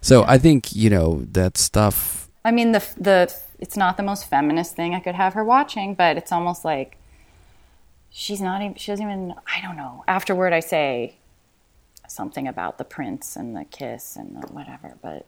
So 0.00 0.24
I 0.26 0.38
think 0.38 0.74
you 0.74 0.90
know 0.90 1.22
that 1.32 1.58
stuff. 1.58 2.28
I 2.44 2.50
mean, 2.52 2.70
the 2.72 2.82
the 2.96 3.32
it's 3.58 3.76
not 3.76 3.96
the 3.96 4.02
most 4.04 4.26
feminist 4.26 4.76
thing 4.76 4.94
I 4.94 5.00
could 5.00 5.14
have 5.16 5.34
her 5.34 5.44
watching, 5.44 5.94
but 5.94 6.16
it's 6.16 6.30
almost 6.30 6.64
like 6.64 6.96
she's 8.16 8.40
not 8.40 8.62
even. 8.62 8.74
She 8.76 8.90
doesn't 8.90 9.04
even. 9.04 9.34
I 9.46 9.60
don't 9.60 9.76
know. 9.76 10.02
Afterward, 10.08 10.52
I 10.52 10.60
say 10.60 11.16
something 12.08 12.48
about 12.48 12.78
the 12.78 12.84
prince 12.84 13.36
and 13.36 13.54
the 13.54 13.64
kiss 13.64 14.16
and 14.16 14.42
the 14.42 14.46
whatever, 14.48 14.94
but 15.02 15.26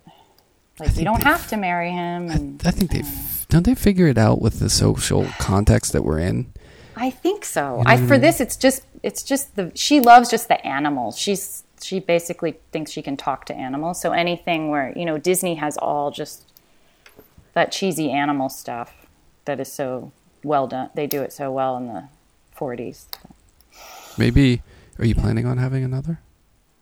like 0.81 0.97
you 0.97 1.05
don't 1.05 1.23
have 1.23 1.47
to 1.49 1.57
marry 1.57 1.91
him. 1.91 2.31
I, 2.31 2.35
And 2.35 2.63
I 2.65 2.71
think 2.71 2.91
they 2.91 3.01
uh, 3.01 3.07
f- 3.07 3.47
don't 3.49 3.65
they 3.65 3.75
figure 3.75 4.07
it 4.07 4.19
out 4.19 4.41
with 4.41 4.59
the 4.59 4.71
social 4.71 5.27
context 5.39 5.93
that 5.93 6.03
we're 6.03 6.19
in. 6.21 6.53
I 6.97 7.11
think 7.11 7.45
so. 7.45 7.83
I 7.87 7.97
for 7.97 8.19
this, 8.19 8.41
it's 8.41 8.57
just 8.57 8.83
it's 9.03 9.23
just 9.23 9.55
the 9.57 9.71
she 9.75 10.01
loves 10.01 10.31
just 10.31 10.49
the 10.49 10.65
animals. 10.67 11.19
She's 11.19 11.65
she 11.81 12.01
basically 12.01 12.57
thinks 12.73 12.91
she 12.91 13.03
can 13.03 13.17
talk 13.17 13.45
to 13.47 13.55
animals. 13.55 14.01
So 14.01 14.13
anything 14.13 14.71
where 14.71 14.93
you 14.97 15.05
know 15.05 15.19
Disney 15.19 15.57
has 15.57 15.77
all 15.77 16.11
just 16.11 16.45
that 17.53 17.71
cheesy 17.71 18.11
animal 18.11 18.49
stuff 18.49 19.07
that 19.45 19.61
is 19.61 19.71
so 19.71 20.13
well 20.43 20.67
done. 20.67 20.91
They 20.95 21.07
do 21.07 21.23
it 21.23 21.33
so 21.33 21.53
well 21.53 21.77
in 21.77 21.87
the 21.89 22.09
40s. 22.59 23.07
Maybe 24.17 24.63
are 24.99 25.05
you 25.05 25.15
planning 25.15 25.47
on 25.47 25.59
having 25.59 25.85
another? 25.85 26.21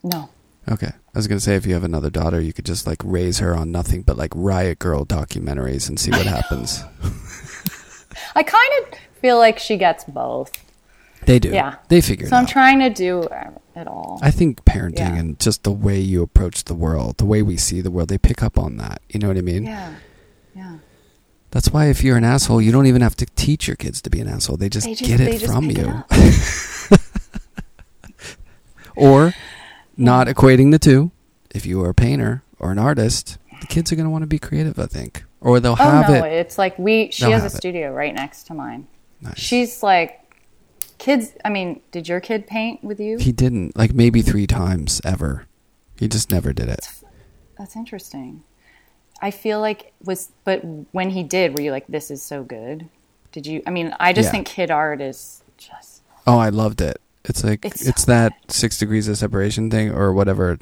No. 0.03 0.31
Okay. 0.69 0.89
I 0.89 1.19
was 1.19 1.27
gonna 1.29 1.41
say 1.41 1.55
if 1.57 1.67
you 1.67 1.75
have 1.75 1.85
another 1.85 2.11
daughter, 2.11 2.41
you 2.41 2.53
could 2.53 2.65
just 2.67 2.87
like 2.87 3.01
raise 3.05 3.39
her 3.39 3.55
on 3.57 3.71
nothing 3.73 4.03
but 4.03 4.17
like 4.17 4.33
Riot 4.35 4.79
Girl 4.79 5.05
documentaries 5.05 5.89
and 5.89 5.99
see 6.01 6.11
what 6.11 6.27
happens. 6.27 6.83
I 8.35 8.43
kind 8.43 8.73
of 8.93 8.99
feel 9.21 9.39
like 9.39 9.59
she 9.59 9.77
gets 9.77 10.05
both. 10.05 10.53
They 11.25 11.39
do. 11.39 11.51
Yeah. 11.51 11.77
They 11.89 12.01
figure 12.01 12.27
it 12.27 12.29
out. 12.29 12.31
So 12.31 12.37
I'm 12.37 12.45
out. 12.45 12.49
trying 12.49 12.79
to 12.81 12.91
do 12.91 13.23
uh, 13.23 13.51
it 13.75 13.87
all. 13.89 14.19
I 14.23 14.31
think 14.31 14.65
parenting 14.65 14.99
Yeah. 14.99 15.17
and 15.17 15.39
just 15.41 15.65
the 15.65 15.73
way 15.73 15.99
you 15.99 16.23
approach 16.23 16.65
the 16.65 16.75
world, 16.75 17.19
the 17.19 17.25
way 17.27 17.43
we 17.43 17.57
see 17.57 17.81
the 17.81 17.91
world, 17.91 18.09
they 18.09 18.19
pick 18.19 18.43
up 18.43 18.59
on 18.59 18.77
that. 18.77 19.03
You 19.09 19.21
know 19.21 19.29
what 19.29 19.37
I 19.37 19.43
mean? 19.43 19.65
yeah. 19.65 19.95
Yeah. 20.55 20.77
That's 21.51 21.71
why 21.71 21.87
if 21.87 22.03
you're 22.05 22.17
an 22.17 22.25
asshole, 22.25 22.61
you 22.61 22.73
don't 22.73 22.87
even 22.87 23.03
have 23.03 23.17
to 23.17 23.27
teach 23.37 23.67
your 23.67 23.77
kids 23.77 24.03
to 24.03 24.11
be 24.11 24.21
an 24.21 24.29
asshole. 24.29 24.57
They 24.57 24.69
just, 24.69 24.87
They 24.87 24.95
just- 24.95 25.09
get 25.11 25.21
it 25.21 25.41
just 25.41 25.53
from 25.53 25.69
pick 25.69 25.79
it 25.79 25.87
you. 25.87 26.97
or 28.97 29.35
not 29.97 30.27
equating 30.27 30.71
the 30.71 30.79
two. 30.79 31.11
If 31.55 31.65
you 31.67 31.83
are 31.83 31.91
a 31.91 31.95
painter 31.95 32.43
or 32.59 32.73
an 32.73 32.79
artist, 32.79 33.39
the 33.61 33.67
kids 33.67 33.91
are 33.93 33.97
going 33.97 34.05
to 34.05 34.11
want 34.11 34.23
to 34.23 34.27
be 34.27 34.39
creative, 34.39 34.79
I 34.79 34.87
think. 34.87 35.25
Or 35.41 35.61
they'll 35.61 35.73
Oh 35.73 35.77
have 35.77 36.09
no, 36.11 36.25
it. 36.25 36.33
it's 36.33 36.59
like 36.59 36.79
we 36.79 37.11
she 37.13 37.25
has 37.31 37.41
a 37.43 37.45
have 37.45 37.53
it. 37.53 37.57
studio 37.57 37.93
right 37.93 38.15
next 38.15 38.45
to 38.49 38.55
mine. 38.55 38.89
Nice. 39.23 39.39
She's 39.39 39.83
like 39.83 40.21
kids 40.99 41.33
I 41.45 41.51
mean, 41.51 41.81
did 41.93 42.09
your 42.09 42.21
kid 42.21 42.47
paint 42.47 42.83
with 42.83 42.99
you? 43.01 43.19
He 43.19 43.33
didn't. 43.33 43.77
Like 43.77 43.95
maybe 43.95 44.21
three 44.23 44.47
times 44.47 45.01
ever. 45.05 45.47
He 45.99 46.09
just 46.09 46.31
never 46.31 46.53
did 46.53 46.69
it. 46.69 46.89
That's 47.57 47.77
interesting. 47.77 48.43
I 49.21 49.31
feel 49.31 49.61
like 49.61 49.93
was 50.05 50.31
but 50.45 50.61
when 50.93 51.11
he 51.11 51.23
did, 51.23 51.55
were 51.55 51.61
you 51.63 51.71
like, 51.73 51.87
This 51.87 52.11
is 52.11 52.23
so 52.23 52.43
good? 52.43 52.89
Did 53.33 53.47
you 53.47 53.63
I 53.67 53.71
mean, 53.71 53.95
I 54.01 54.13
just 54.13 54.27
Yeah. 54.29 54.33
think 54.33 54.47
kid 54.47 54.71
art 54.71 55.01
is 55.01 55.43
just 55.59 56.03
Oh, 56.27 56.39
I 56.39 56.49
loved 56.51 56.81
it. 56.81 57.01
It's 57.25 57.43
like 57.45 57.65
It's 57.65 57.87
it's, 57.87 58.03
so 58.05 58.13
that 58.13 58.33
six 58.49 58.79
degrees 58.79 59.09
of 59.09 59.17
separation 59.19 59.71
thing 59.71 59.91
or 59.91 60.13
whatever, 60.13 60.59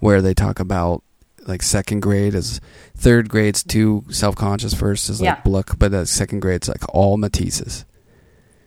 where 0.00 0.20
they 0.22 0.34
talk 0.34 0.58
about 0.60 1.02
like 1.46 1.62
second 1.62 2.00
grade 2.00 2.34
is 2.34 2.60
third 2.96 3.28
grade's 3.28 3.62
too 3.62 4.04
self 4.10 4.34
conscious. 4.36 4.74
First 4.74 5.08
is 5.10 5.20
like 5.20 5.26
Yeah. 5.38 5.40
Bluck, 5.42 5.78
but 5.78 5.90
the 5.90 6.06
second 6.06 6.40
grade's 6.40 6.68
like 6.68 6.82
all 6.94 7.16
Matisse's. 7.16 7.84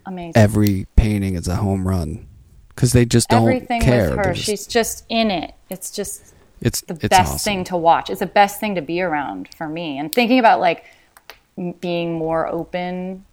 amazing. 0.06 0.34
Every 0.36 0.88
painting 0.96 1.36
is 1.36 1.48
a 1.48 1.56
home 1.58 1.88
run. 1.88 2.28
because 2.76 2.92
they 2.92 3.06
just 3.06 3.30
don't 3.30 3.44
Everything 3.48 3.82
care. 3.82 4.10
with 4.10 4.18
her, 4.26 4.34
just- 4.34 4.46
she's 4.48 4.66
just 4.66 5.06
in 5.08 5.30
it. 5.30 5.54
It's 5.70 5.92
just 5.92 6.33
it's 6.64 6.82
the 6.82 6.94
it's 6.94 7.08
best 7.10 7.34
awesome. 7.34 7.40
thing 7.40 7.64
to 7.66 7.78
watch. 7.78 8.10
It's 8.10 8.20
the 8.20 8.26
best 8.26 8.60
thing 8.60 8.76
to 8.76 8.82
be 8.82 9.02
around 9.02 9.50
for 9.56 9.68
me. 9.68 9.98
And 9.98 10.14
thinking 10.14 10.40
about 10.40 10.60
like 10.60 10.86
being 11.80 12.14
more 12.14 12.48
open, 12.48 13.26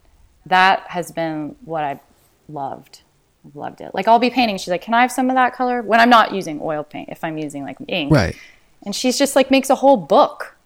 that 0.47 0.81
has 0.89 1.13
been 1.13 1.57
what 1.65 1.85
I've 1.85 2.01
loved. 2.49 3.03
I've 3.47 3.57
loved 3.57 3.81
it. 3.81 3.95
Like 3.95 4.09
I'll 4.09 4.19
be 4.19 4.31
painting. 4.31 4.59
She's 4.59 4.69
like, 4.69 4.83
"Can 4.83 4.95
I 4.95 5.03
have 5.03 5.13
some 5.13 5.31
of 5.31 5.37
that 5.37 5.55
color?" 5.55 5.81
When 5.83 6.01
I'm 6.01 6.11
not 6.11 6.35
using 6.35 6.61
oil 6.63 6.85
paint, 6.85 7.09
if 7.11 7.25
I'm 7.25 7.39
using 7.39 7.63
like 7.65 7.79
ink, 7.89 8.13
Right. 8.13 8.37
And 8.83 8.95
she's 8.95 9.19
just 9.19 9.37
like 9.37 9.51
makes 9.51 9.71
a 9.71 9.75
whole 9.75 9.97
book. 9.97 10.57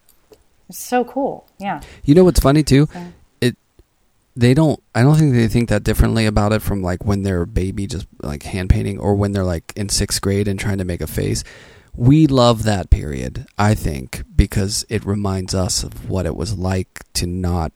It's 0.68 0.78
so 0.78 1.04
cool. 1.04 1.46
Yeah. 1.58 1.80
You 2.04 2.14
know 2.14 2.24
what's 2.24 2.40
funny 2.40 2.62
too? 2.62 2.88
It 3.40 3.56
they 4.36 4.54
don't 4.54 4.82
I 4.94 5.02
don't 5.02 5.16
think 5.16 5.34
they 5.34 5.48
think 5.48 5.68
that 5.68 5.84
differently 5.84 6.26
about 6.26 6.52
it 6.52 6.62
from 6.62 6.82
like 6.82 7.04
when 7.04 7.22
they're 7.22 7.42
a 7.42 7.46
baby 7.46 7.86
just 7.86 8.06
like 8.22 8.44
hand 8.44 8.70
painting 8.70 8.98
or 8.98 9.14
when 9.14 9.32
they're 9.32 9.44
like 9.44 9.72
in 9.76 9.88
6th 9.88 10.20
grade 10.20 10.48
and 10.48 10.58
trying 10.58 10.78
to 10.78 10.84
make 10.84 11.00
a 11.00 11.06
face. 11.06 11.44
We 11.96 12.26
love 12.26 12.64
that 12.64 12.90
period, 12.90 13.46
I 13.56 13.74
think, 13.74 14.24
because 14.34 14.84
it 14.88 15.04
reminds 15.04 15.54
us 15.54 15.82
of 15.84 16.08
what 16.10 16.26
it 16.26 16.34
was 16.36 16.56
like 16.58 17.04
to 17.14 17.26
not 17.26 17.72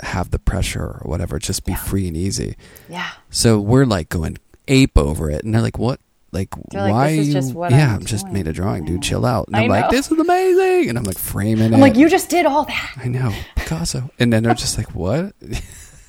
have 0.00 0.30
the 0.30 0.38
pressure 0.38 0.84
or 0.84 1.02
whatever, 1.04 1.38
just 1.38 1.64
be 1.64 1.74
free 1.74 2.06
and 2.06 2.16
easy. 2.16 2.56
Yeah. 2.88 3.10
So 3.30 3.58
we're 3.58 3.86
like 3.86 4.08
going 4.08 4.38
ape 4.68 4.96
over 4.98 5.30
it 5.30 5.44
and 5.44 5.54
they're 5.54 5.62
like, 5.62 5.78
"What? 5.78 6.00
Like 6.32 6.50
They're 6.70 6.82
like, 6.82 6.92
why 6.92 7.10
"This 7.12 7.20
is 7.20 7.26
you 7.28 7.32
just 7.34 7.54
what 7.54 7.70
Yeah, 7.70 7.88
I'm 7.90 7.94
I'm 7.96 8.04
just 8.04 8.24
doing." 8.24 8.34
made 8.34 8.48
a 8.48 8.52
drawing, 8.52 8.84
dude. 8.84 9.02
Chill 9.02 9.24
out." 9.24 9.46
And 9.48 9.56
I'm 9.56 9.68
like, 9.68 9.90
"This 9.90 10.10
is 10.12 10.18
amazing." 10.18 10.90
And 10.90 10.98
I'm 10.98 11.04
like 11.04 11.18
framing 11.18 11.72
it. 11.72 11.74
I'm 11.74 11.80
like, 11.80 11.96
you 11.96 12.08
just 12.08 12.28
did 12.28 12.46
all 12.46 12.64
that. 12.64 12.92
I 12.96 13.08
know 13.08 13.32
Picasso, 13.56 14.10
and 14.18 14.32
then 14.32 14.42
they're 14.42 14.54
just 14.54 14.76
like, 14.78 14.94
"What?" 14.94 15.34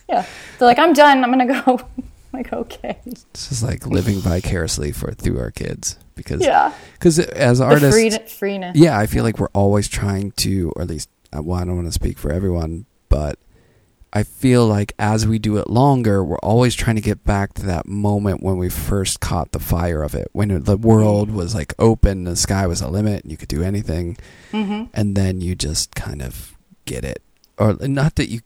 Yeah. 0.09 0.25
They're 0.57 0.67
like, 0.69 0.79
I'm 0.79 0.93
done. 0.93 1.21
I'm 1.23 1.31
gonna 1.31 1.63
go. 1.63 1.81
Like, 2.33 2.51
okay. 2.53 2.97
This 3.05 3.51
is 3.51 3.63
like 3.63 3.85
living 3.87 4.19
vicariously 4.19 4.91
for 4.91 5.11
through 5.13 5.39
our 5.39 5.49
kids 5.51 5.97
because 6.15 6.41
Yeah. 6.41 6.73
because 6.93 7.19
as 7.19 7.59
artists, 7.61 7.95
free, 7.99 8.09
freeness. 8.27 8.75
yeah, 8.77 8.99
I 8.99 9.07
feel 9.07 9.23
like 9.23 9.39
we're 9.39 9.47
always 9.53 9.87
trying 9.87 10.31
to, 10.33 10.71
or 10.75 10.81
at 10.83 10.89
least, 10.89 11.09
uh, 11.35 11.41
well, 11.41 11.59
I 11.59 11.65
don't 11.65 11.75
want 11.75 11.87
to 11.87 11.91
speak 11.93 12.17
for 12.17 12.31
everyone, 12.31 12.85
but 13.09 13.39
I 14.13 14.23
feel 14.23 14.67
like 14.67 14.93
as 14.99 15.25
we 15.25 15.39
do 15.39 15.57
it 15.57 15.69
longer, 15.69 16.23
we're 16.23 16.37
always 16.39 16.75
trying 16.75 16.95
to 16.97 17.01
get 17.01 17.23
back 17.23 17.53
to 17.55 17.65
that 17.65 17.87
moment 17.87 18.41
when 18.43 18.57
we 18.57 18.69
first 18.69 19.19
caught 19.19 19.51
the 19.51 19.59
fire 19.59 20.01
of 20.03 20.13
it, 20.15 20.27
when 20.33 20.63
the 20.63 20.77
world 20.77 21.31
was 21.31 21.55
like 21.55 21.73
open, 21.79 22.23
the 22.25 22.35
sky 22.35 22.67
was 22.67 22.81
a 22.81 22.87
limit, 22.89 23.23
and 23.23 23.31
you 23.31 23.37
could 23.37 23.49
do 23.49 23.63
anything, 23.63 24.17
Mm-hmm. 24.51 24.85
and 24.93 25.15
then 25.15 25.41
you 25.41 25.55
just 25.55 25.95
kind 25.95 26.21
of 26.21 26.55
get 26.85 27.03
it, 27.03 27.21
or 27.57 27.73
not 27.87 28.15
that 28.15 28.29
you 28.29 28.41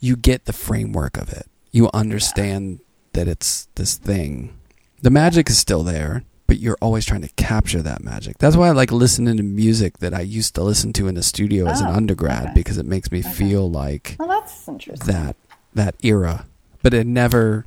you 0.00 0.16
get 0.16 0.44
the 0.44 0.52
framework 0.52 1.16
of 1.16 1.30
it. 1.30 1.46
You 1.74 1.90
understand 1.92 2.78
that 3.14 3.26
it's 3.26 3.66
this 3.74 3.96
thing. 3.96 4.56
The 5.02 5.10
magic 5.10 5.50
is 5.50 5.58
still 5.58 5.82
there, 5.82 6.22
but 6.46 6.58
you're 6.58 6.78
always 6.80 7.04
trying 7.04 7.22
to 7.22 7.28
capture 7.34 7.82
that 7.82 8.00
magic. 8.02 8.38
That's 8.38 8.54
why 8.54 8.68
I 8.68 8.70
like 8.70 8.92
listening 8.92 9.36
to 9.38 9.42
music 9.42 9.98
that 9.98 10.14
I 10.14 10.20
used 10.20 10.54
to 10.54 10.62
listen 10.62 10.92
to 10.92 11.08
in 11.08 11.16
the 11.16 11.22
studio 11.22 11.66
as 11.66 11.80
an 11.80 11.88
Oh, 11.88 11.94
undergrad 11.94 12.44
okay. 12.44 12.52
because 12.54 12.78
it 12.78 12.86
makes 12.86 13.10
me 13.10 13.22
feel 13.22 13.68
like 13.68 14.14
Well, 14.20 14.28
that's 14.28 14.68
interesting. 14.68 15.08
that 15.12 15.34
that 15.74 15.96
era, 16.04 16.46
but 16.82 16.94
it 16.94 17.08
never 17.08 17.66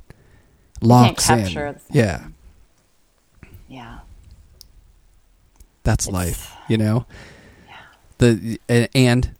locks 0.80 1.28
in. 1.28 1.40
capture 1.44 1.72
the 1.74 1.80
Yeah, 1.98 2.28
Yeah. 3.68 3.98
that's 5.82 6.08
life, 6.08 6.50
you 6.68 6.78
know. 6.78 7.04
The 8.18 8.58
and 8.94 9.34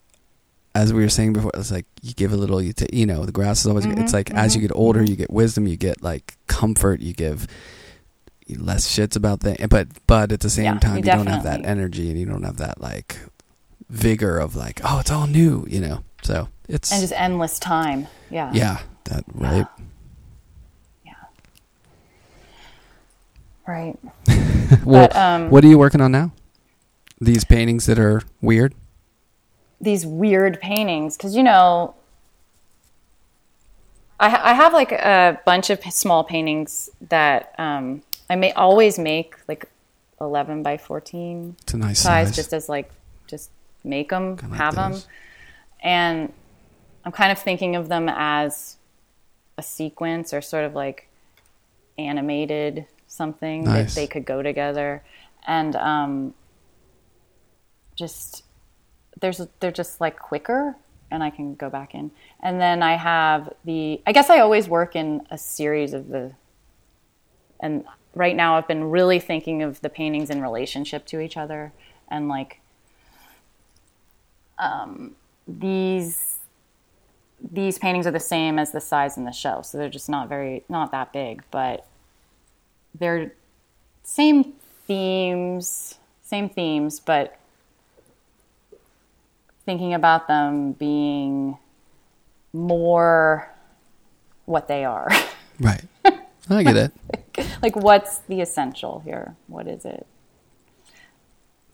as 0.75 0.93
we 0.93 1.03
were 1.03 1.09
saying 1.09 1.33
before, 1.33 1.51
it's 1.55 1.73
like 1.73 1.87
you 2.09 2.15
give 2.15 2.33
a 2.33 2.37
little, 2.37 2.63
you 2.63 2.73
take, 2.73 2.93
you 2.95 3.07
know, 3.07 3.25
the 3.27 3.33
grass 3.33 3.61
is 3.61 3.67
always. 3.67 3.87
It's 3.87 4.13
Mhm, 4.13 4.15
like 4.15 4.31
as 4.33 4.55
you 4.55 4.61
mhm, 4.61 4.63
get 4.63 4.73
older, 4.75 5.03
you 5.03 5.17
get 5.17 5.31
wisdom, 5.31 5.67
you 5.69 5.77
get 5.77 6.03
like 6.03 6.37
comfort, 6.49 7.01
you 7.01 7.13
give 7.15 7.47
less 8.57 8.89
shits 8.89 9.17
about 9.17 9.41
things, 9.41 9.59
but 9.69 9.89
but 10.07 10.33
at 10.33 10.41
the 10.41 10.51
same 10.51 10.65
Yeah, 10.65 10.81
time, 10.81 11.05
you, 11.05 11.11
don't 11.11 11.27
have 11.27 11.43
that 11.43 11.61
energy 11.65 12.11
and 12.11 12.19
you 12.19 12.27
don't 12.27 12.45
have 12.45 12.57
that 12.59 12.81
like 12.81 13.19
vigor 13.91 14.39
of 14.39 14.57
like, 14.57 14.81
oh, 14.85 15.01
it's 15.01 15.11
all 15.11 15.27
new, 15.27 15.67
you 15.69 15.81
know. 15.81 16.05
So 16.23 16.49
it's 16.69 16.91
And 16.93 17.03
just 17.03 17.13
endless 17.15 17.59
time. 17.59 18.09
Yeah. 18.31 18.53
yeah, 18.53 18.81
that 19.05 19.25
right. 19.35 19.67
Yeah. 21.05 21.13
Right. 23.67 23.99
well, 24.85 25.09
but 25.09 25.17
um, 25.17 25.51
what 25.51 25.65
are 25.65 25.69
you 25.69 25.79
working 25.79 26.01
on 26.01 26.13
now? 26.13 26.33
These 27.21 27.45
paintings 27.45 27.87
that 27.87 27.99
are 27.99 28.23
weird. 28.41 28.75
these 29.81 30.07
weird 30.07 30.61
paintings, 30.61 31.17
because 31.17 31.37
you 31.37 31.43
know, 31.43 31.95
I, 34.21 34.29
ha- 34.31 34.41
I 34.45 34.53
have 34.55 34.73
like 34.73 34.93
a 34.93 35.41
bunch 35.47 35.71
of 35.71 35.83
small 35.85 36.25
paintings 36.25 36.91
that 37.09 37.55
um, 37.59 38.03
I 38.29 38.37
may 38.37 38.53
always 38.53 38.99
make 38.99 39.37
like 39.49 39.67
eleven 40.21 40.63
by 40.63 40.77
fourteen 40.77 41.57
It's 41.63 41.75
a 41.75 41.77
nice 41.79 42.01
size, 42.01 42.29
size. 42.29 42.37
just 42.37 42.53
as 42.53 42.69
like 42.69 42.91
just 43.29 43.51
make 43.85 44.11
them, 44.11 44.37
like 44.37 44.53
have 44.55 44.75
them, 44.75 44.95
and 45.83 46.33
I'm 47.05 47.13
kind 47.13 47.31
of 47.31 47.39
thinking 47.39 47.77
of 47.77 47.89
them 47.89 48.09
as 48.09 48.77
a 49.57 49.63
sequence 49.63 50.33
or 50.35 50.41
sort 50.41 50.65
of 50.65 50.75
like 50.75 51.09
animated 51.97 52.87
something 53.07 53.65
Nice. 53.65 53.95
that 53.95 54.01
they 54.01 54.07
could 54.07 54.25
go 54.25 54.43
together, 54.43 55.03
and 55.47 55.77
um, 55.77 56.35
just 57.97 58.43
there's 59.21 59.41
they're 59.61 59.71
just 59.73 60.01
like 60.01 60.19
quicker 60.19 60.77
and 61.11 61.23
I 61.23 61.31
can 61.31 61.55
go 61.55 61.71
back 61.71 61.95
in. 61.95 62.11
And 62.43 62.61
then 62.61 62.83
I 62.83 62.97
have 62.97 63.53
the 63.65 64.01
I 64.07 64.13
guess 64.13 64.31
I 64.31 64.41
always 64.41 64.69
work 64.69 64.97
in 64.97 65.23
a 65.31 65.39
series 65.39 65.93
of 65.93 66.09
the 66.09 66.33
and 67.61 67.85
right 68.15 68.37
now 68.37 68.57
I've 68.57 68.69
been 68.69 68.85
really 68.85 69.21
thinking 69.21 69.63
of 69.63 69.81
the 69.81 69.89
paintings 69.89 70.31
in 70.31 70.41
relationship 70.41 71.07
to 71.07 71.21
each 71.21 71.37
other 71.37 71.73
and 72.09 72.29
like 72.29 72.61
um 74.59 75.15
these 75.47 76.39
these 77.41 77.79
paintings 77.79 78.07
are 78.07 78.11
the 78.11 78.21
same 78.21 78.59
as 78.59 78.73
the 78.73 78.81
size 78.81 79.17
in 79.17 79.25
the 79.25 79.33
show, 79.33 79.63
so 79.63 79.79
they're 79.79 79.89
just 79.89 80.09
not 80.09 80.29
very 80.29 80.65
not 80.69 80.91
that 80.93 81.13
big, 81.13 81.43
but 81.51 81.87
they're 82.99 83.33
same 84.03 84.55
themes, 84.87 85.99
same 86.23 86.49
themes, 86.49 87.01
but 87.01 87.39
thinking 89.69 89.93
about 89.93 90.29
them 90.29 90.73
being 90.73 91.59
more 92.55 93.53
what 94.47 94.67
they 94.67 94.83
are. 94.87 95.09
Right. 95.61 95.83
I 96.49 96.63
get 96.63 96.77
it. 96.77 96.93
like, 97.63 97.75
what's 97.75 98.19
the 98.29 98.41
essential 98.41 99.01
here? 99.01 99.35
What 99.49 99.67
is 99.67 99.85
it? 99.85 100.07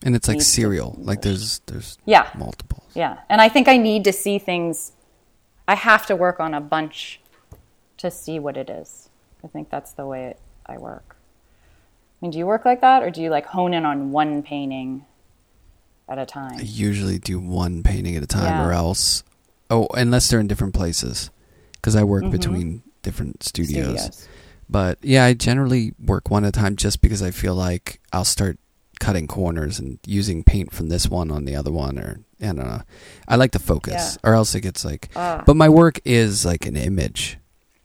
And 0.02 0.16
it's 0.16 0.26
like 0.26 0.40
cereal. 0.40 0.96
Like 0.98 1.20
there's 1.20 1.58
there's 1.66 1.98
Yeah. 2.06 2.30
multiples. 2.34 2.82
Yeah. 2.94 3.18
And 3.28 3.42
I 3.42 3.50
think 3.50 3.68
I 3.68 3.76
need 3.76 4.04
to 4.04 4.12
see 4.12 4.38
things, 4.38 4.92
I 5.68 5.74
have 5.74 6.06
to 6.06 6.16
work 6.16 6.40
on 6.40 6.54
a 6.54 6.62
bunch 6.62 7.20
to 7.98 8.10
see 8.10 8.38
what 8.38 8.56
it 8.56 8.70
is. 8.70 9.10
I 9.44 9.48
think 9.48 9.68
that's 9.68 9.92
the 9.92 10.06
way 10.06 10.24
it, 10.30 10.38
I 10.64 10.78
work. 10.78 11.16
I 11.60 12.16
mean, 12.22 12.30
do 12.30 12.38
you 12.38 12.46
work 12.46 12.64
like 12.64 12.80
that 12.80 13.02
or 13.02 13.10
do 13.10 13.20
you 13.20 13.28
like 13.28 13.44
hone 13.44 13.74
in 13.74 13.84
on 13.84 14.12
one 14.12 14.42
painting 14.42 15.04
at 16.08 16.18
a 16.18 16.26
time? 16.26 16.58
I 16.58 16.62
usually 16.62 17.18
do 17.18 17.38
one 17.38 17.82
painting 17.82 18.16
at 18.16 18.22
a 18.22 18.26
time 18.26 18.44
Yeah. 18.44 18.66
or 18.66 18.72
else 18.72 19.22
oh 19.70 19.86
unless 19.94 20.28
they're 20.28 20.40
in 20.40 20.46
different 20.46 20.74
places 20.74 21.30
because 21.74 21.96
I 21.96 22.04
work 22.04 22.24
Mhm. 22.24 22.30
between 22.30 22.82
different 23.02 23.42
studios. 23.42 24.00
Studios. 24.00 24.28
But 24.68 24.98
yeah, 25.02 25.24
I 25.24 25.34
generally 25.34 25.92
work 26.02 26.30
one 26.30 26.44
at 26.44 26.48
a 26.48 26.52
time 26.52 26.76
just 26.76 27.00
because 27.02 27.22
I 27.22 27.30
feel 27.30 27.54
like 27.54 28.00
I'll 28.12 28.24
start 28.24 28.58
cutting 29.00 29.26
corners 29.26 29.78
and 29.78 29.98
using 30.06 30.42
paint 30.44 30.72
from 30.72 30.88
this 30.88 31.08
one 31.08 31.30
on 31.30 31.44
the 31.44 31.56
other 31.56 31.70
one 31.72 31.98
or 31.98 32.20
I 32.40 32.46
don't 32.46 32.58
know. 32.58 32.82
I 33.28 33.36
like 33.36 33.50
to 33.52 33.58
focus 33.58 34.18
or 34.22 34.34
else 34.34 34.54
it 34.54 34.60
gets 34.60 34.84
like 34.84 35.08
Ah. 35.16 35.42
but 35.46 35.56
my 35.56 35.68
work 35.68 36.00
is 36.04 36.44
like 36.44 36.64
an 36.66 36.76
image. 36.76 37.38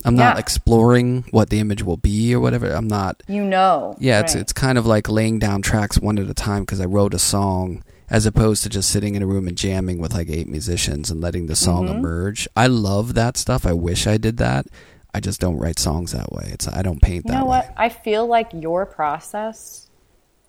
I'm 0.05 0.15
not 0.15 0.39
exploring 0.39 1.25
what 1.31 1.49
the 1.49 1.59
image 1.59 1.83
will 1.83 1.97
be 1.97 2.33
or 2.33 2.39
whatever. 2.39 2.71
I'm 2.71 2.87
not 2.87 3.21
you 3.27 3.43
know. 3.43 3.95
Yeah, 3.99 4.21
it's 4.21 4.33
right. 4.35 4.41
it's 4.41 4.53
kind 4.53 4.77
of 4.77 4.85
like 4.85 5.09
laying 5.09 5.39
down 5.39 5.61
tracks 5.61 5.99
one 5.99 6.17
at 6.19 6.29
a 6.29 6.33
time 6.33 6.61
because 6.61 6.79
I 6.79 6.85
wrote 6.85 7.13
a 7.13 7.19
song 7.19 7.83
as 8.09 8.25
opposed 8.25 8.63
to 8.63 8.69
just 8.69 8.89
sitting 8.89 9.15
in 9.15 9.21
a 9.21 9.27
room 9.27 9.47
and 9.47 9.57
jamming 9.57 9.99
with 9.99 10.13
like 10.13 10.29
eight 10.29 10.47
musicians 10.47 11.11
and 11.11 11.21
letting 11.21 11.45
the 11.47 11.55
song 11.55 11.87
Mhm. 11.87 11.95
emerge. 11.95 12.47
I 12.55 12.67
love 12.67 13.13
that 13.13 13.37
stuff. 13.37 13.65
I 13.65 13.73
wish 13.73 14.07
I 14.07 14.17
did 14.17 14.37
that. 14.37 14.65
I 15.13 15.19
just 15.19 15.39
don't 15.39 15.57
write 15.57 15.79
songs 15.79 16.11
that 16.11 16.31
way. 16.31 16.49
It's 16.51 16.67
I 16.67 16.81
don't 16.81 17.01
paint 17.01 17.25
You 17.25 17.31
that 17.31 17.39
know 17.39 17.45
way. 17.45 17.57
what? 17.59 17.73
I 17.77 17.89
feel 17.89 18.25
like 18.27 18.49
your 18.53 18.85
process 18.85 19.87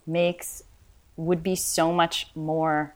makes 0.07 0.62
would 1.16 1.43
be 1.43 1.55
so 1.57 1.93
much 1.93 2.28
more 2.35 2.95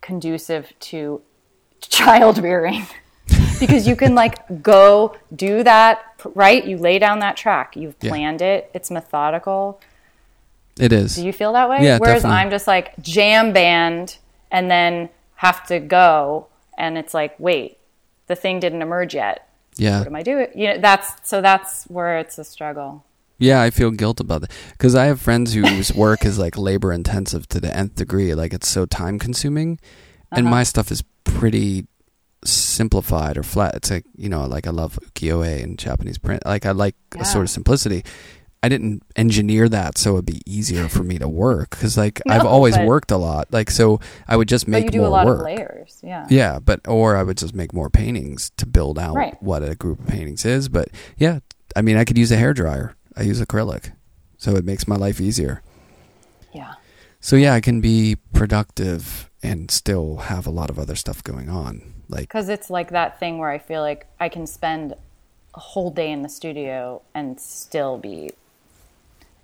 conducive 0.00 0.72
to 0.78 1.20
child 1.80 2.38
rearing 2.38 2.86
because 3.60 3.86
you 3.86 3.96
can 3.96 4.14
like 4.14 4.62
go 4.62 5.14
do 5.34 5.62
that 5.62 5.98
right 6.34 6.64
you 6.64 6.76
lay 6.78 6.98
down 6.98 7.18
that 7.20 7.36
track 7.36 7.76
you've 7.76 7.94
Yeah. 8.00 8.10
planned 8.10 8.42
it 8.42 8.70
it's 8.74 8.90
methodical 8.90 9.80
It 10.78 10.92
is. 10.92 11.16
do 11.16 11.24
you 11.24 11.32
feel 11.32 11.52
that 11.52 11.68
way 11.68 11.78
Yeah, 11.82 11.98
whereas 11.98 12.22
definitely. 12.22 12.38
i'm 12.42 12.50
just 12.50 12.66
like 12.66 12.96
jam 13.00 13.52
band 13.52 14.18
and 14.50 14.70
then 14.70 15.08
have 15.36 15.66
to 15.68 15.78
go 15.80 16.46
and 16.76 16.96
it's 16.98 17.14
like 17.14 17.38
wait 17.38 17.78
the 18.26 18.34
thing 18.36 18.58
didn't 18.60 18.82
emerge 18.82 19.14
yet 19.14 19.48
Yeah. 19.76 19.98
What 19.98 20.06
am 20.06 20.14
I 20.16 20.22
doing? 20.22 20.48
You 20.54 20.66
know, 20.68 20.78
that's 20.78 21.08
so 21.28 21.40
that's 21.40 21.84
where 21.90 22.18
it's 22.18 22.38
a 22.38 22.44
struggle. 22.44 23.02
Yeah, 23.38 23.60
I 23.60 23.70
feel 23.70 23.90
guilt 23.90 24.20
about 24.20 24.42
that 24.42 24.52
because 24.72 24.94
I 24.94 25.06
have 25.06 25.20
friends 25.20 25.52
whose 25.52 25.92
work 26.06 26.24
is 26.24 26.38
like 26.38 26.56
labor 26.56 26.92
intensive 26.92 27.48
to 27.48 27.58
the 27.60 27.74
nth 27.76 27.96
degree. 27.96 28.34
Like 28.34 28.54
it's 28.54 28.68
so 28.68 28.86
time 28.86 29.18
consuming, 29.18 29.80
and 30.30 30.46
Uh-huh. 30.46 30.56
my 30.58 30.62
stuff 30.62 30.92
is 30.92 31.02
pretty 31.24 31.86
simplified 32.44 33.36
or 33.36 33.42
flat. 33.42 33.74
It's 33.74 33.90
like 33.90 34.04
you 34.16 34.28
know, 34.28 34.46
like 34.46 34.66
I 34.66 34.70
love 34.70 34.98
ukiyo-e 35.10 35.62
and 35.62 35.78
Japanese 35.78 36.18
print. 36.18 36.44
Like 36.46 36.66
I 36.66 36.70
like 36.70 36.94
a 37.18 37.24
sort 37.24 37.44
of 37.44 37.50
simplicity. 37.50 38.04
I 38.64 38.68
didn't 38.68 39.02
engineer 39.14 39.68
that 39.68 39.98
so 39.98 40.14
it'd 40.14 40.24
be 40.26 40.40
easier 40.46 40.88
for 40.88 41.02
me 41.02 41.18
to 41.18 41.28
work 41.28 41.70
because 41.70 41.98
like 41.98 42.22
I've 42.28 42.46
always 42.46 42.76
but- 42.76 42.86
worked 42.86 43.10
a 43.10 43.16
lot. 43.18 43.52
Like 43.52 43.70
so, 43.70 44.00
I 44.26 44.36
would 44.38 44.48
just 44.48 44.66
make 44.66 44.94
more 44.94 45.06
a 45.06 45.10
lot 45.10 45.26
work. 45.26 45.40
of 45.40 45.44
layers. 45.44 46.00
Yeah. 46.02 46.26
Yeah, 46.30 46.58
but 46.60 46.80
or 46.88 47.16
I 47.16 47.22
would 47.22 47.36
just 47.36 47.54
make 47.54 47.72
more 47.74 47.90
paintings 47.90 48.50
to 48.56 48.64
build 48.66 48.98
out 48.98 49.14
Right. 49.16 49.36
what 49.42 49.62
a 49.62 49.74
group 49.74 50.00
of 50.00 50.06
paintings 50.06 50.44
is. 50.46 50.68
But 50.70 50.88
yeah, 51.18 51.40
I 51.76 51.82
mean, 51.82 51.96
I 51.98 52.04
could 52.04 52.16
use 52.16 52.32
a 52.32 52.36
hair 52.36 52.54
dryer. 52.54 52.94
I 53.16 53.22
use 53.22 53.40
acrylic, 53.40 53.92
so 54.38 54.56
it 54.56 54.64
makes 54.64 54.88
my 54.88 54.96
life 54.96 55.20
easier. 55.20 55.60
Yeah. 56.52 56.74
So 57.20 57.36
yeah, 57.36 57.52
I 57.54 57.60
can 57.60 57.80
be 57.82 58.16
productive 58.32 59.28
and 59.42 59.70
still 59.70 60.16
have 60.32 60.46
a 60.46 60.50
lot 60.50 60.70
of 60.70 60.78
other 60.78 60.96
stuff 60.96 61.22
going 61.22 61.48
on. 61.50 61.92
Like 62.08 62.28
Because 62.28 62.48
it's 62.48 62.70
like 62.70 62.90
that 62.90 63.18
thing 63.20 63.38
where 63.38 63.50
I 63.50 63.58
feel 63.58 63.82
like 63.82 64.06
I 64.18 64.28
can 64.30 64.46
spend 64.46 64.94
a 65.54 65.60
whole 65.60 65.90
day 65.90 66.10
in 66.10 66.22
the 66.22 66.28
studio 66.28 67.02
and 67.14 67.38
still 67.40 67.98
be. 67.98 68.30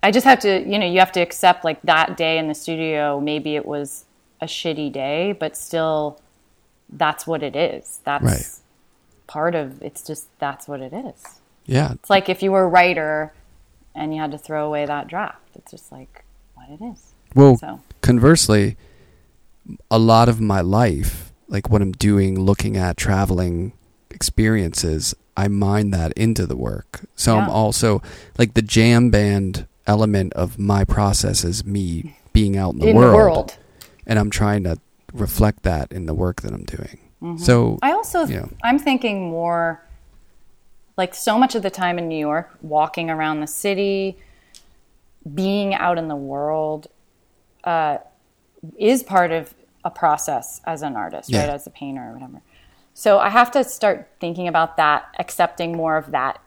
I 0.03 0.11
just 0.11 0.25
have 0.25 0.41
to, 0.41 0.61
you 0.61 0.79
know, 0.79 0.87
you 0.87 0.99
have 1.01 1.13
to 1.13 1.21
accept 1.21 1.65
like 1.65 1.81
that 1.83 2.17
day 2.17 2.39
in 2.39 2.49
the 2.49 2.55
studio, 2.55 3.21
maybe 3.21 3.55
it 3.57 3.67
was 3.67 4.05
a 4.41 4.47
shitty 4.47 4.91
day, 4.93 5.33
but 5.33 5.57
still 5.57 6.21
that's 6.89 7.27
what 7.27 7.43
it 7.43 7.55
is. 7.55 8.01
That's 8.05 8.25
Right. 8.25 8.47
part 9.27 9.55
of 9.55 9.83
it's 9.83 10.03
just 10.03 10.27
that's 10.39 10.67
what 10.67 10.81
it 10.81 10.93
is. 10.93 11.41
yeah, 11.67 11.93
It's 11.93 12.09
like 12.11 12.29
if 12.29 12.43
you 12.43 12.51
were 12.53 12.63
a 12.65 12.69
writer 12.69 13.33
and 13.95 14.15
you 14.15 14.21
had 14.21 14.31
to 14.33 14.39
throw 14.39 14.67
away 14.67 14.87
that 14.87 15.09
draft. 15.09 15.37
It's 15.55 15.71
just 15.71 15.93
like 15.93 16.25
what 16.55 16.69
it 16.71 16.83
is. 16.83 17.13
well, 17.35 17.57
So 17.59 17.81
conversely, 18.01 18.77
a 19.91 19.99
lot 19.99 20.29
of 20.29 20.41
my 20.41 20.61
life, 20.63 21.33
like 21.49 21.69
what 21.69 21.83
I'm 21.83 21.93
doing, 21.93 22.41
looking 22.41 22.77
at 22.77 22.97
traveling 22.97 23.73
experiences, 24.11 25.15
I 25.37 25.49
mine 25.49 25.91
that 25.91 26.13
into 26.15 26.47
the 26.47 26.57
work. 26.57 27.01
So 27.17 27.37
I'm 27.39 27.51
also 27.51 28.01
like 28.39 28.55
the 28.55 28.63
jam 28.63 29.11
band 29.11 29.67
element 29.87 30.33
of 30.35 30.59
my 30.59 30.85
process 30.85 31.45
is 31.45 31.65
me 31.65 32.17
being 32.33 32.57
out 32.57 32.75
in 32.75 32.81
the 32.81 32.89
in 32.91 32.97
world, 32.97 33.13
the 33.13 33.17
world. 33.17 33.59
and 34.07 34.19
I'm 34.19 34.31
trying 34.31 34.63
to 34.65 34.79
reflect 35.13 35.63
that 35.65 35.91
in 35.93 36.07
the 36.07 36.15
work 36.15 36.43
that 36.43 36.53
I'm 36.53 36.65
doing. 36.65 36.99
So 37.39 37.79
I 37.83 37.93
also, 37.93 38.25
Yeah. 38.27 38.47
I'm 38.65 38.79
thinking 38.79 39.29
more 39.29 39.83
like 40.97 41.15
so 41.15 41.39
much 41.39 41.55
of 41.55 41.63
the 41.63 41.69
time 41.71 41.99
in 41.99 42.09
New 42.09 42.19
York, 42.19 42.51
walking 42.63 43.11
around 43.11 43.41
the 43.41 43.47
city, 43.47 44.17
being 45.35 45.75
out 45.75 45.99
in 45.99 46.09
the 46.09 46.17
world, 46.17 46.87
uh, 47.65 47.99
is 48.79 49.03
part 49.03 49.33
of 49.33 49.55
a 49.85 49.91
process 49.91 50.61
as 50.67 50.83
an 50.83 50.97
artist, 50.97 51.29
Yeah. 51.31 51.41
right? 51.41 51.51
As 51.51 51.67
a 51.67 51.71
painter 51.71 52.03
or 52.09 52.13
whatever. 52.15 52.41
So 52.95 53.19
I 53.19 53.29
have 53.29 53.51
to 53.53 53.65
start 53.65 54.09
thinking 54.19 54.49
about 54.49 54.77
that, 54.79 55.05
accepting 55.19 55.77
more 55.77 55.97
of 55.97 56.11
that 56.13 56.39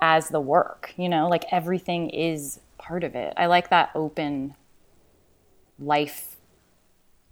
as 0.00 0.28
the 0.28 0.40
work, 0.40 0.92
you 0.96 1.08
know, 1.08 1.28
like 1.28 1.44
everything 1.52 2.10
is 2.10 2.60
part 2.78 3.04
of 3.04 3.14
it. 3.14 3.34
I 3.36 3.46
like 3.46 3.70
that 3.70 3.90
open 3.94 4.54
life 5.78 6.36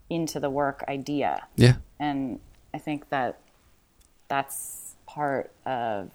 into 0.08 0.38
the 0.38 0.50
work 0.50 0.84
idea 0.86 1.48
yeah, 1.56 1.74
and 1.98 2.38
I 2.72 2.78
think 2.78 3.08
that 3.08 3.40
that's 4.28 4.94
part 5.06 5.50
of 5.64 6.10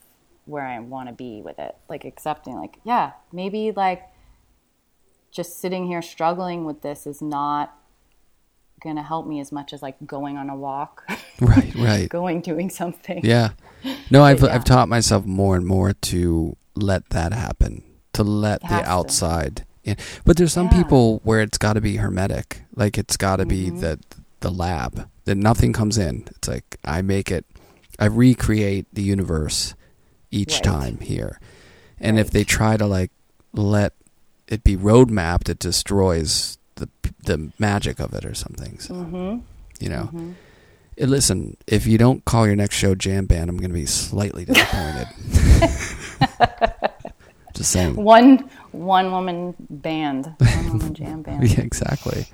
where 0.45 0.65
I 0.65 0.79
want 0.79 1.09
to 1.09 1.13
be 1.13 1.41
with 1.41 1.59
it. 1.59 1.75
Like 1.89 2.05
accepting, 2.05 2.55
like, 2.55 2.77
yeah, 2.83 3.11
maybe 3.31 3.71
like 3.71 4.03
just 5.31 5.59
sitting 5.59 5.87
here 5.87 6.01
struggling 6.01 6.65
with 6.65 6.81
this 6.81 7.07
is 7.07 7.21
not 7.21 7.75
going 8.81 8.95
to 8.97 9.01
help 9.03 9.25
me 9.27 9.39
as 9.39 9.51
much 9.51 9.73
as 9.73 9.81
like 9.81 9.95
going 10.05 10.37
on 10.37 10.49
a 10.49 10.55
walk, 10.55 11.03
right, 11.41 11.73
right. 11.75 12.09
going 12.09 12.41
doing 12.41 12.69
something. 12.69 13.21
Yeah. 13.23 13.51
No, 14.09 14.23
I've 14.23 14.41
yeah. 14.41 14.53
I've 14.53 14.63
taught 14.65 14.89
myself 14.89 15.25
more 15.25 15.55
and 15.55 15.65
more 15.65 15.93
to 15.93 16.55
let 16.75 17.09
that 17.09 17.33
happen, 17.33 17.83
to 18.13 18.23
let 18.23 18.61
the 18.61 18.83
outside 18.85 19.65
in. 19.83 19.97
But 20.25 20.37
there's 20.37 20.53
some 20.53 20.67
Yeah. 20.67 20.71
Mm-hmm. 20.73 20.81
people 20.83 21.21
where 21.23 21.41
it's 21.41 21.57
got 21.57 21.73
to 21.73 21.81
be 21.81 21.97
hermetic, 21.97 22.61
like 22.75 22.97
it's 22.97 23.17
got 23.17 23.37
to 23.37 23.45
be 23.45 23.69
the 23.69 23.99
the 24.41 24.51
lab 24.51 25.07
that 25.25 25.35
nothing 25.35 25.71
comes 25.73 25.97
in. 25.97 26.25
It's 26.35 26.47
like 26.47 26.77
I 26.83 27.01
make 27.01 27.31
it, 27.31 27.45
I 27.99 28.05
recreate 28.05 28.87
the 28.93 29.03
universe 29.03 29.75
each 30.31 30.53
Right. 30.55 30.63
time 30.63 30.97
here, 30.99 31.39
and 31.99 32.17
if 32.19 32.31
they 32.31 32.43
try 32.43 32.77
to 32.77 32.85
like 32.85 33.11
let 33.53 33.93
it 34.47 34.63
be 34.63 34.75
road 34.75 35.09
mapped, 35.09 35.49
it 35.49 35.59
destroys 35.59 36.57
the 37.25 37.51
magic 37.59 37.99
of 37.99 38.13
it 38.13 38.25
or 38.25 38.33
something. 38.33 38.79
So, 38.79 38.93
Mm-hmm. 38.95 39.39
you 39.79 39.89
know. 39.89 40.09
Eh, 40.97 41.05
Listen, 41.05 41.57
if 41.67 41.87
you 41.87 41.97
don't 41.97 42.23
call 42.25 42.45
your 42.47 42.55
next 42.55 42.75
show 42.75 42.95
Jam 42.95 43.25
Band, 43.25 43.49
I'm 43.49 43.57
going 43.57 43.69
to 43.71 43.73
be 43.75 43.85
slightly 43.85 44.45
disappointed. 44.45 45.07
Just 47.53 47.71
saying. 47.71 47.95
One 47.95 48.49
one 48.71 49.11
woman 49.11 49.53
band, 49.69 50.33
one 50.39 50.67
woman 50.69 50.93
jam 50.99 51.21
band. 51.21 51.49
Yeah, 51.49 51.61
exactly. 51.61 52.27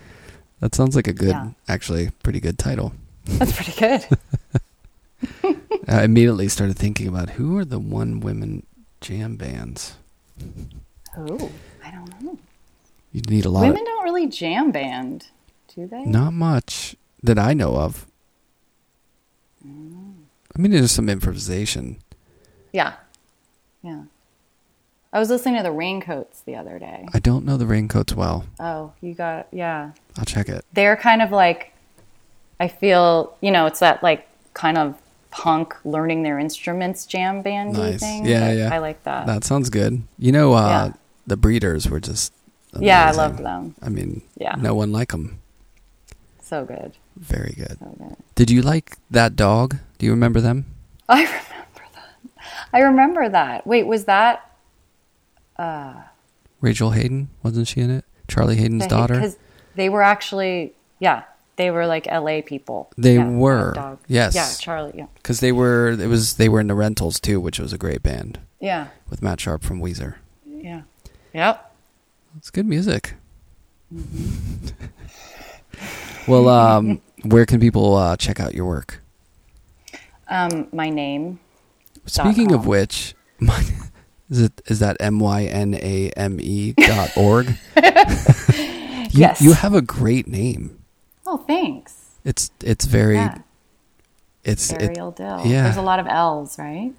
That 0.60 0.76
sounds 0.76 0.96
like 0.96 1.08
a 1.08 1.14
good, 1.14 1.30
Yeah. 1.30 1.50
actually, 1.68 2.12
pretty 2.24 2.40
good 2.40 2.58
title. 2.60 2.94
That's 3.26 3.52
pretty 3.56 3.74
good. 3.80 4.06
I 5.88 6.04
immediately 6.04 6.48
started 6.50 6.78
thinking 6.78 7.08
about 7.08 7.32
who 7.32 7.58
are 7.58 7.66
the 7.66 7.80
one 7.80 8.20
women 8.20 8.66
jam 9.02 9.36
bands. 9.38 9.96
Oh, 11.18 11.24
I 11.24 11.26
don't 11.28 11.40
know. 11.40 11.52
You 13.18 13.24
need 13.36 13.46
a 13.46 13.50
lot 13.50 13.62
Women 13.62 13.84
don't 13.84 14.04
really 14.04 14.28
jam 14.28 14.70
band, 14.70 15.26
do 15.76 15.88
they? 15.88 16.06
Not 16.06 16.34
much 16.34 16.96
that 17.24 17.40
I 17.40 17.56
know 17.56 17.76
of. 17.76 18.06
Mm. 19.68 20.14
I 20.56 20.62
mean, 20.62 20.72
there's 20.72 20.92
some 20.92 21.10
improvisation. 21.10 21.98
Yeah. 22.72 22.94
Yeah. 23.82 24.04
I 25.12 25.18
was 25.18 25.32
listening 25.32 25.56
to 25.58 25.64
the 25.64 25.72
Raincoats 25.72 26.42
the 26.42 26.56
other 26.56 26.78
day. 26.78 27.08
I 27.12 27.18
don't 27.18 27.44
know 27.44 27.58
the 27.58 27.66
Raincoats 27.66 28.14
well. 28.14 28.46
Oh, 28.60 28.94
you 29.02 29.16
got 29.16 29.48
yeah. 29.52 29.94
I'll 30.16 30.26
check 30.26 30.48
it. 30.48 30.64
They're 30.74 30.96
kind 30.96 31.24
of 31.24 31.32
like 31.32 31.74
I 32.60 32.68
feel, 32.68 33.36
you 33.42 33.50
know, 33.50 33.66
it's 33.66 33.80
that 33.80 34.04
like 34.04 34.28
kind 34.54 34.78
of 34.78 34.96
punk 35.32 35.74
learning 35.86 36.22
their 36.22 36.38
instruments 36.38 37.08
jam 37.08 37.42
bandy 37.42 37.80
Nice. 37.80 38.00
thing. 38.00 38.28
Yeah, 38.28 38.52
yeah. 38.52 38.70
I 38.72 38.78
like 38.78 39.04
that. 39.06 39.26
That 39.26 39.44
sounds 39.44 39.72
good. 39.72 40.04
You 40.20 40.32
know, 40.32 40.54
uh, 40.54 40.68
Yeah. 40.90 40.94
the 41.26 41.38
Breeders 41.38 41.90
were 41.90 42.00
just. 42.00 42.32
Yeah, 42.84 43.00
I 43.00 43.04
amazing. 43.06 43.18
loved 43.22 43.38
them. 43.40 43.76
I 43.82 43.90
mean, 43.90 44.22
Yeah. 44.38 44.56
no 44.58 44.74
one 44.76 44.92
like 44.92 45.10
them. 45.12 45.40
So 46.42 46.64
good. 46.66 46.94
Very 47.16 47.54
good. 47.58 47.78
So 47.80 47.96
good. 47.98 48.16
Did 48.36 48.50
you 48.50 48.62
like 48.62 48.98
that 49.12 49.36
dog? 49.36 49.78
Do 49.98 50.06
you 50.06 50.12
remember 50.12 50.40
them? 50.42 50.66
I 51.10 51.24
remember 51.24 51.82
that. 51.94 52.42
I 52.74 52.80
remember 52.82 53.30
that. 53.30 53.68
Wait, 53.68 53.86
was 53.88 54.06
that 54.06 54.50
uh, 55.58 55.94
Rachel 56.62 56.92
Haden 56.92 57.30
wasn't 57.44 57.68
she 57.68 57.82
in 57.82 57.90
it? 57.90 58.06
Charlie 58.28 58.56
Haden's 58.58 58.84
the- 58.84 58.90
daughter. 58.90 59.16
Because 59.16 59.38
they 59.76 59.90
were 59.90 60.02
actually, 60.04 60.74
yeah, 61.00 61.24
they 61.56 61.72
were 61.72 61.88
like 61.88 62.06
LA 62.08 62.42
people. 62.42 62.90
They 62.98 63.16
Yeah, 63.16 63.30
were, 63.30 63.98
yes. 64.08 64.36
Yeah, 64.36 64.50
Charlie. 64.60 64.94
Yeah. 64.96 65.08
Because 65.16 65.40
they 65.40 65.52
were, 65.52 65.90
it 65.92 66.08
was 66.08 66.36
they 66.36 66.50
were 66.50 66.60
in 66.60 66.68
the 66.68 66.76
Rentals 66.76 67.20
too, 67.20 67.40
which 67.40 67.60
was 67.60 67.74
a 67.74 67.78
great 67.78 68.04
band 68.04 68.40
Yeah. 68.60 68.88
with 69.10 69.22
Matt 69.22 69.40
Sharp 69.42 69.64
from 69.64 69.82
Weezer. 69.82 70.16
Yeah. 70.46 70.82
Yep. 71.34 71.67
It's 72.38 72.50
good 72.50 72.66
music. 72.68 73.16
Mm-hmm. 73.94 74.68
well, 76.32 76.50
um, 76.60 77.02
where 77.24 77.46
can 77.46 77.60
people 77.60 77.96
uh, 77.96 78.16
check 78.18 78.40
out 78.40 78.54
your 78.54 78.66
work? 78.66 79.02
Um, 80.28 80.68
my 80.74 80.90
name. 80.90 81.40
Speaking 82.06 82.52
of 82.54 82.66
which, 82.68 83.16
my, 83.40 83.60
is 84.30 84.42
it 84.42 84.62
is 84.68 84.80
that 84.80 84.98
m 85.00 85.20
y 85.20 85.44
n 85.46 85.74
a 85.74 86.12
m 86.16 86.38
e 86.40 86.74
dot 86.74 87.12
org? 87.18 87.48
you, 87.48 87.54
Yes. 89.12 89.42
you 89.42 89.54
have 89.54 89.74
a 89.74 89.82
great 89.82 90.28
name. 90.28 90.84
Oh, 91.26 91.38
thanks. 91.38 91.96
It's 92.24 92.52
it's 92.64 92.86
very 92.86 93.16
Yeah. 93.16 93.38
it's 94.44 94.72
it, 94.72 94.82
Ariel 94.82 95.12
Dill. 95.12 95.42
yeah. 95.46 95.64
There's 95.64 95.78
a 95.78 95.82
lot 95.82 96.00
of 96.00 96.08
L's, 96.08 96.60
right? 96.60 96.94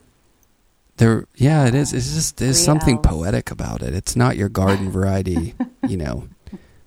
There. 0.99 1.27
Yeah, 1.37 1.67
it 1.67 1.75
is. 1.75 1.93
It's 1.93 2.13
just 2.15 2.37
there's 2.37 2.59
Three 2.59 2.65
something 2.65 2.97
Ls. 2.97 3.07
poetic 3.07 3.51
about 3.51 3.83
it. 3.83 3.95
It's 3.95 4.17
not 4.17 4.37
your 4.37 4.49
garden 4.49 4.91
variety. 4.91 5.55
you 5.89 5.97
know, 5.97 6.29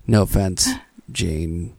no 0.07 0.23
offense, 0.23 0.67
Jane 1.11 1.75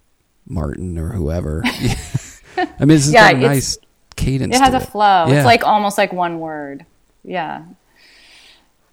Martin 0.46 0.98
or 0.98 1.10
whoever. 1.10 1.62
I 2.56 2.84
mean, 2.84 2.96
it's 2.96 3.10
Yeah, 3.10 3.32
got 3.32 3.42
a 3.42 3.46
nice 3.46 3.78
cadence. 4.16 4.54
It 4.56 4.60
has 4.60 4.74
a 4.74 4.80
flow. 4.80 5.26
Yeah. 5.28 5.36
It's 5.38 5.46
like 5.46 5.64
almost 5.64 5.96
like 5.98 6.12
one 6.12 6.40
word. 6.40 6.84
Yeah. 7.24 7.64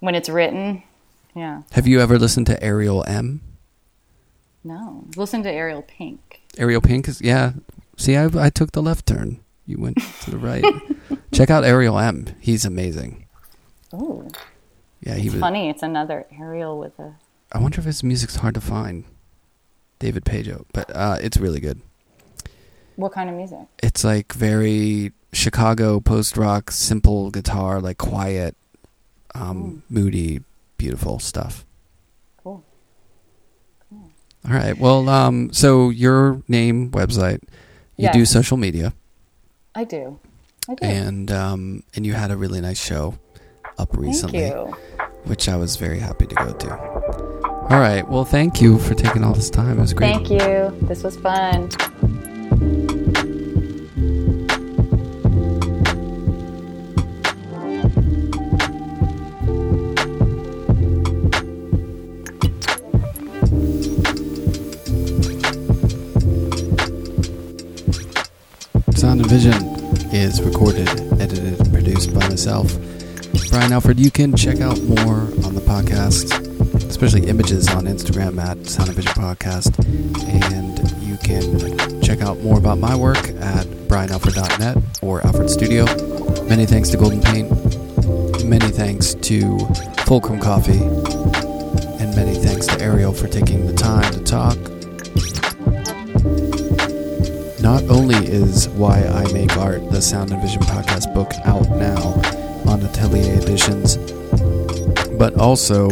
When 0.00 0.14
it's 0.14 0.28
written. 0.28 0.82
Yeah. 1.34 1.62
Have 1.72 1.86
you 1.86 2.00
ever 2.00 2.18
listened 2.18 2.46
to 2.48 2.62
Aerial 2.62 3.04
M? 3.06 3.40
No. 4.64 5.04
Listen 5.16 5.42
to 5.44 5.50
Ariel 5.50 5.82
Pink. 5.82 6.42
Ariel 6.58 6.80
Pink 6.80 7.08
is 7.08 7.20
yeah. 7.22 7.52
See, 7.96 8.16
I 8.16 8.28
I 8.34 8.50
took 8.50 8.72
the 8.72 8.82
left 8.82 9.06
turn. 9.06 9.40
You 9.66 9.78
went 9.78 9.98
to 10.22 10.30
the 10.30 10.38
right. 10.38 10.64
Check 11.32 11.48
out 11.50 11.64
Aerial 11.64 11.98
M. 11.98 12.26
He's 12.40 12.64
amazing. 12.64 13.26
Oh, 13.92 14.26
Yeah, 15.00 15.14
he 15.14 15.30
was. 15.30 15.40
funny. 15.40 15.68
It's 15.70 15.82
another 15.82 16.26
Ariel 16.38 16.78
with 16.78 16.98
a. 16.98 17.14
I 17.52 17.58
wonder 17.58 17.80
if 17.80 17.84
his 17.86 18.02
music's 18.04 18.36
hard 18.36 18.54
to 18.54 18.60
find. 18.60 19.04
David 19.98 20.24
Pajo, 20.24 20.64
but 20.72 20.90
uh, 20.96 21.18
it's 21.20 21.36
really 21.36 21.60
good. 21.60 21.80
What 22.96 23.12
kind 23.12 23.28
of 23.28 23.36
music? 23.36 23.58
It's 23.82 24.02
like 24.02 24.32
very 24.32 25.12
Chicago 25.32 26.00
post 26.00 26.36
rock, 26.38 26.70
simple 26.70 27.30
guitar, 27.30 27.80
like 27.82 27.98
quiet, 27.98 28.56
um, 29.34 29.82
moody, 29.90 30.40
beautiful 30.78 31.18
stuff. 31.18 31.66
Cool. 32.42 32.64
All 33.92 34.52
right. 34.54 34.78
Well, 34.78 35.08
um, 35.10 35.52
so 35.52 35.90
your 35.90 36.42
name, 36.48 36.90
website, 36.92 37.42
you 37.98 38.04
Yes. 38.04 38.14
do 38.14 38.24
social 38.24 38.56
media, 38.56 38.94
I 39.74 39.84
do. 39.84 40.18
I 40.68 40.74
do. 40.76 40.84
and 40.86 41.30
um, 41.30 41.82
and 41.94 42.06
you 42.06 42.14
had 42.14 42.30
a 42.30 42.36
really 42.38 42.60
nice 42.62 42.82
show 42.82 43.18
up 43.80 43.96
recently, 43.96 44.50
which 45.24 45.48
I 45.48 45.56
was 45.56 45.76
very 45.76 45.98
happy 45.98 46.26
to 46.26 46.34
go 46.34 46.52
to. 46.52 46.78
All 47.70 47.80
right. 47.80 48.06
Well, 48.06 48.24
thank 48.24 48.60
you 48.60 48.78
for 48.78 48.94
taking 48.94 49.24
all 49.24 49.32
this 49.32 49.48
time. 49.48 49.78
It 49.78 49.80
was 49.80 49.94
great. 49.94 50.12
Thank 50.12 50.30
you. 50.30 50.76
This 50.82 51.02
was 51.02 51.16
fun. 51.16 51.70
Sound 68.94 69.20
and 69.20 69.30
Vision 69.30 69.54
is 70.12 70.42
recorded, 70.42 70.88
edited, 71.18 71.58
and 71.58 71.72
produced 71.72 72.12
by 72.12 72.28
myself, 72.28 72.76
Brian 73.50 73.72
Alfred. 73.72 73.98
You 73.98 74.12
can 74.12 74.36
check 74.36 74.60
out 74.60 74.80
more 74.82 75.22
on 75.44 75.54
the 75.54 75.60
podcast, 75.60 76.32
especially 76.88 77.26
images 77.26 77.68
on 77.68 77.84
Instagram 77.86 78.38
at 78.40 78.64
Sound 78.66 78.88
and 78.88 78.96
Vision 78.96 79.12
Podcast. 79.12 79.76
And 80.28 80.78
you 81.02 81.16
can 81.16 82.00
check 82.00 82.20
out 82.20 82.38
more 82.40 82.58
about 82.58 82.78
my 82.78 82.94
work 82.94 83.18
at 83.18 83.66
brianalfred.net 83.88 84.76
or 85.02 85.26
Alfred 85.26 85.50
Studio. 85.50 85.84
Many 86.44 86.64
thanks 86.64 86.90
to 86.90 86.96
Golden 86.96 87.20
Paint. 87.20 87.50
Many 88.44 88.68
thanks 88.68 89.14
to 89.14 89.58
Fulcrum 90.06 90.38
Coffee. 90.38 90.82
And 92.02 92.14
many 92.14 92.36
thanks 92.36 92.66
to 92.68 92.80
Ariel 92.80 93.12
for 93.12 93.26
taking 93.26 93.66
the 93.66 93.72
time 93.72 94.12
to 94.12 94.20
talk. 94.22 94.56
Not 97.60 97.82
only 97.90 98.16
is 98.26 98.68
Why 98.68 99.02
I 99.02 99.30
Make 99.32 99.56
Art, 99.56 99.90
the 99.90 100.00
Sound 100.00 100.30
and 100.30 100.40
Vision 100.40 100.62
podcast 100.62 101.12
book, 101.12 101.32
out 101.44 101.68
now 101.70 102.39
on 102.70 102.80
Atelier 102.82 103.34
Editions, 103.34 103.96
but 105.18 105.34
also 105.38 105.88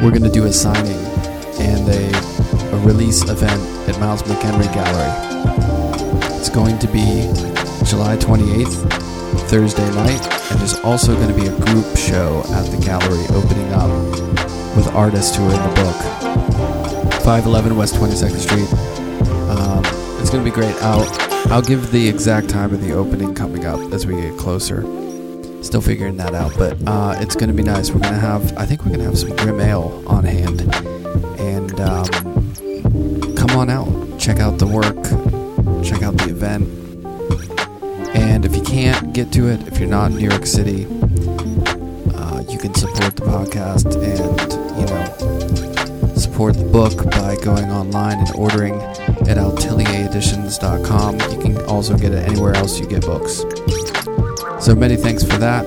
we're 0.00 0.10
going 0.10 0.22
to 0.22 0.30
do 0.32 0.44
a 0.44 0.52
signing 0.52 0.96
and 1.60 1.86
a, 1.88 2.74
a 2.74 2.78
release 2.80 3.22
event 3.28 3.60
at 3.86 4.00
Miles 4.00 4.22
McEnery 4.22 4.72
Gallery. 4.72 6.36
It's 6.38 6.48
going 6.48 6.78
to 6.78 6.86
be 6.86 7.30
July 7.84 8.16
28th, 8.16 8.90
Thursday 9.50 9.88
night, 9.94 10.26
and 10.50 10.60
there's 10.60 10.78
also 10.80 11.14
going 11.14 11.28
to 11.28 11.34
be 11.34 11.46
a 11.46 11.56
group 11.66 11.96
show 11.96 12.42
at 12.48 12.64
the 12.70 12.82
gallery 12.82 13.24
opening 13.36 13.70
up 13.74 13.90
with 14.76 14.88
artists 14.94 15.36
who 15.36 15.44
are 15.44 15.54
in 15.54 15.62
the 15.62 15.74
book. 15.74 17.22
511 17.22 17.76
West 17.76 17.96
22nd 17.96 18.38
Street. 18.38 18.72
Um, 19.50 19.84
it's 20.20 20.30
going 20.30 20.42
to 20.42 20.50
be 20.50 20.54
great. 20.54 20.74
I'll 20.82 21.06
I'll 21.52 21.62
give 21.62 21.92
the 21.92 22.08
exact 22.08 22.48
time 22.48 22.72
of 22.72 22.80
the 22.80 22.92
opening 22.92 23.34
coming 23.34 23.66
up 23.66 23.92
as 23.92 24.06
we 24.06 24.20
get 24.20 24.36
closer. 24.38 25.05
Still 25.66 25.80
figuring 25.80 26.16
that 26.18 26.32
out, 26.32 26.52
but 26.56 26.78
uh, 26.86 27.16
it's 27.18 27.34
going 27.34 27.48
to 27.48 27.52
be 27.52 27.64
nice. 27.64 27.90
We're 27.90 27.98
going 27.98 28.14
to 28.14 28.20
have 28.20 28.56
I 28.56 28.64
think 28.64 28.82
we're 28.82 28.96
going 28.96 29.00
to 29.00 29.06
have 29.06 29.18
some 29.18 29.34
Grimm 29.34 29.58
Ale 29.58 30.00
on 30.06 30.22
hand, 30.22 30.60
and 31.40 31.80
um, 31.80 32.06
come 33.34 33.50
on 33.58 33.68
out, 33.68 33.88
check 34.16 34.38
out 34.38 34.60
the 34.60 34.66
work, 34.66 34.94
check 35.84 36.04
out 36.04 36.16
the 36.18 36.30
event, 36.30 36.68
and 38.14 38.44
if 38.44 38.54
you 38.54 38.62
can't 38.62 39.12
get 39.12 39.32
to 39.32 39.48
it, 39.48 39.66
if 39.66 39.80
you're 39.80 39.88
not 39.88 40.12
in 40.12 40.18
New 40.18 40.28
York 40.30 40.46
City, 40.46 40.84
uh, 42.14 42.44
you 42.48 42.58
can 42.58 42.72
support 42.72 43.16
the 43.16 43.24
podcast 43.26 43.92
and 43.96 44.38
you 44.78 44.86
know 44.86 46.14
support 46.14 46.54
the 46.54 46.64
book 46.64 47.10
by 47.10 47.34
going 47.42 47.72
online 47.72 48.20
and 48.20 48.30
ordering 48.36 48.74
at 49.28 49.36
ateliereditions.com. 49.36 51.14
You 51.14 51.38
can 51.42 51.58
also 51.64 51.98
get 51.98 52.12
it 52.12 52.28
anywhere 52.28 52.54
else 52.54 52.78
you 52.78 52.86
get 52.86 53.02
books. 53.02 53.42
So 54.66 54.74
many 54.74 54.96
thanks 54.96 55.22
for 55.22 55.38
that. 55.38 55.64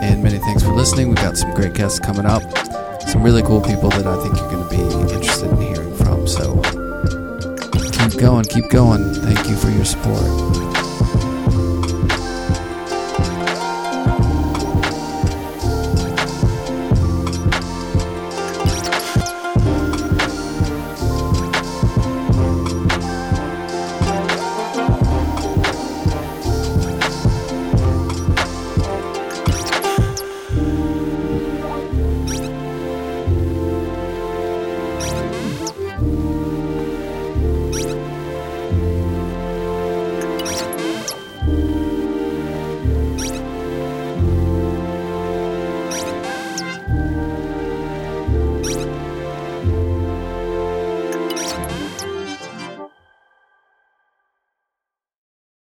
And 0.00 0.22
many 0.22 0.38
thanks 0.38 0.62
for 0.62 0.72
listening. 0.72 1.08
We've 1.08 1.16
got 1.16 1.36
some 1.36 1.52
great 1.52 1.74
guests 1.74 1.98
coming 1.98 2.26
up. 2.26 2.44
Some 3.08 3.24
really 3.24 3.42
cool 3.42 3.60
people 3.60 3.88
that 3.90 4.06
I 4.06 4.22
think 4.22 4.36
you're 4.36 4.52
going 4.52 4.68
to 4.68 5.08
be 5.08 5.12
interested 5.12 5.50
in 5.50 5.60
hearing 5.60 5.96
from. 5.96 6.28
So 6.28 6.62
keep 7.90 8.20
going, 8.20 8.44
keep 8.44 8.70
going. 8.70 9.12
Thank 9.14 9.48
you 9.48 9.56
for 9.56 9.68
your 9.70 9.84
support. 9.84 10.71